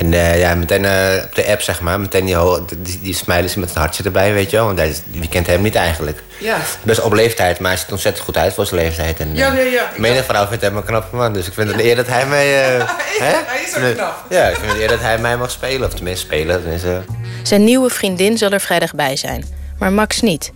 En 0.01 0.13
uh, 0.13 0.41
ja, 0.41 0.55
meteen 0.55 0.85
uh, 0.85 1.23
op 1.25 1.35
de 1.35 1.47
app, 1.47 1.61
zeg 1.61 1.81
maar, 1.81 2.01
meteen 2.01 2.25
die, 2.25 2.37
die, 2.83 3.01
die 3.03 3.15
smileys 3.15 3.55
met 3.55 3.71
een 3.75 3.81
hartje 3.81 4.03
erbij, 4.03 4.33
weet 4.33 4.51
je 4.51 4.57
wel. 4.57 4.67
Want 4.67 4.79
hij, 4.79 4.95
wie 5.11 5.29
kent 5.29 5.47
hem 5.47 5.63
niet 5.63 5.75
eigenlijk. 5.75 6.23
Ja. 6.39 6.59
Dus 6.83 7.01
op 7.01 7.13
leeftijd, 7.13 7.59
maar 7.59 7.71
hij 7.71 7.81
ziet 7.81 7.91
ontzettend 7.93 8.25
goed 8.25 8.37
uit 8.37 8.55
voor 8.55 8.67
zijn 8.67 8.81
leeftijd. 8.81 9.21
En, 9.21 9.35
ja, 9.35 9.53
ja, 9.53 9.61
ja. 9.61 9.91
Menig 9.97 10.25
vrouw 10.25 10.47
vindt 10.47 10.63
hem 10.63 10.77
een 10.77 10.85
knappe 10.85 11.17
man, 11.17 11.33
dus 11.33 11.47
ik 11.47 11.53
vind 11.53 11.69
het 11.69 11.79
ja. 11.79 11.85
eer 11.85 11.97
dat 11.97 12.07
hij 12.07 12.27
mij... 12.27 12.49
Uh, 12.79 12.89
hè? 13.19 13.35
Hij 13.47 13.63
is 13.67 13.77
ook 13.77 13.95
knap. 13.95 14.25
Ja, 14.29 14.49
ik 14.49 14.57
vind 14.57 14.73
het 14.73 14.81
eer 14.81 14.89
dat 14.89 15.01
hij 15.01 15.19
mij 15.19 15.37
mag 15.37 15.51
spelen, 15.51 15.87
of 15.89 15.95
tenminste 15.95 16.27
spelen. 16.27 16.61
Tenminste. 16.61 17.03
Zijn 17.43 17.65
nieuwe 17.65 17.91
vriendin 17.91 18.39
zal 18.39 18.51
er 18.51 18.61
vrijdag 18.61 18.95
bij 18.95 19.17
zijn, 19.17 19.45
maar 19.79 19.93
Max 19.93 20.21
niet. 20.21 20.53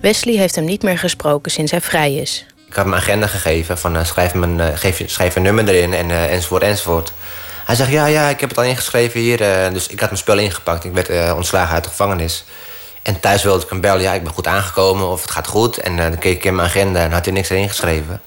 Wesley 0.00 0.34
heeft 0.34 0.54
hem 0.54 0.64
niet 0.64 0.82
meer 0.82 0.98
gesproken 0.98 1.50
sinds 1.52 1.70
hij 1.70 1.80
vrij 1.80 2.14
is. 2.14 2.46
Ik 2.68 2.74
had 2.74 2.84
hem 2.84 2.92
een 2.92 3.00
agenda 3.00 3.26
gegeven 3.26 3.78
van 3.78 3.96
eh, 3.96 4.04
schrijf, 4.04 4.34
mijn, 4.34 4.60
eh, 4.60 4.66
geef, 4.74 4.98
je- 4.98 5.08
schrijf 5.08 5.36
een 5.36 5.42
nummer 5.42 5.68
erin 5.68 5.94
en, 5.94 6.10
eh, 6.10 6.32
enzovoort 6.32 6.62
enzovoort. 6.62 7.12
Hij 7.66 7.74
zegt 7.74 7.90
ja, 7.90 8.06
ja, 8.06 8.28
ik 8.28 8.40
heb 8.40 8.48
het 8.48 8.58
al 8.58 8.64
ingeschreven 8.64 9.20
hier. 9.20 9.40
eh, 9.42 9.72
dus 9.72 9.86
ik 9.86 10.00
had 10.00 10.08
mijn 10.08 10.20
spel 10.20 10.38
ingepakt. 10.38 10.84
Ik 10.84 10.92
werd 10.92 11.08
eh, 11.08 11.32
ontslagen 11.36 11.74
uit 11.74 11.84
de 11.84 11.90
gevangenis. 11.90 12.44
En 13.02 13.20
thuis 13.20 13.42
wilde 13.42 13.62
ik 13.64 13.70
hem 13.70 13.80
bellen. 13.80 14.02
Ja, 14.02 14.12
ik 14.12 14.22
ben 14.22 14.32
goed 14.32 14.46
aangekomen 14.46 15.08
of 15.08 15.22
het 15.22 15.30
gaat 15.30 15.46
goed. 15.46 15.78
En 15.78 15.98
eh, 15.98 16.04
dan 16.04 16.18
keek 16.18 16.36
ik 16.36 16.44
in 16.44 16.54
mijn 16.54 16.68
agenda 16.68 17.00
en 17.00 17.12
had 17.12 17.24
hij 17.24 17.34
niks 17.34 17.48
erin 17.48 17.68
geschreven. 17.68 18.20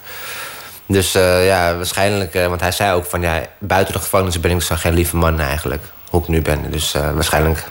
Dus 0.85 1.11
ja, 1.11 1.75
waarschijnlijk... 1.75 2.33
want 2.33 2.59
hij 2.61 2.71
zei 2.71 2.93
ook 2.93 3.05
van 3.05 3.21
ja, 3.21 3.41
buiten 3.57 3.93
de 3.93 3.99
gevangenis 3.99 4.39
ben 4.39 4.51
ik 4.51 4.61
zo 4.61 4.75
geen 4.77 4.93
lieve 4.93 5.15
man 5.15 5.39
eigenlijk. 5.39 5.83
Hoe 6.09 6.21
ik 6.21 6.27
nu 6.27 6.41
ben. 6.41 6.71
Dus 6.71 6.91
waarschijnlijk 7.13 7.63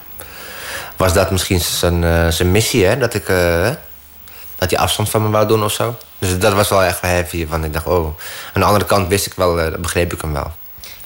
was 0.96 1.12
dat 1.12 1.30
misschien 1.30 1.60
zijn, 1.60 2.52
missie, 2.52 2.84
hè? 2.84 2.98
Dat 2.98 3.14
ik... 3.14 3.26
dat 4.58 4.70
hij 4.70 4.78
afstand 4.78 5.10
van 5.10 5.22
me 5.22 5.30
wou 5.30 5.46
doen 5.46 5.64
of 5.64 5.72
zo. 5.72 5.96
Dus 6.18 6.38
dat 6.38 6.52
was 6.52 6.68
wel 6.68 6.82
echt 6.82 7.00
heavy. 7.00 7.46
Want 7.46 7.64
ik 7.64 7.72
dacht, 7.72 7.86
oh. 7.86 8.06
Aan 8.52 8.60
de 8.60 8.64
andere 8.64 8.84
kant 8.84 9.08
wist 9.08 9.26
ik 9.26 9.32
wel, 9.36 9.70
begreep 9.78 10.12
ik 10.12 10.20
hem 10.20 10.32
wel. 10.32 10.52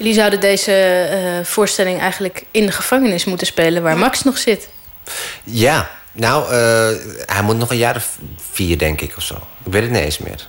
Jullie 0.03 0.17
zouden 0.17 0.41
deze 0.41 0.73
eh, 0.73 1.45
voorstelling 1.45 2.01
eigenlijk 2.01 2.45
in 2.51 2.67
de 2.67 2.73
gevangenis 2.73 3.25
moeten 3.25 3.47
spelen 3.47 3.83
waar 3.83 3.97
Max 3.97 4.23
nog 4.23 4.39
zit. 4.39 4.69
Ja, 5.45 5.91
nou, 6.13 6.45
eh, 6.53 6.89
hij 7.27 7.43
moet 7.43 7.57
nog 7.57 7.71
een 7.71 7.77
jaar 7.77 7.97
of 7.97 8.17
vier, 8.53 8.79
denk 8.79 9.01
ik, 9.01 9.15
of 9.17 9.23
zo. 9.23 9.35
Ik 9.65 9.73
weet 9.73 9.83
het 9.83 9.91
niet 9.91 10.01
eens 10.01 10.19
meer. 10.19 10.47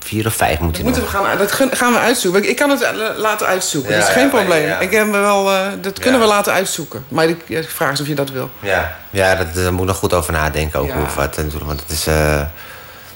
Vier 0.00 0.26
of 0.26 0.34
vijf 0.34 0.58
moet 0.58 0.66
Dat, 0.68 0.76
hij 0.76 0.84
moeten 0.84 1.02
nog. 1.02 1.12
we 1.12 1.16
gaan, 1.18 1.38
dat 1.38 1.78
gaan 1.78 1.92
we 1.92 1.98
uitzoeken. 1.98 2.48
Ik 2.48 2.56
kan 2.56 2.70
het 2.70 2.82
eh, 2.82 2.90
laten 3.16 3.46
uitzoeken. 3.46 3.90
Ja, 3.92 3.98
dat 3.98 4.06
is 4.08 4.14
geen 4.14 4.22
ja, 4.24 4.28
probleem. 4.30 4.66
ja. 4.66 4.78
Ik 4.80 4.90
heb 4.90 5.06
me 5.06 5.18
wel, 5.18 5.52
eh, 5.52 5.66
dat 5.80 5.98
kunnen 5.98 6.20
we 6.20 6.26
laten 6.26 6.52
uitzoeken. 6.52 7.04
Maar 7.08 7.28
ik, 7.28 7.40
ja, 7.46 7.62
vraag 7.62 7.92
is 7.92 8.00
of 8.00 8.06
je 8.06 8.14
dat 8.14 8.30
wil. 8.30 8.50
Ja, 8.60 8.96
ja 9.10 9.34
dat, 9.34 9.54
daar 9.54 9.72
moet 9.72 9.80
ik 9.80 9.86
nog 9.86 9.96
goed 9.96 10.12
over 10.14 10.32
nadenken. 10.32 10.80
Ook 10.80 10.86
Ja. 10.88 10.94
hoe 10.94 11.04
of 11.04 11.14
wat. 11.14 11.36
Want 11.64 11.80
het 11.80 11.90
is, 11.90 12.06
eh, 12.06 12.42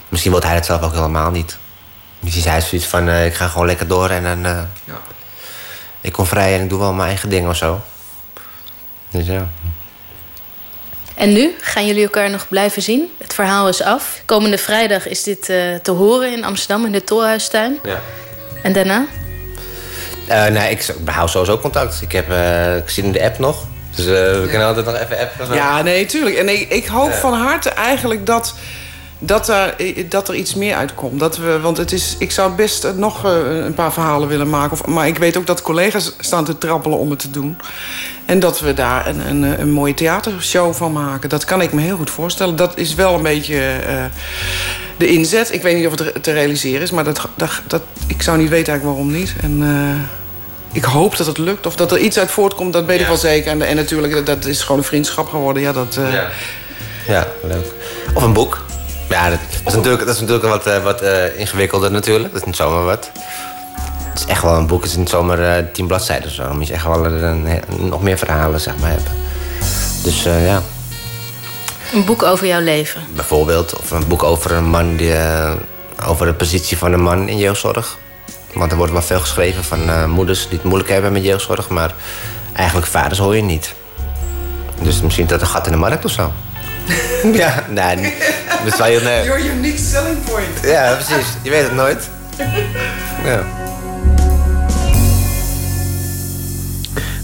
misschien 0.08 0.32
wil 0.32 0.40
hij 0.42 0.54
het 0.54 0.66
zelf 0.66 0.82
ook 0.82 0.92
helemaal 0.94 1.30
niet. 1.30 1.56
Misschien 2.20 2.44
is 2.44 2.50
hij 2.50 2.60
zoiets 2.60 2.86
van, 2.86 3.08
ik 3.10 3.34
ga 3.34 3.48
gewoon 3.48 3.66
lekker 3.66 3.86
door 3.88 4.08
en 4.10 4.22
dan... 4.22 4.44
eh, 4.44 4.58
Ik 6.00 6.12
kom 6.12 6.26
vrij 6.26 6.54
en 6.54 6.62
ik 6.62 6.68
doe 6.68 6.78
wel 6.78 6.92
mijn 6.92 7.08
eigen 7.08 7.28
ding 7.28 7.48
of 7.48 7.56
zo. 7.56 7.80
Dus 9.10 9.26
ja. 9.26 9.48
En 11.14 11.32
nu 11.32 11.54
gaan 11.60 11.86
jullie 11.86 12.02
elkaar 12.02 12.30
nog 12.30 12.46
blijven 12.48 12.82
zien. 12.82 13.08
Het 13.18 13.34
verhaal 13.34 13.68
is 13.68 13.82
af. 13.82 14.22
Komende 14.24 14.58
vrijdag 14.58 15.08
is 15.08 15.22
dit 15.22 15.48
eh, 15.48 15.74
te 15.82 15.90
horen 15.90 16.32
in 16.32 16.44
Amsterdam 16.44 16.86
in 16.86 16.92
de 16.92 17.04
Tolhuistuin. 17.04 17.78
ja. 17.84 18.00
En 18.62 18.72
daarna? 18.72 19.06
Eh, 20.26 20.46
nee, 20.46 20.70
ik 20.70 20.94
behoud 21.00 21.30
sowieso 21.30 21.58
contact. 21.58 22.02
Ik, 22.02 22.12
heb, 22.12 22.30
eh, 22.30 22.76
ik 22.76 22.88
zie 22.90 23.02
in 23.04 23.12
de 23.12 23.22
app 23.22 23.38
nog. 23.38 23.64
Dus 23.96 24.06
eh, 24.06 24.12
we 24.12 24.46
kunnen 24.48 24.66
altijd 24.66 24.86
nog 24.86 24.94
even 24.94 25.18
appen. 25.18 25.54
Ja, 25.54 25.82
nee, 25.82 26.06
tuurlijk. 26.06 26.36
En 26.36 26.48
ik, 26.48 26.68
ik 26.70 26.86
hoop 26.86 27.10
Ja. 27.10 27.16
van 27.16 27.32
harte 27.34 27.68
eigenlijk 27.70 28.26
dat, 28.26 28.54
dat, 29.22 29.48
er, 29.48 29.74
dat 30.08 30.28
er 30.28 30.34
iets 30.34 30.54
meer 30.54 30.74
uitkomt. 30.74 31.20
Dat 31.20 31.36
we, 31.36 31.60
want 31.60 31.76
het 31.76 31.92
is, 31.92 32.16
ik 32.18 32.30
zou 32.30 32.52
best 32.52 32.86
nog 32.96 33.24
eh, 33.24 33.32
een 33.64 33.74
paar 33.74 33.92
verhalen 33.92 34.28
willen 34.28 34.50
maken. 34.50 34.72
Of, 34.72 34.86
maar 34.86 35.06
ik 35.06 35.18
weet 35.18 35.36
ook 35.36 35.46
dat 35.46 35.62
collega's 35.62 36.12
staan 36.18 36.44
te 36.44 36.58
trappelen 36.58 36.98
om 36.98 37.10
het 37.10 37.18
te 37.18 37.30
doen. 37.30 37.56
En 38.24 38.38
dat 38.40 38.60
we 38.60 38.74
daar 38.74 39.06
een, 39.06 39.28
een, 39.28 39.60
een 39.60 39.70
mooie 39.70 39.94
theatershow 39.94 40.74
van 40.74 40.92
maken. 40.92 41.28
Dat 41.28 41.44
kan 41.44 41.62
ik 41.62 41.72
me 41.72 41.80
heel 41.80 41.96
goed 41.96 42.10
voorstellen. 42.10 42.56
Dat 42.56 42.76
is 42.76 42.94
wel 42.94 43.14
een 43.14 43.22
beetje 43.22 43.60
eh, 43.86 44.04
de 44.96 45.06
inzet. 45.06 45.52
Ik 45.54 45.62
weet 45.62 45.76
niet 45.76 45.86
of 45.86 45.98
het 45.98 46.22
te 46.22 46.32
realiseren 46.32 46.82
is. 46.82 46.90
Maar 46.90 47.04
dat, 47.04 47.28
dat, 47.36 47.50
dat, 47.66 47.82
ik 48.06 48.22
zou 48.22 48.38
niet 48.38 48.48
weten 48.48 48.72
eigenlijk 48.72 48.98
waarom 48.98 49.18
niet. 49.20 49.34
En... 49.42 49.62
eh, 49.62 50.18
ik 50.72 50.84
hoop 50.84 51.16
dat 51.16 51.26
het 51.26 51.38
lukt. 51.38 51.66
Of 51.66 51.76
dat 51.76 51.92
er 51.92 51.98
iets 51.98 52.18
uit 52.18 52.30
voortkomt, 52.30 52.72
dat 52.72 52.84
weet 52.84 53.00
ik 53.00 53.06
wel 53.06 53.16
zeker. 53.16 53.50
En, 53.50 53.62
en 53.62 53.76
natuurlijk, 53.76 54.26
dat 54.26 54.44
is 54.44 54.60
gewoon 54.62 54.78
een 54.78 54.84
vriendschap 54.84 55.28
geworden. 55.28 55.62
Ja, 55.62 55.72
dat, 55.72 55.96
eh, 55.96 56.12
Ja, 57.06 57.26
leuk. 57.42 57.66
Of 58.14 58.22
een 58.22 58.32
boek. 58.32 58.64
Ja, 59.10 59.30
dat, 59.30 59.38
dat 59.50 59.66
is, 59.66 59.74
natuurlijk, 59.74 60.04
dat 60.04 60.14
is 60.14 60.20
natuurlijk 60.20 60.48
wat, 60.48 60.66
eh, 60.66 60.82
wat 60.82 61.00
eh, 61.00 61.38
ingewikkelder 61.38 61.90
natuurlijk. 61.90 62.32
Dat 62.32 62.40
is 62.40 62.46
niet 62.46 62.56
zomaar 62.56 62.84
wat. 62.84 63.10
Het 63.98 64.18
is 64.18 64.24
echt 64.24 64.42
wel 64.42 64.54
een 64.56 64.66
boek. 64.66 64.82
Het 64.82 64.90
is 64.90 64.96
niet 64.96 65.08
zomaar 65.08 65.38
eh, 65.38 65.64
tien 65.72 65.86
bladzijden 65.86 66.28
of 66.28 66.34
zo. 66.34 66.42
Dan 66.42 66.56
moet 66.56 66.66
je 66.66 66.72
echt 66.72 66.84
wel 66.84 67.04
een, 67.04 67.60
nog 67.78 68.02
meer 68.02 68.18
verhalen 68.18 68.60
zeg 68.60 68.76
maar, 68.76 68.90
hebben. 68.90 69.12
Dus 70.02 70.22
ja, 70.22 70.62
Een 71.92 72.04
boek 72.04 72.22
over 72.22 72.46
jouw 72.46 72.60
leven. 72.60 73.02
bijvoorbeeld. 73.14 73.76
Of 73.76 73.90
een 73.90 74.06
boek 74.06 74.22
over 74.22 74.52
een 74.52 74.64
man 74.64 74.96
die... 74.96 75.14
over 76.06 76.26
de 76.26 76.34
positie 76.34 76.76
van 76.76 76.92
een 76.92 77.02
man 77.02 77.28
in 77.28 77.36
jeugdzorg. 77.36 77.98
Want 78.54 78.70
er 78.70 78.76
wordt 78.76 78.92
wel 78.92 79.02
veel 79.02 79.20
geschreven 79.20 79.64
van 79.64 80.10
moeders 80.10 80.48
die 80.48 80.58
het 80.58 80.64
moeilijk 80.64 80.90
hebben 80.90 81.12
met 81.12 81.24
jeugdzorg. 81.24 81.68
Maar 81.68 81.94
eigenlijk 82.52 82.86
vaders 82.86 83.18
hoor 83.18 83.36
je 83.36 83.42
niet. 83.42 83.74
Dus 84.82 85.00
misschien 85.00 85.26
dat 85.26 85.40
een 85.40 85.46
gat 85.46 85.66
in 85.66 85.72
de 85.72 85.78
markt 85.78 86.04
of 86.04 86.10
zo. 86.10 86.32
ja, 87.42 87.64
nee, 87.68 88.14
dat 88.64 88.72
is 88.72 88.78
wel 88.78 88.86
heel... 88.86 89.02
nee. 89.02 89.24
Your 89.24 89.44
unique 89.44 89.78
selling 89.78 90.24
point. 90.24 90.60
Ja, 90.62 90.94
precies. 90.94 91.26
Je 91.42 91.50
weet 91.50 91.62
het 91.62 91.74
nooit. 91.74 92.10
Ja. 93.24 93.44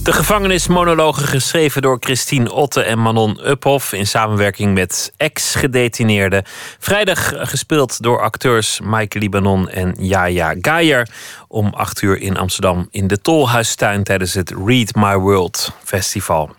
De 0.06 0.12
gevangenismonologen 0.12 1.26
geschreven 1.26 1.82
door 1.82 1.96
Christine 2.00 2.52
Otte 2.52 2.82
en 2.82 3.02
Manon 3.02 3.48
Uphoff 3.48 3.92
in 3.92 4.06
samenwerking 4.06 4.74
met 4.74 5.12
ex-gedetineerden. 5.16 6.42
Vrijdag 6.78 7.32
gespeeld 7.36 8.02
door 8.02 8.20
acteurs 8.20 8.80
Mike 8.84 9.18
Libanon 9.18 9.68
en 9.68 9.94
Yaya 9.98 10.54
Geijer. 10.60 11.08
Om 11.48 11.72
acht 11.74 12.02
uur 12.02 12.20
in 12.20 12.36
Amsterdam 12.36 12.88
in 12.90 13.06
de 13.06 13.20
Tolhuistuin 13.20 14.04
tijdens 14.04 14.34
het 14.34 14.54
Read 14.66 14.94
My 14.94 15.16
World 15.16 15.72
Festival. 15.84 16.54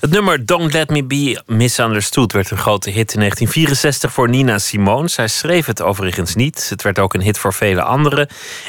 Het 0.00 0.10
nummer 0.10 0.46
Don't 0.46 0.72
Let 0.72 0.90
Me 0.90 1.04
Be 1.04 1.42
Misunderstood 1.46 2.32
werd 2.32 2.50
een 2.50 2.56
grote 2.56 2.90
hit 2.90 3.12
in 3.12 3.18
1964 3.18 4.12
voor 4.12 4.28
Nina 4.28 4.58
Simone. 4.58 5.08
Zij 5.08 5.28
schreef 5.28 5.66
het 5.66 5.82
overigens 5.82 6.34
niet. 6.34 6.68
Het 6.68 6.82
werd 6.82 6.98
ook 6.98 7.14
een 7.14 7.20
hit 7.20 7.38
voor 7.38 7.52
vele 7.52 7.82
anderen. 7.82 8.28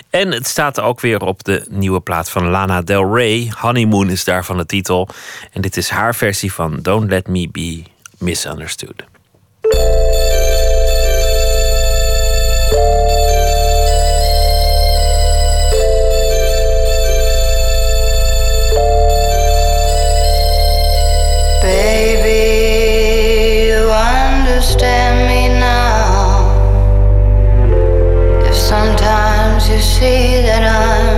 En 0.10 0.32
het 0.32 0.48
staat 0.48 0.80
ook 0.80 1.00
weer 1.00 1.22
op 1.22 1.44
de 1.44 1.66
nieuwe 1.70 2.00
plaat 2.00 2.30
van 2.30 2.50
Lana 2.50 2.82
Del 2.82 3.16
Rey. 3.16 3.52
Honeymoon 3.58 4.10
is 4.10 4.24
daarvan 4.24 4.58
de 4.58 4.66
titel. 4.66 5.10
En 5.52 5.62
dit 5.62 5.78
is 5.78 5.90
haar 5.90 6.16
versie 6.16 6.54
van 6.54 6.80
Don't 6.82 7.10
Let 7.10 7.28
Me 7.28 7.50
Be 7.52 7.84
Misunderstood. 8.18 9.04
Understand 24.58 25.30
me 25.30 25.50
now. 25.60 26.50
If 28.50 28.56
sometimes 28.56 29.70
you 29.70 29.80
see 29.80 30.42
that 30.48 30.64
I'm 30.66 31.17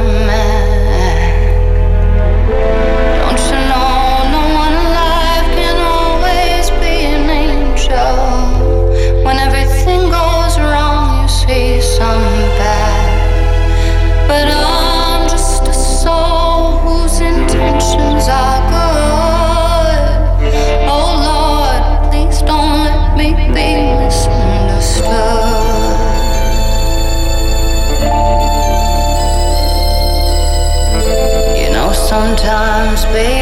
sometimes, 32.40 33.03
baby. 33.07 33.39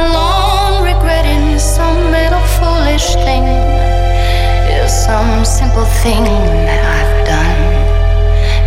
alone 0.00 0.82
regretting 0.82 1.58
some 1.58 1.98
little 2.10 2.44
foolish 2.58 3.14
thing. 3.26 3.44
Is 4.72 4.92
some 4.92 5.44
simple 5.44 5.84
thing 6.02 6.24
that 6.68 6.82
I've 6.98 7.16
done. 7.34 7.60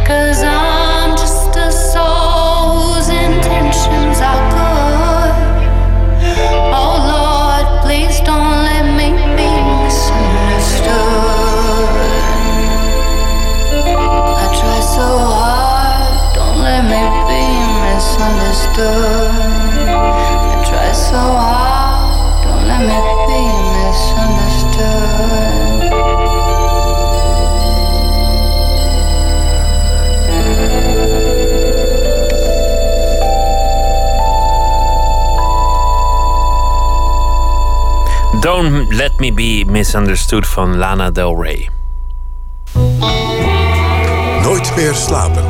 Cause 0.05 0.43
I'm 0.43 1.11
just 1.17 1.55
a 1.57 1.71
soul 1.71 2.93
whose 2.93 3.09
intentions 3.09 4.17
are 4.29 4.43
good. 4.53 5.35
Oh 6.79 6.95
Lord, 7.13 7.65
please 7.83 8.19
don't 8.21 8.51
let 8.69 8.85
me 8.99 9.09
be 9.39 9.49
misunderstood. 9.83 10.93
I 14.43 14.45
try 14.59 14.79
so 14.95 15.07
hard, 15.31 16.35
don't 16.35 16.59
let 16.69 16.83
me 16.93 17.01
be 17.29 17.43
misunderstood. 17.85 19.04
Don't 38.45 38.93
Let 38.93 39.19
Me 39.19 39.33
Be 39.33 39.63
Misunderstood 39.67 40.47
van 40.47 40.77
Lana 40.77 41.11
Del 41.11 41.43
Rey. 41.43 41.69
Nooit 44.41 44.75
meer 44.75 44.93
slapen. 44.93 45.43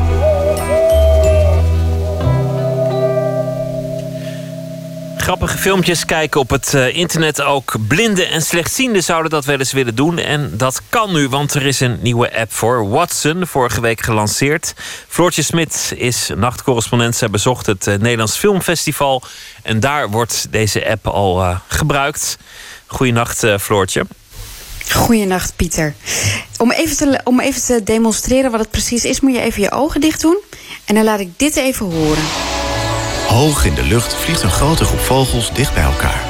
Grappige 5.16 5.58
filmpjes 5.58 6.04
kijken 6.04 6.40
op 6.40 6.50
het 6.50 6.74
eh, 6.74 6.96
internet. 6.96 7.42
Ook 7.42 7.74
blinden 7.88 8.30
en 8.30 8.42
slechtzienden 8.42 9.02
zouden 9.02 9.30
dat 9.30 9.44
wel 9.44 9.58
eens 9.58 9.72
willen 9.72 9.94
doen. 9.94 10.18
En 10.18 10.56
dat 10.56 10.82
kan 10.88 11.12
nu, 11.12 11.28
want 11.28 11.54
er 11.54 11.66
is 11.66 11.80
een 11.80 11.98
nieuwe 12.02 12.38
app 12.38 12.52
voor. 12.52 12.88
Watson, 12.88 13.46
vorige 13.46 13.80
week 13.80 14.00
gelanceerd. 14.00 14.74
Floortje 15.08 15.42
Smit 15.42 15.92
is 15.96 16.30
nachtcorrespondent. 16.36 17.16
Zij 17.16 17.30
bezocht 17.30 17.66
het 17.66 17.86
eh, 17.86 17.98
Nederlands 17.98 18.36
Filmfestival. 18.36 19.22
En 19.62 19.80
daar 19.80 20.10
wordt 20.10 20.46
deze 20.50 20.88
app 20.90 21.06
al 21.06 21.42
eh, 21.42 21.58
gebruikt. 21.68 22.38
Goeienacht, 22.86 23.42
eh, 23.42 23.58
Floortje. 23.58 24.06
Goeienacht, 24.92 25.56
Pieter. 25.56 25.94
Om 26.58 26.70
even, 26.70 26.96
te, 26.96 27.20
om 27.24 27.40
even 27.40 27.62
te 27.62 27.82
demonstreren 27.82 28.50
wat 28.50 28.60
het 28.60 28.70
precies 28.70 29.04
is, 29.04 29.20
moet 29.20 29.34
je 29.34 29.40
even 29.40 29.62
je 29.62 29.70
ogen 29.70 30.00
dicht 30.00 30.20
doen. 30.20 30.38
En 30.84 30.94
dan 30.94 31.04
laat 31.04 31.20
ik 31.20 31.38
dit 31.38 31.56
even 31.56 31.86
horen. 31.86 32.24
Hoog 33.28 33.64
in 33.64 33.74
de 33.74 33.82
lucht 33.82 34.14
vliegt 34.14 34.42
een 34.42 34.50
grote 34.50 34.84
groep 34.84 35.00
vogels 35.00 35.52
dicht 35.52 35.74
bij 35.74 35.82
elkaar. 35.82 36.20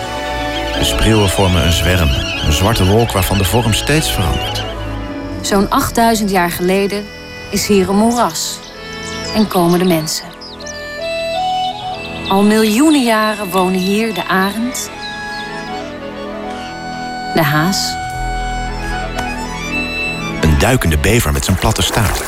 De 0.78 0.84
spreeuwen 0.84 1.28
vormen 1.28 1.66
een 1.66 1.72
zwerm, 1.72 2.08
een 2.46 2.52
zwarte 2.52 2.86
wolk 2.86 3.12
waarvan 3.12 3.38
de 3.38 3.44
vorm 3.44 3.72
steeds 3.72 4.10
verandert. 4.10 4.64
Zo'n 5.40 5.70
8000 5.70 6.30
jaar 6.30 6.50
geleden 6.50 7.04
is 7.50 7.66
hier 7.66 7.88
een 7.88 7.96
moeras. 7.96 8.58
En 9.34 9.48
komen 9.48 9.78
de 9.78 9.84
mensen. 9.84 10.24
Al 12.28 12.42
miljoenen 12.42 13.02
jaren 13.02 13.50
wonen 13.50 13.80
hier 13.80 14.14
de 14.14 14.26
arend, 14.26 14.90
de 17.34 17.42
haas, 17.42 17.94
Een 20.40 20.58
duikende 20.58 20.98
bever 20.98 21.32
met 21.32 21.44
zijn 21.44 21.56
platte 21.56 21.82
staart. 21.82 22.22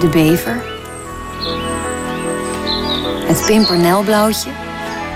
de 0.00 0.08
bever, 0.08 0.60
het 3.26 3.42
pimpernelblauwtje 3.46 4.50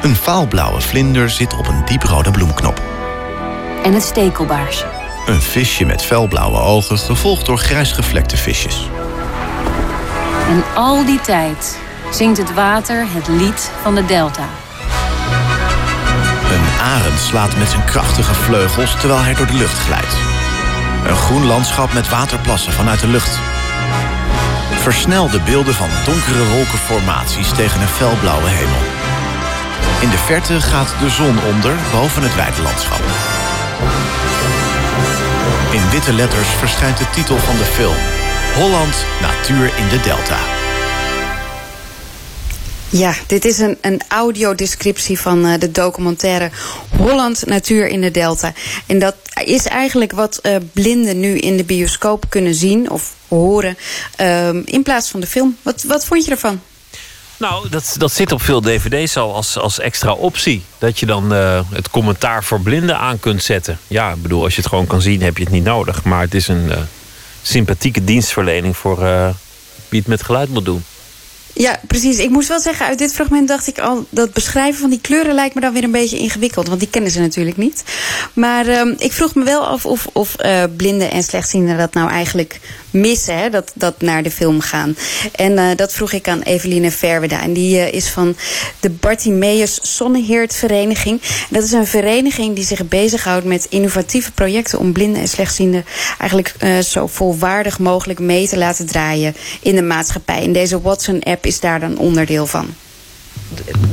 Een 0.03 0.17
vaalblauwe 0.17 0.81
vlinder 0.81 1.31
zit 1.31 1.57
op 1.57 1.67
een 1.69 1.85
dieprode 1.85 2.31
bloemknop. 2.31 2.83
en 3.85 3.93
het 3.93 4.03
stekelbaarsje. 4.03 4.87
Een 5.27 5.43
visje 5.43 5.85
met 5.85 6.03
felblauwe 6.03 6.59
ogen, 6.59 6.99
gevolgd 6.99 7.47
door 7.47 7.59
grijsgevlekte 7.59 8.37
visjes. 8.37 8.89
En 10.49 10.65
al 10.75 11.05
die 11.05 11.21
tijd 11.21 11.79
zingt 12.11 12.39
het 12.39 12.55
water 12.55 13.07
het 13.09 13.29
lied 13.29 13.71
van 13.83 13.95
de 13.95 14.05
delta. 14.05 14.49
Arend 16.85 17.21
slaat 17.21 17.57
met 17.57 17.69
zijn 17.69 17.85
krachtige 17.85 18.35
vleugels 18.35 18.97
terwijl 18.99 19.21
hij 19.21 19.35
door 19.35 19.47
de 19.47 19.55
lucht 19.55 19.79
glijdt. 19.79 20.17
Een 21.07 21.17
groen 21.17 21.47
landschap 21.47 21.93
met 21.93 22.09
waterplassen 22.09 22.73
vanuit 22.73 23.01
de 23.01 23.09
lucht. 23.09 23.39
Versnelde 24.81 25.41
beelden 25.41 25.75
van 25.75 25.89
donkere 26.05 26.49
wolkenformaties 26.49 27.49
tegen 27.49 27.81
een 27.81 27.89
felblauwe 27.89 28.49
hemel. 28.49 28.83
In 30.01 30.11
de 30.11 30.19
verte 30.19 30.61
gaat 30.61 30.95
de 31.01 31.11
zon 31.11 31.39
onder 31.53 31.75
boven 31.93 32.23
het 32.23 32.35
wijde 32.35 32.63
landschap. 32.63 33.03
In 35.71 35.91
witte 35.91 36.13
letters 36.13 36.49
verschijnt 36.49 36.99
de 36.99 37.11
titel 37.11 37.39
van 37.39 37.57
de 37.57 37.65
film. 37.65 37.97
Holland, 38.55 39.07
natuur 39.21 39.73
in 39.77 39.89
de 39.89 40.01
delta. 40.01 40.64
Ja, 42.97 43.15
dit 43.27 43.45
is 43.45 43.59
een, 43.59 43.79
een 43.81 44.03
audiodescriptie 44.09 45.19
van 45.19 45.47
eh, 45.47 45.59
de 45.59 45.71
documentaire 45.71 46.51
Holland 46.97 47.47
Natuur 47.47 47.89
in 47.89 48.01
de 48.01 48.11
Delta. 48.11 48.53
En 48.87 48.99
dat 48.99 49.15
is 49.45 49.67
eigenlijk 49.67 50.13
wat 50.13 50.39
eh, 50.39 50.57
blinden 50.73 51.21
nu 51.21 51.39
in 51.39 51.57
de 51.57 51.65
bioscoop 51.65 52.25
kunnen 52.29 52.55
zien 52.55 52.91
of 52.91 53.15
horen 53.29 53.77
ehm, 54.17 54.63
in 54.65 54.83
plaats 54.83 55.11
van 55.11 55.21
de 55.21 55.27
film. 55.27 55.57
Wat, 55.63 55.83
wat 55.83 56.05
vond 56.05 56.25
je 56.25 56.31
ervan? 56.31 56.61
Nou, 57.37 57.69
dat, 57.69 57.95
dat 57.99 58.13
zit 58.13 58.33
op 58.33 58.43
veel 58.43 58.61
dvd's 58.61 59.17
al 59.17 59.35
als, 59.35 59.59
als 59.59 59.79
extra 59.79 60.13
optie. 60.13 60.63
Dat 60.79 60.99
je 60.99 61.07
dan 61.07 61.35
eh, 61.35 61.61
het 61.73 61.91
commentaar 61.91 62.45
voor 62.45 62.61
blinden 62.61 62.99
aan 62.99 63.21
kunt 63.21 63.43
zetten. 63.43 63.79
Ja, 63.87 64.13
ik 64.13 64.23
bedoel, 64.23 64.43
als 64.45 64.55
je 64.55 64.61
het 64.61 64.71
gewoon 64.71 64.87
kan 64.87 65.03
zien, 65.03 65.23
heb 65.23 65.37
je 65.37 65.45
het 65.45 65.53
niet 65.53 65.65
nodig. 65.65 66.05
Maar 66.05 66.21
het 66.21 66.35
is 66.35 66.49
een 66.49 66.73
sympathieke 67.43 68.05
dienstverlening 68.05 68.77
voor 68.77 69.05
eh, 69.05 69.29
wie 69.89 70.01
het 70.01 70.09
met 70.09 70.23
geluid 70.23 70.49
moet 70.49 70.65
doen. 70.65 70.85
Ja, 71.55 71.81
precies. 71.87 72.19
Ik 72.19 72.31
moest 72.31 72.49
wel 72.49 72.61
zeggen, 72.61 72.87
uit 72.87 72.99
dit 72.99 73.15
fragment 73.15 73.49
dacht 73.49 73.67
ik 73.67 73.79
al... 73.79 74.07
dat 74.11 74.33
beschrijven 74.33 74.81
van 74.81 74.91
die 74.91 75.01
kleuren 75.01 75.35
lijkt 75.35 75.55
me 75.55 75.61
dan 75.61 75.73
weer 75.73 75.85
een 75.85 75.91
beetje 75.91 76.19
ingewikkeld. 76.19 76.69
Want 76.69 76.81
die 76.81 76.89
kennen 76.89 77.11
ze 77.11 77.21
natuurlijk 77.21 77.57
niet. 77.57 77.85
Maar 78.33 78.67
ehm, 78.67 78.95
ik 78.99 79.13
vroeg 79.13 79.35
me 79.35 79.45
wel 79.45 79.67
af 79.67 79.87
of, 79.87 80.07
of 80.13 80.35
eh, 80.35 80.65
blinden 80.77 81.11
en 81.11 81.23
slechtzienden 81.23 81.79
dat 81.79 81.95
nou 81.95 82.11
eigenlijk 82.11 82.61
missen. 82.91 83.39
Hè? 83.39 83.51
Dat, 83.51 83.73
dat 83.75 84.01
naar 84.01 84.23
de 84.23 84.31
film 84.31 84.61
gaan. 84.61 84.97
En 85.33 85.59
eh, 85.59 85.77
dat 85.77 85.93
vroeg 85.93 86.13
ik 86.13 86.29
aan 86.29 86.43
Eveline 86.43 86.91
Verweda. 86.91 87.43
En 87.43 87.53
die 87.53 87.79
eh, 87.79 87.93
is 87.93 88.09
van 88.09 88.37
de 88.81 88.91
Bartimeus 88.91 89.97
Zonneheert 89.97 90.55
Vereniging. 90.55 91.21
En 91.23 91.49
dat 91.51 91.63
is 91.63 91.73
een 91.73 91.87
vereniging 91.87 92.55
die 92.55 92.65
zich 92.65 92.89
bezighoudt 92.89 93.45
met 93.45 93.67
innovatieve 93.71 94.33
projecten... 94.33 94.79
om 94.79 94.93
blinden 94.93 95.21
en 95.21 95.29
slechtzienden 95.29 95.85
eigenlijk 96.19 96.55
zo 96.85 97.07
volwaardig 97.07 97.79
mogelijk 97.79 98.19
mee 98.19 98.49
te 98.49 98.59
laten 98.59 98.87
draaien 98.87 99.37
in 99.63 99.75
de 99.75 99.83
maatschappij. 99.83 100.43
En 100.43 100.53
deze 100.53 100.81
Watson-app 100.81 101.44
is 101.45 101.61
daar 101.61 101.81
dan 101.81 101.99
onderdeel 101.99 102.47
van. 102.47 102.75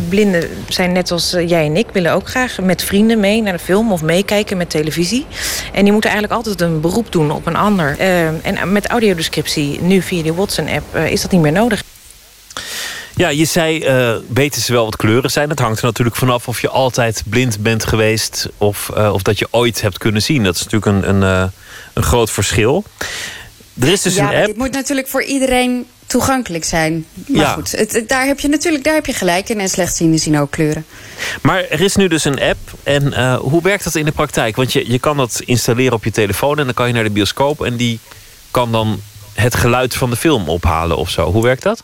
blinden 0.10 0.49
zijn 0.68 0.91
net 0.91 1.11
als 1.11 1.34
eh, 1.34 1.49
jij 1.49 1.65
en 1.65 1.78
ik, 1.78 1.88
willen 1.94 2.14
ook 2.14 2.30
graag 2.30 2.60
met 2.60 2.84
vrienden 2.84 3.19
mee 3.19 3.41
naar 3.41 3.53
de 3.53 3.60
film 3.60 3.91
of 3.91 4.02
meekijken 4.02 4.57
met 4.57 4.69
televisie. 4.69 5.26
En 5.73 5.84
die 5.84 5.91
moeten 5.91 6.10
eigenlijk 6.10 6.45
altijd 6.45 6.61
een 6.61 6.82
beroep 6.82 7.11
doen 7.11 7.32
op 7.32 7.45
een 7.45 7.56
ander. 7.56 7.95
Eh, 7.99 8.45
en 8.45 8.72
met 8.72 8.88
audiodescriptie, 8.88 9.82
nu 9.82 10.02
via 10.02 10.23
die 10.23 10.34
Watson-app, 10.34 10.95
eh, 10.95 11.11
is 11.11 11.22
dat 11.22 11.32
niet 11.32 11.41
meer 11.41 11.52
nodig. 11.52 11.84
Ja, 13.15 13.30
je 13.30 13.45
zei, 13.45 13.80
eh, 13.80 14.15
weten 14.34 14.61
ze 14.61 14.73
wel 14.73 14.86
wat 14.86 14.95
kleuren 14.95 15.32
zijn? 15.32 15.49
Het 15.49 15.60
hangt 15.60 15.80
er 15.80 15.86
natuurlijk 15.86 16.15
vanaf 16.15 16.48
of 16.48 16.61
je 16.61 16.69
altijd 16.69 17.23
blind 17.26 17.60
bent 17.60 17.86
geweest... 17.86 18.48
of, 18.57 18.90
eh, 18.95 19.14
of 19.14 19.22
dat 19.22 19.40
je 19.40 19.48
ooit 19.52 19.82
hebt 19.82 19.98
kunnen 19.98 20.22
zien. 20.22 20.44
Dat 20.44 20.56
is 20.56 20.64
natuurlijk 20.64 21.06
een, 21.06 21.10
een, 21.10 21.23
eh, 21.23 21.44
een 21.94 22.03
groot 22.03 22.32
verschil. 22.32 22.84
Er 23.80 23.88
is 23.88 24.02
dus 24.02 24.15
ja, 24.15 24.30
een 24.30 24.38
app. 24.38 24.45
dit 24.45 24.57
moet 24.57 24.72
natuurlijk 24.72 25.07
voor 25.07 25.23
iedereen 25.23 25.86
toegankelijk 26.11 26.63
zijn. 26.63 27.05
Maar 27.27 27.41
Ja. 27.41 27.53
goed, 27.53 27.71
het, 27.71 28.03
daar 28.07 28.25
heb 28.25 28.39
je 28.39 28.47
natuurlijk 28.47 28.83
daar 28.83 28.93
heb 28.93 29.05
je 29.05 29.13
gelijk 29.13 29.49
in. 29.49 29.59
En 29.59 29.69
slechtzienden 29.69 30.19
zien 30.19 30.39
ook 30.39 30.51
kleuren. 30.51 30.85
Maar 31.41 31.63
er 31.69 31.81
is 31.81 31.95
nu 31.95 32.07
dus 32.07 32.23
een 32.25 32.41
app. 32.41 32.57
En 32.83 33.13
eh, 33.13 33.35
hoe 33.35 33.61
werkt 33.61 33.83
dat 33.83 33.95
in 33.95 34.05
de 34.05 34.11
praktijk? 34.11 34.55
Want 34.55 34.73
je, 34.73 34.91
je 34.91 34.99
kan 34.99 35.17
dat 35.17 35.41
installeren 35.45 35.93
op 35.93 36.03
je 36.03 36.11
telefoon... 36.11 36.59
en 36.59 36.65
dan 36.65 36.73
kan 36.73 36.88
je 36.88 36.93
naar 36.93 37.03
de 37.03 37.09
bioscoop... 37.09 37.61
en 37.61 37.75
die 37.75 37.99
kan 38.51 38.71
dan 38.71 39.01
het 39.33 39.55
geluid 39.55 39.95
van 39.95 40.09
de 40.09 40.15
film 40.15 40.49
ophalen 40.49 40.97
of 40.97 41.09
zo. 41.09 41.31
Hoe 41.31 41.43
werkt 41.43 41.63
dat? 41.63 41.83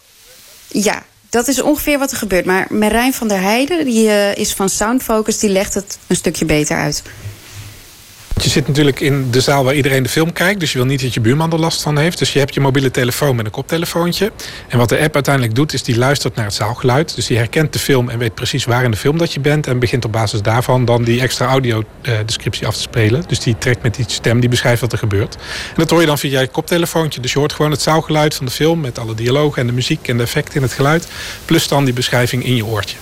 Ja, 0.67 1.03
dat 1.29 1.47
is 1.47 1.61
ongeveer 1.61 1.99
wat 1.99 2.11
er 2.11 2.17
gebeurt. 2.17 2.45
Maar 2.45 2.67
Marijn 2.69 3.13
van 3.13 3.27
der 3.27 3.41
Heijden, 3.41 3.85
die 3.85 4.09
eh, 4.09 4.35
is 4.35 4.53
van 4.53 4.69
Soundfocus... 4.69 5.39
die 5.39 5.49
legt 5.49 5.73
het 5.73 5.97
een 6.07 6.15
stukje 6.15 6.45
beter 6.45 6.77
uit. 6.77 7.03
Je 8.41 8.49
zit 8.49 8.67
natuurlijk 8.67 8.99
in 8.99 9.31
de 9.31 9.41
zaal 9.41 9.63
waar 9.63 9.75
iedereen 9.75 10.03
de 10.03 10.09
film 10.09 10.33
kijkt. 10.33 10.59
Dus 10.59 10.71
je 10.71 10.77
wil 10.77 10.87
niet 10.87 11.01
dat 11.01 11.13
je 11.13 11.19
buurman 11.19 11.51
er 11.51 11.59
last 11.59 11.81
van 11.81 11.97
heeft. 11.97 12.17
Dus 12.17 12.33
je 12.33 12.39
hebt 12.39 12.53
je 12.53 12.59
mobiele 12.59 12.91
telefoon 12.91 13.35
met 13.35 13.45
een 13.45 13.51
koptelefoontje. 13.51 14.31
En 14.67 14.77
wat 14.77 14.89
de 14.89 14.99
app 14.99 15.13
uiteindelijk 15.13 15.55
doet, 15.55 15.73
is 15.73 15.83
die 15.83 15.97
luistert 15.97 16.35
naar 16.35 16.45
het 16.45 16.53
zaalgeluid. 16.53 17.15
Dus 17.15 17.25
die 17.25 17.37
herkent 17.37 17.73
de 17.73 17.79
film 17.79 18.09
en 18.09 18.19
weet 18.19 18.33
precies 18.33 18.65
waar 18.65 18.83
in 18.83 18.91
de 18.91 18.97
film 18.97 19.17
dat 19.17 19.33
je 19.33 19.39
bent. 19.39 19.67
En 19.67 19.79
begint 19.79 20.05
op 20.05 20.11
basis 20.11 20.41
daarvan 20.41 20.85
dan 20.85 21.03
die 21.03 21.21
extra 21.21 21.45
audiodescriptie 21.45 22.67
af 22.67 22.75
te 22.75 22.81
spelen. 22.81 23.23
Dus 23.27 23.39
die 23.39 23.57
trekt 23.57 23.83
met 23.83 23.95
die 23.95 24.05
stem, 24.07 24.39
die 24.39 24.49
beschrijft 24.49 24.81
wat 24.81 24.91
er 24.91 24.97
gebeurt. 24.97 25.35
En 25.35 25.75
dat 25.75 25.89
hoor 25.89 25.99
je 25.99 26.07
dan 26.07 26.17
via 26.17 26.39
je 26.39 26.47
koptelefoontje. 26.47 27.21
Dus 27.21 27.33
je 27.33 27.39
hoort 27.39 27.53
gewoon 27.53 27.71
het 27.71 27.81
zaalgeluid 27.81 28.35
van 28.35 28.45
de 28.45 28.51
film 28.51 28.79
met 28.79 28.99
alle 28.99 29.15
dialogen 29.15 29.61
en 29.61 29.67
de 29.67 29.73
muziek 29.73 30.07
en 30.07 30.17
de 30.17 30.23
effecten 30.23 30.55
in 30.55 30.61
het 30.61 30.73
geluid. 30.73 31.07
Plus 31.45 31.67
dan 31.67 31.85
die 31.85 31.93
beschrijving 31.93 32.45
in 32.45 32.55
je 32.55 32.65
oortje. 32.65 32.97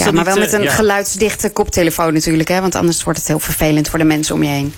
Ja, 0.00 0.10
maar 0.10 0.24
wel 0.24 0.36
met 0.36 0.52
een 0.52 0.68
geluidsdichte 0.68 1.50
koptelefoon 1.50 2.12
natuurlijk. 2.12 2.48
Hè, 2.48 2.60
want 2.60 2.74
anders 2.74 3.02
wordt 3.02 3.18
het 3.18 3.28
heel 3.28 3.38
vervelend 3.38 3.88
voor 3.88 3.98
de 3.98 4.04
mensen 4.04 4.34
om 4.34 4.42
je 4.42 4.48
heen. 4.48 4.74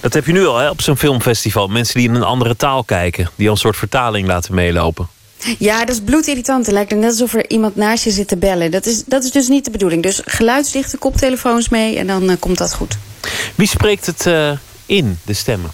Dat 0.00 0.12
heb 0.12 0.26
je 0.26 0.32
nu 0.32 0.46
al 0.46 0.58
hè, 0.58 0.70
op 0.70 0.80
zo'n 0.80 0.96
filmfestival. 0.96 1.68
Mensen 1.68 1.98
die 1.98 2.08
in 2.08 2.14
een 2.14 2.22
andere 2.22 2.56
taal 2.56 2.84
kijken. 2.84 3.30
Die 3.34 3.46
al 3.46 3.52
een 3.52 3.58
soort 3.58 3.76
vertaling 3.76 4.26
laten 4.26 4.54
meelopen. 4.54 5.08
Ja, 5.58 5.84
dat 5.84 5.94
is 5.94 6.00
bloedirritant. 6.04 6.66
Het 6.66 6.74
lijkt 6.74 6.94
net 6.94 7.04
alsof 7.04 7.34
er 7.34 7.50
iemand 7.50 7.76
naast 7.76 8.04
je 8.04 8.10
zit 8.10 8.28
te 8.28 8.36
bellen. 8.36 8.70
Dat 8.70 8.86
is, 8.86 9.04
dat 9.04 9.24
is 9.24 9.30
dus 9.30 9.48
niet 9.48 9.64
de 9.64 9.70
bedoeling. 9.70 10.02
Dus 10.02 10.20
geluidsdichte 10.24 10.96
koptelefoons 10.96 11.68
mee 11.68 11.98
en 11.98 12.06
dan 12.06 12.30
eh, 12.30 12.36
komt 12.38 12.58
dat 12.58 12.74
goed. 12.74 12.96
Wie 13.54 13.68
spreekt 13.68 14.06
het 14.06 14.26
eh, 14.26 14.50
in, 14.86 15.18
de 15.24 15.32
stemmen? 15.32 15.70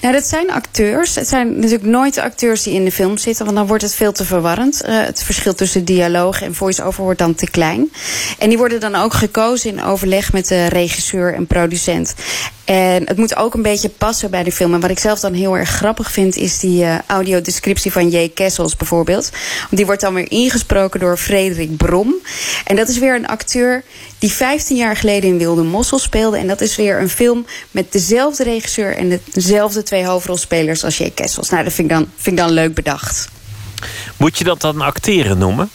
Nou, 0.00 0.14
dat 0.14 0.24
zijn 0.24 0.50
acteurs. 0.50 1.14
Het 1.14 1.28
zijn 1.28 1.54
natuurlijk 1.54 1.84
nooit 1.84 2.18
acteurs 2.18 2.62
die 2.62 2.74
in 2.74 2.84
de 2.84 2.92
film 2.92 3.18
zitten, 3.18 3.44
want 3.44 3.56
dan 3.56 3.66
wordt 3.66 3.82
het 3.82 3.94
veel 3.94 4.12
te 4.12 4.24
verwarrend. 4.24 4.82
Eh, 4.82 5.00
het 5.00 5.22
verschil 5.22 5.54
tussen 5.54 5.84
dialoog 5.84 6.42
en 6.42 6.54
voice-over 6.54 7.02
wordt 7.02 7.18
dan 7.18 7.34
te 7.34 7.50
klein. 7.50 7.92
En 8.38 8.48
die 8.48 8.58
worden 8.58 8.80
dan 8.80 8.94
ook 8.94 9.14
gekozen 9.14 9.70
in 9.70 9.82
overleg 9.82 10.32
met 10.32 10.48
de 10.48 10.66
regisseur 10.66 11.34
en 11.34 11.46
producent. 11.46 12.14
En 12.64 13.06
het 13.08 13.16
moet 13.16 13.36
ook 13.36 13.54
een 13.54 13.62
beetje 13.62 13.88
passen 13.88 14.30
bij 14.30 14.42
de 14.42 14.52
film. 14.52 14.74
En 14.74 14.80
wat 14.80 14.90
ik 14.90 14.98
zelf 14.98 15.20
dan 15.20 15.32
heel 15.32 15.56
erg 15.56 15.68
grappig 15.68 16.12
vind, 16.12 16.36
is 16.36 16.58
die 16.58 16.82
uh, 16.82 16.98
audiodescriptie 17.06 17.92
van 17.92 18.08
J. 18.08 18.28
Kessels 18.28 18.76
bijvoorbeeld. 18.76 19.30
Die 19.70 19.86
wordt 19.86 20.00
dan 20.00 20.14
weer 20.14 20.30
ingesproken 20.30 21.00
door 21.00 21.16
Frederik 21.16 21.76
Brom. 21.76 22.14
En 22.64 22.76
dat 22.76 22.88
is 22.88 22.98
weer 22.98 23.14
een 23.14 23.26
acteur 23.26 23.82
die 24.18 24.32
15 24.32 24.76
jaar 24.76 24.96
geleden 24.96 25.30
in 25.30 25.38
Wilde 25.38 25.62
Mossel 25.62 25.98
speelde. 25.98 26.36
En 26.36 26.46
dat 26.46 26.60
is 26.60 26.76
weer 26.76 27.00
een 27.00 27.08
film 27.08 27.46
met 27.70 27.92
dezelfde 27.92 28.42
regisseur 28.42 28.96
en 28.96 29.20
dezelfde 29.32 29.61
twee 29.84 30.06
hoofdrolspelers 30.06 30.84
als 30.84 30.98
J. 30.98 31.10
Kessels. 31.10 31.50
Nou, 31.50 31.64
dat 31.64 31.72
vind 31.72 31.90
ik 31.90 31.96
dan, 31.96 32.10
vind 32.16 32.38
ik 32.38 32.44
dan 32.44 32.52
leuk 32.52 32.74
bedacht. 32.74 33.28
Moet 34.16 34.38
je 34.38 34.44
dat 34.44 34.60
dan 34.60 34.80
acteren 34.80 35.38
noemen? 35.38 35.70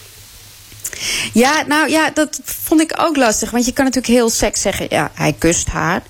Ja, 1.34 1.64
nou 1.68 1.90
ja, 1.90 2.10
dat 2.10 2.40
vond 2.44 2.82
ik 2.82 2.94
ook 2.98 3.18
lastig. 3.18 3.52
Want 3.52 3.66
je 3.66 3.72
kan 3.72 3.86
natuurlijk 3.86 4.14
heel 4.14 4.30
seks 4.30 4.62
zeggen, 4.62 4.86
ja, 4.90 5.12
hij 5.14 5.36
kust 5.38 5.68
haar. 5.68 6.02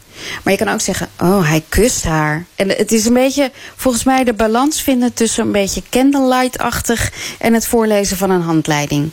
Maar 0.43 0.53
je 0.53 0.59
kan 0.59 0.73
ook 0.73 0.81
zeggen, 0.81 1.09
oh, 1.19 1.49
hij 1.49 1.63
kust 1.69 2.03
haar. 2.03 2.45
En 2.55 2.69
het 2.69 2.91
is 2.91 3.05
een 3.05 3.13
beetje, 3.13 3.51
volgens 3.75 4.03
mij, 4.03 4.23
de 4.23 4.33
balans 4.33 4.81
vinden 4.81 5.13
tussen 5.13 5.45
een 5.45 5.51
beetje 5.51 5.83
candlelight-achtig 5.89 7.11
en 7.37 7.53
het 7.53 7.67
voorlezen 7.67 8.17
van 8.17 8.29
een 8.29 8.41
handleiding. 8.41 9.11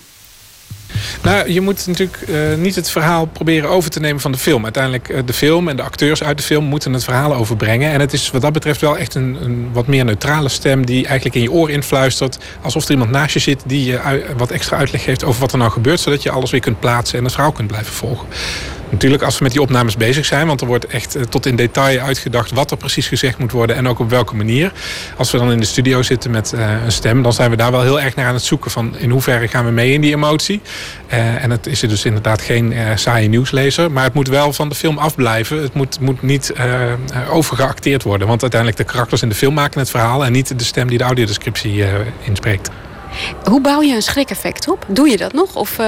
Nou, 1.23 1.53
je 1.53 1.61
moet 1.61 1.87
natuurlijk 1.87 2.19
uh, 2.29 2.55
niet 2.55 2.75
het 2.75 2.91
verhaal 2.91 3.27
proberen 3.27 3.69
over 3.69 3.91
te 3.91 4.01
nemen 4.01 4.21
van 4.21 4.33
de 4.33 4.39
film. 4.39 4.65
Uiteindelijk, 4.65 5.09
uh, 5.09 5.19
de 5.25 5.33
film 5.33 5.69
en 5.69 5.77
de 5.77 5.83
acteurs 5.83 6.23
uit 6.23 6.37
de 6.37 6.43
film 6.43 6.65
moeten 6.65 6.93
het 6.93 7.05
verhaal 7.05 7.35
overbrengen. 7.35 7.93
En 7.93 8.01
het 8.01 8.13
is 8.13 8.31
wat 8.31 8.43
dat 8.43 8.53
betreft 8.53 8.81
wel 8.81 8.99
echt 8.99 9.15
een, 9.15 9.37
een 9.41 9.69
wat 9.73 9.87
meer 9.87 10.05
neutrale 10.05 10.49
stem... 10.49 10.87
die 10.87 11.07
eigenlijk 11.07 11.37
in 11.37 11.43
je 11.43 11.53
oor 11.53 11.71
influistert. 11.71 12.39
Alsof 12.63 12.85
er 12.85 12.91
iemand 12.91 13.11
naast 13.11 13.33
je 13.35 13.41
zit 13.41 13.63
die 13.67 13.85
je 13.85 14.23
wat 14.37 14.51
extra 14.51 14.77
uitleg 14.77 15.03
geeft 15.03 15.25
over 15.25 15.41
wat 15.41 15.53
er 15.53 15.59
nou 15.59 15.71
gebeurt... 15.71 16.01
zodat 16.01 16.23
je 16.23 16.31
alles 16.31 16.51
weer 16.51 16.61
kunt 16.61 16.81
plaatsen 16.81 17.19
en 17.19 17.25
het 17.25 17.33
verhaal 17.33 17.53
kunt 17.53 17.69
blijven 17.69 17.93
volgen. 17.93 18.27
Natuurlijk 18.91 19.23
als 19.23 19.39
we 19.39 19.43
met 19.43 19.53
die 19.53 19.63
opnames 19.63 19.97
bezig 19.97 20.25
zijn, 20.25 20.47
want 20.47 20.61
er 20.61 20.67
wordt 20.67 20.87
echt 20.87 21.17
tot 21.29 21.47
in 21.47 21.57
detail 21.57 21.99
uitgedacht 21.99 22.51
wat 22.51 22.71
er 22.71 22.77
precies 22.77 23.07
gezegd 23.07 23.39
moet 23.39 23.53
worden 23.53 23.77
en 23.77 23.89
ook 23.89 23.99
op 23.99 24.11
welke 24.11 24.37
manier. 24.37 24.73
Als 25.17 25.31
we 25.31 25.39
dan 25.39 25.53
in 25.53 25.61
de 25.61 25.67
studio 25.67 26.03
zitten 26.03 26.31
met 26.31 26.53
uh, 26.55 26.85
een 26.85 26.93
stem, 26.93 27.23
dan 27.23 27.33
zijn 27.33 27.51
we 27.51 27.57
daar 27.57 27.71
wel 27.71 27.83
heel 27.83 28.01
erg 28.01 28.15
naar 28.15 28.27
aan 28.27 28.35
het 28.35 28.43
zoeken 28.43 28.71
van 28.71 28.97
in 28.99 29.11
hoeverre 29.11 29.49
gaan 29.49 29.65
we 29.65 29.71
mee 29.71 29.93
in 29.93 30.01
die 30.01 30.15
emotie. 30.15 30.61
Uh, 31.13 31.45
en 31.45 31.51
het 31.51 31.67
is 31.67 31.81
dus 31.81 32.05
inderdaad 32.05 32.43
geen 32.43 32.75
saaie 32.95 33.29
nieuwslezer, 33.29 33.91
maar 33.91 34.05
het 34.05 34.15
moet 34.15 34.29
wel 34.29 34.53
van 34.53 34.69
de 34.69 34.75
film 34.75 34.99
afblijven. 34.99 35.63
Het 35.63 35.75
moet, 35.75 36.01
moet 36.01 36.23
niet 36.23 36.53
overgeacteerd 37.31 38.03
worden, 38.03 38.27
want 38.29 38.43
uiteindelijk 38.43 38.81
de 38.81 38.93
karakters 38.93 39.23
in 39.23 39.29
de 39.29 39.35
film 39.35 39.55
maken 39.55 39.81
het 39.81 39.91
verhaal 39.91 40.25
en 40.25 40.33
niet 40.33 40.59
de 40.59 40.65
stem 40.65 40.89
die 40.89 40.99
de 40.99 41.05
audiodescriptie 41.05 41.85
inspreekt. 42.23 42.71
Hoe 43.45 43.61
bouw 43.61 43.83
je 43.83 43.95
een 43.95 44.03
schrik-effect 44.03 44.69
op? 44.69 44.85
Doe 44.89 45.09
je 45.09 45.17
dat 45.17 45.33
nog? 45.33 45.55
Of, 45.55 45.79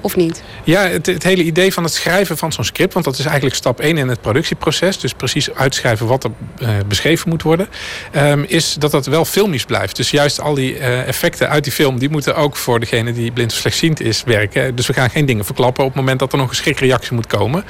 of 0.00 0.16
niet? 0.16 0.42
Ja, 0.64 0.88
het, 0.88 1.06
het, 1.06 1.22
hele 1.22 1.42
idee 1.42 1.72
van 1.72 1.84
het 1.84 1.92
schrijven 1.92 2.36
van 2.36 2.52
zo'n 2.52 2.64
script... 2.64 2.92
want 2.92 3.04
dat 3.04 3.18
is 3.18 3.24
eigenlijk 3.24 3.56
stap 3.56 3.80
1 3.80 3.98
in 3.98 4.08
het 4.08 4.20
productieproces... 4.20 4.98
dus 4.98 5.12
precies 5.12 5.54
uitschrijven 5.54 6.06
wat 6.06 6.24
er 6.24 6.30
uh, 6.58 6.68
beschreven 6.88 7.28
moet 7.28 7.42
worden... 7.42 7.68
Um, 8.16 8.44
is 8.48 8.74
dat 8.74 8.90
dat 8.90 9.06
wel 9.06 9.24
filmisch 9.24 9.64
blijft. 9.64 9.96
Dus 9.96 10.10
juist 10.10 10.40
al 10.40 10.54
die 10.54 10.78
uh, 10.78 11.08
effecten 11.08 11.48
uit 11.48 11.64
die 11.64 11.72
film... 11.72 11.98
die 11.98 12.10
moeten 12.10 12.36
ook 12.36 12.56
voor 12.56 12.80
degene 12.80 13.12
die 13.12 13.32
blind 13.32 13.52
of 13.52 13.58
slechtziend 13.58 14.00
is 14.00 14.22
werken. 14.24 14.74
Dus 14.74 14.86
we 14.86 14.92
gaan 14.92 15.10
geen 15.10 15.26
dingen 15.26 15.44
verklappen 15.44 15.84
op 15.84 15.90
het 15.90 15.98
moment 15.98 16.18
dat 16.18 16.32
er 16.32 16.38
nog 16.38 16.48
een 16.48 16.54
schrikreactie 16.54 17.14
moet 17.14 17.26
komen. 17.26 17.64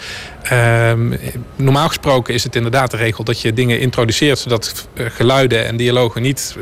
Um, 0.52 1.18
normaal 1.56 1.88
gesproken 1.88 2.34
is 2.34 2.44
het 2.44 2.56
inderdaad 2.56 2.90
de 2.90 2.96
regel 2.96 3.24
dat 3.24 3.40
je 3.40 3.52
dingen 3.52 3.80
introduceert... 3.80 4.38
zodat 4.38 4.88
uh, 4.94 5.06
geluiden 5.08 5.66
en 5.66 5.76
dialogen 5.76 6.22
niet 6.22 6.56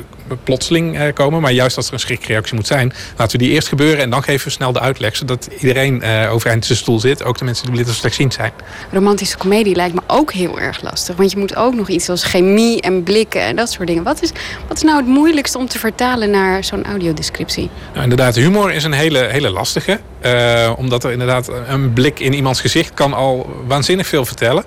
plotseling 0.44 1.12
komen... 1.12 1.40
maar 1.40 1.52
juist 1.52 1.76
als 1.76 1.86
er 1.86 1.92
een 1.92 2.00
schrikreactie 2.00 2.54
moet 2.54 2.66
zijn... 2.66 2.92
laten 3.16 3.38
we 3.38 3.44
die 3.44 3.52
eerst 3.52 3.68
gebeuren 3.68 4.02
en 4.02 4.10
dan 4.10 4.22
geven 4.22 4.46
we 4.46 4.52
snel 4.52 4.72
de 4.72 4.80
uitleg... 4.80 5.16
zodat 5.16 5.48
iedereen 5.64 6.02
uh, 6.04 6.32
overeind 6.32 6.60
in 6.60 6.66
zijn 6.66 6.78
stoel 6.78 7.00
zit. 7.00 7.24
Ook 7.24 7.38
de 7.38 7.44
mensen 7.44 7.64
die 7.64 7.74
blind 7.74 7.88
of 7.88 7.94
slechtziend 7.94 8.34
zijn. 8.34 8.52
Romantische 8.92 9.36
komedie 9.36 9.74
lijkt 9.74 9.94
me 9.94 10.00
ook 10.06 10.32
heel 10.32 10.60
erg 10.60 10.82
lastig. 10.82 11.16
Want 11.16 11.30
je 11.30 11.38
moet 11.38 11.56
ook 11.56 11.74
nog 11.74 11.88
iets 11.88 12.08
als 12.08 12.24
chemie 12.24 12.80
en 12.80 13.02
blikken 13.02 13.40
en 13.40 13.56
dat 13.56 13.70
soort 13.70 13.88
dingen. 13.88 14.02
Wat 14.02 14.22
is, 14.22 14.32
wat 14.68 14.76
is 14.76 14.82
nou 14.82 14.96
het 14.96 15.06
moeilijkste 15.06 15.58
om 15.58 15.68
te 15.68 15.78
vertalen 15.78 16.30
naar 16.30 16.64
zo'n 16.64 16.84
audiodescriptie? 16.84 17.70
Nou, 17.90 18.02
inderdaad, 18.02 18.34
humor 18.34 18.72
is 18.72 18.84
een 18.84 18.92
hele, 18.92 19.18
hele 19.18 19.50
lastige. 19.50 20.00
Uh, 20.24 20.72
omdat 20.76 21.04
er 21.04 21.12
inderdaad 21.12 21.50
een 21.68 21.92
blik 21.92 22.20
in 22.20 22.32
iemands 22.32 22.60
gezicht 22.60 22.94
kan 22.94 23.14
al 23.14 23.62
waanzinnig 23.66 24.06
veel 24.06 24.24
vertellen. 24.24 24.64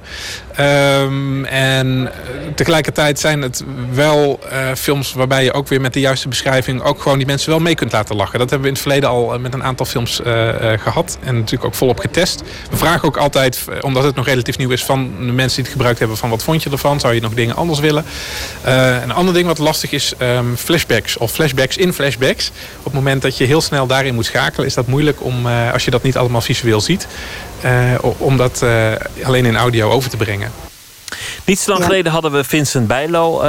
Um, 0.60 1.46
en 1.46 2.12
tegelijkertijd 2.56 3.20
zijn 3.20 3.42
het 3.42 3.64
wel 3.92 4.40
uh, 4.52 4.74
films 4.76 5.14
waarbij 5.14 5.44
je 5.44 5.54
ook 5.54 5.68
weer 5.68 5.82
met 5.82 5.94
de 5.94 6.00
juiste 6.00 6.28
beschrijving 6.28 6.82
ook 6.82 7.02
gewoon 7.02 7.18
die 7.18 7.28
mensen 7.28 7.50
wel 7.50 7.60
mee 7.60 7.76
kunt 7.76 7.92
laten 7.92 8.16
lachen. 8.16 8.40
Dat 8.40 8.50
hebben 8.50 8.62
we 8.62 8.68
in 8.68 8.74
het 8.74 8.82
verleden 8.82 9.10
al 9.10 9.40
met 9.40 9.54
een 9.54 9.64
aantal 9.64 9.86
films 9.86 10.20
uh, 10.20 10.28
gehad 10.80 11.18
en 11.24 11.36
natuurlijk 11.36 11.66
ook 11.66 11.76
volop 11.76 12.00
getest. 12.00 12.42
We 12.70 12.78
vragen 12.78 13.08
ook 13.08 13.18
altijd, 13.18 13.64
omdat 13.82 14.04
het 14.04 14.16
nog 14.16 14.26
relatief 14.26 14.58
nieuw 14.58 14.70
is, 14.70 14.84
van 14.84 15.12
de 15.20 15.32
mensen 15.32 15.56
die 15.56 15.64
het 15.64 15.72
gebruikt 15.72 16.00
hebben 16.00 16.18
van 16.18 16.30
wat 16.30 16.44
vond 16.44 16.64
je 16.64 16.70
ervan? 16.70 17.00
Zou 17.00 17.14
je 17.14 17.22
nog 17.22 17.34
dingen 17.34 17.56
anders 17.56 17.80
willen? 17.80 18.06
een 19.04 19.12
ander 19.12 19.34
ding 19.34 19.48
wat 19.48 19.58
lastig 19.58 19.92
is, 19.92 20.14
um, 20.22 20.58
flashbacks 20.58 21.18
of 21.18 21.32
flashbacks 21.32 21.78
in 21.78 21.94
flashbacks. 21.94 22.52
Op 22.78 22.84
het 22.84 22.94
moment 22.94 23.22
dat 23.22 23.38
je 23.38 23.44
heel 23.44 23.62
snel 23.62 23.88
daarin 23.88 24.16
moet 24.16 24.26
schakelen 24.26 24.66
is 24.66 24.74
dat 24.74 24.88
moeilijk 24.88 25.24
om 25.24 25.46
uh, 25.46 25.74
als 25.74 25.86
je 25.86 25.92
dat 25.92 26.04
niet 26.04 26.18
allemaal 26.18 26.42
visueel 26.42 26.82
ziet. 26.82 27.08
Uh, 27.66 27.94
om 28.18 28.38
dat 28.38 28.62
uh, 28.64 28.92
alleen 29.24 29.46
in 29.46 29.56
audio 29.56 29.90
over 29.90 30.10
te 30.10 30.18
brengen. 30.18 30.52
Niet 31.46 31.60
zo 31.60 31.70
lang 31.70 31.84
ja. 31.84 31.90
geleden 31.90 32.12
hadden 32.12 32.32
we 32.32 32.44
Vincent 32.44 32.88
Bijlo 32.88 33.42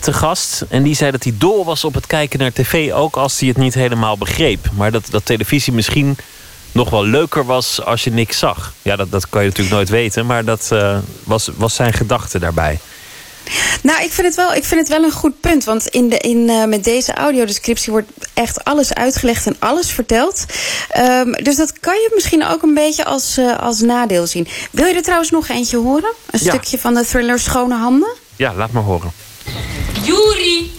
te 0.00 0.12
gast. 0.12 0.64
En 0.68 0.82
die 0.82 0.94
zei 0.94 1.10
dat 1.10 1.22
hij 1.22 1.34
dol 1.38 1.64
was 1.64 1.84
op 1.84 1.94
het 1.94 2.06
kijken 2.06 2.38
naar 2.38 2.52
tv. 2.52 2.92
Ook 2.92 3.16
als 3.16 3.38
hij 3.38 3.48
het 3.48 3.56
niet 3.56 3.74
helemaal 3.74 4.18
begreep. 4.18 4.66
Maar 4.72 4.90
dat, 4.90 5.06
dat 5.10 5.24
televisie 5.24 5.72
misschien 5.72 6.16
nog 6.72 6.90
wel 6.90 7.04
leuker 7.04 7.44
was 7.44 7.84
als 7.84 8.04
je 8.04 8.10
niks 8.10 8.38
zag. 8.38 8.72
Ja, 8.82 8.96
dat, 8.96 9.10
dat 9.10 9.28
kan 9.28 9.42
je 9.42 9.48
natuurlijk 9.48 9.74
nooit 9.74 9.88
weten. 9.88 10.26
Maar 10.26 10.44
dat 10.44 10.68
was, 11.24 11.50
was 11.56 11.74
zijn 11.74 11.92
gedachte 11.92 12.38
daarbij. 12.38 12.78
Nou, 13.82 14.02
ik 14.02 14.12
vind 14.12 14.26
het 14.26 14.36
wel, 14.36 14.54
ik 14.54 14.64
vind 14.64 14.80
het 14.80 14.88
wel 14.88 15.02
een 15.04 15.12
goed 15.12 15.40
punt. 15.40 15.64
Want 15.64 15.86
in 15.86 16.08
de, 16.08 16.16
in, 16.16 16.48
uh, 16.48 16.64
met 16.64 16.84
deze 16.84 17.14
audiodescriptie 17.14 17.92
wordt 17.92 18.10
echt 18.34 18.64
alles 18.64 18.94
uitgelegd 18.94 19.46
en 19.46 19.56
alles 19.58 19.90
verteld. 19.90 20.44
Um, 20.98 21.32
dus 21.32 21.56
dat 21.56 21.80
kan 21.80 21.94
je 21.94 22.10
misschien 22.14 22.46
ook 22.46 22.62
een 22.62 22.74
beetje 22.74 23.04
als, 23.04 23.38
uh, 23.38 23.58
als 23.58 23.80
nadeel 23.80 24.26
zien. 24.26 24.48
Wil 24.70 24.86
je 24.86 24.94
er 24.94 25.02
trouwens 25.02 25.30
nog 25.30 25.48
eentje 25.48 25.76
horen? 25.76 26.12
Een 26.30 26.40
ja. 26.42 26.50
stukje 26.50 26.78
van 26.78 26.94
de 26.94 27.04
thriller 27.04 27.38
Schone 27.38 27.74
Handen? 27.74 28.14
Ja, 28.36 28.54
laat 28.54 28.72
maar 28.72 28.82
horen. 28.82 29.12
Juri! 30.02 30.69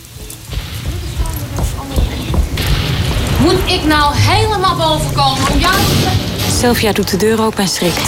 Moet 3.42 3.72
ik 3.72 3.86
nou 3.86 4.16
helemaal 4.16 4.76
boven 4.76 5.14
komen 5.14 5.52
om 5.52 5.60
jou 5.60 5.76
Sylvia 6.60 6.92
doet 6.92 7.10
de 7.10 7.18
deur 7.18 7.42
open 7.42 7.60
en 7.60 7.68
schrikt. 7.68 8.02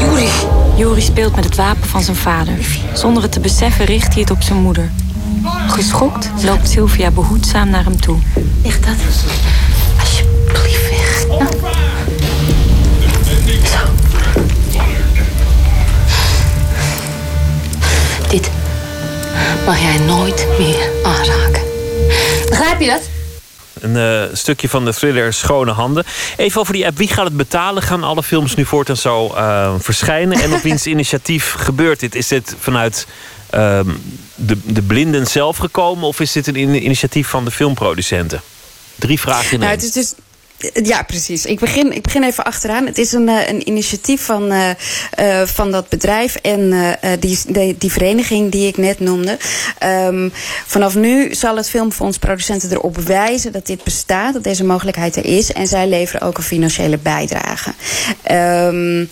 Juri! 0.00 0.28
Juri 0.76 1.00
speelt 1.00 1.36
met 1.36 1.44
het 1.44 1.56
wapen 1.56 1.88
van 1.88 2.02
zijn 2.02 2.16
vader. 2.16 2.54
Zonder 2.94 3.22
het 3.22 3.32
te 3.32 3.40
beseffen 3.40 3.84
richt 3.84 4.12
hij 4.12 4.22
het 4.22 4.30
op 4.30 4.42
zijn 4.42 4.58
moeder. 4.58 4.90
Geschokt 5.68 6.30
loopt 6.44 6.68
Sylvia 6.68 7.10
behoedzaam 7.10 7.70
naar 7.70 7.84
hem 7.84 8.00
toe. 8.00 8.18
Ligt 8.62 8.84
dat? 8.84 8.94
Alsjeblieft 10.00 10.90
weg. 10.90 11.26
Nou. 11.28 11.50
Zo. 13.64 13.78
Dit 18.28 18.50
mag 19.66 19.80
jij 19.80 19.98
nooit 19.98 20.46
meer 20.58 20.90
aanraken. 21.02 21.67
Begrijp 22.48 22.80
je 22.80 22.86
dat? 22.86 23.00
Een 23.80 23.96
uh, 23.96 24.22
stukje 24.36 24.68
van 24.68 24.84
de 24.84 24.94
thriller 24.94 25.32
Schone 25.32 25.70
Handen. 25.70 26.04
Even 26.36 26.60
over 26.60 26.72
die 26.72 26.86
app. 26.86 26.96
Wie 26.96 27.08
gaat 27.08 27.24
het 27.24 27.36
betalen? 27.36 27.82
Gaan 27.82 28.04
alle 28.04 28.22
films 28.22 28.54
nu 28.54 28.64
voortaan 28.64 28.96
zo 28.96 29.34
uh, 29.34 29.74
verschijnen? 29.78 30.40
En 30.40 30.52
op 30.52 30.62
wiens 30.68 30.86
initiatief 30.86 31.54
gebeurt 31.58 32.00
dit? 32.00 32.14
Is 32.14 32.28
dit 32.28 32.56
vanuit 32.60 33.06
uh, 33.54 33.80
de, 34.34 34.58
de 34.64 34.82
blinden 34.82 35.26
zelf 35.26 35.56
gekomen? 35.56 36.04
Of 36.04 36.20
is 36.20 36.32
dit 36.32 36.46
een 36.46 36.84
initiatief 36.84 37.28
van 37.28 37.44
de 37.44 37.50
filmproducenten? 37.50 38.40
Drie 38.94 39.20
vragen 39.20 39.52
in 39.52 39.58
nou, 39.58 39.70
het 39.70 39.82
is 39.82 39.92
dus 39.92 40.14
ja, 40.82 41.02
precies. 41.02 41.46
Ik 41.46 41.58
begin, 41.60 41.92
ik 41.92 42.02
begin 42.02 42.22
even 42.22 42.44
achteraan. 42.44 42.86
Het 42.86 42.98
is 42.98 43.12
een, 43.12 43.28
een 43.28 43.68
initiatief 43.68 44.24
van, 44.24 44.52
uh, 44.52 44.70
uh, 45.20 45.42
van 45.42 45.70
dat 45.70 45.88
bedrijf 45.88 46.34
en 46.34 46.60
uh, 46.60 46.92
die, 47.20 47.38
die, 47.48 47.78
die, 47.78 47.92
vereniging 47.92 48.50
die 48.52 48.66
ik 48.66 48.76
net 48.76 49.00
noemde. 49.00 49.38
Um, 49.84 50.32
vanaf 50.66 50.94
nu 50.94 51.34
zal 51.34 51.56
het 51.56 51.70
Filmfonds 51.70 52.18
producenten 52.18 52.70
erop 52.70 52.96
wijzen 52.96 53.52
dat 53.52 53.66
dit 53.66 53.84
bestaat, 53.84 54.32
dat 54.32 54.44
deze 54.44 54.64
mogelijkheid 54.64 55.16
er 55.16 55.24
is. 55.24 55.52
En 55.52 55.66
zij 55.66 55.88
leveren 55.88 56.26
ook 56.26 56.36
een 56.36 56.42
financiële 56.42 56.98
bijdrage. 56.98 57.74
Um, 58.30 59.10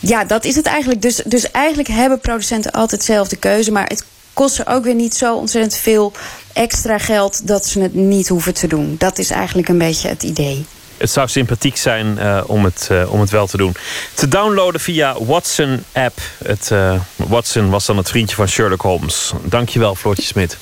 ja, 0.00 0.24
dat 0.24 0.44
is 0.44 0.56
het 0.56 0.66
eigenlijk. 0.66 1.02
Dus, 1.02 1.16
dus 1.24 1.50
eigenlijk 1.50 1.88
hebben 1.88 2.20
producenten 2.20 2.72
altijd 2.72 3.00
dezelfde 3.00 3.36
keuze. 3.36 3.72
Maar 3.72 3.86
het 3.86 4.04
kost 4.34 4.54
ze 4.54 4.66
ook 4.66 4.84
weer 4.84 4.94
niet 4.94 5.14
zo 5.14 5.36
ontzettend 5.36 5.76
veel 5.76 6.12
extra 6.52 6.98
geld 6.98 7.46
dat 7.46 7.66
ze 7.66 7.80
het 7.80 7.94
niet 7.94 8.28
hoeven 8.28 8.54
te 8.54 8.66
doen. 8.66 8.94
Dat 8.98 9.18
is 9.18 9.30
eigenlijk 9.30 9.68
een 9.68 9.78
beetje 9.78 10.08
het 10.08 10.22
idee. 10.22 10.66
Het 10.96 11.10
zou 11.10 11.28
sympathiek 11.28 11.76
zijn 11.76 12.18
eh, 12.18 12.42
om, 12.46 12.64
het, 12.64 12.88
eh, 12.90 13.12
om 13.12 13.20
het 13.20 13.30
wel 13.30 13.46
te 13.46 13.56
doen. 13.56 13.74
Te 14.14 14.28
downloaden 14.28 14.80
via 14.80 15.24
Watson-app. 15.24 16.20
Het, 16.44 16.70
eh, 16.70 17.00
Watson 17.16 17.70
was 17.70 17.86
dan 17.86 17.96
het 17.96 18.08
vriendje 18.08 18.36
van 18.36 18.48
Sherlock 18.48 18.80
Holmes. 18.80 19.32
Dankjewel, 19.42 19.94
Floortje 19.94 20.24
Smit. 20.24 20.56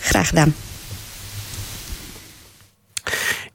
Graag 0.00 0.28
gedaan. 0.28 0.54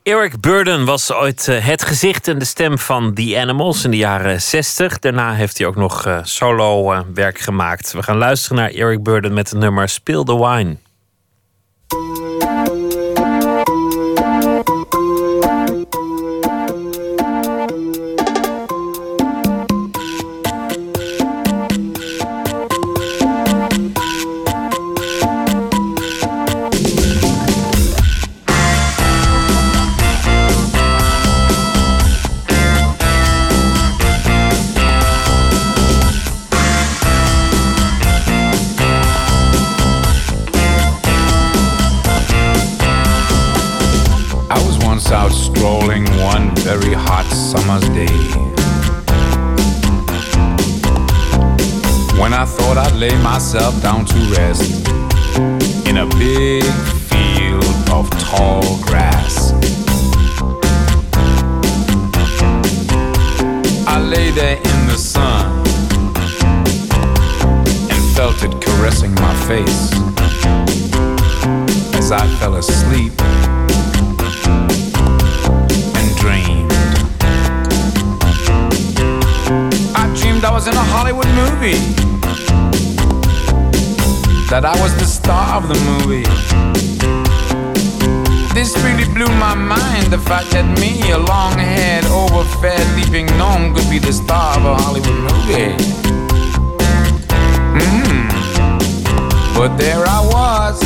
Eric 0.04 0.40
Burden 0.40 0.86
was 0.86 1.12
ooit 1.12 1.48
eh, 1.48 1.66
het 1.66 1.84
gezicht 1.84 2.28
en 2.28 2.40
de 2.40 2.46
stem 2.46 2.78
van 2.78 3.14
The 3.14 3.38
Animals 3.40 3.84
in 3.84 3.92
de 3.92 3.98
jaren 3.98 4.42
60. 4.42 5.00
Daarna 5.00 5.34
heeft 5.34 5.58
hij 5.58 5.68
ook 5.68 5.76
nog 5.76 6.06
eh, 6.06 6.20
solo 6.24 6.92
eh, 6.92 7.00
werk 7.14 7.40
gemaakt. 7.40 7.92
We 7.92 8.04
gaan 8.04 8.18
luisteren 8.18 8.58
naar 8.58 8.72
Eric 8.72 9.04
Burden 9.04 9.34
met 9.34 9.50
het 9.50 9.60
nummer 9.60 9.90
Spill 9.90 10.24
the 10.24 10.46
Wine. 10.46 10.78
Lay 53.00 53.18
myself 53.24 53.82
down 53.82 54.04
to 54.04 54.16
rest 54.36 54.86
in 55.88 56.00
a 56.00 56.06
big 56.18 56.66
field 57.08 57.64
of 57.92 58.10
tall 58.20 58.62
grass. 58.82 59.54
I 63.88 64.02
lay 64.02 64.32
there 64.32 64.58
in 64.58 64.88
the 64.88 64.98
sun 64.98 65.60
and 67.90 68.16
felt 68.18 68.44
it 68.44 68.60
caressing 68.60 69.16
my 69.16 69.34
face 69.48 69.94
as 71.96 72.12
I 72.12 72.28
fell 72.40 72.56
asleep 72.56 73.14
and 75.96 76.18
dreamed. 76.18 76.74
I 79.96 80.14
dreamed 80.20 80.44
I 80.44 80.52
was 80.52 80.68
in 80.68 80.74
a 80.74 80.84
Hollywood 80.84 81.30
movie. 81.30 82.19
That 84.50 84.66
I 84.66 84.76
was 84.82 84.96
the 84.96 85.06
star 85.06 85.58
of 85.58 85.68
the 85.68 85.80
movie. 85.90 86.26
This 88.54 88.76
really 88.84 89.06
blew 89.14 89.28
my 89.38 89.56
mind. 89.56 90.08
The 90.08 90.18
fact 90.18 90.52
that 90.52 90.66
me, 90.80 91.12
a 91.12 91.18
long 91.18 91.54
haired, 91.54 92.06
overfed, 92.06 92.86
leaping 92.96 93.28
gnome, 93.38 93.74
could 93.74 93.90
be 93.90 94.00
the 94.00 94.12
star 94.12 94.58
of 94.58 94.66
a 94.66 94.76
Hollywood 94.76 95.20
movie. 95.30 95.78
Mm. 97.78 98.30
But 99.56 99.78
there 99.78 100.04
I 100.06 100.22
was. 100.36 100.82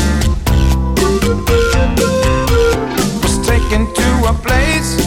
Was 3.22 3.38
taken 3.46 3.92
to 3.92 4.08
a 4.28 4.34
place. 4.34 5.03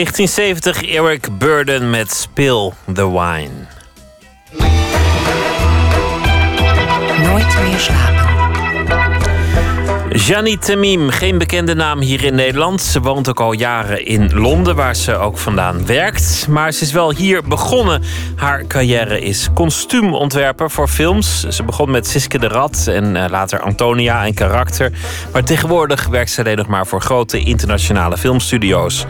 1970 0.00 0.82
Eric 0.82 1.38
Burden 1.38 1.90
met 1.90 2.12
Spill 2.12 2.72
the 2.94 3.10
Wine. 3.10 3.50
Nooit 7.22 7.60
meer 7.62 7.78
slapen. 7.78 8.20
Jani 10.12 10.58
Tamim, 10.58 11.10
geen 11.10 11.38
bekende 11.38 11.74
naam 11.74 12.00
hier 12.00 12.24
in 12.24 12.34
Nederland. 12.34 12.82
Ze 12.82 13.00
woont 13.00 13.28
ook 13.28 13.40
al 13.40 13.52
jaren 13.52 14.06
in 14.06 14.30
Londen, 14.34 14.76
waar 14.76 14.96
ze 14.96 15.16
ook 15.16 15.38
vandaan 15.38 15.86
werkt. 15.86 16.46
Maar 16.48 16.72
ze 16.72 16.84
is 16.84 16.92
wel 16.92 17.14
hier 17.14 17.42
begonnen. 17.42 18.02
Haar 18.36 18.66
carrière 18.66 19.20
is 19.20 19.48
kostuumontwerper 19.54 20.70
voor 20.70 20.88
films. 20.88 21.40
Ze 21.48 21.62
begon 21.62 21.90
met 21.90 22.06
Siske 22.06 22.38
de 22.38 22.48
Rat 22.48 22.86
en 22.86 23.16
eh, 23.16 23.30
later 23.30 23.60
Antonia 23.60 24.24
en 24.24 24.34
Karakter. 24.34 24.92
Maar 25.32 25.44
tegenwoordig 25.44 26.06
werkt 26.06 26.30
ze 26.30 26.40
alleen 26.40 26.56
nog 26.56 26.66
maar 26.66 26.86
voor 26.86 27.00
grote 27.00 27.38
internationale 27.38 28.18
filmstudio's. 28.18 29.06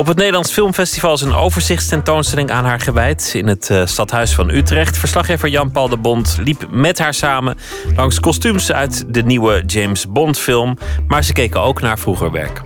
Op 0.00 0.06
het 0.06 0.16
Nederlands 0.16 0.52
Filmfestival 0.52 1.14
is 1.14 1.20
een 1.20 1.34
overzichtstentoonstelling 1.34 2.50
aan 2.50 2.64
haar 2.64 2.80
gewijd... 2.80 3.32
in 3.34 3.46
het 3.46 3.70
eh, 3.70 3.86
stadhuis 3.86 4.34
van 4.34 4.50
Utrecht. 4.50 4.98
Verslaggever 4.98 5.48
Jan-Paul 5.48 5.88
de 5.88 5.96
Bond 5.96 6.38
liep 6.42 6.66
met 6.70 6.98
haar 6.98 7.14
samen... 7.14 7.56
langs 7.96 8.20
kostuums 8.20 8.72
uit 8.72 9.14
de 9.14 9.22
nieuwe 9.22 9.62
James 9.66 10.08
Bond-film. 10.08 10.78
Maar 11.06 11.24
ze 11.24 11.32
keken 11.32 11.60
ook 11.60 11.80
naar 11.80 11.98
vroeger 11.98 12.30
werk. 12.30 12.62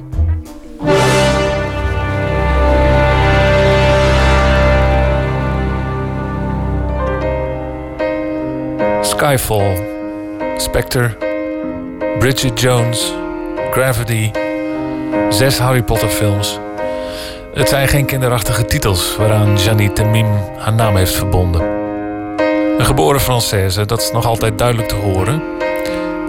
Skyfall, 9.03 9.83
Spectre, 10.57 11.17
Bridget 12.19 12.61
Jones, 12.61 13.13
Gravity, 13.71 14.31
zes 15.31 15.59
Harry 15.59 15.83
Potter 15.83 16.09
films. 16.09 16.59
Het 17.55 17.69
zijn 17.69 17.89
geen 17.89 18.07
kinderachtige 18.07 18.65
titels 18.65 19.17
waaraan 19.17 19.57
Janine 19.57 19.93
Temim 19.93 20.27
haar 20.59 20.73
naam 20.73 20.97
heeft 20.97 21.15
verbonden. 21.15 21.63
Een 22.79 22.85
geboren 22.85 23.21
Française, 23.21 23.87
dat 23.87 24.01
is 24.01 24.11
nog 24.13 24.27
altijd 24.27 24.59
duidelijk 24.59 24.89
te 24.89 24.95
horen, 24.95 25.43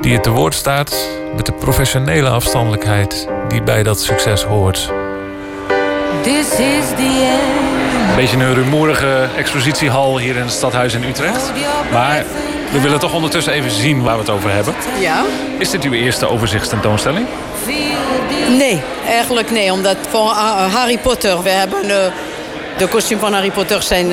die 0.01 0.13
het 0.13 0.23
te 0.23 0.29
woord 0.29 0.53
staat 0.53 1.09
met 1.35 1.45
de 1.45 1.51
professionele 1.51 2.29
afstandelijkheid 2.29 3.27
die 3.47 3.63
bij 3.63 3.83
dat 3.83 3.99
succes 3.99 4.43
hoort. 4.43 4.91
This 6.21 6.49
is 6.49 6.87
the 6.95 7.37
end. 7.39 8.09
Een 8.09 8.15
beetje 8.15 8.37
een 8.37 8.53
rumoerige 8.53 9.27
expositiehal 9.37 10.17
hier 10.17 10.35
in 10.35 10.41
het 10.41 10.51
stadhuis 10.51 10.93
in 10.93 11.03
Utrecht. 11.03 11.51
Maar 11.91 12.25
we 12.75 12.81
willen 12.81 12.99
toch 12.99 13.13
ondertussen 13.13 13.53
even 13.53 13.71
zien 13.71 14.03
waar 14.03 14.13
we 14.13 14.19
het 14.19 14.29
over 14.29 14.51
hebben. 14.51 14.73
Ja? 14.99 15.23
Is 15.57 15.69
dit 15.69 15.83
uw 15.83 15.91
eerste 15.91 16.29
overzichtstentoonstelling? 16.29 17.27
Nee, 18.57 18.81
eigenlijk 19.07 19.51
nee. 19.51 19.71
Omdat 19.71 19.97
voor 20.09 20.29
uh, 20.29 20.73
Harry 20.73 20.97
Potter, 20.97 21.43
we 21.43 21.49
hebben 21.49 21.85
uh, 21.85 21.95
de 22.77 22.87
kostuum 22.87 23.19
van 23.19 23.33
Harry 23.33 23.51
Potter 23.51 23.83
zijn, 23.83 24.05
uh, 24.05 24.11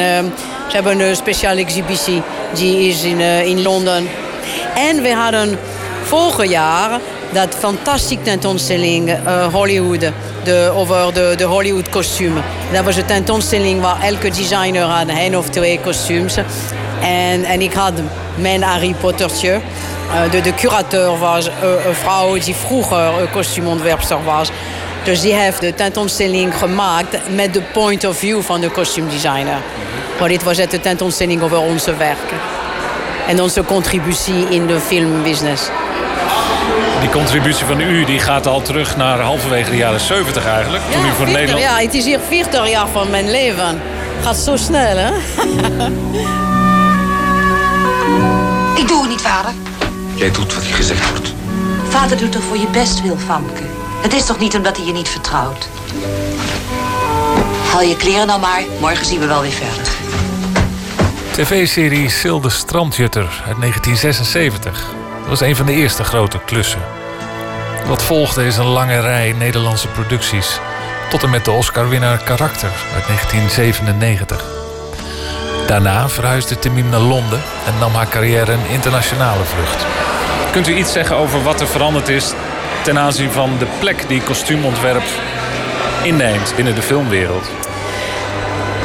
ze 0.69 0.75
hebben 0.75 1.01
een 1.01 1.17
speciale 1.17 1.61
exhibitie 1.61 2.23
die 2.55 2.89
is 2.89 3.03
in, 3.03 3.21
uh, 3.21 3.47
in 3.47 3.63
Londen. 3.63 4.09
En 4.75 5.03
we 5.03 5.13
hadden 5.13 5.59
vorig 6.03 6.51
jaar 6.51 7.01
dat 7.33 7.57
fantastische 7.59 8.23
tentoonstelling 8.23 9.11
uh, 9.11 9.47
Hollywood, 9.47 10.01
de, 10.45 10.73
over 10.75 11.15
de, 11.15 11.35
de 11.37 11.45
Hollywood 11.45 11.89
kostuum. 11.89 12.35
Dat 12.73 12.85
was 12.85 12.97
een 12.97 13.05
tentoonstelling 13.05 13.81
waar 13.81 14.03
elke 14.03 14.31
designer 14.31 14.83
had 14.83 15.09
één 15.09 15.39
of 15.39 15.49
twee 15.49 15.81
kostuums. 15.81 16.37
En, 17.03 17.45
en 17.45 17.61
ik 17.61 17.73
had 17.73 17.93
mijn 18.35 18.63
Harry 18.63 18.95
Pottertje. 19.01 19.61
Uh, 20.15 20.31
de, 20.31 20.41
de 20.41 20.55
curateur 20.55 21.19
was 21.19 21.49
uh, 21.49 21.53
een 21.87 21.95
vrouw 21.95 22.39
die 22.39 22.55
vroeger 22.55 23.21
een 23.21 23.31
kostuumontwerpster 23.31 24.25
was. 24.25 24.51
Dus 25.05 25.21
die 25.21 25.35
heeft 25.35 25.61
de 25.61 25.75
tentoonstelling 25.75 26.55
gemaakt 26.59 27.17
met 27.35 27.55
de 27.55 27.61
point 27.73 28.07
of 28.07 28.17
view 28.17 28.43
van 28.43 28.61
de 28.61 28.69
kostuumdesigner. 28.69 29.59
Maar 30.21 30.29
dit 30.29 30.43
was 30.43 30.57
de 30.57 30.81
tentoonstelling 30.81 31.43
over 31.43 31.59
onze 31.59 31.97
werken. 31.97 32.37
En 33.29 33.41
onze 33.41 33.65
contributie 33.65 34.49
in 34.49 34.67
de 34.67 34.81
filmbusiness. 34.81 35.63
Die 37.01 37.11
contributie 37.11 37.67
van 37.67 37.81
u 37.81 38.05
die 38.05 38.19
gaat 38.19 38.47
al 38.47 38.63
terug 38.63 38.97
naar 38.97 39.21
halverwege 39.21 39.71
de 39.71 39.77
jaren 39.77 40.01
70 40.01 40.47
eigenlijk. 40.47 40.85
Ja, 40.89 40.93
toen 40.97 41.07
u 41.07 41.09
voor 41.09 41.27
40, 41.27 41.35
Nederland... 41.35 41.65
ja, 41.65 41.77
het 41.77 41.95
is 41.95 42.05
hier 42.05 42.21
40 42.29 42.71
jaar 42.71 42.89
van 42.89 43.11
mijn 43.11 43.31
leven. 43.31 43.81
Gaat 44.23 44.37
zo 44.37 44.57
snel, 44.57 44.97
hè? 44.97 45.11
Ik 48.75 48.89
doe 48.89 49.01
het 49.01 49.09
niet, 49.09 49.21
vader. 49.21 49.53
Jij 50.15 50.31
doet 50.31 50.55
wat 50.55 50.67
je 50.67 50.73
gezegd 50.73 51.11
wordt. 51.11 51.35
Vader 51.89 52.17
doet 52.17 52.33
toch 52.33 52.43
voor 52.43 52.57
je 52.57 52.67
best 52.67 53.03
wil, 53.03 53.17
Famke. 53.17 53.63
Het 54.03 54.13
is 54.13 54.27
toch 54.27 54.39
niet 54.39 54.57
omdat 54.57 54.77
hij 54.77 54.87
je 54.87 54.93
niet 54.93 55.09
vertrouwt? 55.09 55.69
Haal 57.73 57.83
je 57.83 57.97
kleren 57.97 58.27
nou 58.27 58.41
maar. 58.41 58.63
Morgen 58.81 59.07
zien 59.07 59.21
we 59.21 59.27
wel 59.27 59.41
weer 59.41 59.51
verder. 59.51 59.93
TV-serie 61.33 62.09
Sil 62.19 62.41
de 62.41 62.51
Strandjutter 62.51 63.43
uit 63.47 63.61
1976. 63.61 64.95
Dat 65.21 65.29
was 65.29 65.41
een 65.41 65.57
van 65.57 65.67
de 65.67 65.73
eerste 65.73 66.05
grote 66.05 66.39
klussen. 66.45 66.83
Wat 67.87 68.03
volgde 68.03 68.47
is 68.47 68.57
een 68.57 68.67
lange 68.67 69.01
rij 69.01 69.33
Nederlandse 69.33 69.89
producties. 69.89 70.61
Tot 71.11 71.23
en 71.23 71.31
met 71.31 71.45
de 71.45 71.51
Oscar-winnaar 71.51 72.19
Karakter 72.19 72.71
uit 72.95 73.07
1997. 73.07 74.62
Daarna 75.67 76.09
verhuisde 76.09 76.59
Temim 76.59 76.89
naar 76.89 77.01
Londen 77.01 77.43
en 77.67 77.79
nam 77.79 77.95
haar 77.95 78.09
carrière 78.09 78.53
een 78.53 78.69
internationale 78.71 79.45
vlucht. 79.45 79.87
Kunt 80.53 80.69
u 80.69 80.77
iets 80.77 80.93
zeggen 80.93 81.17
over 81.17 81.43
wat 81.43 81.61
er 81.61 81.69
veranderd 81.69 82.09
is 82.09 82.33
ten 82.83 82.99
aanzien 82.99 83.31
van 83.31 83.51
de 83.59 83.67
plek 83.79 84.09
die 84.09 84.23
kostuumontwerp 84.23 85.03
inneemt 86.03 86.53
binnen 86.57 86.75
de 86.75 86.83
filmwereld? 86.83 87.51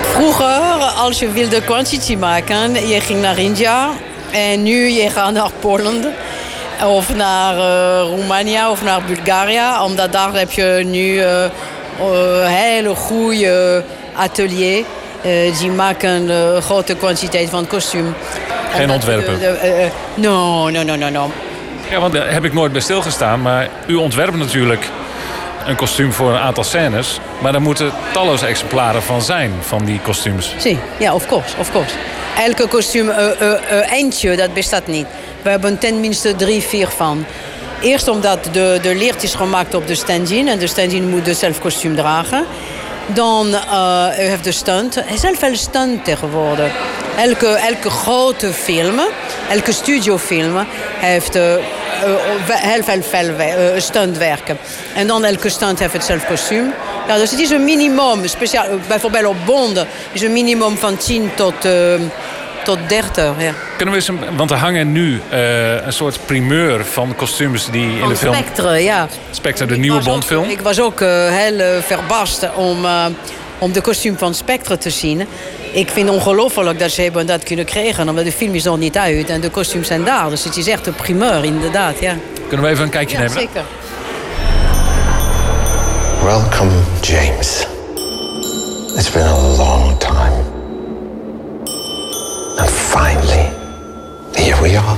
Vroeger, 0.02 0.82
als 0.98 1.20
je 1.20 1.32
wilde 1.32 1.62
quantity 1.62 2.16
maken, 2.16 2.88
je 2.88 3.02
ging 3.02 3.22
naar 3.22 3.38
India. 3.38 3.90
En 4.32 4.64
nu 4.64 4.90
je 4.90 5.10
gaat 5.10 5.34
naar 5.34 5.52
Polen. 5.60 6.14
Of 6.86 7.16
naar 7.16 7.56
uh, 7.56 8.10
Roemenië 8.10 8.68
of 8.70 8.84
naar 8.84 9.02
Bulgarije. 9.04 9.82
Omdat 9.84 10.12
daar 10.12 10.34
heb 10.34 10.52
je 10.52 10.82
nu 10.86 11.22
een 11.22 11.52
uh, 12.02 12.12
uh, 12.12 12.48
hele 12.48 12.96
goede 12.96 13.84
atelier. 14.16 14.86
Die 15.60 15.72
maken 15.72 16.30
een 16.30 16.62
grote 16.62 16.96
kwantiteit 16.96 17.50
van 17.50 17.68
kostuum. 17.68 18.16
Geen 18.72 18.90
ontwerpen? 18.90 19.40
No, 20.14 20.70
no, 20.70 20.84
no, 20.84 20.96
no, 20.96 21.10
no. 21.10 21.32
Ja, 21.90 22.00
want 22.00 22.14
daar 22.14 22.32
heb 22.32 22.46
ik 22.46 22.54
nooit 22.54 22.72
bij 22.72 22.82
stilgestaan. 22.82 23.42
Maar 23.42 23.70
u 23.88 23.96
ontwerpt 23.96 24.38
natuurlijk 24.38 24.90
een 25.66 25.76
kostuum 25.76 26.14
voor 26.14 26.32
een 26.32 26.40
aantal 26.40 26.64
scènes. 26.64 27.20
Maar 27.42 27.54
er 27.54 27.62
moeten 27.62 27.92
talloze 28.14 28.46
exemplaren 28.46 29.04
van 29.04 29.22
zijn, 29.22 29.52
van 29.60 29.86
die 29.86 30.00
kostuums. 30.00 30.54
Sí, 30.58 30.80
ja, 31.00 31.14
of 31.14 31.26
course, 31.26 31.58
of 31.60 31.72
course. 31.72 31.96
Elke 32.38 32.68
kostuum, 32.68 33.10
uh, 33.10 33.18
uh, 33.18 33.48
uh, 33.72 33.92
eentje, 33.92 34.36
dat 34.36 34.54
bestaat 34.54 34.88
niet. 34.88 35.06
We 35.42 35.50
hebben 35.50 35.78
tenminste 35.78 36.36
drie, 36.36 36.62
vier 36.62 36.88
van. 36.88 37.26
Eerst 37.82 38.08
omdat 38.08 38.50
de, 38.52 38.80
de 38.82 38.96
leert 38.96 39.24
is 39.24 39.36
gemaakt 39.36 39.74
op 39.74 39.88
de 39.88 39.96
stand-in. 39.96 40.48
En 40.48 40.60
de 40.60 40.68
stand-in 40.68 41.10
moet 41.10 41.26
dus 41.26 41.40
zelf 41.40 41.60
kostuum 41.60 41.96
dragen. 41.96 42.46
Dan 43.14 43.48
uh, 43.48 44.08
heeft 44.08 44.44
de 44.44 44.52
stunt. 44.52 44.96
Er 44.96 45.04
heel 45.06 45.36
veel 45.36 45.56
stunt 45.56 46.06
tegenwoordig. 46.06 46.72
Elke, 47.18 47.48
elke 47.48 47.90
grote 47.90 48.54
film, 48.54 49.00
elke 49.50 49.72
studiofilm 49.72 50.66
heeft 50.98 51.36
uh, 51.36 51.54
heel 52.46 52.84
veel, 52.84 53.02
veel. 53.02 54.56
En 54.96 55.08
dan 55.08 55.24
elke 55.24 55.50
stunt 55.50 55.80
heeft 55.80 55.94
het 55.94 56.04
zelf 56.04 56.26
kostuum. 56.26 56.74
Ja, 57.08 57.18
dus 57.18 57.32
het 57.32 57.40
is 57.40 57.50
een 57.50 57.64
minimum, 57.64 58.28
speciaal, 58.28 58.68
bijvoorbeeld 58.88 59.26
op 59.26 59.46
bonden, 59.46 59.88
is 60.12 60.22
een 60.22 60.34
minimum 60.34 60.78
van 60.78 60.98
10 60.98 61.32
tot, 61.36 61.68
tot 62.68 62.90
30. 62.90 63.34
Ja. 63.38 63.54
Kunnen 63.78 63.96
we 63.96 64.00
eens, 64.00 64.08
een, 64.08 64.38
want 64.38 64.52
er 64.52 64.58
hangen 64.58 64.92
nu 64.92 65.22
uh, 65.32 65.86
een 65.86 65.94
soort 65.94 66.20
primeur 66.26 66.86
van 66.86 67.16
kostuums 67.16 67.70
die 67.72 67.92
in 67.92 68.00
van 68.00 68.10
de 68.10 68.16
film. 68.16 68.34
Spectre, 68.34 68.84
ja. 68.84 69.08
Spectre, 69.32 69.66
de 69.66 69.78
nieuwe 69.78 70.04
Bondfilm. 70.04 70.44
Ook, 70.44 70.50
ik 70.50 70.60
was 70.60 70.82
ook 70.82 71.02
uh, 71.02 71.10
heel 71.30 71.82
verbaasd 71.82 72.48
om, 72.56 72.86
uh, 72.86 73.06
om 73.58 73.72
de 73.72 73.82
kostuum 73.82 74.18
van 74.18 74.34
Spectre 74.34 74.78
te 74.78 74.90
zien. 74.90 75.28
Ik 75.72 75.90
vind 75.90 76.08
het 76.08 76.18
ongelooflijk 76.18 76.80
dat 76.80 76.92
ze 76.92 77.02
hebben 77.02 77.26
dat 77.26 77.44
kunnen 77.44 77.66
krijgen, 77.66 78.10
omdat 78.10 78.26
de 78.26 78.32
film 78.32 78.54
is 78.54 78.64
nog 78.64 78.78
niet 78.78 78.98
uit 78.98 79.30
en 79.30 79.42
de 79.42 79.50
kostuums 79.50 79.88
zijn 79.88 80.04
daar. 80.04 80.30
Dus 80.30 80.44
het 80.44 80.58
is 80.58 80.68
echt 80.68 80.88
een 80.88 80.96
primeur, 80.96 81.44
inderdaad. 81.44 82.00
Ja. 82.00 82.16
Kunnen 82.48 82.66
we 82.66 82.72
even 82.72 82.84
een 82.84 82.90
kijkje 82.90 83.18
ja, 83.18 83.24
nemen? 83.24 83.38
Zeker. 83.40 83.64
Welcome, 86.24 86.72
James. 87.02 87.68
It's 88.96 89.12
been 89.12 89.24
a 89.24 89.47
finally, 92.98 93.50
here 94.34 94.62
we 94.62 94.78
are. 94.78 94.98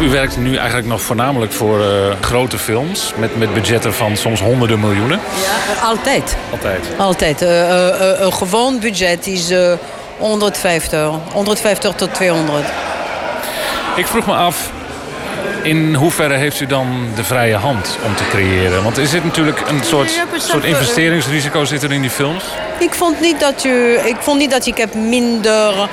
U 0.00 0.10
werkt 0.10 0.36
nu 0.36 0.56
eigenlijk 0.56 0.88
nog 0.88 1.00
voornamelijk 1.00 1.52
voor 1.52 1.78
uh, 1.78 1.86
grote 2.20 2.58
films 2.58 3.12
met, 3.16 3.38
met 3.38 3.54
budgetten 3.54 3.94
van 3.94 4.16
soms 4.16 4.40
honderden 4.40 4.80
miljoenen. 4.80 5.20
Ja, 5.42 5.86
altijd. 5.86 6.36
Altijd. 6.50 6.86
Altijd. 6.98 7.42
Uh, 7.42 7.48
uh, 7.48 8.20
een 8.20 8.32
gewoon 8.32 8.78
budget 8.80 9.26
is 9.26 9.52
150, 10.18 11.10
150 11.32 11.94
tot 11.94 12.14
200. 12.14 12.64
Ik 13.96 14.06
vroeg 14.06 14.26
me 14.26 14.34
af, 14.34 14.70
in 15.62 15.94
hoeverre 15.94 16.34
heeft 16.34 16.60
u 16.60 16.66
dan 16.66 17.08
de 17.14 17.24
vrije 17.24 17.54
hand 17.54 17.98
om 18.06 18.16
te 18.16 18.24
creëren? 18.28 18.82
Want 18.82 18.98
er 18.98 19.06
zit 19.06 19.24
natuurlijk 19.24 19.60
een 19.68 19.84
soort, 19.84 20.20
soort 20.36 20.64
investeringsrisico 20.64 21.64
zit 21.64 21.82
er 21.82 21.92
in 21.92 22.00
die 22.00 22.10
films. 22.10 22.44
Ik 22.78 22.94
vond 22.94 23.20
niet 23.20 23.40
dat, 23.40 23.62
je, 23.62 24.02
ik, 24.04 24.16
vond 24.18 24.38
niet 24.38 24.50
dat 24.50 24.66
ik 24.66 24.76
heb 24.76 24.94
minder 24.94 25.88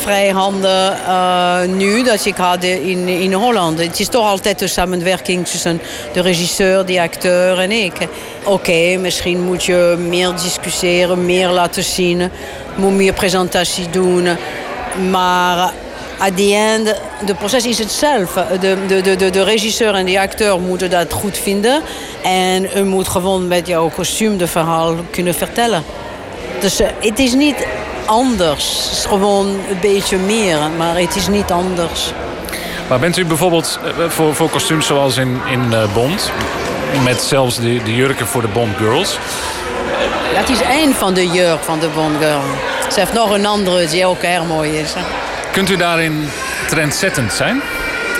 vrijhanden 0.00 0.96
eh, 1.06 1.62
nu 1.66 2.02
dat 2.02 2.24
ik 2.24 2.36
had 2.36 2.64
in, 2.64 3.08
in 3.08 3.32
Holland. 3.32 3.78
Het 3.78 4.00
is 4.00 4.08
toch 4.08 4.26
altijd 4.26 4.58
de 4.58 4.66
samenwerking 4.66 5.46
tussen 5.46 5.80
de 6.12 6.20
regisseur, 6.20 6.86
de 6.86 7.00
acteur 7.00 7.58
en 7.58 7.70
ik. 7.70 7.92
Oké, 8.44 8.96
misschien 8.96 9.40
moet 9.40 9.64
je 9.64 9.96
meer 10.08 10.32
discussiëren, 10.42 11.26
meer 11.26 11.48
laten 11.48 11.82
zien, 11.82 12.30
moet 12.74 12.94
meer 12.94 13.12
presentatie 13.12 13.90
doen. 13.90 14.28
Maar 15.10 15.72
at 16.20 16.36
the 16.36 16.54
end, 16.54 16.94
de 17.26 17.34
proces 17.34 17.66
is 17.66 17.78
hetzelfde. 17.78 18.46
De, 18.60 18.76
de, 18.86 19.00
de, 19.00 19.16
de, 19.16 19.30
de 19.30 19.42
regisseur 19.44 19.94
en 19.94 20.06
de 20.06 20.20
acteur 20.20 20.60
moeten 20.60 20.90
dat 20.90 21.12
goed 21.12 21.38
vinden. 21.38 21.82
En 22.22 22.68
u 22.76 22.84
moet 22.84 23.08
gewoon 23.08 23.48
met 23.48 23.66
jouw 23.66 23.88
kostuum 23.88 24.36
de 24.36 24.46
verhaal 24.46 24.94
kunnen 25.10 25.34
vertellen. 25.34 25.84
Dus 26.60 26.80
eh, 26.80 26.88
het 26.98 27.18
is 27.18 27.34
niet 27.34 27.66
anders. 28.04 28.82
Het 28.82 28.98
is 28.98 29.04
gewoon 29.04 29.46
een 29.46 29.80
beetje 29.80 30.16
meer, 30.16 30.58
maar 30.76 30.98
het 30.98 31.16
is 31.16 31.28
niet 31.28 31.50
anders. 31.50 32.12
Maar 32.88 32.98
bent 32.98 33.16
u 33.16 33.24
bijvoorbeeld 33.24 33.78
eh, 33.84 34.08
voor, 34.08 34.34
voor 34.34 34.48
kostuums 34.48 34.86
zoals 34.86 35.16
in, 35.16 35.40
in 35.50 35.72
eh, 35.72 35.94
Bond... 35.94 36.30
met 37.04 37.20
zelfs 37.20 37.56
de, 37.56 37.82
de 37.82 37.94
jurken 37.94 38.26
voor 38.26 38.40
de 38.40 38.48
Bond 38.48 38.76
Girls... 38.76 39.18
Dat 40.34 40.48
is 40.48 40.60
één 40.60 40.94
van 40.94 41.14
de 41.14 41.26
jurk 41.26 41.62
van 41.62 41.78
de 41.80 41.88
Bond 41.94 42.16
Girl. 42.18 42.40
Ze 42.92 42.98
heeft 42.98 43.12
nog 43.12 43.30
een 43.30 43.46
andere 43.46 43.86
die 43.86 44.06
ook 44.06 44.22
erg 44.22 44.44
mooi 44.44 44.78
is. 44.78 44.94
hè. 44.94 45.29
Kunt 45.52 45.70
u 45.70 45.76
daarin 45.76 46.28
trendzettend 46.68 47.32
zijn? 47.32 47.62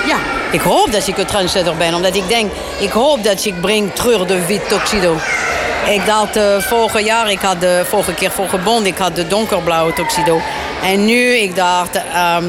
Ja, 0.06 0.16
ik 0.50 0.60
hoop 0.60 0.92
dat 0.92 1.06
ik 1.06 1.18
een 1.18 1.26
trendsetter 1.26 1.76
ben. 1.76 1.94
Omdat 1.94 2.14
ik 2.14 2.28
denk, 2.28 2.50
ik 2.78 2.90
hoop 2.90 3.24
dat 3.24 3.44
ik 3.44 3.60
breng 3.60 3.94
terug 3.94 4.26
de 4.26 4.46
wit 4.46 4.68
tuxedo. 4.68 5.16
Ik 5.88 6.06
dacht 6.06 6.36
uh, 6.36 6.58
vorig 6.58 7.04
jaar, 7.04 7.30
ik 7.30 7.40
had 7.40 7.60
de 7.60 7.82
vorige 7.84 8.14
keer 8.14 8.30
voor 8.30 8.60
Bond, 8.64 8.86
ik 8.86 8.98
had 8.98 9.16
de 9.16 9.26
donkerblauwe 9.26 9.92
tuxedo. 9.92 10.40
En 10.82 11.04
nu, 11.04 11.36
ik 11.36 11.56
dacht, 11.56 11.94
ehm, 11.94 12.44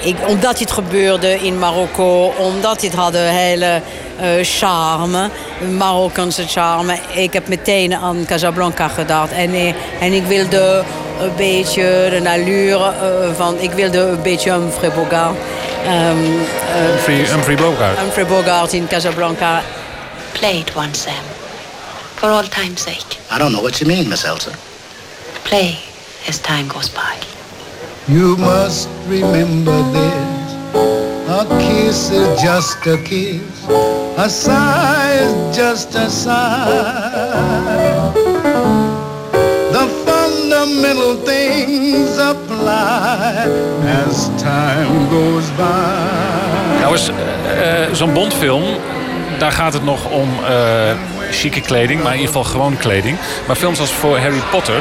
ik, 0.00 0.16
omdat 0.26 0.58
dit 0.58 0.70
gebeurde 0.70 1.34
in 1.34 1.58
Marokko, 1.58 2.34
omdat 2.38 2.80
dit 2.80 2.94
had 2.94 3.14
een 3.14 3.28
hele 3.28 3.82
eh, 4.20 4.44
charme, 4.44 5.30
een 5.60 5.76
Marokkaanse 5.76 6.46
charme. 6.46 6.98
Ik 7.14 7.32
heb 7.32 7.48
meteen 7.48 7.94
aan 7.94 8.24
Casablanca 8.26 8.88
gedacht. 8.88 9.32
En, 9.32 9.54
eh, 9.54 9.74
en 10.00 10.12
ik 10.12 10.24
wilde 10.24 10.84
een 11.20 11.34
beetje 11.36 12.08
de 12.22 12.30
allure 12.30 12.92
eh, 12.92 13.34
van, 13.36 13.58
ik 13.58 13.72
wilde 13.72 13.98
een 13.98 14.22
beetje 14.22 14.52
Humphrey 14.52 14.90
Bogart. 14.92 15.36
Eh, 15.84 15.90
Humphrey, 16.90 17.16
Humphrey 17.16 17.56
Bogart. 17.56 17.98
Humphrey 17.98 18.26
Bogart 18.26 18.72
in 18.72 18.86
Casablanca. 18.86 19.62
Play 20.32 20.58
it 20.58 20.72
once, 20.76 21.00
Sam. 21.00 21.24
For 22.14 22.30
old 22.30 22.50
time's 22.50 22.82
sake. 22.82 23.18
I 23.30 23.38
don't 23.38 23.50
know 23.50 23.62
what 23.62 23.78
you 23.78 23.90
mean, 23.90 24.08
Miss 24.08 24.24
Elsa. 24.24 24.50
Play 25.42 25.78
as 26.28 26.38
time 26.38 26.68
goes 26.68 26.90
by. 26.90 27.16
You 28.04 28.36
must 28.36 28.88
remember 29.08 29.82
this. 29.92 30.99
A 31.40 31.46
kiss 31.58 32.10
is 32.10 32.42
just 32.42 32.86
a 32.86 32.98
kiss. 32.98 33.40
A 34.18 34.28
sigh 34.28 35.24
is 35.24 35.56
just 35.56 35.94
a 35.94 36.10
sigh. 36.10 38.12
The 39.72 39.86
fundamental 40.04 41.16
things 41.24 42.18
apply 42.18 43.46
as 44.04 44.28
time 44.42 45.08
goes 45.08 45.48
by. 45.56 46.80
Nou 46.80 46.96
eh, 46.96 47.92
zo'n 47.92 48.12
Bondfilm, 48.12 48.64
daar 49.38 49.52
gaat 49.52 49.72
het 49.72 49.84
nog 49.84 50.10
om 50.10 50.28
eh 50.44 50.92
chique 51.30 51.60
kleding, 51.60 52.02
maar 52.02 52.12
in 52.12 52.18
ieder 52.18 52.34
geval 52.34 52.50
gewoon 52.50 52.76
kleding. 52.76 53.16
Maar 53.46 53.56
films 53.56 53.80
als 53.80 53.92
voor 53.92 54.18
Harry 54.18 54.42
Potter, 54.50 54.80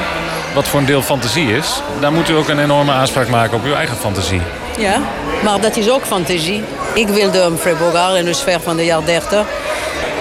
wat 0.53 0.67
voor 0.67 0.80
een 0.80 0.85
deel 0.85 1.01
fantasie 1.01 1.55
is... 1.55 1.81
daar 1.99 2.11
moet 2.11 2.30
u 2.30 2.34
ook 2.34 2.47
een 2.47 2.59
enorme 2.59 2.91
aanspraak 2.91 3.27
maken 3.27 3.57
op 3.57 3.65
uw 3.65 3.73
eigen 3.73 3.97
fantasie. 3.97 4.41
Ja, 4.77 5.01
maar 5.43 5.61
dat 5.61 5.77
is 5.77 5.89
ook 5.89 6.05
fantasie. 6.05 6.63
Ik 6.93 7.07
wilde 7.07 7.41
Humphrey 7.41 7.76
Bogart 7.76 8.15
in 8.15 8.26
de 8.26 8.34
sfeer 8.34 8.59
van 8.59 8.76
de 8.76 8.85
jaren 8.85 9.05
30. 9.05 9.45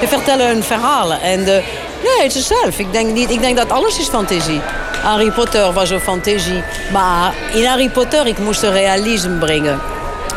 We 0.01 0.09
vertellen 0.09 0.51
een 0.51 0.63
verhaal. 0.63 1.13
En 1.13 1.45
de, 1.45 1.63
ja, 2.03 2.23
het 2.23 2.35
is 2.35 2.47
zelf. 2.47 2.79
Ik 2.79 2.93
denk, 2.93 3.13
niet, 3.13 3.31
ik 3.31 3.41
denk 3.41 3.57
dat 3.57 3.73
alles 3.73 3.99
is 3.99 4.09
fantasie. 4.09 4.61
Harry 5.03 5.31
Potter 5.31 5.73
was 5.73 5.91
een 5.91 6.01
fantasie. 6.01 6.63
Maar 6.93 7.35
in 7.53 7.65
Harry 7.65 7.89
Potter 7.89 8.27
ik 8.27 8.39
moest 8.39 8.63
een 8.63 8.73
realisme 8.73 9.39
brengen. 9.39 9.81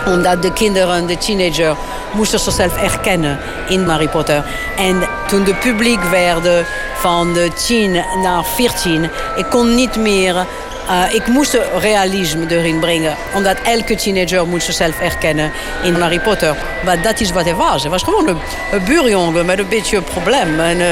Omdat 0.05 0.41
de 0.41 0.53
kinderen, 0.53 1.07
de 1.07 1.17
teenager, 1.17 1.75
moesten 2.11 2.39
zichzelf 2.39 2.77
erkennen 2.77 3.39
in 3.67 3.87
Harry 3.87 4.07
Potter. 4.07 4.43
En 4.77 5.03
toen 5.27 5.43
de 5.43 5.53
publiek 5.53 6.03
werden 6.03 6.65
van 7.01 7.33
de 7.33 7.51
10 7.67 7.91
naar 8.21 8.45
14, 8.45 9.09
ik 9.35 9.45
kon 9.49 9.75
niet 9.75 9.95
meer 9.95 10.45
uh, 10.89 11.13
ik 11.13 11.27
moest 11.27 11.57
realisme 11.79 12.45
erin 12.49 12.79
brengen. 12.79 13.15
Omdat 13.35 13.57
elke 13.63 13.95
teenager 13.95 14.47
moet 14.47 14.63
zichzelf 14.63 14.99
erkennen 14.99 15.51
in 15.83 15.93
Harry 15.93 16.19
Potter. 16.19 16.55
Maar 16.85 17.01
dat 17.01 17.19
is 17.19 17.31
wat 17.31 17.43
hij 17.43 17.55
was. 17.55 17.81
Hij 17.81 17.91
was 17.91 18.03
gewoon 18.03 18.27
een, 18.27 18.37
een 18.71 18.83
buurjongen 18.83 19.45
met 19.45 19.59
een 19.59 19.67
beetje 19.67 19.97
een 19.97 20.03
probleem. 20.03 20.59
En 20.59 20.79
uh, 20.79 20.87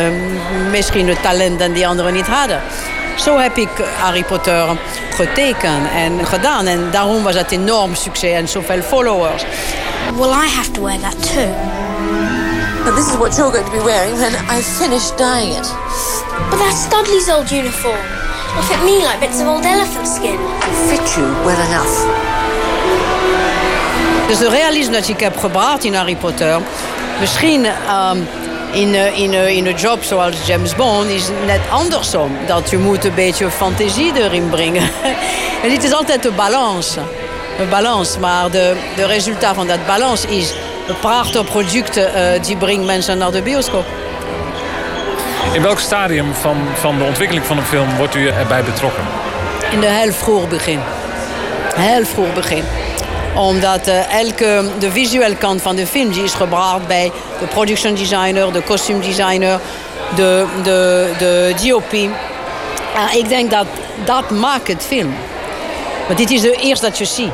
misschien 0.71 1.07
een 1.07 1.21
talent 1.21 1.59
dat 1.59 1.73
die 1.73 1.87
anderen 1.87 2.13
niet 2.13 2.27
hadden. 2.27 2.61
Zo 3.15 3.37
heb 3.37 3.57
ik 3.57 3.69
Harry 3.97 4.23
Potter 4.23 4.77
getekend 5.15 5.87
en 5.95 6.25
gedaan. 6.25 6.65
En 6.67 6.87
daarom 6.91 7.23
was 7.23 7.35
het 7.35 7.51
enorm 7.51 7.95
succes 7.95 8.31
en 8.31 8.47
zoveel 8.47 8.81
followers. 8.81 9.43
Well, 10.15 10.29
I 10.29 10.47
have 10.55 10.71
to 10.71 10.83
wear 10.83 10.99
that 10.99 11.33
too. 11.33 11.88
And 12.89 12.97
this 12.97 13.11
is 13.11 13.17
what 13.17 13.37
you're 13.37 13.51
going 13.51 13.65
to 13.65 13.71
be 13.71 13.83
wearing 13.85 14.15
when 14.15 14.33
I've 14.49 14.65
finished 14.65 15.15
dyeing 15.15 15.51
it. 15.51 15.67
But 16.49 16.57
that's 16.57 16.89
Dudley's 16.89 17.29
old 17.29 17.51
uniform. 17.51 18.01
It'll 18.49 18.63
fit 18.63 18.83
me 18.83 19.05
like 19.05 19.19
bits 19.19 19.39
of 19.41 19.47
old 19.47 19.63
elephant 19.63 20.07
skin. 20.07 20.39
It'll 20.41 20.87
fit 20.89 21.05
you 21.15 21.25
well 21.45 21.61
enough. 21.69 21.93
Dus 24.27 24.37
de 24.37 24.49
realisme 24.49 24.93
dat 24.93 25.07
ik 25.07 25.19
heb 25.19 25.37
gebracht 25.37 25.83
in 25.83 25.93
Harry 25.93 26.15
Potter... 26.15 26.61
misschien 27.19 27.65
um, 27.65 28.27
in, 28.71 28.93
uh, 28.93 29.19
in, 29.19 29.33
uh, 29.33 29.57
in 29.57 29.65
een 29.65 29.75
job 29.75 30.03
zoals 30.03 30.35
James 30.45 30.75
Bond 30.75 31.09
is 31.09 31.27
net 31.45 31.61
andersom. 31.69 32.31
Dat 32.47 32.69
je 32.69 32.77
moet 32.77 33.05
een 33.05 33.15
beetje 33.15 33.49
fantasie 33.49 34.11
erin 34.15 34.49
brengen. 34.49 34.89
en 35.63 35.71
het 35.71 35.83
is 35.83 35.93
altijd 35.93 36.25
een 36.25 36.35
balans. 36.35 36.95
Een 37.59 37.69
balans, 37.69 38.17
maar 38.17 38.51
de, 38.51 38.75
de 38.95 39.05
resultaat 39.05 39.55
van 39.55 39.67
dat 39.67 39.85
balans 39.85 40.25
is... 40.25 40.53
prachtige 40.93 41.43
producten 41.43 42.11
uh, 42.15 42.43
die 42.43 42.57
brengen 42.57 42.85
mensen 42.85 43.17
naar 43.17 43.31
de 43.31 43.41
bioscoop. 43.41 43.85
In 45.53 45.61
welk 45.61 45.79
stadium 45.79 46.33
van, 46.33 46.57
van 46.73 46.97
de 46.97 47.03
ontwikkeling 47.03 47.45
van 47.45 47.57
een 47.57 47.63
film 47.63 47.95
wordt 47.97 48.15
u 48.15 48.27
erbij 48.27 48.63
betrokken? 48.63 49.03
In 49.71 49.79
de 49.79 49.87
heel 49.87 50.11
vroeg 50.11 50.49
begin. 50.49 50.79
Heel 51.75 52.05
vroeg 52.05 52.33
begin 52.33 52.63
omdat 53.35 53.87
uh, 53.87 54.19
elke, 54.19 54.63
de 54.79 54.91
visuele 54.91 55.35
kant 55.35 55.61
van 55.61 55.75
de 55.75 55.87
film 55.87 56.11
die 56.11 56.23
is 56.23 56.33
gebracht 56.33 56.87
bij 56.87 57.11
de 57.39 57.45
production 57.45 57.95
designer, 57.95 58.53
de 58.53 58.63
costume 58.63 58.99
designer, 58.99 59.59
de, 60.15 60.45
de, 60.63 61.09
de 61.17 61.53
DOP. 61.63 61.93
Uh, 61.93 62.09
ik 63.15 63.29
denk 63.29 63.51
dat 63.51 63.65
dat 64.05 64.29
maakt 64.29 64.67
het 64.67 64.83
film. 64.83 65.13
Maar 66.07 66.15
dit 66.15 66.31
is 66.31 66.41
de 66.41 66.51
eerste 66.51 66.85
dat 66.85 66.97
je 66.97 67.05
ziet 67.05 67.31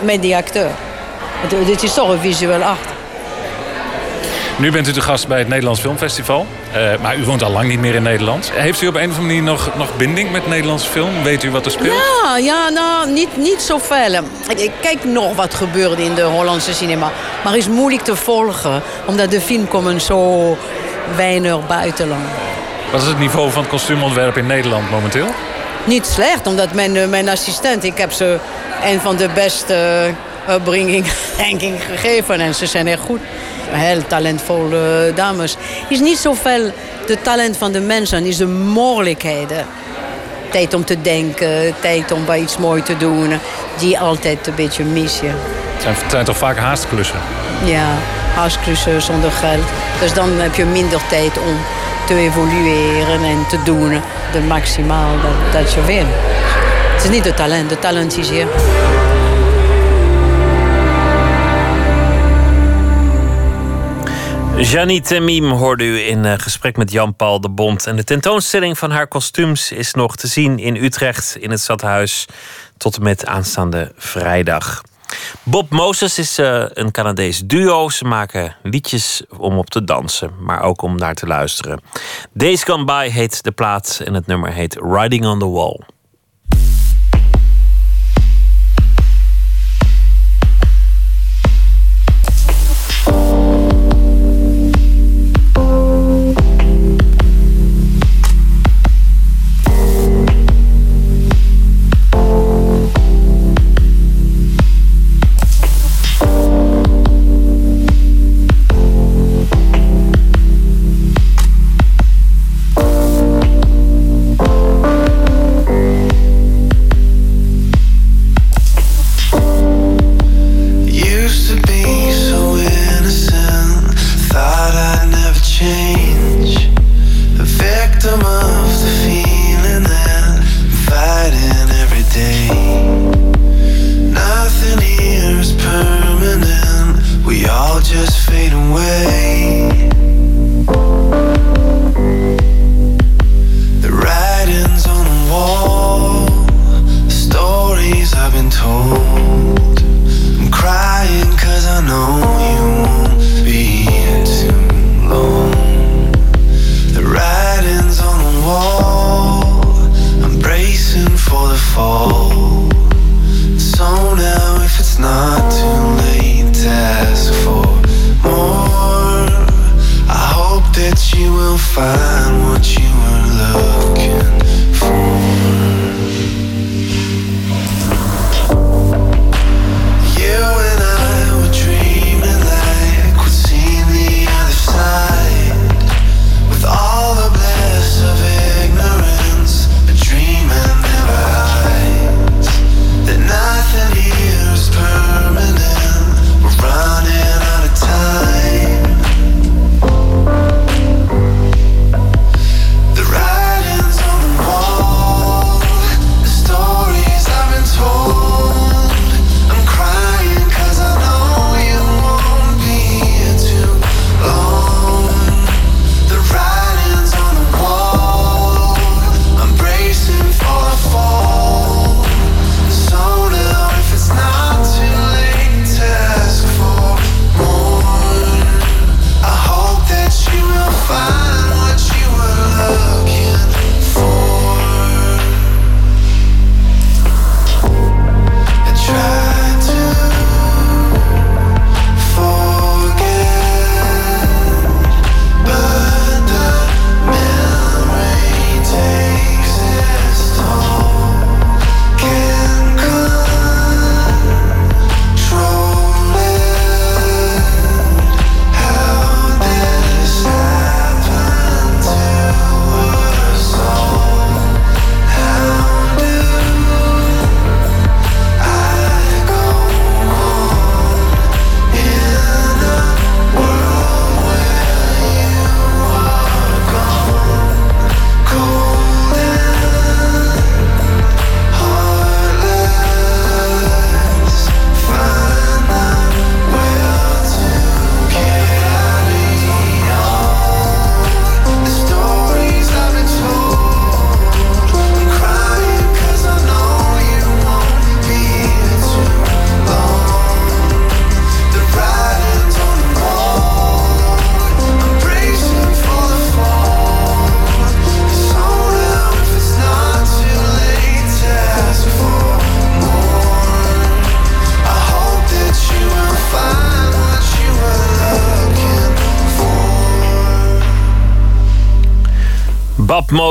met 0.00 0.22
die 0.22 0.36
acteur. 0.36 0.70
Dit 1.48 1.82
is 1.82 1.94
toch 1.94 2.08
een 2.08 2.20
visueel 2.20 2.62
art. 2.62 2.88
Nu 4.56 4.70
bent 4.70 4.88
u 4.88 4.92
de 4.92 5.00
gast 5.00 5.28
bij 5.28 5.38
het 5.38 5.48
Nederlands 5.48 5.80
Filmfestival. 5.80 6.46
Uh, 6.76 7.00
maar 7.02 7.16
u 7.16 7.24
woont 7.24 7.42
al 7.42 7.50
lang 7.50 7.68
niet 7.68 7.80
meer 7.80 7.94
in 7.94 8.02
Nederland. 8.02 8.50
Heeft 8.52 8.82
u 8.82 8.86
op 8.86 8.94
een 8.94 9.10
of 9.10 9.16
andere 9.16 9.26
manier 9.26 9.42
nog, 9.42 9.70
nog 9.76 9.96
binding 9.96 10.30
met 10.30 10.48
Nederlandse 10.48 10.88
film? 10.88 11.22
Weet 11.22 11.42
u 11.42 11.50
wat 11.50 11.64
er 11.64 11.70
speelt? 11.70 11.94
Ja, 12.22 12.36
ja 12.36 12.68
nou, 12.68 13.10
niet, 13.10 13.36
niet 13.36 13.62
zoveel. 13.62 14.12
Ik, 14.48 14.58
ik 14.58 14.70
kijk 14.80 15.04
nog 15.04 15.36
wat 15.36 15.54
gebeurt 15.54 15.98
in 15.98 16.14
de 16.14 16.22
Hollandse 16.22 16.74
cinema. 16.74 17.12
Maar 17.44 17.52
het 17.52 17.62
is 17.62 17.68
moeilijk 17.68 18.02
te 18.02 18.16
volgen. 18.16 18.82
Omdat 19.06 19.30
de 19.30 19.40
film 19.40 19.68
komen 19.68 20.00
zo 20.00 20.56
weinig 21.16 21.66
buitenland. 21.66 22.24
Wat 22.92 23.02
is 23.02 23.08
het 23.08 23.18
niveau 23.18 23.50
van 23.50 23.62
het 23.62 23.70
kostuumontwerp 23.70 24.36
in 24.36 24.46
Nederland 24.46 24.90
momenteel? 24.90 25.26
Niet 25.84 26.06
slecht, 26.06 26.46
omdat 26.46 26.72
mijn, 26.72 27.10
mijn 27.10 27.28
assistent... 27.28 27.84
Ik 27.84 27.98
heb 27.98 28.12
ze 28.12 28.38
een 28.84 29.00
van 29.00 29.16
de 29.16 29.28
beste 29.34 30.10
upbringing, 30.50 31.06
denk 31.36 31.60
ik, 31.60 31.80
gegeven. 31.90 32.40
En 32.40 32.54
ze 32.54 32.66
zijn 32.66 32.86
echt 32.86 33.00
goed 33.00 33.20
heel 33.70 34.06
talentvolle 34.06 35.12
dames. 35.14 35.56
Het 35.60 35.90
is 35.90 36.00
niet 36.00 36.18
zoveel 36.18 36.72
de 37.06 37.20
talent 37.22 37.56
van 37.56 37.72
de 37.72 37.80
mensen, 37.80 38.18
het 38.18 38.26
is 38.26 38.36
de 38.36 38.46
mogelijkheden. 38.46 39.66
Tijd 40.50 40.74
om 40.74 40.84
te 40.84 41.00
denken, 41.00 41.74
tijd 41.80 42.12
om 42.12 42.24
bij 42.24 42.40
iets 42.40 42.58
moois 42.58 42.82
te 42.84 42.96
doen, 42.96 43.40
die 43.78 43.98
altijd 43.98 44.46
een 44.46 44.54
beetje 44.54 44.84
mis 44.84 45.20
je. 45.20 45.26
Het 45.26 45.82
zijn, 45.82 45.94
het 45.94 46.10
zijn 46.10 46.24
toch 46.24 46.36
vaak 46.36 46.56
haastklussen? 46.56 47.18
Ja, 47.64 47.86
haastklussen 48.34 49.02
zonder 49.02 49.30
geld. 49.30 49.64
Dus 50.00 50.12
dan 50.12 50.40
heb 50.40 50.54
je 50.54 50.64
minder 50.64 51.00
tijd 51.08 51.38
om 51.38 51.56
te 52.06 52.14
evolueren 52.14 53.24
en 53.24 53.46
te 53.48 53.62
doen 53.64 54.00
de 54.32 54.40
maximaal 54.40 55.10
dat, 55.22 55.62
dat 55.62 55.72
je 55.72 55.84
wil. 55.84 56.06
Het 56.94 57.04
is 57.04 57.10
niet 57.10 57.24
de 57.24 57.34
talent, 57.34 57.68
de 57.68 57.78
talent 57.78 58.18
is 58.18 58.30
hier. 58.30 58.46
Janie 64.58 65.00
Temim 65.00 65.50
hoorde 65.50 65.84
u 65.84 65.98
in 65.98 66.24
eh, 66.24 66.32
gesprek 66.36 66.76
met 66.76 66.92
Jan-Paul 66.92 67.40
de 67.40 67.48
Bond. 67.48 67.86
En 67.86 67.96
de 67.96 68.04
tentoonstelling 68.04 68.78
van 68.78 68.90
haar 68.90 69.06
kostuums 69.06 69.72
is 69.72 69.94
nog 69.94 70.16
te 70.16 70.26
zien 70.26 70.58
in 70.58 70.76
Utrecht 70.76 71.36
in 71.36 71.50
het 71.50 71.60
stadhuis 71.60 72.26
tot 72.76 72.96
en 72.96 73.02
met 73.02 73.26
aanstaande 73.26 73.92
vrijdag. 73.96 74.82
Bob 75.42 75.70
Moses 75.70 76.18
is 76.18 76.38
eh, 76.38 76.64
een 76.68 76.90
Canadees 76.90 77.38
duo. 77.38 77.88
Ze 77.88 78.04
maken 78.04 78.56
liedjes 78.62 79.22
om 79.38 79.58
op 79.58 79.70
te 79.70 79.84
dansen, 79.84 80.30
maar 80.40 80.62
ook 80.62 80.82
om 80.82 80.96
naar 80.96 81.14
te 81.14 81.26
luisteren. 81.26 81.80
Days 82.32 82.62
Gone 82.62 82.84
By 82.84 83.08
heet 83.08 83.42
de 83.42 83.52
plaat 83.52 84.00
en 84.04 84.14
het 84.14 84.26
nummer 84.26 84.52
heet 84.52 84.78
Riding 84.80 85.26
on 85.26 85.38
the 85.38 85.48
Wall. 85.48 85.93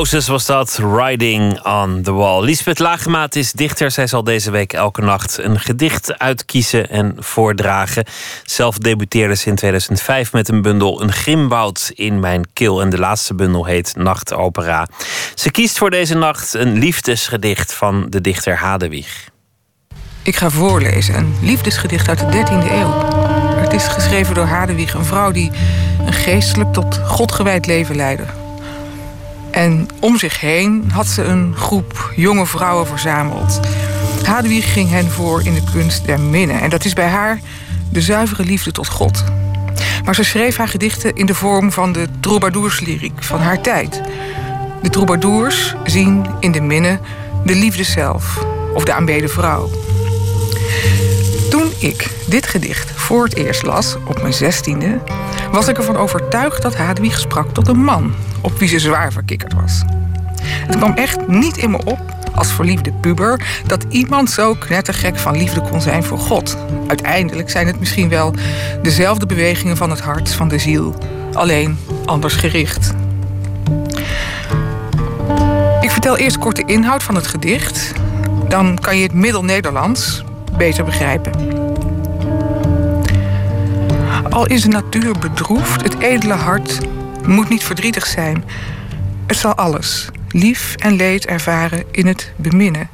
Moses 0.03 0.27
was 0.27 0.45
dat, 0.45 0.80
Riding 0.95 1.65
on 1.65 2.01
the 2.01 2.11
Wall. 2.11 2.43
Lisbeth 2.43 2.80
Lagemaat 2.80 3.35
is 3.35 3.51
dichter. 3.51 3.91
Zij 3.91 4.07
zal 4.07 4.23
deze 4.23 4.51
week 4.51 4.73
elke 4.73 5.01
nacht 5.01 5.38
een 5.38 5.59
gedicht 5.59 6.19
uitkiezen 6.19 6.89
en 6.89 7.15
voordragen. 7.19 8.05
Zelf 8.43 8.77
debuteerde 8.77 9.35
ze 9.35 9.49
in 9.49 9.55
2005 9.55 10.31
met 10.31 10.49
een 10.49 10.61
bundel 10.61 11.01
Een 11.01 11.11
Grimwoud 11.11 11.91
in 11.95 12.19
mijn 12.19 12.47
keel. 12.53 12.81
En 12.81 12.89
de 12.89 12.97
laatste 12.97 13.35
bundel 13.35 13.65
heet 13.65 13.95
Nachtopera. 13.95 14.88
Ze 15.35 15.51
kiest 15.51 15.77
voor 15.77 15.89
deze 15.89 16.15
nacht 16.15 16.53
een 16.53 16.73
liefdesgedicht 16.73 17.73
van 17.73 18.05
de 18.09 18.21
dichter 18.21 18.57
Hadewig. 18.57 19.30
Ik 20.23 20.35
ga 20.35 20.49
voorlezen, 20.49 21.15
een 21.15 21.35
liefdesgedicht 21.41 22.07
uit 22.07 22.19
de 22.19 22.25
13e 22.25 22.71
eeuw. 22.71 22.93
Het 23.55 23.73
is 23.73 23.88
geschreven 23.88 24.35
door 24.35 24.45
Hadewig, 24.45 24.93
een 24.93 25.05
vrouw 25.05 25.31
die 25.31 25.51
een 26.05 26.13
geestelijk 26.13 26.73
tot 26.73 26.99
God 27.05 27.31
gewijd 27.31 27.65
leven 27.65 27.95
leidde. 27.95 28.42
En 29.64 29.88
om 29.99 30.18
zich 30.18 30.40
heen 30.40 30.91
had 30.91 31.07
ze 31.07 31.23
een 31.23 31.53
groep 31.56 32.11
jonge 32.15 32.45
vrouwen 32.45 32.88
verzameld. 32.88 33.60
Hadewig 34.23 34.73
ging 34.73 34.90
hen 34.90 35.11
voor 35.11 35.45
in 35.45 35.53
de 35.53 35.64
kunst 35.73 36.06
der 36.06 36.19
minnen. 36.19 36.61
En 36.61 36.69
dat 36.69 36.85
is 36.85 36.94
bij 36.94 37.07
haar 37.07 37.40
de 37.90 38.02
zuivere 38.02 38.44
liefde 38.44 38.72
tot 38.72 38.88
God. 38.88 39.23
Maar 40.06 40.15
ze 40.15 40.23
schreef 40.23 40.57
haar 40.57 40.68
gedichten 40.68 41.15
in 41.15 41.26
de 41.26 41.35
vorm 41.35 41.72
van 41.72 41.91
de 41.91 42.07
troubadourslyriek 42.19 43.23
van 43.23 43.40
haar 43.40 43.61
tijd. 43.61 44.02
De 44.81 44.90
troubadours 44.90 45.76
zien 45.84 46.26
in 46.40 46.52
de 46.52 46.61
minne 46.61 46.99
de 47.45 47.56
liefde 47.56 47.84
zelf, 47.84 48.45
of 48.73 48.84
de 48.84 48.94
aanbeden 48.94 49.30
vrouw. 49.30 49.69
Toen 51.49 51.72
ik 51.77 52.10
dit 52.27 52.48
gedicht 52.48 52.91
voor 52.91 53.23
het 53.23 53.35
eerst 53.35 53.64
las, 53.64 53.95
op 54.06 54.22
mijn 54.22 54.34
zestiende... 54.34 54.99
was 55.52 55.68
ik 55.68 55.77
ervan 55.77 55.98
overtuigd 55.98 56.61
dat 56.61 56.76
Hadewig 56.76 57.19
sprak 57.19 57.53
tot 57.53 57.68
een 57.68 57.84
man... 57.84 58.14
op 58.43 58.59
wie 58.59 58.67
ze 58.67 58.79
zwaar 58.79 59.11
verkikkerd 59.11 59.53
was. 59.53 59.83
Het 60.43 60.75
kwam 60.75 60.93
echt 60.93 61.27
niet 61.27 61.57
in 61.57 61.71
me 61.71 61.77
op, 61.85 61.99
als 62.35 62.53
verliefde 62.53 62.91
puber... 62.91 63.61
dat 63.65 63.85
iemand 63.89 64.29
zo 64.29 64.53
knettergek 64.53 65.17
van 65.17 65.37
liefde 65.37 65.61
kon 65.61 65.81
zijn 65.81 66.03
voor 66.03 66.19
God. 66.19 66.57
Uiteindelijk 66.87 67.49
zijn 67.49 67.67
het 67.67 67.79
misschien 67.79 68.09
wel 68.09 68.33
dezelfde 68.81 69.25
bewegingen 69.25 69.77
van 69.77 69.89
het 69.89 69.99
hart, 70.01 70.33
van 70.33 70.47
de 70.47 70.57
ziel. 70.57 70.95
Alleen 71.33 71.77
anders 72.05 72.33
gericht. 72.33 72.93
Ik 75.81 75.91
vertel 75.91 76.17
eerst 76.17 76.37
kort 76.37 76.55
de 76.55 76.65
inhoud 76.65 77.03
van 77.03 77.15
het 77.15 77.27
gedicht. 77.27 77.91
Dan 78.47 78.79
kan 78.79 78.97
je 78.97 79.03
het 79.03 79.13
middel-Nederlands 79.13 80.23
beter 80.57 80.83
begrijpen. 80.83 81.31
Al 84.29 84.45
is 84.45 84.61
de 84.61 84.67
natuur 84.67 85.19
bedroefd, 85.19 85.81
het 85.81 85.99
edele 85.99 86.33
hart 86.33 86.79
moet 87.25 87.49
niet 87.49 87.63
verdrietig 87.63 88.05
zijn. 88.05 88.43
Het 89.27 89.37
zal 89.37 89.55
alles, 89.55 90.09
lief 90.29 90.75
en 90.75 90.95
leed 90.95 91.25
ervaren 91.25 91.83
in 91.91 92.07
het 92.07 92.33
beminnen. 92.35 92.89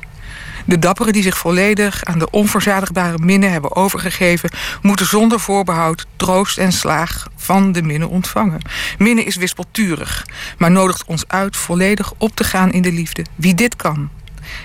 De 0.65 0.79
dapperen 0.79 1.13
die 1.13 1.23
zich 1.23 1.37
volledig 1.37 2.03
aan 2.03 2.19
de 2.19 2.29
onverzadigbare 2.29 3.17
minnen 3.17 3.51
hebben 3.51 3.75
overgegeven, 3.75 4.49
moeten 4.81 5.05
zonder 5.05 5.39
voorbehoud 5.39 6.05
troost 6.15 6.57
en 6.57 6.71
slaag 6.71 7.27
van 7.35 7.71
de 7.71 7.81
minnen 7.81 8.09
ontvangen. 8.09 8.61
Minnen 8.97 9.25
is 9.25 9.35
wispelturig, 9.35 10.25
maar 10.57 10.71
nodigt 10.71 11.03
ons 11.05 11.23
uit 11.27 11.57
volledig 11.57 12.13
op 12.17 12.35
te 12.35 12.43
gaan 12.43 12.71
in 12.71 12.81
de 12.81 12.91
liefde. 12.91 13.25
Wie 13.35 13.55
dit 13.55 13.75
kan, 13.75 14.09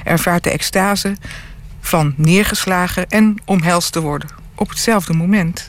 ervaart 0.05 0.45
de 0.45 0.51
extase 0.51 1.17
van 1.81 2.15
neergeslagen 2.17 3.09
en 3.09 3.37
omhelst 3.45 3.93
te 3.93 4.01
worden 4.01 4.29
op 4.55 4.69
hetzelfde 4.69 5.13
moment. 5.13 5.67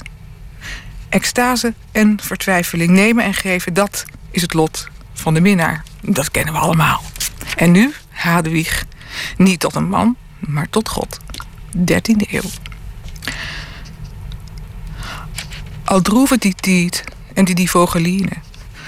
Extase 1.15 1.73
en 1.91 2.17
vertwijfeling 2.21 2.89
nemen 2.91 3.23
en 3.23 3.33
geven, 3.33 3.73
dat 3.73 4.05
is 4.31 4.41
het 4.41 4.53
lot 4.53 4.87
van 5.13 5.33
de 5.33 5.41
minnaar. 5.41 5.83
Dat 6.01 6.31
kennen 6.31 6.53
we 6.53 6.59
allemaal. 6.59 7.03
En 7.55 7.71
nu, 7.71 7.93
Hadewig, 8.09 8.85
niet 9.37 9.59
tot 9.59 9.75
een 9.75 9.89
man, 9.89 10.15
maar 10.39 10.69
tot 10.69 10.89
God. 10.89 11.19
13e 11.77 12.29
eeuw. 12.29 12.49
Al 15.85 16.01
droeven 16.01 16.39
die 16.39 16.55
tiet 16.55 17.03
en 17.33 17.45
die 17.45 17.55
die 17.55 17.69
vogeline, 17.69 18.31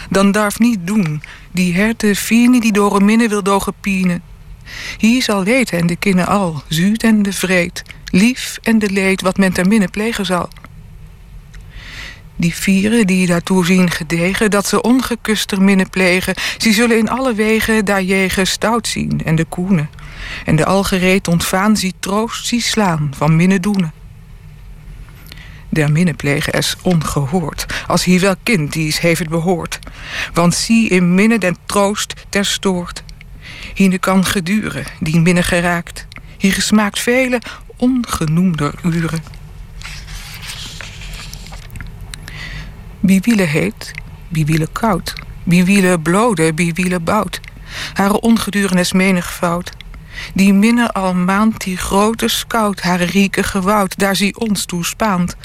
dan 0.10 0.32
darf 0.32 0.60
niet 0.60 0.88
doen 0.88 1.22
die 1.52 1.76
herte 1.76 2.16
fine 2.16 2.60
die 2.60 2.72
door 2.72 2.96
een 2.96 3.06
minne 3.06 3.28
wil 3.28 3.44
dogen. 3.44 3.74
Hier 4.98 5.24
zal 5.24 5.44
weten 5.44 5.80
en 5.80 5.88
de 5.88 5.96
kinne 5.96 6.26
al, 6.26 6.64
zuut 6.68 7.04
en 7.04 7.22
de 7.22 7.34
vreed, 7.34 7.82
lief 8.06 8.58
en 8.62 8.80
de 8.80 8.90
leed 8.90 9.22
wat 9.22 9.38
men 9.38 9.54
ter 9.54 9.68
minne 9.68 9.88
plegen 9.88 10.26
zal. 10.26 10.50
Die 12.40 12.56
vieren 12.56 13.08
die 13.08 13.28
daartoe 13.28 13.66
zien 13.66 13.90
gedegen, 13.92 14.52
dat 14.52 14.68
ze 14.68 14.82
ongekuster 14.82 15.62
minne 15.62 15.86
plegen, 15.86 16.34
ze 16.58 16.72
zullen 16.72 16.98
in 16.98 17.10
alle 17.10 17.34
wegen 17.34 17.86
daar 17.86 18.04
jegen 18.04 18.48
stout 18.48 18.88
zien 18.88 19.22
en 19.26 19.36
de 19.36 19.46
koene. 19.46 19.88
En 20.46 20.56
de 20.56 20.66
algereed 20.66 21.28
ontvaan 21.28 21.78
zie 21.78 21.94
troost, 22.00 22.46
zie 22.46 22.62
slaan 22.62 23.12
van 23.16 23.36
minne 23.36 23.60
doenen. 23.60 23.94
Der 25.70 25.92
minne 25.92 26.14
plegen 26.14 26.54
is 26.54 26.76
ongehoord, 26.82 27.66
als 27.88 28.04
hier 28.04 28.20
wel 28.20 28.36
kind 28.44 28.74
dies 28.74 29.00
heeft 29.00 29.20
het 29.20 29.30
behoord. 29.30 29.80
Want 30.34 30.56
zie 30.56 30.90
in 30.90 31.16
minne 31.16 31.38
den 31.38 31.58
troost 31.66 32.14
terstoort. 32.30 33.04
Hier 33.74 34.00
kan 34.00 34.26
geduren, 34.26 34.86
die 35.00 35.20
minne 35.20 35.44
geraakt. 35.44 36.08
Hier 36.38 36.54
gesmaakt 36.54 37.00
vele 37.00 37.42
ongenoemder 37.78 38.74
uren. 38.84 39.37
Wie 43.08 43.22
wiele 43.22 43.44
heet, 43.44 43.92
wie 44.28 44.46
wiele 44.46 44.68
koud. 44.72 45.14
Wie 45.44 45.64
wiele 45.64 46.00
blode, 46.00 46.52
wie 46.56 46.74
wiele 46.74 47.00
bout. 47.00 47.40
Hare 47.94 48.20
ongeduren 48.20 48.86
menig 48.92 49.34
fout. 49.34 49.72
Die 50.34 50.54
minne 50.54 50.92
al 50.92 51.14
maand 51.16 51.64
die 51.64 51.78
grote 51.78 52.28
scout, 52.28 52.82
hare 52.82 53.04
rieke 53.04 53.44
gewoud, 53.44 53.98
daar 54.00 54.16
zie 54.16 54.40
ons 54.40 54.66
toe 54.66 54.86
spaant. 54.86 55.36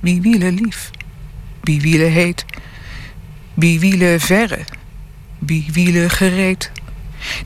Wie 0.00 0.20
wiele 0.20 0.52
lief, 0.52 0.90
wie 1.62 1.80
wiele 1.80 2.04
heet, 2.04 2.44
wie 3.54 3.80
wiele 3.80 4.20
verre, 4.20 4.64
wie 5.38 5.68
wiele 5.72 6.08
gereed. 6.08 6.70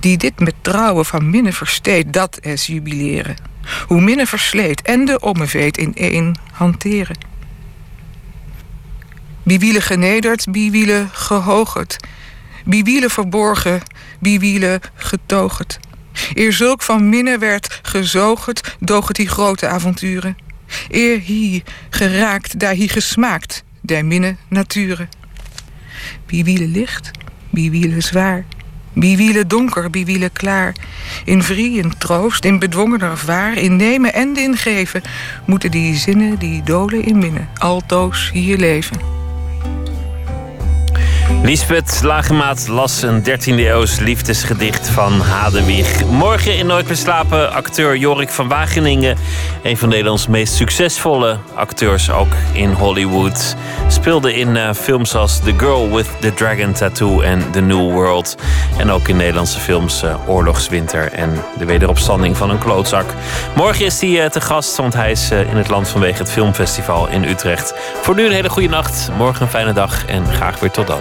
Die 0.00 0.16
dit 0.16 0.40
met 0.40 0.54
trouwen 0.60 1.04
van 1.04 1.30
minne 1.30 1.52
versteed, 1.52 2.12
dat 2.12 2.38
is 2.40 2.66
jubileren. 2.66 3.36
Hoe 3.86 4.00
minne 4.00 4.26
versleet 4.26 4.82
en 4.82 5.04
de 5.04 5.20
ommeveet 5.20 5.76
in 5.76 5.94
één 5.94 6.38
hanteren. 6.52 7.28
Wie 9.42 9.58
wiele 9.58 9.80
genederd, 9.80 10.46
wie 10.50 10.70
wiele 10.70 11.08
gehoogerd. 11.12 11.96
Wie 12.64 12.84
wiele 12.84 13.10
verborgen, 13.10 13.82
wie 14.18 14.40
wiele 14.40 14.80
getogerd. 14.94 15.78
Eer 16.34 16.52
zulk 16.52 16.82
van 16.82 17.08
minne 17.08 17.38
werd 17.38 17.80
gezogerd, 17.82 18.76
doget 18.80 19.16
die 19.16 19.28
grote 19.28 19.68
avonturen. 19.68 20.36
Eer 20.88 21.18
hier 21.18 21.62
geraakt, 21.90 22.58
daar 22.58 22.74
hier 22.74 22.90
gesmaakt, 22.90 23.64
der 23.80 24.04
minne 24.04 24.36
naturen. 24.48 25.08
Wie 26.26 26.44
wiele 26.44 26.66
licht, 26.66 27.10
wie 27.50 27.70
wiele 27.70 28.00
zwaar. 28.00 28.44
Wie 28.92 29.16
wiele 29.16 29.46
donker, 29.46 29.90
wie 29.90 30.04
wiele 30.04 30.30
klaar. 30.30 30.74
In 31.24 31.42
vrie, 31.42 31.78
in 31.78 31.98
troost, 31.98 32.44
in 32.44 32.58
bedwongener 32.58 33.18
vaar, 33.18 33.54
in 33.54 33.76
nemen 33.76 34.14
en 34.14 34.36
in 34.36 34.56
geven, 34.56 35.02
moeten 35.46 35.70
die 35.70 35.96
zinnen 35.96 36.38
die 36.38 36.62
dolen 36.62 37.04
in 37.04 37.18
minnen, 37.18 37.48
altoos 37.58 38.30
hier 38.32 38.56
leven. 38.56 39.19
Lisbeth 41.42 42.00
Lagemaat 42.02 42.68
las 42.68 43.02
een 43.02 43.22
13e 43.24 43.44
eeuws 43.44 43.98
liefdesgedicht 43.98 44.88
van 44.88 45.20
Hadewig. 45.20 46.04
Morgen 46.04 46.56
in 46.56 46.66
Nooit 46.66 46.86
meer 46.86 46.96
slapen 46.96 47.52
acteur 47.52 47.96
Jorik 47.96 48.28
van 48.28 48.48
Wageningen. 48.48 49.16
Een 49.62 49.76
van 49.76 49.88
Nederlands 49.88 50.26
meest 50.26 50.54
succesvolle 50.54 51.38
acteurs, 51.54 52.10
ook 52.10 52.32
in 52.52 52.72
Hollywood. 52.72 53.56
Speelde 53.88 54.34
in 54.34 54.56
uh, 54.56 54.72
films 54.72 55.14
als 55.14 55.38
The 55.38 55.54
Girl 55.56 55.94
with 55.94 56.06
the 56.20 56.34
Dragon 56.34 56.72
Tattoo 56.72 57.20
en 57.20 57.50
The 57.50 57.60
New 57.60 57.90
World. 57.92 58.36
En 58.78 58.90
ook 58.90 59.08
in 59.08 59.16
Nederlandse 59.16 59.60
films 59.60 60.02
uh, 60.02 60.28
Oorlogswinter 60.28 61.12
en 61.12 61.30
De 61.58 61.64
Wederopstanding 61.64 62.36
van 62.36 62.50
een 62.50 62.58
klootzak. 62.58 63.14
Morgen 63.56 63.84
is 63.84 64.00
hij 64.00 64.10
uh, 64.10 64.24
te 64.24 64.40
gast, 64.40 64.76
want 64.76 64.94
hij 64.94 65.10
is 65.10 65.30
in 65.30 65.56
het 65.56 65.68
land 65.68 65.88
vanwege 65.88 66.18
het 66.18 66.30
filmfestival 66.30 67.08
in 67.08 67.24
Utrecht. 67.24 67.74
Voor 68.02 68.14
nu 68.14 68.26
een 68.26 68.32
hele 68.32 68.50
goede 68.50 68.68
nacht, 68.68 69.10
morgen 69.16 69.42
een 69.42 69.50
fijne 69.50 69.72
dag 69.72 70.06
en 70.06 70.26
graag 70.26 70.60
weer 70.60 70.70
tot 70.70 70.86
dan. 70.86 71.00